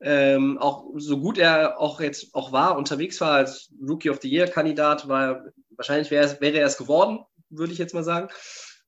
ähm, 0.00 0.58
auch 0.58 0.86
so 0.96 1.20
gut 1.20 1.38
er 1.38 1.78
auch 1.78 2.00
jetzt 2.00 2.34
auch 2.34 2.52
war, 2.52 2.76
unterwegs 2.76 3.20
war 3.20 3.32
als 3.32 3.72
Rookie 3.80 4.10
of 4.10 4.20
the 4.20 4.28
Year 4.28 4.48
Kandidat, 4.48 5.08
war 5.08 5.44
wahrscheinlich 5.70 6.10
wäre, 6.10 6.40
wäre 6.40 6.58
er 6.58 6.66
es 6.66 6.76
geworden, 6.76 7.20
würde 7.50 7.72
ich 7.72 7.78
jetzt 7.78 7.94
mal 7.94 8.04
sagen. 8.04 8.28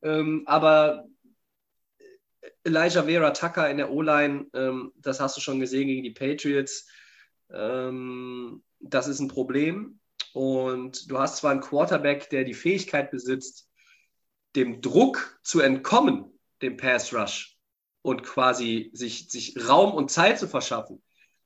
Ähm, 0.02 0.42
aber 0.46 1.06
Elijah 2.64 3.04
Vera 3.04 3.30
Tucker 3.30 3.70
in 3.70 3.76
der 3.76 3.90
O-Line, 3.90 4.46
ähm, 4.54 4.92
das 4.96 5.20
hast 5.20 5.36
du 5.36 5.40
schon 5.40 5.60
gesehen 5.60 5.86
gegen 5.86 6.02
die 6.02 6.10
Patriots. 6.10 6.88
Ähm, 7.50 8.62
das 8.80 9.06
ist 9.06 9.20
ein 9.20 9.28
Problem. 9.28 10.00
Und 10.34 11.08
du 11.08 11.20
hast 11.20 11.36
zwar 11.36 11.52
einen 11.52 11.60
Quarterback, 11.60 12.28
der 12.28 12.42
die 12.42 12.54
Fähigkeit 12.54 13.12
besitzt, 13.12 13.68
dem 14.56 14.80
Druck 14.80 15.38
zu 15.44 15.60
entkommen, 15.60 16.24
dem 16.60 16.76
Pass 16.76 17.14
Rush 17.14 17.56
und 18.02 18.24
quasi 18.24 18.90
sich, 18.92 19.30
sich 19.30 19.56
Raum 19.68 19.94
und 19.94 20.10
Zeit 20.10 20.40
zu 20.40 20.48
verschaffen. 20.48 21.00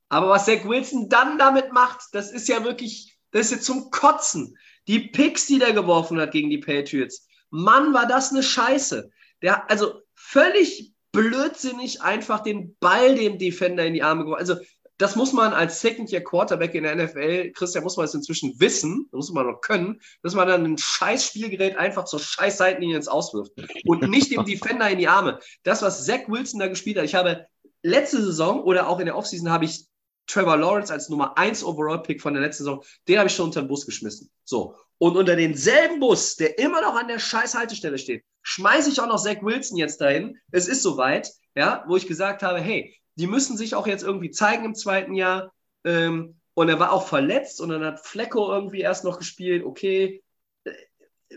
Aber 0.09 0.29
was 0.29 0.45
Zach 0.45 0.65
Wilson 0.65 1.07
dann 1.07 1.37
damit 1.37 1.71
macht, 1.71 2.01
das 2.13 2.31
ist 2.31 2.47
ja 2.47 2.63
wirklich, 2.63 3.15
das 3.29 3.45
ist 3.45 3.51
jetzt 3.51 3.65
zum 3.65 3.91
Kotzen. 3.91 4.57
Die 4.87 4.99
Picks, 4.99 5.45
die 5.45 5.59
der 5.59 5.73
geworfen 5.73 6.19
hat 6.19 6.31
gegen 6.31 6.49
die 6.49 6.57
Patriots. 6.57 7.27
Mann, 7.51 7.93
war 7.93 8.07
das 8.07 8.31
eine 8.31 8.41
Scheiße. 8.41 9.11
Der, 9.43 9.69
also 9.69 10.01
völlig 10.15 10.95
blödsinnig 11.11 12.01
einfach 12.01 12.39
den 12.39 12.75
Ball 12.79 13.13
dem 13.13 13.37
Defender 13.37 13.85
in 13.85 13.93
die 13.93 14.01
Arme 14.01 14.23
geworfen. 14.23 14.39
Also 14.39 14.55
das 14.99 15.15
muss 15.15 15.31
man 15.31 15.53
als 15.53 15.79
Second-Year-Quarterback 15.79 16.75
in 16.75 16.83
der 16.83 16.95
NFL, 16.95 17.51
Christian, 17.53 17.85
muss 17.85 17.95
man 17.95 18.05
es 18.05 18.13
inzwischen 18.13 18.59
wissen, 18.59 19.07
muss 19.11 19.31
man 19.31 19.47
noch 19.47 19.61
können, 19.61 20.01
dass 20.23 20.35
man 20.35 20.47
dann 20.47 20.65
ein 20.65 20.77
scheiß 20.77 21.25
Spielgerät 21.25 21.77
einfach 21.77 22.03
zur 22.03 22.19
scheiß 22.19 22.57
Seitenlinie 22.57 22.97
ins 22.97 23.07
Auswirft 23.07 23.53
und 23.85 24.07
nicht 24.09 24.29
dem 24.29 24.43
Defender 24.43 24.89
in 24.89 24.99
die 24.99 25.07
Arme. 25.07 25.39
Das, 25.63 25.81
was 25.81 26.05
Zach 26.05 26.27
Wilson 26.27 26.59
da 26.59 26.67
gespielt 26.67 26.97
hat, 26.97 27.05
ich 27.05 27.15
habe 27.15 27.47
letzte 27.81 28.21
Saison 28.21 28.61
oder 28.61 28.89
auch 28.89 28.99
in 28.99 29.05
der 29.05 29.15
Offseason 29.15 29.49
habe 29.49 29.65
ich 29.65 29.87
Trevor 30.27 30.57
Lawrence 30.57 30.91
als 30.91 31.07
Nummer 31.07 31.37
1 31.37 31.63
Overall-Pick 31.63 32.21
von 32.21 32.33
der 32.33 32.43
letzten 32.43 32.65
Saison, 32.65 32.83
den 33.07 33.19
habe 33.19 33.29
ich 33.29 33.35
schon 33.35 33.45
unter 33.45 33.61
den 33.61 33.69
Bus 33.69 33.85
geschmissen. 33.85 34.29
So. 34.43 34.75
Und 34.97 35.15
unter 35.15 35.37
denselben 35.37 36.01
Bus, 36.01 36.35
der 36.35 36.59
immer 36.59 36.81
noch 36.81 36.95
an 36.95 37.07
der 37.07 37.19
scheiß 37.19 37.55
Haltestelle 37.55 37.97
steht, 37.97 38.25
schmeiße 38.41 38.89
ich 38.89 38.99
auch 38.99 39.07
noch 39.07 39.23
Zach 39.23 39.41
Wilson 39.41 39.77
jetzt 39.77 40.01
dahin. 40.01 40.37
Es 40.51 40.67
ist 40.67 40.83
soweit, 40.83 41.31
ja, 41.55 41.85
wo 41.87 41.95
ich 41.95 42.05
gesagt 42.05 42.43
habe, 42.43 42.59
hey, 42.59 42.93
die 43.19 43.27
müssen 43.27 43.57
sich 43.57 43.75
auch 43.75 43.85
jetzt 43.85 44.03
irgendwie 44.03 44.31
zeigen 44.31 44.65
im 44.65 44.75
zweiten 44.75 45.13
Jahr. 45.13 45.53
Ähm, 45.83 46.35
und 46.53 46.69
er 46.69 46.79
war 46.79 46.91
auch 46.91 47.07
verletzt 47.07 47.61
und 47.61 47.69
dann 47.69 47.83
hat 47.83 48.05
Flecko 48.05 48.51
irgendwie 48.51 48.79
erst 48.79 49.03
noch 49.03 49.17
gespielt. 49.17 49.63
Okay, 49.63 50.23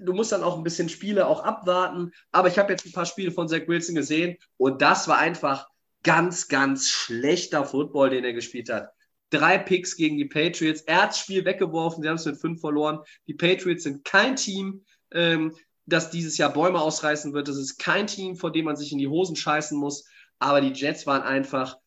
du 0.01 0.13
musst 0.13 0.33
dann 0.33 0.43
auch 0.43 0.57
ein 0.57 0.63
bisschen 0.63 0.89
Spiele 0.89 1.27
auch 1.27 1.43
abwarten. 1.43 2.13
Aber 2.31 2.49
ich 2.49 2.59
habe 2.59 2.73
jetzt 2.73 2.87
ein 2.87 2.93
paar 2.93 3.07
Spiele 3.07 3.33
von 3.33 3.49
Zach 3.49 3.67
Wilson 3.67 3.95
gesehen 3.95 4.37
und 4.57 4.81
das 4.81 5.09
war 5.09 5.19
einfach 5.19 5.69
ganz, 6.03 6.49
ganz 6.49 6.89
schlechter 6.89 7.65
Football, 7.65 8.11
den 8.11 8.25
er 8.25 8.33
gespielt 8.33 8.71
hat. 8.71 8.91
Drei 9.31 9.59
Picks 9.59 9.97
gegen 9.97 10.19
die 10.19 10.27
Patriots. 10.27 10.83
Er 10.83 11.03
hat 11.03 11.11
das 11.11 11.19
Spiel 11.19 11.45
weggeworfen, 11.45 12.03
sie 12.03 12.09
haben 12.09 12.17
es 12.17 12.27
mit 12.27 12.41
fünf 12.41 12.61
verloren. 12.61 13.01
Die 13.27 13.35
Patriots 13.35 13.85
sind 13.85 14.05
kein 14.05 14.37
Team, 14.37 14.85
ähm, 15.13 15.55
das 15.87 16.11
dieses 16.11 16.39
Jahr 16.39 16.53
Bäume 16.53 16.81
ausreißen 16.81 17.33
wird. 17.33 17.49
Das 17.49 17.57
ist 17.57 17.79
kein 17.79 18.07
Team, 18.07 18.37
vor 18.37 18.53
dem 18.53 18.67
man 18.67 18.77
sich 18.77 18.93
in 18.93 18.99
die 18.99 19.09
Hosen 19.09 19.37
scheißen 19.37 19.79
muss. 19.79 20.05
Aber 20.43 20.61
die 20.61 20.73
Jets 20.73 21.07
waren 21.07 21.23
einfach 21.23 21.79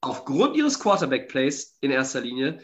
aufgrund 0.00 0.56
ihres 0.56 0.78
Quarterback-Plays 0.78 1.78
in 1.80 1.90
erster 1.90 2.20
Linie 2.20 2.60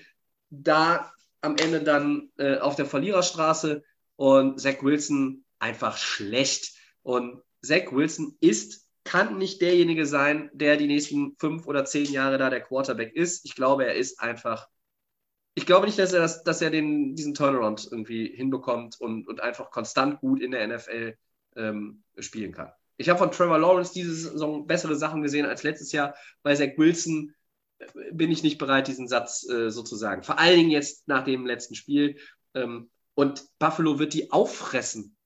da 0.48 1.12
am 1.40 1.56
Ende 1.56 1.82
dann 1.82 2.30
äh, 2.38 2.58
auf 2.58 2.76
der 2.76 2.86
Verliererstraße 2.86 3.82
und 4.14 4.60
Zach 4.60 4.80
Wilson 4.82 5.44
einfach 5.58 5.96
schlecht. 5.96 6.72
Und 7.02 7.42
Zach 7.62 7.90
Wilson 7.90 8.36
ist, 8.40 8.86
kann 9.02 9.38
nicht 9.38 9.60
derjenige 9.60 10.06
sein, 10.06 10.50
der 10.52 10.76
die 10.76 10.86
nächsten 10.86 11.34
fünf 11.40 11.66
oder 11.66 11.84
zehn 11.84 12.12
Jahre 12.12 12.38
da 12.38 12.48
der 12.48 12.60
Quarterback 12.60 13.12
ist. 13.16 13.44
Ich 13.44 13.56
glaube, 13.56 13.86
er 13.86 13.96
ist 13.96 14.20
einfach. 14.20 14.68
Ich 15.56 15.66
glaube 15.66 15.86
nicht, 15.86 15.98
dass 15.98 16.12
er, 16.12 16.20
das, 16.20 16.44
dass 16.44 16.62
er 16.62 16.70
den, 16.70 17.16
diesen 17.16 17.34
Turnaround 17.34 17.88
irgendwie 17.90 18.28
hinbekommt 18.28 19.00
und, 19.00 19.26
und 19.26 19.40
einfach 19.40 19.72
konstant 19.72 20.20
gut 20.20 20.40
in 20.40 20.52
der 20.52 20.68
NFL 20.68 21.16
ähm, 21.56 22.04
spielen 22.20 22.52
kann. 22.52 22.70
Ich 22.99 23.09
habe 23.09 23.18
von 23.18 23.30
Trevor 23.30 23.59
Lawrence 23.59 23.92
diese 23.94 24.12
Saison 24.12 24.66
bessere 24.66 24.96
Sachen 24.96 25.22
gesehen 25.22 25.46
als 25.46 25.62
letztes 25.62 25.92
Jahr. 25.92 26.14
Bei 26.42 26.55
Zach 26.55 26.76
Wilson 26.76 27.32
äh, 27.78 27.86
bin 28.12 28.30
ich 28.30 28.42
nicht 28.42 28.59
bereit, 28.59 28.88
diesen 28.88 29.09
Satz 29.09 29.49
äh, 29.49 29.70
sozusagen. 29.70 30.24
Vor 30.24 30.38
allen 30.38 30.57
Dingen 30.57 30.70
jetzt 30.70 31.07
nach 31.09 31.24
dem 31.24 31.46
letzten 31.46 31.76
Spiel. 31.76 32.18
Ähm, 32.55 32.90
und 33.14 33.46
Buffalo 33.59 33.99
wird 33.99 34.14
die 34.14 34.30
auffressen. 34.32 35.16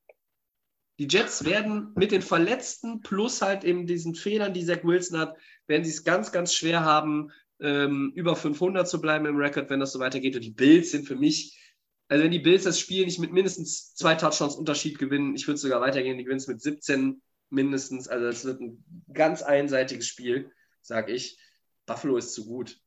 Die 0.99 1.09
Jets 1.09 1.45
werden 1.45 1.93
mit 1.97 2.13
den 2.13 2.23
Verletzten 2.23 3.01
plus 3.01 3.41
halt 3.41 3.65
eben 3.65 3.87
diesen 3.87 4.15
Fehlern, 4.15 4.53
die 4.53 4.65
Zach 4.65 4.85
Wilson 4.85 5.19
hat, 5.19 5.37
werden 5.67 5.85
sie 5.85 5.91
es 5.91 6.05
ganz, 6.05 6.31
ganz 6.31 6.53
schwer 6.55 6.85
haben, 6.85 7.31
ähm, 7.61 8.13
über 8.15 8.37
500 8.37 8.87
zu 8.87 9.01
bleiben 9.01 9.25
im 9.25 9.37
Rekord, 9.37 9.71
wenn 9.71 9.81
das 9.81 9.93
so 9.93 9.99
weitergeht. 9.99 10.37
Und 10.37 10.45
die 10.45 10.51
Bills 10.51 10.91
sind 10.91 11.07
für 11.07 11.17
mich, 11.17 11.59
also 12.09 12.23
wenn 12.23 12.31
die 12.31 12.39
Bills 12.39 12.65
das 12.65 12.79
Spiel 12.79 13.07
nicht 13.07 13.19
mit 13.19 13.33
mindestens 13.33 13.95
zwei 13.95 14.15
Touchdowns 14.15 14.57
Unterschied 14.57 14.99
gewinnen, 14.99 15.35
ich 15.35 15.47
würde 15.47 15.59
sogar 15.59 15.81
weitergehen, 15.81 16.19
die 16.19 16.25
gewinnen 16.25 16.41
es 16.41 16.49
mit 16.49 16.61
17 16.61 17.23
mindestens. 17.53 18.09
Also 18.09 18.27
es 18.27 18.45
wird 18.45 18.61
ein 18.61 18.85
ganz 19.13 19.43
einseitiges 19.43 20.07
Spiel, 20.07 20.51
sage 20.81 21.13
ich. 21.13 21.39
Buffalo 21.87 22.17
ist 22.17 22.35
zu 22.35 22.47
gut. 22.47 22.79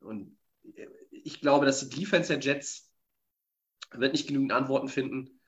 Und 0.00 0.36
ich 1.10 1.40
glaube, 1.40 1.66
dass 1.66 1.88
die 1.88 2.00
Defense 2.00 2.28
der 2.28 2.40
Jets 2.40 2.90
wird 3.92 4.12
nicht 4.12 4.26
genügend 4.26 4.52
Antworten 4.52 4.88
finden. 4.88 5.40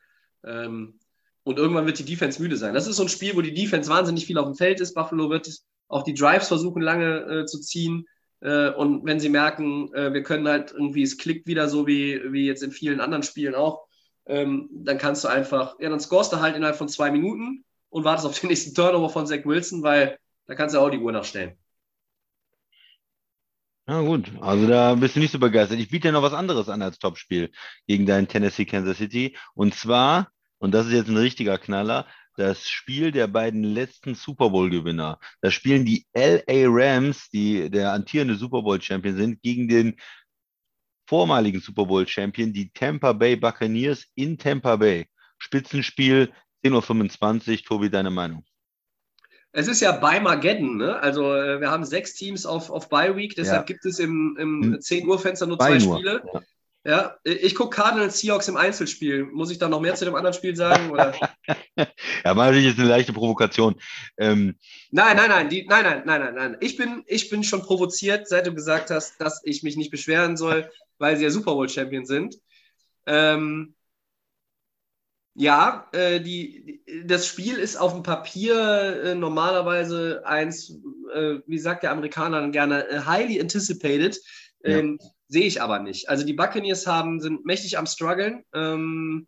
Ähm, 0.45 0.99
und 1.43 1.59
irgendwann 1.59 1.87
wird 1.87 1.99
die 1.99 2.05
Defense 2.05 2.43
müde 2.43 2.57
sein. 2.57 2.75
Das 2.75 2.87
ist 2.87 2.97
so 2.97 3.03
ein 3.03 3.09
Spiel, 3.09 3.37
wo 3.37 3.41
die 3.41 3.55
Defense 3.55 3.89
wahnsinnig 3.89 4.27
viel 4.27 4.39
auf 4.39 4.47
dem 4.47 4.57
Feld 4.57 4.81
ist. 4.81 4.95
Buffalo 4.95 5.31
wird 5.31 5.49
auch 5.89 6.03
die 6.03 6.15
Drives 6.15 6.49
versuchen, 6.49 6.83
lange 6.83 7.21
äh, 7.21 7.47
zu 7.47 7.61
ziehen. 7.61 8.07
Äh, 8.41 8.71
und 8.71 9.05
wenn 9.05 9.21
sie 9.21 9.29
merken, 9.29 9.93
äh, 9.95 10.13
wir 10.13 10.23
können 10.23 10.49
halt 10.49 10.73
irgendwie, 10.73 11.03
es 11.03 11.19
klickt 11.19 11.47
wieder 11.47 11.69
so 11.69 11.87
wie, 11.87 12.21
wie 12.33 12.47
jetzt 12.47 12.63
in 12.63 12.73
vielen 12.73 13.01
anderen 13.01 13.23
Spielen 13.23 13.55
auch, 13.55 13.87
ähm, 14.27 14.69
dann 14.73 14.99
kannst 14.99 15.25
du 15.25 15.29
einfach, 15.29 15.79
ja, 15.79 15.89
dann 15.89 16.01
scorest 16.01 16.33
du 16.33 16.41
halt 16.41 16.57
innerhalb 16.57 16.77
von 16.77 16.89
zwei 16.89 17.11
Minuten 17.11 17.65
und 17.97 18.05
wartest 18.05 18.27
auf 18.27 18.39
den 18.39 18.51
nächsten 18.51 18.75
Turnover 18.75 19.09
von 19.09 19.27
Zach 19.27 19.47
Wilson, 19.47 19.83
weil 19.83 20.19
da 20.45 20.55
kannst 20.55 20.75
du 20.75 20.81
auch 20.81 20.91
die 20.91 20.99
Uhr 20.99 21.13
nachstellen. 21.13 21.57
Ja, 23.89 24.03
gut. 24.03 24.31
Also 24.43 24.67
da 24.67 24.95
bist 24.97 25.17
du 25.17 25.21
nicht 25.21 25.31
so 25.31 25.39
begeistert. 25.39 25.79
Ich 25.79 25.89
biete 25.89 26.09
dir 26.09 26.13
noch 26.13 26.21
was 26.23 26.35
anderes 26.35 26.69
an 26.69 26.83
als 26.83 26.99
Topspiel 26.99 27.51
gegen 27.87 28.05
deinen 28.05 28.29
Tennessee 28.29 28.67
Kansas 28.67 28.99
City. 28.99 29.35
Und 29.55 29.75
zwar, 29.75 30.29
und 30.59 30.75
das 30.75 30.87
ist 30.87 30.93
jetzt 30.93 31.09
ein 31.09 31.17
richtiger 31.17 31.57
Knaller, 31.57 32.07
das 32.37 32.69
Spiel 32.69 33.13
der 33.13 33.29
beiden 33.29 33.63
letzten 33.63 34.15
Super 34.15 34.51
Bowl-Gewinner. 34.51 35.19
Da 35.41 35.51
spielen 35.51 35.87
die 35.87 36.05
LA 36.13 36.67
Rams, 36.69 37.31
die 37.31 37.71
der 37.71 37.95
amtierende 37.95 38.35
Super 38.35 38.61
Bowl-Champion 38.61 39.17
sind, 39.17 39.41
gegen 39.41 39.69
den 39.69 39.97
vormaligen 41.07 41.63
Super 41.63 41.87
Bowl-Champion, 41.87 42.53
die 42.53 42.71
Tampa 42.73 43.15
Bay 43.15 43.37
Buccaneers 43.37 44.05
in 44.17 44.37
Tampa 44.37 44.77
Bay. 44.77 45.07
Spitzenspiel, 45.39 46.33
10.25 46.73 47.51
Uhr. 47.51 47.65
Tobi, 47.65 47.91
deine 47.91 48.11
Meinung? 48.11 48.45
Es 49.53 49.69
ist 49.69 49.81
ja 49.81 49.93
bei 49.93 50.21
Mageddon, 50.21 50.77
ne? 50.77 51.01
Also 51.01 51.35
äh, 51.35 51.61
wir 51.61 51.71
haben 51.71 51.85
sechs 51.85 52.15
Teams 52.15 52.45
auf, 52.45 52.71
auf 52.71 52.89
Bye 52.91 53.17
Week, 53.17 53.35
deshalb 53.35 53.63
ja. 53.63 53.75
gibt 53.75 53.87
es 53.87 53.99
im, 53.99 54.37
im 54.39 54.81
10 54.81 55.03
hm. 55.03 55.09
Uhr 55.09 55.19
Fenster 55.19 55.47
nur 55.47 55.59
zwei 55.59 55.79
nur. 55.79 55.97
Spiele. 55.97 56.23
Ja. 56.33 56.43
Ja, 56.87 57.17
ich 57.25 57.57
gucke 57.57 57.75
Cardinals 57.75 58.21
Seahawks 58.21 58.47
im 58.47 58.57
Einzelspiel. 58.57 59.25
Muss 59.25 59.51
ich 59.51 59.59
da 59.59 59.69
noch 59.69 59.81
mehr 59.81 59.97
zu 59.97 60.05
dem 60.05 60.15
anderen 60.15 60.35
Spiel 60.35 60.55
sagen? 60.55 60.91
Oder? 60.93 61.15
ja, 61.77 62.33
natürlich 62.33 62.67
ist 62.67 62.79
eine 62.79 62.89
leichte 62.89 63.13
Provokation. 63.13 63.75
Ähm, 64.19 64.55
nein, 64.93 65.17
nein, 65.17 65.29
nein, 65.29 65.49
die, 65.49 65.67
nein, 65.67 65.83
nein, 65.83 66.03
nein, 66.07 66.21
nein, 66.21 66.35
nein. 66.35 66.57
Ich 66.61 66.77
bin, 66.77 67.03
ich 67.09 67.29
bin 67.29 67.43
schon 67.43 67.63
provoziert, 67.63 68.29
seit 68.29 68.47
du 68.47 68.55
gesagt 68.55 68.91
hast, 68.91 69.21
dass 69.21 69.41
ich 69.43 69.65
mich 69.65 69.77
nicht 69.77 69.91
beschweren 69.91 70.37
soll, 70.37 70.71
weil 70.99 71.17
sie 71.17 71.25
ja 71.25 71.31
Super 71.31 71.55
Bowl 71.55 71.69
Champion 71.69 72.07
sind. 72.07 72.37
Ähm, 73.07 73.75
ja, 75.39 75.87
äh, 75.93 76.21
die, 76.21 76.83
das 77.05 77.27
Spiel 77.27 77.57
ist 77.57 77.77
auf 77.77 77.93
dem 77.93 78.03
Papier 78.03 79.03
äh, 79.05 79.15
normalerweise 79.15 80.23
eins, 80.25 80.81
äh, 81.13 81.41
wie 81.47 81.59
sagt 81.59 81.83
der 81.83 81.91
Amerikaner 81.93 82.41
dann 82.41 82.53
gerne, 82.53 82.89
äh, 82.89 83.01
highly 83.01 83.39
anticipated. 83.39 84.19
Ähm, 84.65 84.99
ja. 84.99 85.09
Sehe 85.29 85.47
ich 85.47 85.61
aber 85.61 85.81
nicht. 85.81 86.09
Also 86.09 86.25
die 86.25 86.33
Buccaneers 86.33 86.87
haben, 86.87 87.21
sind 87.21 87.45
mächtig 87.45 87.77
am 87.77 87.87
struggeln. 87.87 88.45
Ähm, 88.55 89.27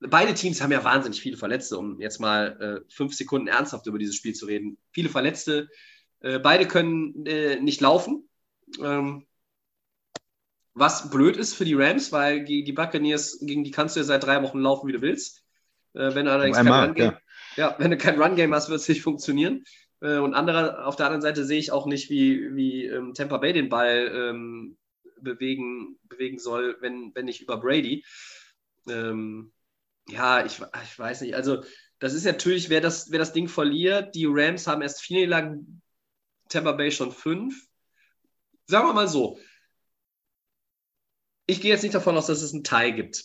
beide 0.00 0.34
Teams 0.34 0.60
haben 0.60 0.72
ja 0.72 0.82
wahnsinnig 0.82 1.20
viele 1.20 1.36
Verletzte, 1.36 1.78
um 1.78 2.00
jetzt 2.00 2.18
mal 2.18 2.84
äh, 2.88 2.92
fünf 2.92 3.14
Sekunden 3.14 3.46
ernsthaft 3.46 3.86
über 3.86 3.98
dieses 3.98 4.16
Spiel 4.16 4.34
zu 4.34 4.46
reden. 4.46 4.78
Viele 4.90 5.10
Verletzte. 5.10 5.68
Äh, 6.20 6.40
beide 6.40 6.66
können 6.66 7.12
nicht 7.62 7.80
laufen. 7.80 8.28
Ähm, 8.82 9.27
was 10.78 11.10
blöd 11.10 11.36
ist 11.36 11.54
für 11.54 11.64
die 11.64 11.74
Rams, 11.74 12.12
weil 12.12 12.44
die, 12.44 12.64
die 12.64 12.72
Buccaneers, 12.72 13.38
gegen 13.40 13.64
die 13.64 13.70
kannst 13.70 13.96
du 13.96 14.00
ja 14.00 14.04
seit 14.04 14.24
drei 14.24 14.42
Wochen 14.42 14.60
laufen, 14.60 14.88
wie 14.88 14.92
du 14.92 15.00
willst. 15.00 15.44
Äh, 15.94 16.14
wenn 16.14 16.26
du 16.26 16.32
allerdings 16.32 16.56
kein 16.56 16.68
Run-Game 16.68 17.16
ja. 17.56 17.70
ja. 17.70 17.76
wenn 17.78 17.90
du 17.90 17.96
kein 17.96 18.20
Run-Game 18.20 18.54
hast, 18.54 18.68
wird 18.68 18.80
es 18.80 18.88
nicht 18.88 19.02
funktionieren. 19.02 19.64
Äh, 20.00 20.18
und 20.18 20.34
andere, 20.34 20.84
auf 20.84 20.96
der 20.96 21.06
anderen 21.06 21.22
Seite 21.22 21.44
sehe 21.44 21.58
ich 21.58 21.72
auch 21.72 21.86
nicht, 21.86 22.10
wie, 22.10 22.54
wie 22.54 22.86
ähm, 22.86 23.14
Tampa 23.14 23.38
Bay 23.38 23.52
den 23.52 23.68
Ball 23.68 24.10
ähm, 24.14 24.76
bewegen, 25.20 25.98
bewegen 26.08 26.38
soll, 26.38 26.76
wenn, 26.80 27.12
wenn 27.14 27.24
nicht 27.24 27.40
über 27.40 27.58
Brady. 27.58 28.04
Ähm, 28.88 29.52
ja, 30.08 30.44
ich, 30.44 30.60
ich 30.84 30.98
weiß 30.98 31.22
nicht. 31.22 31.34
Also, 31.34 31.62
das 31.98 32.14
ist 32.14 32.24
natürlich, 32.24 32.70
wer 32.70 32.80
das, 32.80 33.10
wer 33.10 33.18
das 33.18 33.32
Ding 33.32 33.48
verliert, 33.48 34.14
die 34.14 34.26
Rams 34.28 34.66
haben 34.66 34.82
erst 34.82 35.02
vier 35.02 35.18
Niederlagen, 35.18 35.82
Tampa 36.48 36.72
Bay 36.72 36.90
schon 36.90 37.12
fünf. 37.12 37.66
Sagen 38.66 38.86
wir 38.86 38.94
mal 38.94 39.08
so, 39.08 39.38
ich 41.48 41.62
gehe 41.62 41.72
jetzt 41.72 41.82
nicht 41.82 41.94
davon 41.94 42.16
aus, 42.16 42.26
dass 42.26 42.42
es 42.42 42.52
einen 42.52 42.62
Teil 42.62 42.92
gibt. 42.92 43.24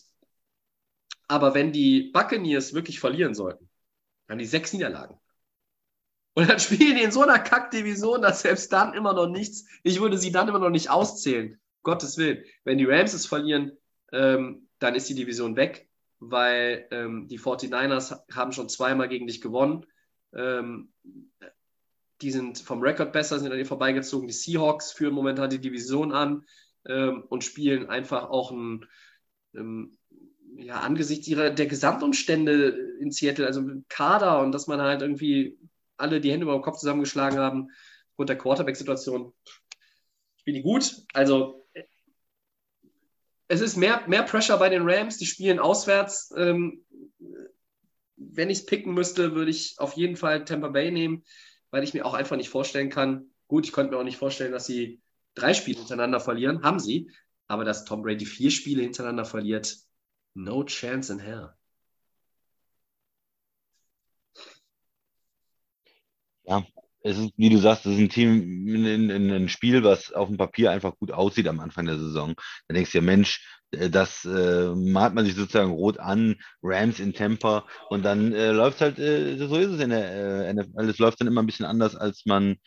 Aber 1.27 1.53
wenn 1.53 1.73
die 1.73 2.09
Buccaneers 2.13 2.73
wirklich 2.73 2.99
verlieren 2.99 3.35
sollten, 3.35 3.69
dann 4.27 4.37
die 4.39 4.45
sechs 4.45 4.71
Niederlagen. 4.71 5.19
Und 6.33 6.49
dann 6.49 6.59
spielen 6.59 6.95
die 6.95 7.03
in 7.03 7.11
so 7.11 7.21
einer 7.21 7.37
Kackdivision, 7.37 8.21
dass 8.21 8.41
selbst 8.41 8.71
dann 8.71 8.93
immer 8.93 9.13
noch 9.13 9.27
nichts, 9.27 9.65
ich 9.83 9.99
würde 9.99 10.17
sie 10.17 10.31
dann 10.31 10.47
immer 10.47 10.59
noch 10.59 10.69
nicht 10.69 10.89
auszählen. 10.89 11.59
Gottes 11.83 12.17
Willen. 12.17 12.45
Wenn 12.63 12.77
die 12.77 12.85
Rams 12.85 13.13
es 13.13 13.25
verlieren, 13.25 13.77
ähm, 14.13 14.69
dann 14.79 14.95
ist 14.95 15.09
die 15.09 15.15
Division 15.15 15.57
weg, 15.57 15.89
weil 16.19 16.87
ähm, 16.91 17.27
die 17.27 17.39
49ers 17.39 18.21
haben 18.33 18.53
schon 18.53 18.69
zweimal 18.69 19.09
gegen 19.09 19.27
dich 19.27 19.41
gewonnen. 19.41 19.85
Ähm, 20.33 20.93
die 22.21 22.31
sind 22.31 22.59
vom 22.59 22.81
Rekord 22.81 23.11
besser, 23.11 23.37
sind 23.37 23.51
an 23.51 23.57
dir 23.57 23.65
vorbeigezogen. 23.65 24.29
Die 24.29 24.33
Seahawks 24.33 24.93
führen 24.93 25.13
momentan 25.13 25.49
die 25.49 25.59
Division 25.59 26.13
an 26.13 26.45
ähm, 26.87 27.23
und 27.29 27.43
spielen 27.43 27.89
einfach 27.89 28.29
auch 28.29 28.51
ein, 28.51 28.85
ähm, 29.55 29.97
ja, 30.55 30.79
angesichts 30.81 31.27
ihrer, 31.27 31.49
der 31.49 31.65
Gesamtumstände 31.65 32.69
in 32.99 33.11
Seattle, 33.11 33.47
also 33.47 33.63
Kader 33.89 34.41
und 34.41 34.51
dass 34.51 34.67
man 34.67 34.81
halt 34.81 35.01
irgendwie 35.01 35.57
alle 35.97 36.21
die 36.21 36.31
Hände 36.31 36.43
über 36.43 36.53
den 36.53 36.61
Kopf 36.61 36.77
zusammengeschlagen 36.77 37.39
haben, 37.39 37.69
aufgrund 38.11 38.29
der 38.29 38.37
Quarterback-Situation, 38.37 39.33
spielen 40.37 40.55
die 40.55 40.61
gut. 40.61 40.95
Also 41.13 41.65
es 43.47 43.61
ist 43.61 43.77
mehr, 43.77 44.03
mehr 44.07 44.23
Pressure 44.23 44.57
bei 44.57 44.69
den 44.69 44.87
Rams, 44.87 45.17
die 45.17 45.25
spielen 45.25 45.59
auswärts. 45.59 46.33
Ähm, 46.35 46.83
wenn 48.15 48.49
ich 48.49 48.59
es 48.59 48.65
picken 48.65 48.93
müsste, 48.93 49.35
würde 49.35 49.51
ich 49.51 49.75
auf 49.77 49.93
jeden 49.93 50.15
Fall 50.15 50.45
Tampa 50.45 50.69
Bay 50.69 50.91
nehmen, 50.91 51.23
weil 51.71 51.83
ich 51.83 51.93
mir 51.93 52.05
auch 52.05 52.13
einfach 52.13 52.35
nicht 52.35 52.49
vorstellen 52.49 52.89
kann. 52.89 53.29
Gut, 53.47 53.65
ich 53.65 53.71
konnte 53.71 53.91
mir 53.91 53.99
auch 53.99 54.03
nicht 54.03 54.17
vorstellen, 54.17 54.51
dass 54.51 54.65
sie 54.65 55.02
drei 55.35 55.53
Spiele 55.53 55.79
hintereinander 55.79 56.19
verlieren, 56.19 56.63
haben 56.63 56.79
sie. 56.79 57.11
Aber 57.47 57.65
dass 57.65 57.85
Tom 57.85 58.01
Brady 58.03 58.25
vier 58.25 58.51
Spiele 58.51 58.83
hintereinander 58.83 59.25
verliert, 59.25 59.77
no 60.33 60.63
chance 60.63 61.11
in 61.11 61.19
hell. 61.19 61.53
Ja, 66.45 66.65
es 67.03 67.17
ist, 67.17 67.33
wie 67.37 67.49
du 67.49 67.57
sagst, 67.57 67.85
es 67.85 67.93
ist 67.93 67.99
ein 67.99 68.09
Team 68.09 68.67
in, 68.67 68.85
in, 68.85 69.09
in 69.09 69.31
ein 69.31 69.49
Spiel, 69.49 69.83
was 69.83 70.11
auf 70.13 70.29
dem 70.29 70.37
Papier 70.37 70.71
einfach 70.71 70.95
gut 70.97 71.11
aussieht 71.11 71.47
am 71.47 71.59
Anfang 71.59 71.85
der 71.85 71.99
Saison. 71.99 72.33
Da 72.67 72.73
denkst 72.73 72.91
du 72.91 72.97
ja, 72.99 73.03
Mensch, 73.03 73.45
äh, 73.71 73.89
das 73.89 74.25
äh, 74.25 74.73
malt 74.73 75.13
man 75.13 75.25
sich 75.25 75.35
sozusagen 75.35 75.71
rot 75.71 75.99
an, 75.99 76.37
Rams 76.61 76.99
in 76.99 77.13
Temper 77.13 77.65
und 77.89 78.03
dann 78.03 78.33
äh, 78.33 78.51
läuft 78.51 78.81
halt, 78.81 78.99
äh, 78.99 79.37
so 79.37 79.55
ist 79.57 79.71
es 79.71 79.81
in 79.81 79.89
der 79.89 80.47
äh, 80.47 80.53
NFL, 80.53 80.89
es 80.89 80.99
läuft 80.99 81.19
dann 81.19 81.27
immer 81.27 81.43
ein 81.43 81.45
bisschen 81.45 81.65
anders, 81.65 81.95
als 81.95 82.25
man, 82.25 82.57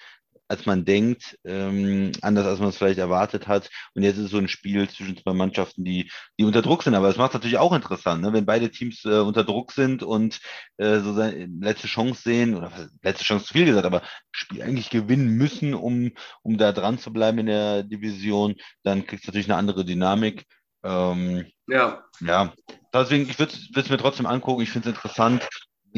als 0.48 0.66
man 0.66 0.84
denkt, 0.84 1.38
ähm, 1.44 2.12
anders 2.22 2.46
als 2.46 2.60
man 2.60 2.68
es 2.68 2.76
vielleicht 2.76 2.98
erwartet 2.98 3.48
hat. 3.48 3.70
Und 3.94 4.02
jetzt 4.02 4.18
ist 4.18 4.30
so 4.30 4.38
ein 4.38 4.48
Spiel 4.48 4.88
zwischen 4.88 5.16
zwei 5.16 5.32
Mannschaften, 5.32 5.84
die, 5.84 6.10
die 6.38 6.44
unter 6.44 6.62
Druck 6.62 6.82
sind. 6.82 6.94
Aber 6.94 7.08
es 7.08 7.16
macht 7.16 7.34
natürlich 7.34 7.58
auch 7.58 7.72
interessant, 7.72 8.22
ne? 8.22 8.32
wenn 8.32 8.46
beide 8.46 8.70
Teams 8.70 9.04
äh, 9.04 9.18
unter 9.18 9.44
Druck 9.44 9.72
sind 9.72 10.02
und 10.02 10.40
äh, 10.76 11.00
so 11.00 11.12
seine 11.14 11.46
letzte 11.60 11.88
Chance 11.88 12.22
sehen, 12.22 12.54
oder 12.54 12.70
letzte 13.02 13.24
Chance 13.24 13.46
zu 13.46 13.52
viel 13.54 13.66
gesagt, 13.66 13.86
aber 13.86 14.02
Spiel 14.30 14.62
eigentlich 14.62 14.90
gewinnen 14.90 15.30
müssen, 15.30 15.74
um, 15.74 16.12
um 16.42 16.58
da 16.58 16.72
dran 16.72 16.98
zu 16.98 17.12
bleiben 17.12 17.38
in 17.38 17.46
der 17.46 17.82
Division, 17.82 18.54
dann 18.82 19.06
kriegt 19.06 19.22
es 19.22 19.26
natürlich 19.26 19.48
eine 19.48 19.56
andere 19.56 19.84
Dynamik. 19.84 20.44
Ähm, 20.84 21.46
Ja, 21.68 22.04
ja, 22.20 22.54
deswegen, 22.92 23.28
ich 23.28 23.38
würde 23.38 23.52
es 23.74 23.90
mir 23.90 23.98
trotzdem 23.98 24.26
angucken. 24.26 24.62
Ich 24.62 24.70
finde 24.70 24.90
es 24.90 24.94
interessant, 24.94 25.48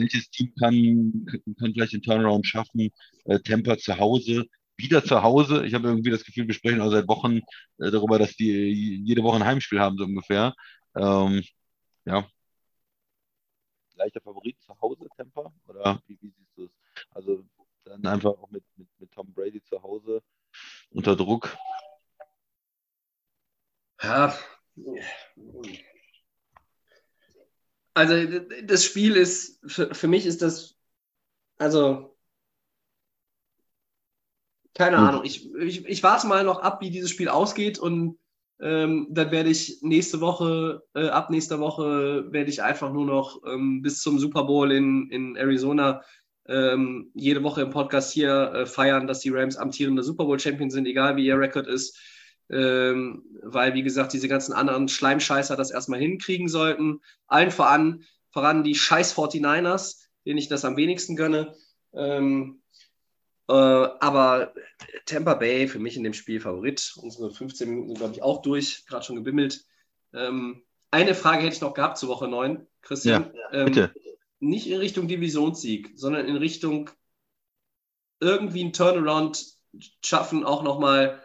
welches 0.00 0.30
Team 0.30 0.52
kann, 0.58 1.26
kann 1.58 1.72
vielleicht 1.72 1.92
den 1.92 2.02
Turnaround 2.02 2.46
schaffen. 2.46 2.90
Äh, 3.24 3.40
Temper 3.40 3.78
zu 3.78 3.98
Hause, 3.98 4.46
wieder 4.76 5.04
zu 5.04 5.22
Hause. 5.22 5.66
Ich 5.66 5.74
habe 5.74 5.88
irgendwie 5.88 6.10
das 6.10 6.24
Gefühl, 6.24 6.46
wir 6.46 6.54
sprechen 6.54 6.80
auch 6.80 6.90
seit 6.90 7.08
Wochen 7.08 7.38
äh, 7.78 7.90
darüber, 7.90 8.18
dass 8.18 8.36
die 8.36 9.02
jede 9.04 9.22
Woche 9.22 9.36
ein 9.36 9.44
Heimspiel 9.44 9.80
haben, 9.80 9.98
so 9.98 10.04
ungefähr. 10.04 10.54
Ähm, 10.96 11.42
ja. 12.04 12.26
Leichter 13.96 14.20
Favorit 14.20 14.56
zu 14.62 14.80
Hause, 14.80 15.08
Temper? 15.16 15.52
Oder 15.66 16.00
wie, 16.06 16.16
wie 16.20 16.30
siehst 16.30 16.56
du 16.56 16.64
es? 16.64 16.70
Also 17.10 17.44
dann 17.84 18.06
einfach 18.06 18.30
auch 18.30 18.50
mit, 18.50 18.64
mit, 18.76 18.88
mit 18.98 19.10
Tom 19.12 19.32
Brady 19.32 19.62
zu 19.62 19.82
Hause 19.82 20.22
unter 20.90 21.16
Druck. 21.16 21.56
Ja. 24.02 24.38
Also 27.98 28.38
das 28.62 28.84
Spiel 28.84 29.16
ist, 29.16 29.60
für, 29.66 29.92
für 29.92 30.06
mich 30.06 30.24
ist 30.24 30.40
das, 30.40 30.76
also, 31.56 32.16
keine. 34.72 34.98
Ahnung, 34.98 35.24
ich, 35.24 35.52
ich, 35.54 35.84
ich 35.84 36.02
warte 36.04 36.28
mal 36.28 36.44
noch 36.44 36.60
ab, 36.60 36.80
wie 36.80 36.90
dieses 36.90 37.10
Spiel 37.10 37.28
ausgeht 37.28 37.80
und 37.80 38.16
ähm, 38.60 39.08
dann 39.10 39.32
werde 39.32 39.50
ich 39.50 39.78
nächste 39.82 40.20
Woche, 40.20 40.84
äh, 40.94 41.08
ab 41.08 41.30
nächster 41.30 41.58
Woche 41.58 42.32
werde 42.32 42.50
ich 42.50 42.62
einfach 42.62 42.92
nur 42.92 43.04
noch 43.04 43.42
ähm, 43.44 43.82
bis 43.82 44.00
zum 44.00 44.20
Super 44.20 44.44
Bowl 44.44 44.70
in, 44.70 45.10
in 45.10 45.34
Arizona 45.34 46.02
ähm, 46.46 47.10
jede 47.14 47.42
Woche 47.42 47.62
im 47.62 47.70
Podcast 47.70 48.12
hier 48.12 48.52
äh, 48.52 48.66
feiern, 48.66 49.08
dass 49.08 49.18
die 49.18 49.30
Rams 49.30 49.56
amtierende 49.56 50.04
Super 50.04 50.24
Bowl 50.24 50.38
Champion 50.38 50.70
sind, 50.70 50.86
egal 50.86 51.16
wie 51.16 51.26
ihr 51.26 51.38
Rekord 51.38 51.66
ist. 51.66 51.98
Ähm, 52.50 53.24
weil, 53.42 53.74
wie 53.74 53.82
gesagt, 53.82 54.12
diese 54.12 54.28
ganzen 54.28 54.52
anderen 54.52 54.88
Schleimscheißer 54.88 55.56
das 55.56 55.70
erstmal 55.70 56.00
hinkriegen 56.00 56.48
sollten. 56.48 57.00
Allen 57.26 57.50
voran, 57.50 58.04
voran 58.30 58.64
die 58.64 58.74
scheiß 58.74 59.14
49ers, 59.14 60.04
denen 60.24 60.38
ich 60.38 60.48
das 60.48 60.64
am 60.64 60.76
wenigsten 60.76 61.16
gönne. 61.16 61.54
Ähm, 61.92 62.62
äh, 63.48 63.52
aber 63.52 64.52
Tampa 65.06 65.34
Bay 65.34 65.68
für 65.68 65.78
mich 65.78 65.96
in 65.96 66.04
dem 66.04 66.14
Spiel 66.14 66.40
Favorit. 66.40 66.94
Unsere 66.96 67.30
15 67.30 67.68
Minuten 67.68 67.88
sind, 67.88 67.98
glaube 67.98 68.14
ich, 68.14 68.22
auch 68.22 68.42
durch, 68.42 68.84
gerade 68.86 69.04
schon 69.04 69.16
gebimmelt. 69.16 69.64
Ähm, 70.12 70.62
eine 70.90 71.14
Frage 71.14 71.42
hätte 71.42 71.54
ich 71.54 71.60
noch 71.60 71.74
gehabt 71.74 71.98
zur 71.98 72.08
Woche 72.08 72.28
9, 72.28 72.66
Christian. 72.82 73.32
ähm, 73.52 73.66
bitte. 73.66 73.92
Nicht 74.40 74.68
in 74.68 74.78
Richtung 74.78 75.08
Divisionssieg, 75.08 75.92
sondern 75.96 76.26
in 76.26 76.36
Richtung 76.36 76.90
irgendwie 78.20 78.64
ein 78.64 78.72
Turnaround 78.72 79.56
schaffen, 80.02 80.44
auch 80.44 80.62
nochmal 80.62 81.20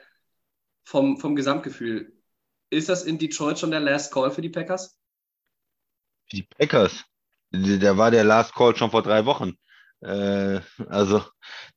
vom, 0.84 1.18
vom 1.18 1.36
Gesamtgefühl. 1.36 2.14
Ist 2.70 2.90
das 2.90 3.04
in 3.04 3.18
Detroit 3.18 3.60
schon 3.60 3.72
der 3.72 3.80
Last 3.80 4.14
Call 4.14 4.32
für 4.32 4.42
die 4.42 4.50
Packers? 4.50 4.98
Die 6.32 6.44
Packers, 6.44 7.04
da 7.52 7.98
war 7.98 8.12
der 8.12 8.24
Last 8.24 8.56
Call 8.56 8.76
schon 8.76 8.92
vor 8.92 9.04
drei 9.04 9.26
Wochen. 9.26 9.54
Äh, 10.02 10.60
also, 10.88 11.24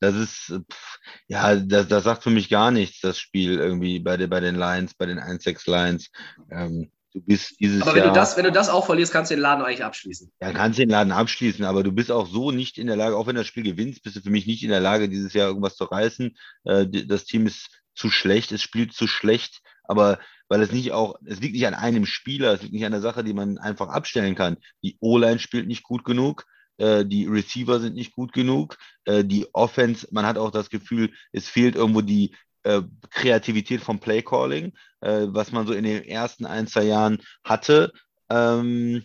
das 0.00 0.14
ist, 0.14 0.60
pff, 0.70 0.98
ja, 1.28 1.54
das, 1.54 1.86
das 1.88 2.04
sagt 2.04 2.24
für 2.24 2.30
mich 2.30 2.48
gar 2.48 2.70
nichts, 2.70 3.00
das 3.00 3.18
Spiel 3.18 3.58
irgendwie 3.58 4.00
bei, 4.00 4.16
den 4.16 4.28
bei 4.28 4.40
den 4.40 4.56
Lions, 4.56 4.94
bei 4.94 5.06
den 5.06 5.20
1-6 5.20 5.70
Lions. 5.70 6.10
Ähm, 6.50 6.90
du 7.12 7.20
bist 7.20 7.60
dieses 7.60 7.82
Aber 7.82 7.94
wenn 7.94 8.04
Jahr, 8.04 8.12
du, 8.12 8.18
das, 8.18 8.36
wenn 8.36 8.44
du 8.44 8.52
das 8.52 8.68
auch 8.68 8.86
verlierst, 8.86 9.12
kannst 9.12 9.30
du 9.30 9.36
den 9.36 9.42
Laden 9.42 9.64
eigentlich 9.64 9.84
abschließen. 9.84 10.32
ja, 10.40 10.52
kannst 10.52 10.78
den 10.78 10.88
Laden 10.88 11.12
abschließen, 11.12 11.64
aber 11.64 11.84
du 11.84 11.92
bist 11.92 12.10
auch 12.10 12.26
so 12.26 12.50
nicht 12.50 12.78
in 12.78 12.88
der 12.88 12.96
Lage, 12.96 13.16
auch 13.16 13.26
wenn 13.28 13.36
du 13.36 13.42
das 13.42 13.48
Spiel 13.48 13.62
gewinnst, 13.62 14.02
bist 14.02 14.16
du 14.16 14.20
für 14.20 14.30
mich 14.30 14.46
nicht 14.46 14.64
in 14.64 14.70
der 14.70 14.80
Lage, 14.80 15.08
dieses 15.08 15.32
Jahr 15.32 15.48
irgendwas 15.48 15.76
zu 15.76 15.84
reißen. 15.84 16.36
Äh, 16.64 16.86
das 17.06 17.26
Team 17.26 17.46
ist 17.46 17.70
zu 17.96 18.10
schlecht, 18.10 18.52
es 18.52 18.62
spielt 18.62 18.92
zu 18.92 19.06
schlecht, 19.06 19.60
aber 19.84 20.18
weil 20.48 20.62
es 20.62 20.70
nicht 20.70 20.92
auch, 20.92 21.16
es 21.24 21.40
liegt 21.40 21.54
nicht 21.54 21.66
an 21.66 21.74
einem 21.74 22.06
Spieler, 22.06 22.52
es 22.52 22.62
liegt 22.62 22.74
nicht 22.74 22.84
an 22.84 22.92
der 22.92 23.00
Sache, 23.00 23.24
die 23.24 23.34
man 23.34 23.58
einfach 23.58 23.88
abstellen 23.88 24.36
kann. 24.36 24.58
Die 24.82 24.96
O-Line 25.00 25.40
spielt 25.40 25.66
nicht 25.66 25.82
gut 25.82 26.04
genug, 26.04 26.44
äh, 26.78 27.04
die 27.04 27.26
Receiver 27.26 27.80
sind 27.80 27.94
nicht 27.94 28.12
gut 28.12 28.32
genug, 28.32 28.76
äh, 29.04 29.24
die 29.24 29.46
Offense, 29.54 30.06
man 30.12 30.26
hat 30.26 30.38
auch 30.38 30.50
das 30.50 30.70
Gefühl, 30.70 31.12
es 31.32 31.48
fehlt 31.48 31.74
irgendwo 31.74 32.02
die 32.02 32.34
äh, 32.62 32.82
Kreativität 33.10 33.80
vom 33.80 33.98
Playcalling, 33.98 34.72
äh, 35.00 35.26
was 35.28 35.52
man 35.52 35.66
so 35.66 35.72
in 35.72 35.84
den 35.84 36.04
ersten 36.04 36.46
ein, 36.46 36.66
zwei 36.66 36.84
Jahren 36.84 37.22
hatte. 37.44 37.92
Ähm, 38.28 39.04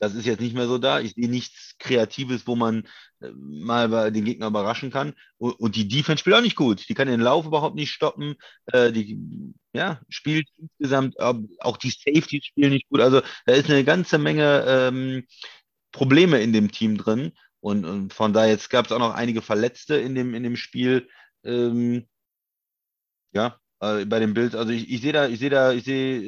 das 0.00 0.14
ist 0.14 0.24
jetzt 0.24 0.40
nicht 0.40 0.54
mehr 0.54 0.66
so 0.66 0.78
da. 0.78 0.98
Ich 0.98 1.12
sehe 1.12 1.28
nichts 1.28 1.76
Kreatives, 1.78 2.46
wo 2.46 2.56
man 2.56 2.88
äh, 3.20 3.30
mal 3.34 4.10
den 4.10 4.24
Gegner 4.24 4.46
überraschen 4.46 4.90
kann. 4.90 5.14
Und, 5.38 5.76
die 5.76 5.88
Defense 5.88 6.20
spielt 6.20 6.36
auch 6.36 6.40
nicht 6.40 6.56
gut. 6.56 6.88
Die 6.88 6.94
kann 6.94 7.06
den 7.06 7.20
Lauf 7.20 7.46
überhaupt 7.46 7.76
nicht 7.76 7.92
stoppen. 7.92 8.36
Äh, 8.72 8.92
die 8.92 9.20
ja, 9.72 10.00
spielt 10.08 10.48
insgesamt, 10.56 11.20
auch 11.20 11.76
die 11.76 11.90
Safeties 11.90 12.46
spielen 12.46 12.72
nicht 12.72 12.88
gut. 12.88 13.00
Also 13.00 13.20
da 13.44 13.52
ist 13.52 13.70
eine 13.70 13.84
ganze 13.84 14.18
Menge 14.18 14.64
ähm, 14.66 15.26
Probleme 15.92 16.40
in 16.40 16.52
dem 16.54 16.72
Team 16.72 16.96
drin. 16.96 17.32
Und, 17.60 17.84
und 17.84 18.14
von 18.14 18.32
daher, 18.32 18.50
jetzt 18.50 18.70
gab 18.70 18.86
es 18.86 18.92
auch 18.92 18.98
noch 18.98 19.14
einige 19.14 19.42
Verletzte 19.42 19.96
in 19.96 20.14
dem, 20.14 20.34
in 20.34 20.42
dem 20.42 20.56
Spiel. 20.56 21.08
Ähm, 21.44 22.06
ja, 23.32 23.60
äh, 23.80 24.06
bei 24.06 24.18
den 24.18 24.32
Bills, 24.34 24.54
also 24.54 24.72
ich, 24.72 24.90
ich 24.90 25.02
sehe 25.02 25.12
da, 25.12 25.28
ich 25.28 25.38
sehe 25.38 25.50
da, 25.50 25.72
ich 25.72 25.84
sehe 25.84 26.22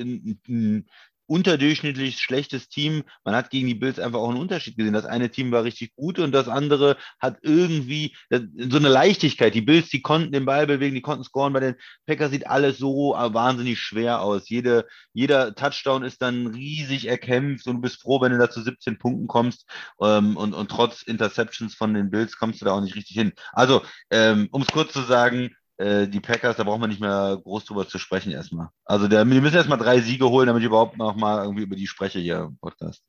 unterdurchschnittlich 1.32 2.20
schlechtes 2.20 2.68
Team. 2.68 3.04
Man 3.24 3.34
hat 3.34 3.48
gegen 3.48 3.66
die 3.66 3.74
Bills 3.74 3.98
einfach 3.98 4.18
auch 4.18 4.28
einen 4.28 4.38
Unterschied 4.38 4.76
gesehen. 4.76 4.92
Das 4.92 5.06
eine 5.06 5.30
Team 5.30 5.50
war 5.50 5.64
richtig 5.64 5.94
gut 5.96 6.18
und 6.18 6.30
das 6.30 6.46
andere 6.46 6.98
hat 7.18 7.38
irgendwie 7.40 8.14
das, 8.28 8.42
so 8.68 8.76
eine 8.76 8.90
Leichtigkeit. 8.90 9.54
Die 9.54 9.62
Bills, 9.62 9.88
die 9.88 10.02
konnten 10.02 10.32
den 10.32 10.44
Ball 10.44 10.66
bewegen, 10.66 10.94
die 10.94 11.00
konnten 11.00 11.24
scoren. 11.24 11.54
Bei 11.54 11.60
den 11.60 11.76
Packers 12.06 12.32
sieht 12.32 12.46
alles 12.46 12.76
so 12.76 13.16
äh, 13.16 13.32
wahnsinnig 13.32 13.78
schwer 13.78 14.20
aus. 14.20 14.50
Jede, 14.50 14.86
jeder 15.14 15.54
Touchdown 15.54 16.02
ist 16.02 16.20
dann 16.20 16.48
riesig 16.48 17.09
erkämpft 17.09 17.66
und 17.66 17.76
du 17.76 17.80
bist 17.80 18.02
froh, 18.02 18.20
wenn 18.20 18.32
du 18.32 18.38
da 18.38 18.50
zu 18.50 18.60
17 18.60 18.98
Punkten 18.98 19.26
kommst. 19.26 19.64
Ähm, 20.02 20.36
und, 20.36 20.52
und 20.52 20.70
trotz 20.70 21.00
Interceptions 21.00 21.74
von 21.74 21.94
den 21.94 22.10
Bills 22.10 22.36
kommst 22.36 22.60
du 22.60 22.66
da 22.66 22.72
auch 22.72 22.82
nicht 22.82 22.94
richtig 22.94 23.16
hin. 23.16 23.32
Also, 23.54 23.80
ähm, 24.10 24.48
um 24.50 24.60
es 24.60 24.68
kurz 24.68 24.92
zu 24.92 25.00
sagen, 25.00 25.56
äh, 25.78 26.07
die 26.09 26.20
Packers, 26.20 26.57
da 26.57 26.65
braucht 26.65 26.81
man 26.81 26.90
nicht 26.90 27.01
mehr 27.01 27.39
groß 27.43 27.65
drüber 27.65 27.86
zu 27.89 27.99
sprechen 27.99 28.32
erstmal. 28.32 28.69
Also 28.85 29.09
der, 29.09 29.24
die 29.24 29.40
müssen 29.40 29.57
erstmal 29.57 29.78
drei 29.78 30.01
Siege 30.01 30.28
holen, 30.28 30.47
damit 30.47 30.62
ich 30.62 30.66
überhaupt 30.66 30.97
noch 30.97 31.16
mal 31.16 31.43
irgendwie 31.43 31.62
über 31.62 31.77
die 31.77 31.86
spreche 31.86 32.19
hier 32.19 32.40
im 32.40 32.59
Podcast. 32.59 33.03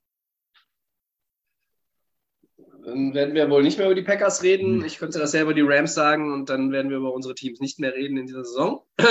Dann 2.86 3.14
werden 3.14 3.34
wir 3.34 3.50
wohl 3.50 3.64
nicht 3.64 3.78
mehr 3.78 3.88
über 3.88 3.96
die 3.96 4.02
Packers 4.02 4.44
reden. 4.44 4.80
Hm. 4.80 4.86
Ich 4.86 4.98
könnte 4.98 5.18
das 5.18 5.32
selber 5.32 5.54
die 5.54 5.62
Rams 5.62 5.94
sagen 5.94 6.34
und 6.34 6.50
dann 6.50 6.72
werden 6.72 6.90
wir 6.92 6.98
über 6.98 7.14
unsere 7.14 7.34
Teams 7.34 7.60
nicht 7.62 7.80
mehr 7.80 7.94
reden 7.94 8.18
in 8.18 8.26
dieser 8.28 8.44
Saison. 8.44 8.82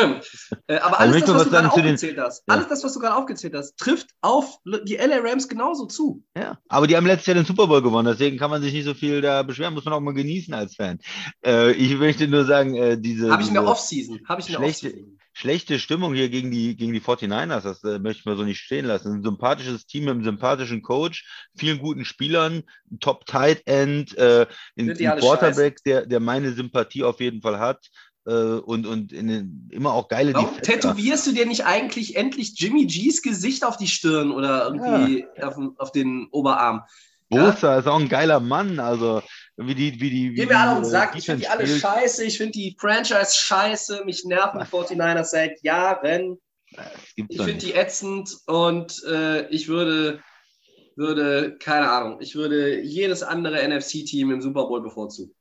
Äh, 0.69 0.77
Aber 0.79 1.01
Also 1.01 1.13
alles 1.15 1.25
das, 1.25 1.35
was 1.35 1.45
du 1.45 1.51
gerade 1.51 1.69
zu 1.71 1.77
den- 1.77 1.85
aufgezählt 1.87 2.19
hast, 2.19 2.45
Ja. 2.47 2.55
alles 2.55 2.69
das, 2.69 2.85
was 2.85 2.93
du 2.95 3.01
gerade 3.01 3.17
aufgezählt 3.17 3.55
hast, 3.55 3.77
trifft 3.79 4.11
auf 4.21 4.59
die 4.87 4.97
LA 4.97 5.19
Rams 5.21 5.49
genauso 5.49 5.87
zu. 5.87 6.23
Ja, 6.37 6.59
aber 6.69 6.87
die 6.87 6.97
haben 6.97 7.07
letztes 7.07 7.27
Jahr 7.27 7.35
den 7.35 7.45
Super 7.47 7.67
Bowl 7.67 7.83
gewonnen, 7.83 8.07
deswegen 8.07 8.37
kann 8.39 8.51
man 8.51 8.63
sich 8.63 8.73
nicht 8.73 8.85
so 8.85 8.95
viel 8.95 9.21
da 9.23 9.43
beschweren, 9.43 9.75
muss 9.75 9.85
man 9.85 9.95
auch 9.95 10.01
mal 10.01 10.15
genießen 10.15 10.55
als 10.55 10.77
Fan. 10.77 10.99
Äh, 11.45 11.73
ich 11.73 11.97
möchte 11.99 12.29
nur 12.29 12.45
sagen, 12.45 12.75
äh, 12.77 12.97
diese, 12.99 13.31
Habe 13.31 13.43
ich 13.43 13.49
diese 13.49 13.65
Offseason. 13.65 14.21
Habe 14.29 14.41
ich 14.41 14.49
in 14.49 14.53
der 14.53 14.59
schlechte- 14.61 14.89
Offseason. 14.89 15.19
Schlechte 15.33 15.79
Stimmung 15.79 16.15
hier 16.15 16.29
gegen 16.29 16.51
die, 16.51 16.77
gegen 16.77 16.93
die 16.93 17.01
49ers, 17.01 17.63
das 17.63 17.83
äh, 17.85 17.99
möchte 17.99 18.21
ich 18.21 18.27
mal 18.27 18.37
so 18.37 18.43
nicht 18.45 18.61
stehen 18.61 18.85
lassen. 18.87 19.15
Ein 19.17 19.23
sympathisches 19.23 19.87
Team 19.87 20.05
mit 20.05 20.11
einem 20.15 20.25
sympathischen 20.25 20.83
Coach, 20.83 21.27
vielen 21.57 21.79
guten 21.79 22.05
Spielern, 22.05 22.63
Top 23.01 23.27
Tight 23.27 23.63
End, 23.67 24.17
äh, 24.19 24.47
ein, 24.79 24.95
Quarterback, 25.19 25.79
der, 25.85 26.07
der 26.07 26.21
meine 26.21 26.53
Sympathie 26.53 27.05
auf 27.05 27.21
jeden 27.21 27.41
Fall 27.43 27.59
hat. 27.59 27.89
Äh, 28.25 28.31
und 28.31 28.87
und 28.87 29.13
in 29.13 29.69
immer 29.73 29.93
auch 29.95 30.07
geile 30.07 30.33
Warum 30.35 30.47
Defender. 30.57 30.81
tätowierst 30.95 31.27
du 31.27 31.33
dir 31.33 31.45
nicht 31.45 31.65
eigentlich 31.65 32.15
endlich 32.15 32.53
Jimmy 32.57 32.87
G's 32.87 33.21
Gesicht 33.21 33.65
auf 33.65 33.77
die 33.79 33.89
Stirn 33.89 34.31
oder 34.31 34.67
irgendwie 34.67 35.27
auf, 35.41 35.57
den- 35.57 35.75
auf 35.77 35.91
den 35.91 36.29
Oberarm? 36.31 36.83
Bosa 37.31 37.79
ist 37.79 37.89
auch 37.89 37.99
ein 37.99 38.09
geiler 38.09 38.39
Mann. 38.41 38.79
Also 38.79 39.23
wie 39.57 39.75
die, 39.75 40.01
wie 40.01 40.11
die, 40.11 40.31
wie 40.33 40.35
Gehen 40.35 40.49
wir 40.49 40.59
alle 40.59 40.71
die, 40.73 40.77
auf 40.77 40.83
den 40.83 40.89
äh, 40.89 40.91
Sack. 40.91 41.17
Ich 41.17 41.27
finde 41.27 41.41
die 41.43 41.49
alle 41.49 41.67
scheiße. 41.67 42.25
Ich 42.25 42.37
finde 42.39 42.53
die 42.53 42.77
Franchise 42.79 43.33
scheiße. 43.37 44.05
Mich 44.05 44.25
nerven 44.25 44.61
die 44.61 44.67
49ers 44.67 45.25
seit 45.25 45.63
Jahren. 45.63 46.39
Gibt's 47.17 47.35
Ich 47.35 47.43
finde 47.43 47.59
die 47.67 47.75
ätzend 47.75 48.35
und 48.47 49.03
äh, 49.07 49.47
ich 49.49 49.69
würde, 49.69 50.23
würde, 50.97 51.59
keine 51.59 51.91
Ahnung, 51.91 52.21
ich 52.23 52.35
würde 52.35 52.81
jedes 52.81 53.23
andere 53.23 53.63
NFC-Team 53.69 54.31
im 54.31 54.41
Super 54.41 54.67
Bowl 54.67 54.83
bevorzugen. 54.83 55.35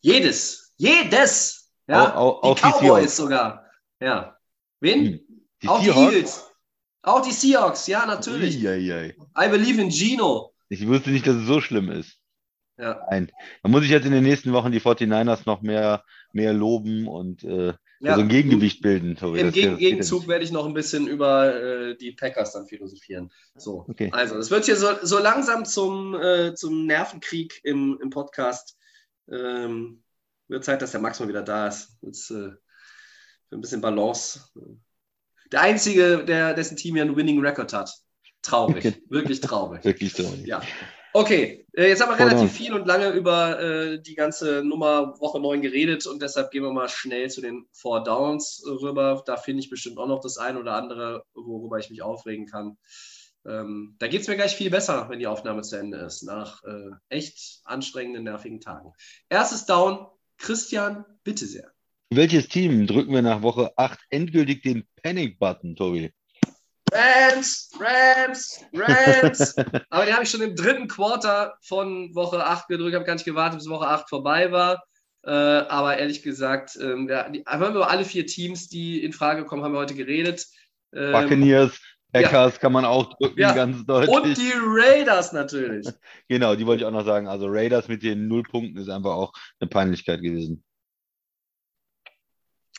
Jedes. 0.00 0.74
Jedes. 0.76 1.70
Ja, 1.86 2.16
Au- 2.16 2.40
au- 2.42 2.54
die 2.54 2.62
auch 2.64 2.72
die 2.72 2.78
Cowboys 2.86 3.16
Seahawks. 3.16 3.16
sogar. 3.16 3.70
Ja. 4.00 4.36
Wen? 4.80 5.06
Hm. 5.06 5.20
Die 5.62 5.68
auch 5.68 5.82
Seahawks? 5.82 6.10
die 6.10 6.16
Eagles. 6.16 6.50
Auch 7.02 7.20
die 7.22 7.32
Seahawks, 7.32 7.86
ja, 7.86 8.06
natürlich. 8.06 8.56
Uiuiui. 8.64 9.14
I 9.38 9.48
believe 9.48 9.80
in 9.80 9.90
Gino. 9.90 10.54
Ich 10.70 10.86
wusste 10.86 11.10
nicht, 11.10 11.26
dass 11.26 11.36
es 11.36 11.46
so 11.46 11.60
schlimm 11.60 11.90
ist. 11.90 12.18
Ja. 12.76 13.06
Nein. 13.10 13.30
Da 13.62 13.68
muss 13.68 13.84
ich 13.84 13.90
jetzt 13.90 14.06
in 14.06 14.12
den 14.12 14.24
nächsten 14.24 14.52
Wochen 14.52 14.72
die 14.72 14.80
49ers 14.80 15.42
noch 15.46 15.62
mehr, 15.62 16.04
mehr 16.32 16.52
loben 16.52 17.06
und 17.06 17.44
äh, 17.44 17.74
Ja. 18.00 18.16
so 18.16 18.20
ein 18.22 18.28
Gegengewicht 18.28 18.82
bilden. 18.82 19.16
Tobi. 19.16 19.38
Im 19.40 19.50
ja 19.52 19.74
Gegenzug 19.76 20.26
werde 20.26 20.44
ich 20.44 20.50
noch 20.50 20.66
ein 20.66 20.74
bisschen 20.74 21.06
über 21.06 21.54
äh, 21.54 21.96
die 21.96 22.12
Packers 22.12 22.52
dann 22.52 22.66
philosophieren. 22.66 23.30
So, 23.56 23.84
Okay. 23.88 24.10
also 24.12 24.36
es 24.36 24.50
wird 24.50 24.64
hier 24.64 24.76
so, 24.76 24.88
so 25.02 25.18
langsam 25.18 25.64
zum, 25.64 26.14
äh, 26.14 26.54
zum 26.54 26.86
Nervenkrieg 26.86 27.60
im, 27.62 27.98
im 28.02 28.10
Podcast. 28.10 28.76
Ähm, 29.30 30.02
wird 30.48 30.64
Zeit, 30.64 30.82
dass 30.82 30.90
der 30.90 31.00
Max 31.00 31.20
mal 31.20 31.28
wieder 31.28 31.42
da 31.42 31.68
ist. 31.68 31.96
Jetzt, 32.02 32.30
äh, 32.30 32.50
für 33.48 33.56
ein 33.56 33.60
bisschen 33.60 33.80
Balance. 33.80 34.40
Der 35.52 35.60
Einzige, 35.60 36.24
der, 36.24 36.54
dessen 36.54 36.76
Team 36.76 36.96
ja 36.96 37.04
einen 37.04 37.16
Winning 37.16 37.40
Record 37.40 37.72
hat. 37.72 37.90
Traurig, 38.42 39.00
wirklich 39.08 39.40
traurig. 39.40 39.84
Wirklich 39.84 40.12
traurig. 40.12 40.44
Ja. 40.46 40.60
Okay, 41.16 41.64
äh, 41.76 41.86
jetzt 41.86 42.02
haben 42.02 42.10
wir 42.10 42.18
relativ 42.18 42.50
viel 42.50 42.74
und 42.74 42.88
lange 42.88 43.10
über 43.10 43.60
äh, 43.60 44.02
die 44.02 44.16
ganze 44.16 44.64
Nummer 44.64 45.14
Woche 45.20 45.38
9 45.38 45.62
geredet 45.62 46.08
und 46.08 46.20
deshalb 46.20 46.50
gehen 46.50 46.64
wir 46.64 46.72
mal 46.72 46.88
schnell 46.88 47.30
zu 47.30 47.40
den 47.40 47.66
Four 47.70 48.02
Downs 48.02 48.64
rüber. 48.66 49.22
Da 49.24 49.36
finde 49.36 49.62
ich 49.62 49.70
bestimmt 49.70 49.98
auch 49.98 50.08
noch 50.08 50.18
das 50.18 50.38
ein 50.38 50.56
oder 50.56 50.74
andere, 50.74 51.24
worüber 51.34 51.78
ich 51.78 51.88
mich 51.88 52.02
aufregen 52.02 52.46
kann. 52.46 52.78
Ähm, 53.46 53.94
da 54.00 54.08
geht 54.08 54.22
es 54.22 54.26
mir 54.26 54.34
gleich 54.34 54.56
viel 54.56 54.70
besser, 54.70 55.08
wenn 55.08 55.20
die 55.20 55.28
Aufnahme 55.28 55.62
zu 55.62 55.76
Ende 55.76 55.98
ist, 55.98 56.24
nach 56.24 56.64
äh, 56.64 56.90
echt 57.10 57.60
anstrengenden, 57.62 58.24
nervigen 58.24 58.60
Tagen. 58.60 58.92
Erstes 59.28 59.66
Down, 59.66 60.08
Christian, 60.36 61.04
bitte 61.22 61.46
sehr. 61.46 61.70
Welches 62.10 62.48
Team 62.48 62.88
drücken 62.88 63.12
wir 63.12 63.22
nach 63.22 63.42
Woche 63.42 63.72
8 63.76 64.00
endgültig 64.10 64.62
den 64.62 64.84
Panic-Button, 65.00 65.76
Tobi? 65.76 66.12
Rams, 66.94 67.70
Rams, 67.78 68.64
Rams. 68.72 69.56
Aber 69.90 70.04
den 70.04 70.14
habe 70.14 70.22
ich 70.24 70.30
schon 70.30 70.42
im 70.42 70.54
dritten 70.54 70.86
Quarter 70.86 71.54
von 71.60 72.14
Woche 72.14 72.44
8 72.44 72.68
gedrückt, 72.68 72.94
habe 72.94 73.04
gar 73.04 73.14
nicht 73.14 73.24
gewartet, 73.24 73.58
bis 73.58 73.68
Woche 73.68 73.88
8 73.88 74.08
vorbei 74.08 74.52
war. 74.52 74.82
Äh, 75.26 75.30
aber 75.30 75.96
ehrlich 75.96 76.22
gesagt, 76.22 76.76
ähm, 76.78 77.08
ja, 77.08 77.30
die, 77.30 77.42
haben 77.46 77.62
wir 77.62 77.70
über 77.70 77.90
alle 77.90 78.04
vier 78.04 78.26
Teams, 78.26 78.68
die 78.68 79.02
in 79.02 79.14
Frage 79.14 79.46
kommen, 79.46 79.64
haben 79.64 79.72
wir 79.72 79.78
heute 79.78 79.94
geredet. 79.94 80.46
Ähm, 80.94 81.12
Buccaneers, 81.12 81.80
Packers 82.12 82.60
kann 82.60 82.72
man 82.72 82.84
auch 82.84 83.14
drücken, 83.14 83.40
Ja. 83.40 83.52
ganz 83.54 83.86
deutlich. 83.86 84.14
und 84.14 84.36
die 84.36 84.52
Raiders 84.54 85.32
natürlich. 85.32 85.86
Genau, 86.28 86.54
die 86.56 86.66
wollte 86.66 86.82
ich 86.82 86.86
auch 86.86 86.92
noch 86.92 87.04
sagen. 87.04 87.28
Also 87.28 87.46
Raiders 87.48 87.88
mit 87.88 88.02
den 88.02 88.28
Nullpunkten 88.28 88.80
ist 88.80 88.88
einfach 88.88 89.12
auch 89.12 89.32
eine 89.60 89.68
Peinlichkeit 89.68 90.22
gewesen. 90.22 90.63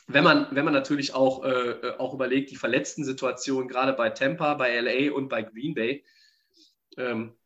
Wenn 0.08 0.22
man, 0.22 0.46
wenn 0.52 0.64
man 0.64 0.74
natürlich 0.74 1.14
auch, 1.14 1.44
äh, 1.44 1.94
auch 1.98 2.14
überlegt, 2.14 2.50
die 2.50 2.56
verletzten 2.56 3.04
Situationen, 3.04 3.68
gerade 3.68 3.92
bei 3.92 4.10
Tampa, 4.10 4.54
bei 4.54 4.78
LA 4.78 5.12
und 5.12 5.28
bei 5.28 5.42
Green 5.42 5.74
Bay, 5.74 6.04
ähm, 6.96 7.36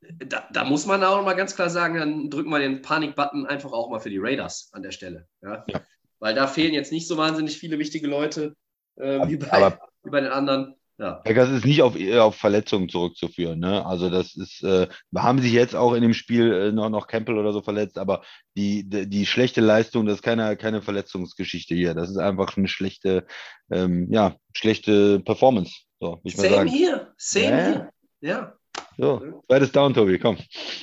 da, 0.00 0.48
da 0.52 0.64
muss 0.64 0.86
man 0.86 1.02
auch 1.04 1.24
mal 1.24 1.34
ganz 1.34 1.54
klar 1.54 1.70
sagen, 1.70 1.96
dann 1.96 2.30
drücken 2.30 2.50
wir 2.50 2.58
den 2.58 2.82
Panik-Button 2.82 3.46
einfach 3.46 3.72
auch 3.72 3.90
mal 3.90 4.00
für 4.00 4.10
die 4.10 4.18
Raiders 4.18 4.70
an 4.72 4.82
der 4.82 4.92
Stelle. 4.92 5.28
Ja? 5.42 5.64
Ja. 5.68 5.80
Weil 6.18 6.34
da 6.34 6.46
fehlen 6.46 6.74
jetzt 6.74 6.92
nicht 6.92 7.08
so 7.08 7.16
wahnsinnig 7.16 7.58
viele 7.58 7.78
wichtige 7.78 8.06
Leute 8.06 8.56
äh, 8.96 9.26
wie, 9.28 9.36
bei, 9.36 9.50
Aber 9.50 9.80
wie 10.02 10.10
bei 10.10 10.20
den 10.20 10.32
anderen. 10.32 10.74
Ja. 10.98 11.12
Packers 11.24 11.50
ist 11.50 11.64
nicht 11.64 11.82
auf, 11.82 11.94
auf 12.18 12.34
Verletzungen 12.34 12.88
zurückzuführen. 12.88 13.60
Ne? 13.60 13.86
Also 13.86 14.10
das 14.10 14.34
ist, 14.34 14.64
äh, 14.64 14.88
haben 15.16 15.40
sich 15.40 15.52
jetzt 15.52 15.76
auch 15.76 15.92
in 15.94 16.02
dem 16.02 16.12
Spiel 16.12 16.52
äh, 16.52 16.72
noch, 16.72 16.90
noch 16.90 17.06
Campbell 17.06 17.38
oder 17.38 17.52
so 17.52 17.62
verletzt, 17.62 17.98
aber 17.98 18.22
die, 18.56 18.88
die, 18.88 19.08
die 19.08 19.24
schlechte 19.24 19.60
Leistung, 19.60 20.06
das 20.06 20.16
ist 20.16 20.22
keine, 20.22 20.56
keine 20.56 20.82
Verletzungsgeschichte 20.82 21.76
hier. 21.76 21.94
Das 21.94 22.10
ist 22.10 22.16
einfach 22.16 22.56
eine 22.56 22.66
schlechte, 22.66 23.26
ähm, 23.70 24.08
ja, 24.10 24.34
schlechte 24.52 25.20
Performance. 25.20 25.72
So, 26.00 26.20
ich 26.24 26.36
Same 26.36 26.48
sagen. 26.48 26.68
hier, 26.68 27.12
same 27.16 27.46
Ja. 27.46 27.66
hier. 27.68 27.92
Ja. 28.20 28.52
So, 28.96 29.42
zweites 29.46 29.70
Down, 29.70 29.94
Tobi, 29.94 30.18
komm. 30.18 30.36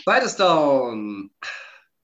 Zweites 0.03 0.37
Down. 0.37 1.29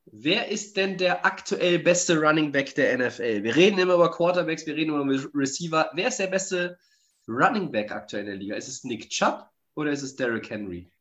Wer 0.05 0.49
ist 0.49 0.75
denn 0.75 0.97
der 0.97 1.25
aktuell 1.25 1.79
beste 1.79 2.19
Running 2.19 2.51
Back 2.51 2.75
der 2.75 2.97
NFL? 2.97 3.43
Wir 3.43 3.55
reden 3.55 3.79
immer 3.79 3.93
über 3.93 4.11
Quarterbacks, 4.11 4.65
wir 4.65 4.75
reden 4.75 4.93
immer 4.93 5.09
über 5.13 5.29
Receiver. 5.33 5.89
Wer 5.93 6.09
ist 6.09 6.19
der 6.19 6.27
beste 6.27 6.77
Running 7.31 7.71
Back 7.71 7.91
aktuell 7.91 8.23
in 8.23 8.27
der 8.27 8.35
Liga? 8.35 8.55
Ist 8.55 8.67
es 8.67 8.83
Nick 8.83 9.09
Chubb 9.09 9.49
oder 9.75 9.91
ist 9.91 10.01
es 10.01 10.15
Derrick 10.15 10.49
Henry? 10.49 10.91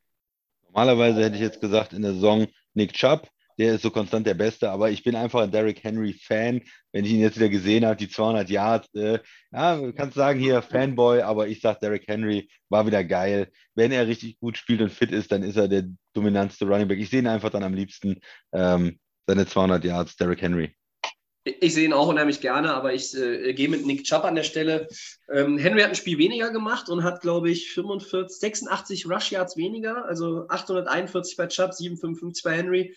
Normalerweise 0.63 1.23
hätte 1.23 1.35
ich 1.35 1.41
jetzt 1.41 1.61
gesagt 1.61 1.93
in 1.93 2.01
der 2.01 2.13
Saison 2.13 2.47
Nick 2.73 2.93
Chubb, 2.93 3.27
der 3.57 3.75
ist 3.75 3.81
so 3.81 3.91
konstant 3.91 4.25
der 4.25 4.33
Beste, 4.33 4.71
aber 4.71 4.89
ich 4.89 5.03
bin 5.03 5.15
einfach 5.15 5.41
ein 5.41 5.51
Derrick 5.51 5.83
Henry 5.83 6.13
Fan. 6.13 6.61
Wenn 6.93 7.05
ich 7.05 7.11
ihn 7.11 7.19
jetzt 7.19 7.35
wieder 7.35 7.49
gesehen 7.49 7.85
habe, 7.85 7.97
die 7.97 8.09
200 8.09 8.49
Yards, 8.49 8.87
äh, 8.95 9.19
ja, 9.51 9.91
kannst 9.91 10.15
sagen 10.15 10.39
hier 10.39 10.61
Fanboy, 10.61 11.21
aber 11.21 11.47
ich 11.47 11.61
sage 11.61 11.79
Derrick 11.81 12.07
Henry 12.07 12.49
war 12.69 12.87
wieder 12.87 13.03
geil. 13.03 13.51
Wenn 13.75 13.91
er 13.91 14.07
richtig 14.07 14.39
gut 14.39 14.57
spielt 14.57 14.81
und 14.81 14.91
fit 14.91 15.11
ist, 15.11 15.31
dann 15.31 15.43
ist 15.43 15.57
er 15.57 15.67
der 15.67 15.83
dominantste 16.13 16.65
Running 16.65 16.87
Back. 16.87 16.99
Ich 16.99 17.09
sehe 17.09 17.19
ihn 17.19 17.27
einfach 17.27 17.49
dann 17.49 17.63
am 17.63 17.73
liebsten 17.73 18.21
ähm, 18.53 18.99
seine 19.27 19.45
200 19.45 19.83
Yards, 19.83 20.15
Derrick 20.15 20.41
Henry. 20.41 20.73
Ich 21.43 21.73
sehe 21.73 21.85
ihn 21.85 21.93
auch 21.93 22.07
unheimlich 22.07 22.39
gerne, 22.39 22.73
aber 22.73 22.93
ich 22.93 23.17
äh, 23.17 23.53
gehe 23.53 23.67
mit 23.67 23.85
Nick 23.85 24.03
Chubb 24.03 24.25
an 24.25 24.35
der 24.35 24.43
Stelle. 24.43 24.87
Ähm, 25.27 25.57
Henry 25.57 25.81
hat 25.81 25.89
ein 25.89 25.95
Spiel 25.95 26.19
weniger 26.19 26.51
gemacht 26.51 26.87
und 26.87 27.03
hat, 27.03 27.21
glaube 27.21 27.49
ich, 27.49 27.71
45, 27.71 28.39
86 28.39 29.09
Rush 29.09 29.31
Yards 29.31 29.57
weniger, 29.57 30.05
also 30.05 30.45
841 30.49 31.37
bei 31.37 31.47
Chubb, 31.47 31.73
755 31.73 32.43
bei 32.43 32.55
Henry. 32.55 32.95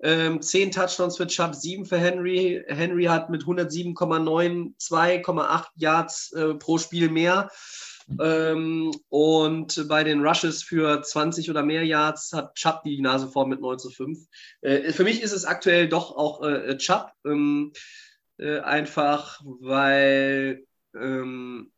Ähm, 0.00 0.42
10 0.42 0.70
Touchdowns 0.70 1.16
für 1.16 1.26
Chubb, 1.26 1.54
7 1.54 1.86
für 1.86 1.98
Henry. 1.98 2.62
Henry 2.68 3.04
hat 3.04 3.30
mit 3.30 3.44
107,9 3.44 4.76
2,8 4.78 5.64
Yards 5.76 6.32
äh, 6.32 6.54
pro 6.54 6.76
Spiel 6.76 7.08
mehr. 7.08 7.50
Ähm, 8.20 8.92
und 9.08 9.88
bei 9.88 10.04
den 10.04 10.24
Rushes 10.26 10.62
für 10.62 11.02
20 11.02 11.50
oder 11.50 11.62
mehr 11.62 11.84
Yards 11.84 12.32
hat 12.32 12.54
Chubb 12.54 12.82
die 12.84 13.00
Nase 13.00 13.28
vorn 13.28 13.48
mit 13.48 13.60
9 13.60 13.78
zu 13.78 13.90
5. 13.90 14.18
Äh, 14.62 14.92
für 14.92 15.04
mich 15.04 15.22
ist 15.22 15.32
es 15.32 15.44
aktuell 15.44 15.88
doch 15.88 16.16
auch 16.16 16.42
äh, 16.42 16.76
Chubb. 16.78 17.12
Ähm, 17.26 17.72
äh, 18.38 18.60
einfach 18.60 19.40
weil 19.44 20.64
ähm, 20.94 21.72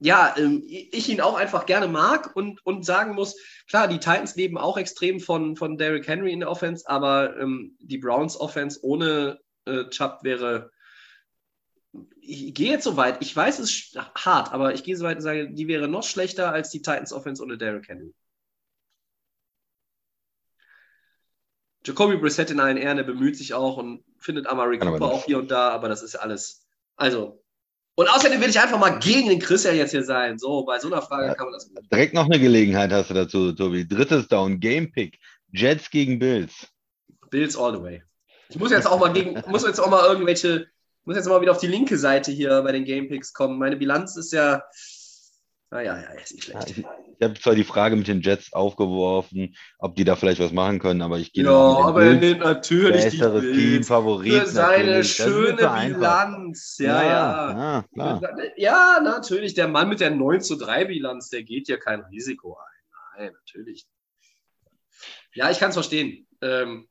ja, 0.00 0.34
ähm, 0.38 0.62
ich 0.64 1.08
ihn 1.08 1.20
auch 1.20 1.34
einfach 1.36 1.66
gerne 1.66 1.88
mag 1.88 2.34
und, 2.36 2.64
und 2.64 2.84
sagen 2.84 3.14
muss, 3.14 3.36
klar, 3.68 3.88
die 3.88 3.98
Titans 3.98 4.36
leben 4.36 4.56
auch 4.56 4.78
extrem 4.78 5.18
von, 5.18 5.56
von 5.56 5.76
Derrick 5.76 6.06
Henry 6.06 6.32
in 6.32 6.40
der 6.40 6.50
Offense, 6.50 6.88
aber 6.88 7.36
ähm, 7.38 7.76
die 7.80 7.98
Browns 7.98 8.38
Offense 8.38 8.78
ohne 8.82 9.40
äh, 9.64 9.84
Chubb 9.86 10.20
wäre, 10.22 10.70
ich 12.20 12.54
gehe 12.54 12.70
jetzt 12.70 12.84
so 12.84 12.96
weit, 12.96 13.18
ich 13.22 13.34
weiß, 13.34 13.58
es 13.58 13.70
ist 13.70 13.98
hart, 14.14 14.52
aber 14.52 14.74
ich 14.74 14.84
gehe 14.84 14.96
so 14.96 15.04
weit 15.04 15.16
und 15.16 15.22
sage, 15.22 15.50
die 15.50 15.68
wäre 15.68 15.88
noch 15.88 16.02
schlechter 16.02 16.52
als 16.52 16.70
die 16.70 16.82
Titans 16.82 17.12
Offense 17.12 17.42
ohne 17.42 17.56
Derrick 17.56 17.88
Henry. 17.88 18.12
Jacoby 21.84 22.16
Brissett 22.16 22.50
in 22.50 22.60
allen 22.60 22.76
Ehren, 22.76 22.98
er 22.98 23.04
bemüht 23.04 23.36
sich 23.36 23.54
auch 23.54 23.78
und 23.78 24.04
findet 24.18 24.46
Amari 24.46 24.78
Cooper 24.78 25.06
auch 25.06 25.24
hier 25.24 25.38
und 25.38 25.50
da, 25.50 25.70
aber 25.70 25.88
das 25.88 26.02
ist 26.02 26.16
alles. 26.16 26.66
Also. 26.96 27.42
Und 27.94 28.08
außerdem 28.08 28.40
will 28.40 28.50
ich 28.50 28.60
einfach 28.60 28.78
mal 28.78 28.98
gegen 28.98 29.28
den 29.28 29.40
Christian 29.40 29.76
jetzt 29.76 29.90
hier 29.92 30.04
sein. 30.04 30.38
So, 30.38 30.64
bei 30.64 30.78
so 30.78 30.88
einer 30.88 31.02
Frage 31.02 31.28
Ja. 31.28 31.34
kann 31.34 31.46
man 31.46 31.54
das. 31.54 31.70
Direkt 31.90 32.14
noch 32.14 32.26
eine 32.26 32.38
Gelegenheit 32.38 32.92
hast 32.92 33.10
du 33.10 33.14
dazu, 33.14 33.52
Tobi. 33.52 33.88
Drittes 33.88 34.28
Down, 34.28 34.60
Game 34.60 34.92
Pick. 34.92 35.18
Jets 35.52 35.90
gegen 35.90 36.18
Bills. 36.18 36.68
Bills 37.30 37.56
all 37.56 37.74
the 37.74 37.82
way. 37.82 38.02
Ich 38.50 38.58
muss 38.58 38.70
jetzt 38.70 38.86
auch 38.86 39.00
mal 39.00 39.12
gegen, 39.12 39.42
muss 39.48 39.64
jetzt 39.64 39.80
auch 39.80 39.90
mal 39.90 40.04
irgendwelche, 40.04 40.68
muss 41.08 41.16
jetzt 41.16 41.26
mal 41.26 41.40
wieder 41.40 41.52
auf 41.52 41.58
die 41.58 41.66
linke 41.66 41.96
Seite 41.96 42.30
hier 42.30 42.60
bei 42.62 42.70
den 42.70 42.84
Game 42.84 43.08
Picks 43.08 43.32
kommen. 43.32 43.58
Meine 43.58 43.76
Bilanz 43.76 44.14
ist 44.16 44.30
ja, 44.32 44.62
naja, 45.70 45.98
ja, 45.98 46.10
ist 46.20 46.34
nicht 46.34 46.48
Ja, 46.48 46.60
schlecht. 46.62 46.78
ich 46.78 46.84
ich 47.20 47.24
habe 47.24 47.34
zwar 47.40 47.54
die 47.56 47.64
Frage 47.64 47.96
mit 47.96 48.06
den 48.06 48.20
Jets 48.20 48.52
aufgeworfen, 48.52 49.56
ob 49.78 49.96
die 49.96 50.04
da 50.04 50.14
vielleicht 50.16 50.38
was 50.38 50.52
machen 50.52 50.78
können, 50.78 51.02
aber 51.02 51.18
ich 51.18 51.32
gehe 51.32 51.44
Ja, 51.44 51.50
aber 51.50 52.04
er 52.04 52.10
Bills. 52.14 52.20
nimmt 52.20 52.40
natürlich 52.44 53.04
die 53.06 53.16
Besseres 53.16 53.42
Team, 53.42 53.52
Bills 53.56 53.88
Favorit. 53.88 54.32
für 54.42 54.46
seine 54.46 54.84
natürlich. 54.84 55.12
Schöne. 55.14 55.56
Bilanz. 55.56 56.76
Ja, 56.78 57.02
ja. 57.02 57.84
ja. 57.96 58.20
Ja, 58.56 59.00
natürlich. 59.02 59.54
Der 59.54 59.66
Mann 59.66 59.88
mit 59.88 59.98
der 60.00 60.10
9 60.10 60.42
zu 60.42 60.56
3 60.56 60.84
Bilanz, 60.84 61.30
der 61.30 61.42
geht 61.42 61.66
ja 61.68 61.76
kein 61.78 62.02
Risiko 62.02 62.56
ein. 62.58 63.22
Nein, 63.24 63.32
natürlich. 63.32 63.86
Ja, 65.34 65.50
ich 65.50 65.58
kann 65.58 65.70
es 65.70 65.74
verstehen. 65.76 66.28
Ähm, 66.40 66.86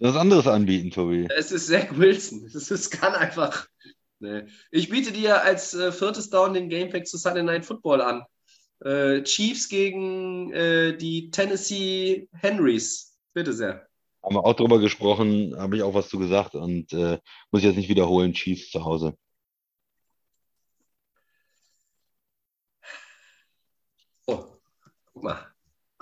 Was 0.00 0.16
anderes 0.16 0.46
anbieten, 0.46 0.90
Tobi. 0.90 1.26
es 1.36 1.50
ist 1.50 1.66
Zach 1.66 1.88
Wilson. 1.96 2.44
Es 2.46 2.70
ist, 2.70 2.90
kann 2.90 3.14
einfach. 3.14 3.66
Nee. 4.20 4.44
Ich 4.70 4.88
biete 4.88 5.12
dir 5.12 5.42
als 5.42 5.74
äh, 5.74 5.92
viertes 5.92 6.30
Down 6.30 6.54
den 6.54 6.68
Gamepack 6.68 7.06
zu 7.06 7.18
Sunday 7.18 7.42
Night 7.42 7.64
Football 7.64 8.00
an. 8.00 8.24
Äh, 8.84 9.22
Chiefs 9.24 9.68
gegen 9.68 10.52
äh, 10.52 10.96
die 10.96 11.30
Tennessee 11.30 12.28
Henrys. 12.32 13.16
Bitte 13.34 13.52
sehr. 13.52 13.88
Haben 14.22 14.36
wir 14.36 14.44
auch 14.44 14.54
drüber 14.54 14.78
gesprochen, 14.78 15.54
habe 15.56 15.76
ich 15.76 15.82
auch 15.82 15.94
was 15.94 16.08
zu 16.08 16.18
gesagt 16.18 16.54
und 16.54 16.92
äh, 16.92 17.18
muss 17.50 17.60
ich 17.60 17.64
jetzt 17.64 17.76
nicht 17.76 17.88
wiederholen. 17.88 18.32
Chiefs 18.32 18.70
zu 18.70 18.84
Hause. 18.84 19.16
Oh, 24.26 24.44
guck 25.12 25.22
mal. 25.22 25.57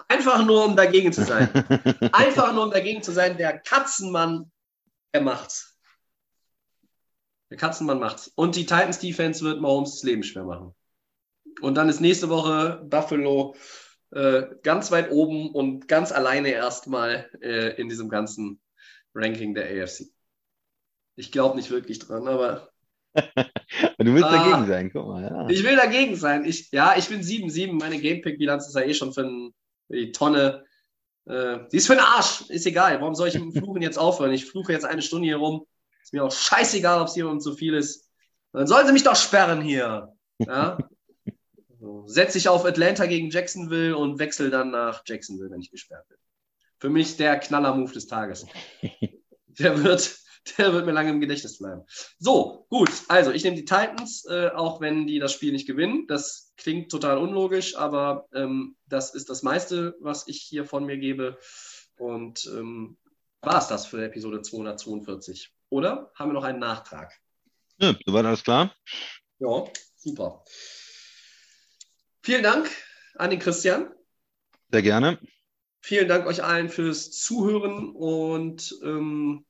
Einfach 0.09 0.45
nur, 0.45 0.65
um 0.65 0.77
dagegen 0.77 1.13
zu 1.13 1.25
sein. 1.25 1.49
Einfach 2.13 2.53
nur, 2.53 2.65
um 2.65 2.71
dagegen 2.71 3.03
zu 3.03 3.13
sein. 3.13 3.37
Der 3.37 3.59
Katzenmann, 3.59 4.51
der 5.13 5.23
macht's. 5.23 5.79
Der 7.51 7.57
Katzenmann 7.57 7.99
macht's. 7.99 8.29
Und 8.35 8.57
die 8.57 8.67
Titans 8.67 8.99
Defense 8.99 9.45
wird 9.45 9.61
Mahomes 9.61 9.93
das 9.93 10.03
Leben 10.03 10.23
schwer 10.23 10.45
machen. 10.45 10.75
Und 11.61 11.75
dann 11.75 11.89
ist 11.89 12.01
nächste 12.01 12.29
Woche 12.29 12.83
Buffalo 12.85 13.55
äh, 14.11 14.45
ganz 14.63 14.91
weit 14.91 15.11
oben 15.11 15.51
und 15.51 15.89
ganz 15.89 16.13
alleine 16.13 16.51
erstmal 16.51 17.29
äh, 17.41 17.75
in 17.81 17.89
diesem 17.89 18.09
ganzen 18.09 18.61
Ranking 19.15 19.55
der 19.55 19.83
AFC. 19.83 20.07
Ich 21.17 21.33
glaube 21.33 21.57
nicht 21.57 21.71
wirklich 21.71 21.99
dran, 21.99 22.29
aber. 22.29 22.71
du 23.15 24.15
willst 24.15 24.25
ah, 24.25 24.45
dagegen 24.45 24.67
sein, 24.67 24.91
guck 24.93 25.07
mal. 25.07 25.23
Ja. 25.23 25.49
Ich 25.49 25.65
will 25.65 25.77
dagegen 25.77 26.15
sein. 26.15 26.45
Ich, 26.45 26.71
ja, 26.71 26.95
ich 26.97 27.09
bin 27.09 27.23
7-7. 27.23 27.73
Meine 27.73 27.99
Gamepick-Bilanz 27.99 28.69
ist 28.69 28.75
ja 28.75 28.83
eh 28.83 28.93
schon 28.93 29.13
für, 29.15 29.23
ein, 29.23 29.55
für 29.65 29.66
die 29.89 30.13
Tonne. 30.13 30.65
Äh, 31.27 31.59
die 31.73 31.77
ist 31.77 31.87
für 31.87 31.95
den 31.95 32.05
Arsch. 32.05 32.49
Ist 32.49 32.67
egal. 32.67 33.01
Warum 33.01 33.15
soll 33.15 33.29
ich 33.29 33.35
mit 33.35 33.45
dem 33.45 33.53
Fluchen 33.53 33.83
jetzt 33.83 33.99
aufhören? 33.99 34.33
Ich 34.33 34.47
fluche 34.47 34.73
jetzt 34.73 34.85
eine 34.85 35.03
Stunde 35.03 35.27
hier 35.27 35.37
rum. 35.37 35.67
Ist 36.03 36.13
mir 36.13 36.25
auch 36.25 36.33
scheißegal, 36.33 37.01
ob 37.01 37.09
es 37.09 37.15
hier 37.15 37.29
um 37.29 37.41
zu 37.41 37.55
viel 37.55 37.75
ist. 37.75 38.09
Dann 38.53 38.67
sollen 38.67 38.87
sie 38.87 38.93
mich 38.93 39.03
doch 39.03 39.17
sperren 39.17 39.61
hier. 39.61 40.13
Ja? 40.39 40.79
Setze 42.07 42.39
ich 42.39 42.49
auf 42.49 42.65
Atlanta 42.65 43.07
gegen 43.07 43.31
Jacksonville 43.31 43.97
und 43.97 44.19
wechsle 44.19 44.51
dann 44.51 44.71
nach 44.71 45.03
Jacksonville, 45.05 45.51
wenn 45.51 45.61
ich 45.61 45.71
gesperrt 45.71 46.09
bin. 46.09 46.19
Für 46.79 46.91
mich 46.91 47.17
der 47.17 47.39
Knaller-Move 47.39 47.93
des 47.93 48.07
Tages. 48.07 48.47
Der 49.59 49.83
wird, 49.83 50.19
der 50.59 50.73
wird 50.73 50.87
mir 50.87 50.93
lange 50.93 51.11
im 51.11 51.21
Gedächtnis 51.21 51.59
bleiben. 51.59 51.83
So, 52.19 52.67
gut. 52.69 52.91
Also, 53.09 53.33
ich 53.33 53.45
nehme 53.45 53.57
die 53.57 53.65
Titans, 53.65 54.25
äh, 54.27 54.49
auch 54.49 54.81
wenn 54.81 55.07
die 55.07 55.19
das 55.19 55.33
Spiel 55.33 55.53
nicht 55.53 55.67
gewinnen. 55.67 56.07
Das 56.07 56.53
klingt 56.57 56.91
total 56.91 57.19
unlogisch, 57.19 57.77
aber 57.77 58.29
ähm, 58.33 58.77
das 58.87 59.15
ist 59.15 59.31
das 59.31 59.43
meiste, 59.43 59.97
was 60.01 60.29
ich 60.29 60.41
hier 60.43 60.65
von 60.65 60.85
mir 60.85 60.99
gebe. 60.99 61.39
Und 61.99 62.47
ähm, 62.47 62.99
war 63.41 63.59
es 63.59 63.69
das 63.69 63.87
für 63.87 64.05
Episode 64.05 64.43
242. 64.43 65.53
Oder 65.69 66.11
haben 66.15 66.31
wir 66.31 66.35
noch 66.35 66.45
einen 66.45 66.59
Nachtrag? 66.59 67.13
Ja, 67.79 67.95
soweit 68.05 68.25
alles 68.25 68.43
klar. 68.43 68.75
Ja, 69.39 69.65
super. 69.97 70.45
Vielen 72.23 72.43
Dank 72.43 72.71
an 73.17 73.31
den 73.31 73.39
Christian. 73.39 73.93
Sehr 74.71 74.83
gerne. 74.83 75.19
Vielen 75.81 76.09
Dank 76.09 76.27
euch 76.27 76.43
allen 76.43 76.69
fürs 76.69 77.13
Zuhören 77.13 77.91
und 77.91 78.77
ähm, 78.83 79.45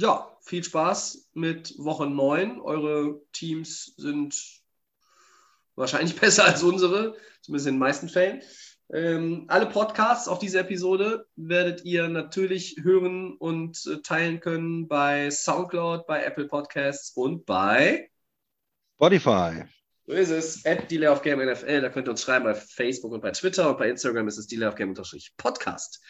ja, 0.00 0.34
viel 0.40 0.64
Spaß 0.64 1.30
mit 1.34 1.74
Woche 1.78 2.06
9. 2.06 2.60
Eure 2.60 3.20
Teams 3.32 3.94
sind 3.96 4.34
wahrscheinlich 5.76 6.16
besser 6.20 6.46
als 6.46 6.62
unsere, 6.62 7.16
zumindest 7.42 7.68
in 7.68 7.74
den 7.74 7.78
meisten 7.78 8.08
Fällen. 8.08 8.42
Ähm, 8.92 9.44
alle 9.48 9.66
Podcasts, 9.66 10.26
auch 10.26 10.38
diese 10.38 10.60
Episode, 10.60 11.26
werdet 11.36 11.84
ihr 11.84 12.08
natürlich 12.08 12.76
hören 12.82 13.36
und 13.36 13.78
äh, 13.86 14.00
teilen 14.02 14.40
können 14.40 14.88
bei 14.88 15.30
Soundcloud, 15.30 16.06
bei 16.06 16.24
Apple 16.24 16.48
Podcasts 16.48 17.12
und 17.14 17.46
bei 17.46 18.10
Spotify. 18.96 19.64
So 20.06 20.12
ist 20.14 20.30
es. 20.30 20.66
At 20.66 20.90
Delay 20.90 21.08
of 21.08 21.22
Game 21.22 21.38
NFL. 21.38 21.82
Da 21.82 21.88
könnt 21.90 22.08
ihr 22.08 22.10
uns 22.10 22.22
schreiben 22.22 22.46
bei 22.46 22.54
Facebook 22.54 23.12
und 23.12 23.20
bei 23.20 23.30
Twitter 23.30 23.68
und 23.70 23.78
bei 23.78 23.88
Instagram 23.88 24.26
ist 24.26 24.38
es 24.38 24.48
Delay 24.48 24.66
of 24.66 24.74
Game 24.74 24.94
Podcast. 25.36 26.02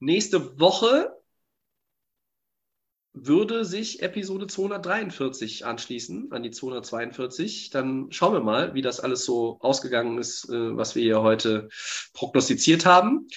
Nächste 0.00 0.60
Woche 0.60 1.21
würde 3.14 3.64
sich 3.64 4.02
Episode 4.02 4.46
243 4.46 5.66
anschließen 5.66 6.32
an 6.32 6.42
die 6.42 6.50
242. 6.50 7.70
Dann 7.70 8.10
schauen 8.10 8.32
wir 8.32 8.40
mal, 8.40 8.74
wie 8.74 8.82
das 8.82 9.00
alles 9.00 9.24
so 9.24 9.58
ausgegangen 9.60 10.18
ist, 10.18 10.48
äh, 10.48 10.76
was 10.76 10.94
wir 10.94 11.02
hier 11.02 11.22
heute 11.22 11.68
prognostiziert 12.14 12.86
haben. 12.86 13.28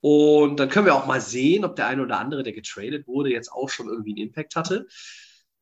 Und 0.00 0.60
dann 0.60 0.68
können 0.68 0.86
wir 0.86 0.94
auch 0.94 1.06
mal 1.06 1.20
sehen, 1.20 1.64
ob 1.64 1.76
der 1.76 1.86
eine 1.86 2.02
oder 2.02 2.18
andere, 2.18 2.42
der 2.42 2.52
getradet 2.52 3.06
wurde, 3.06 3.30
jetzt 3.30 3.50
auch 3.50 3.68
schon 3.68 3.88
irgendwie 3.88 4.10
einen 4.10 4.28
Impact 4.28 4.56
hatte. 4.56 4.86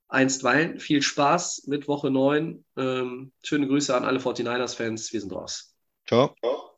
Einstweilen 0.08 0.80
viel 0.80 1.02
Spaß 1.02 1.64
mit 1.66 1.88
Woche 1.88 2.10
9. 2.10 2.64
Ähm, 2.76 3.32
schöne 3.42 3.68
Grüße 3.68 3.94
an 3.94 4.04
alle 4.04 4.18
49ers-Fans. 4.18 5.12
Wir 5.12 5.20
sind 5.20 5.32
raus. 5.32 5.74
Ciao. 6.06 6.34
Ciao. 6.40 6.73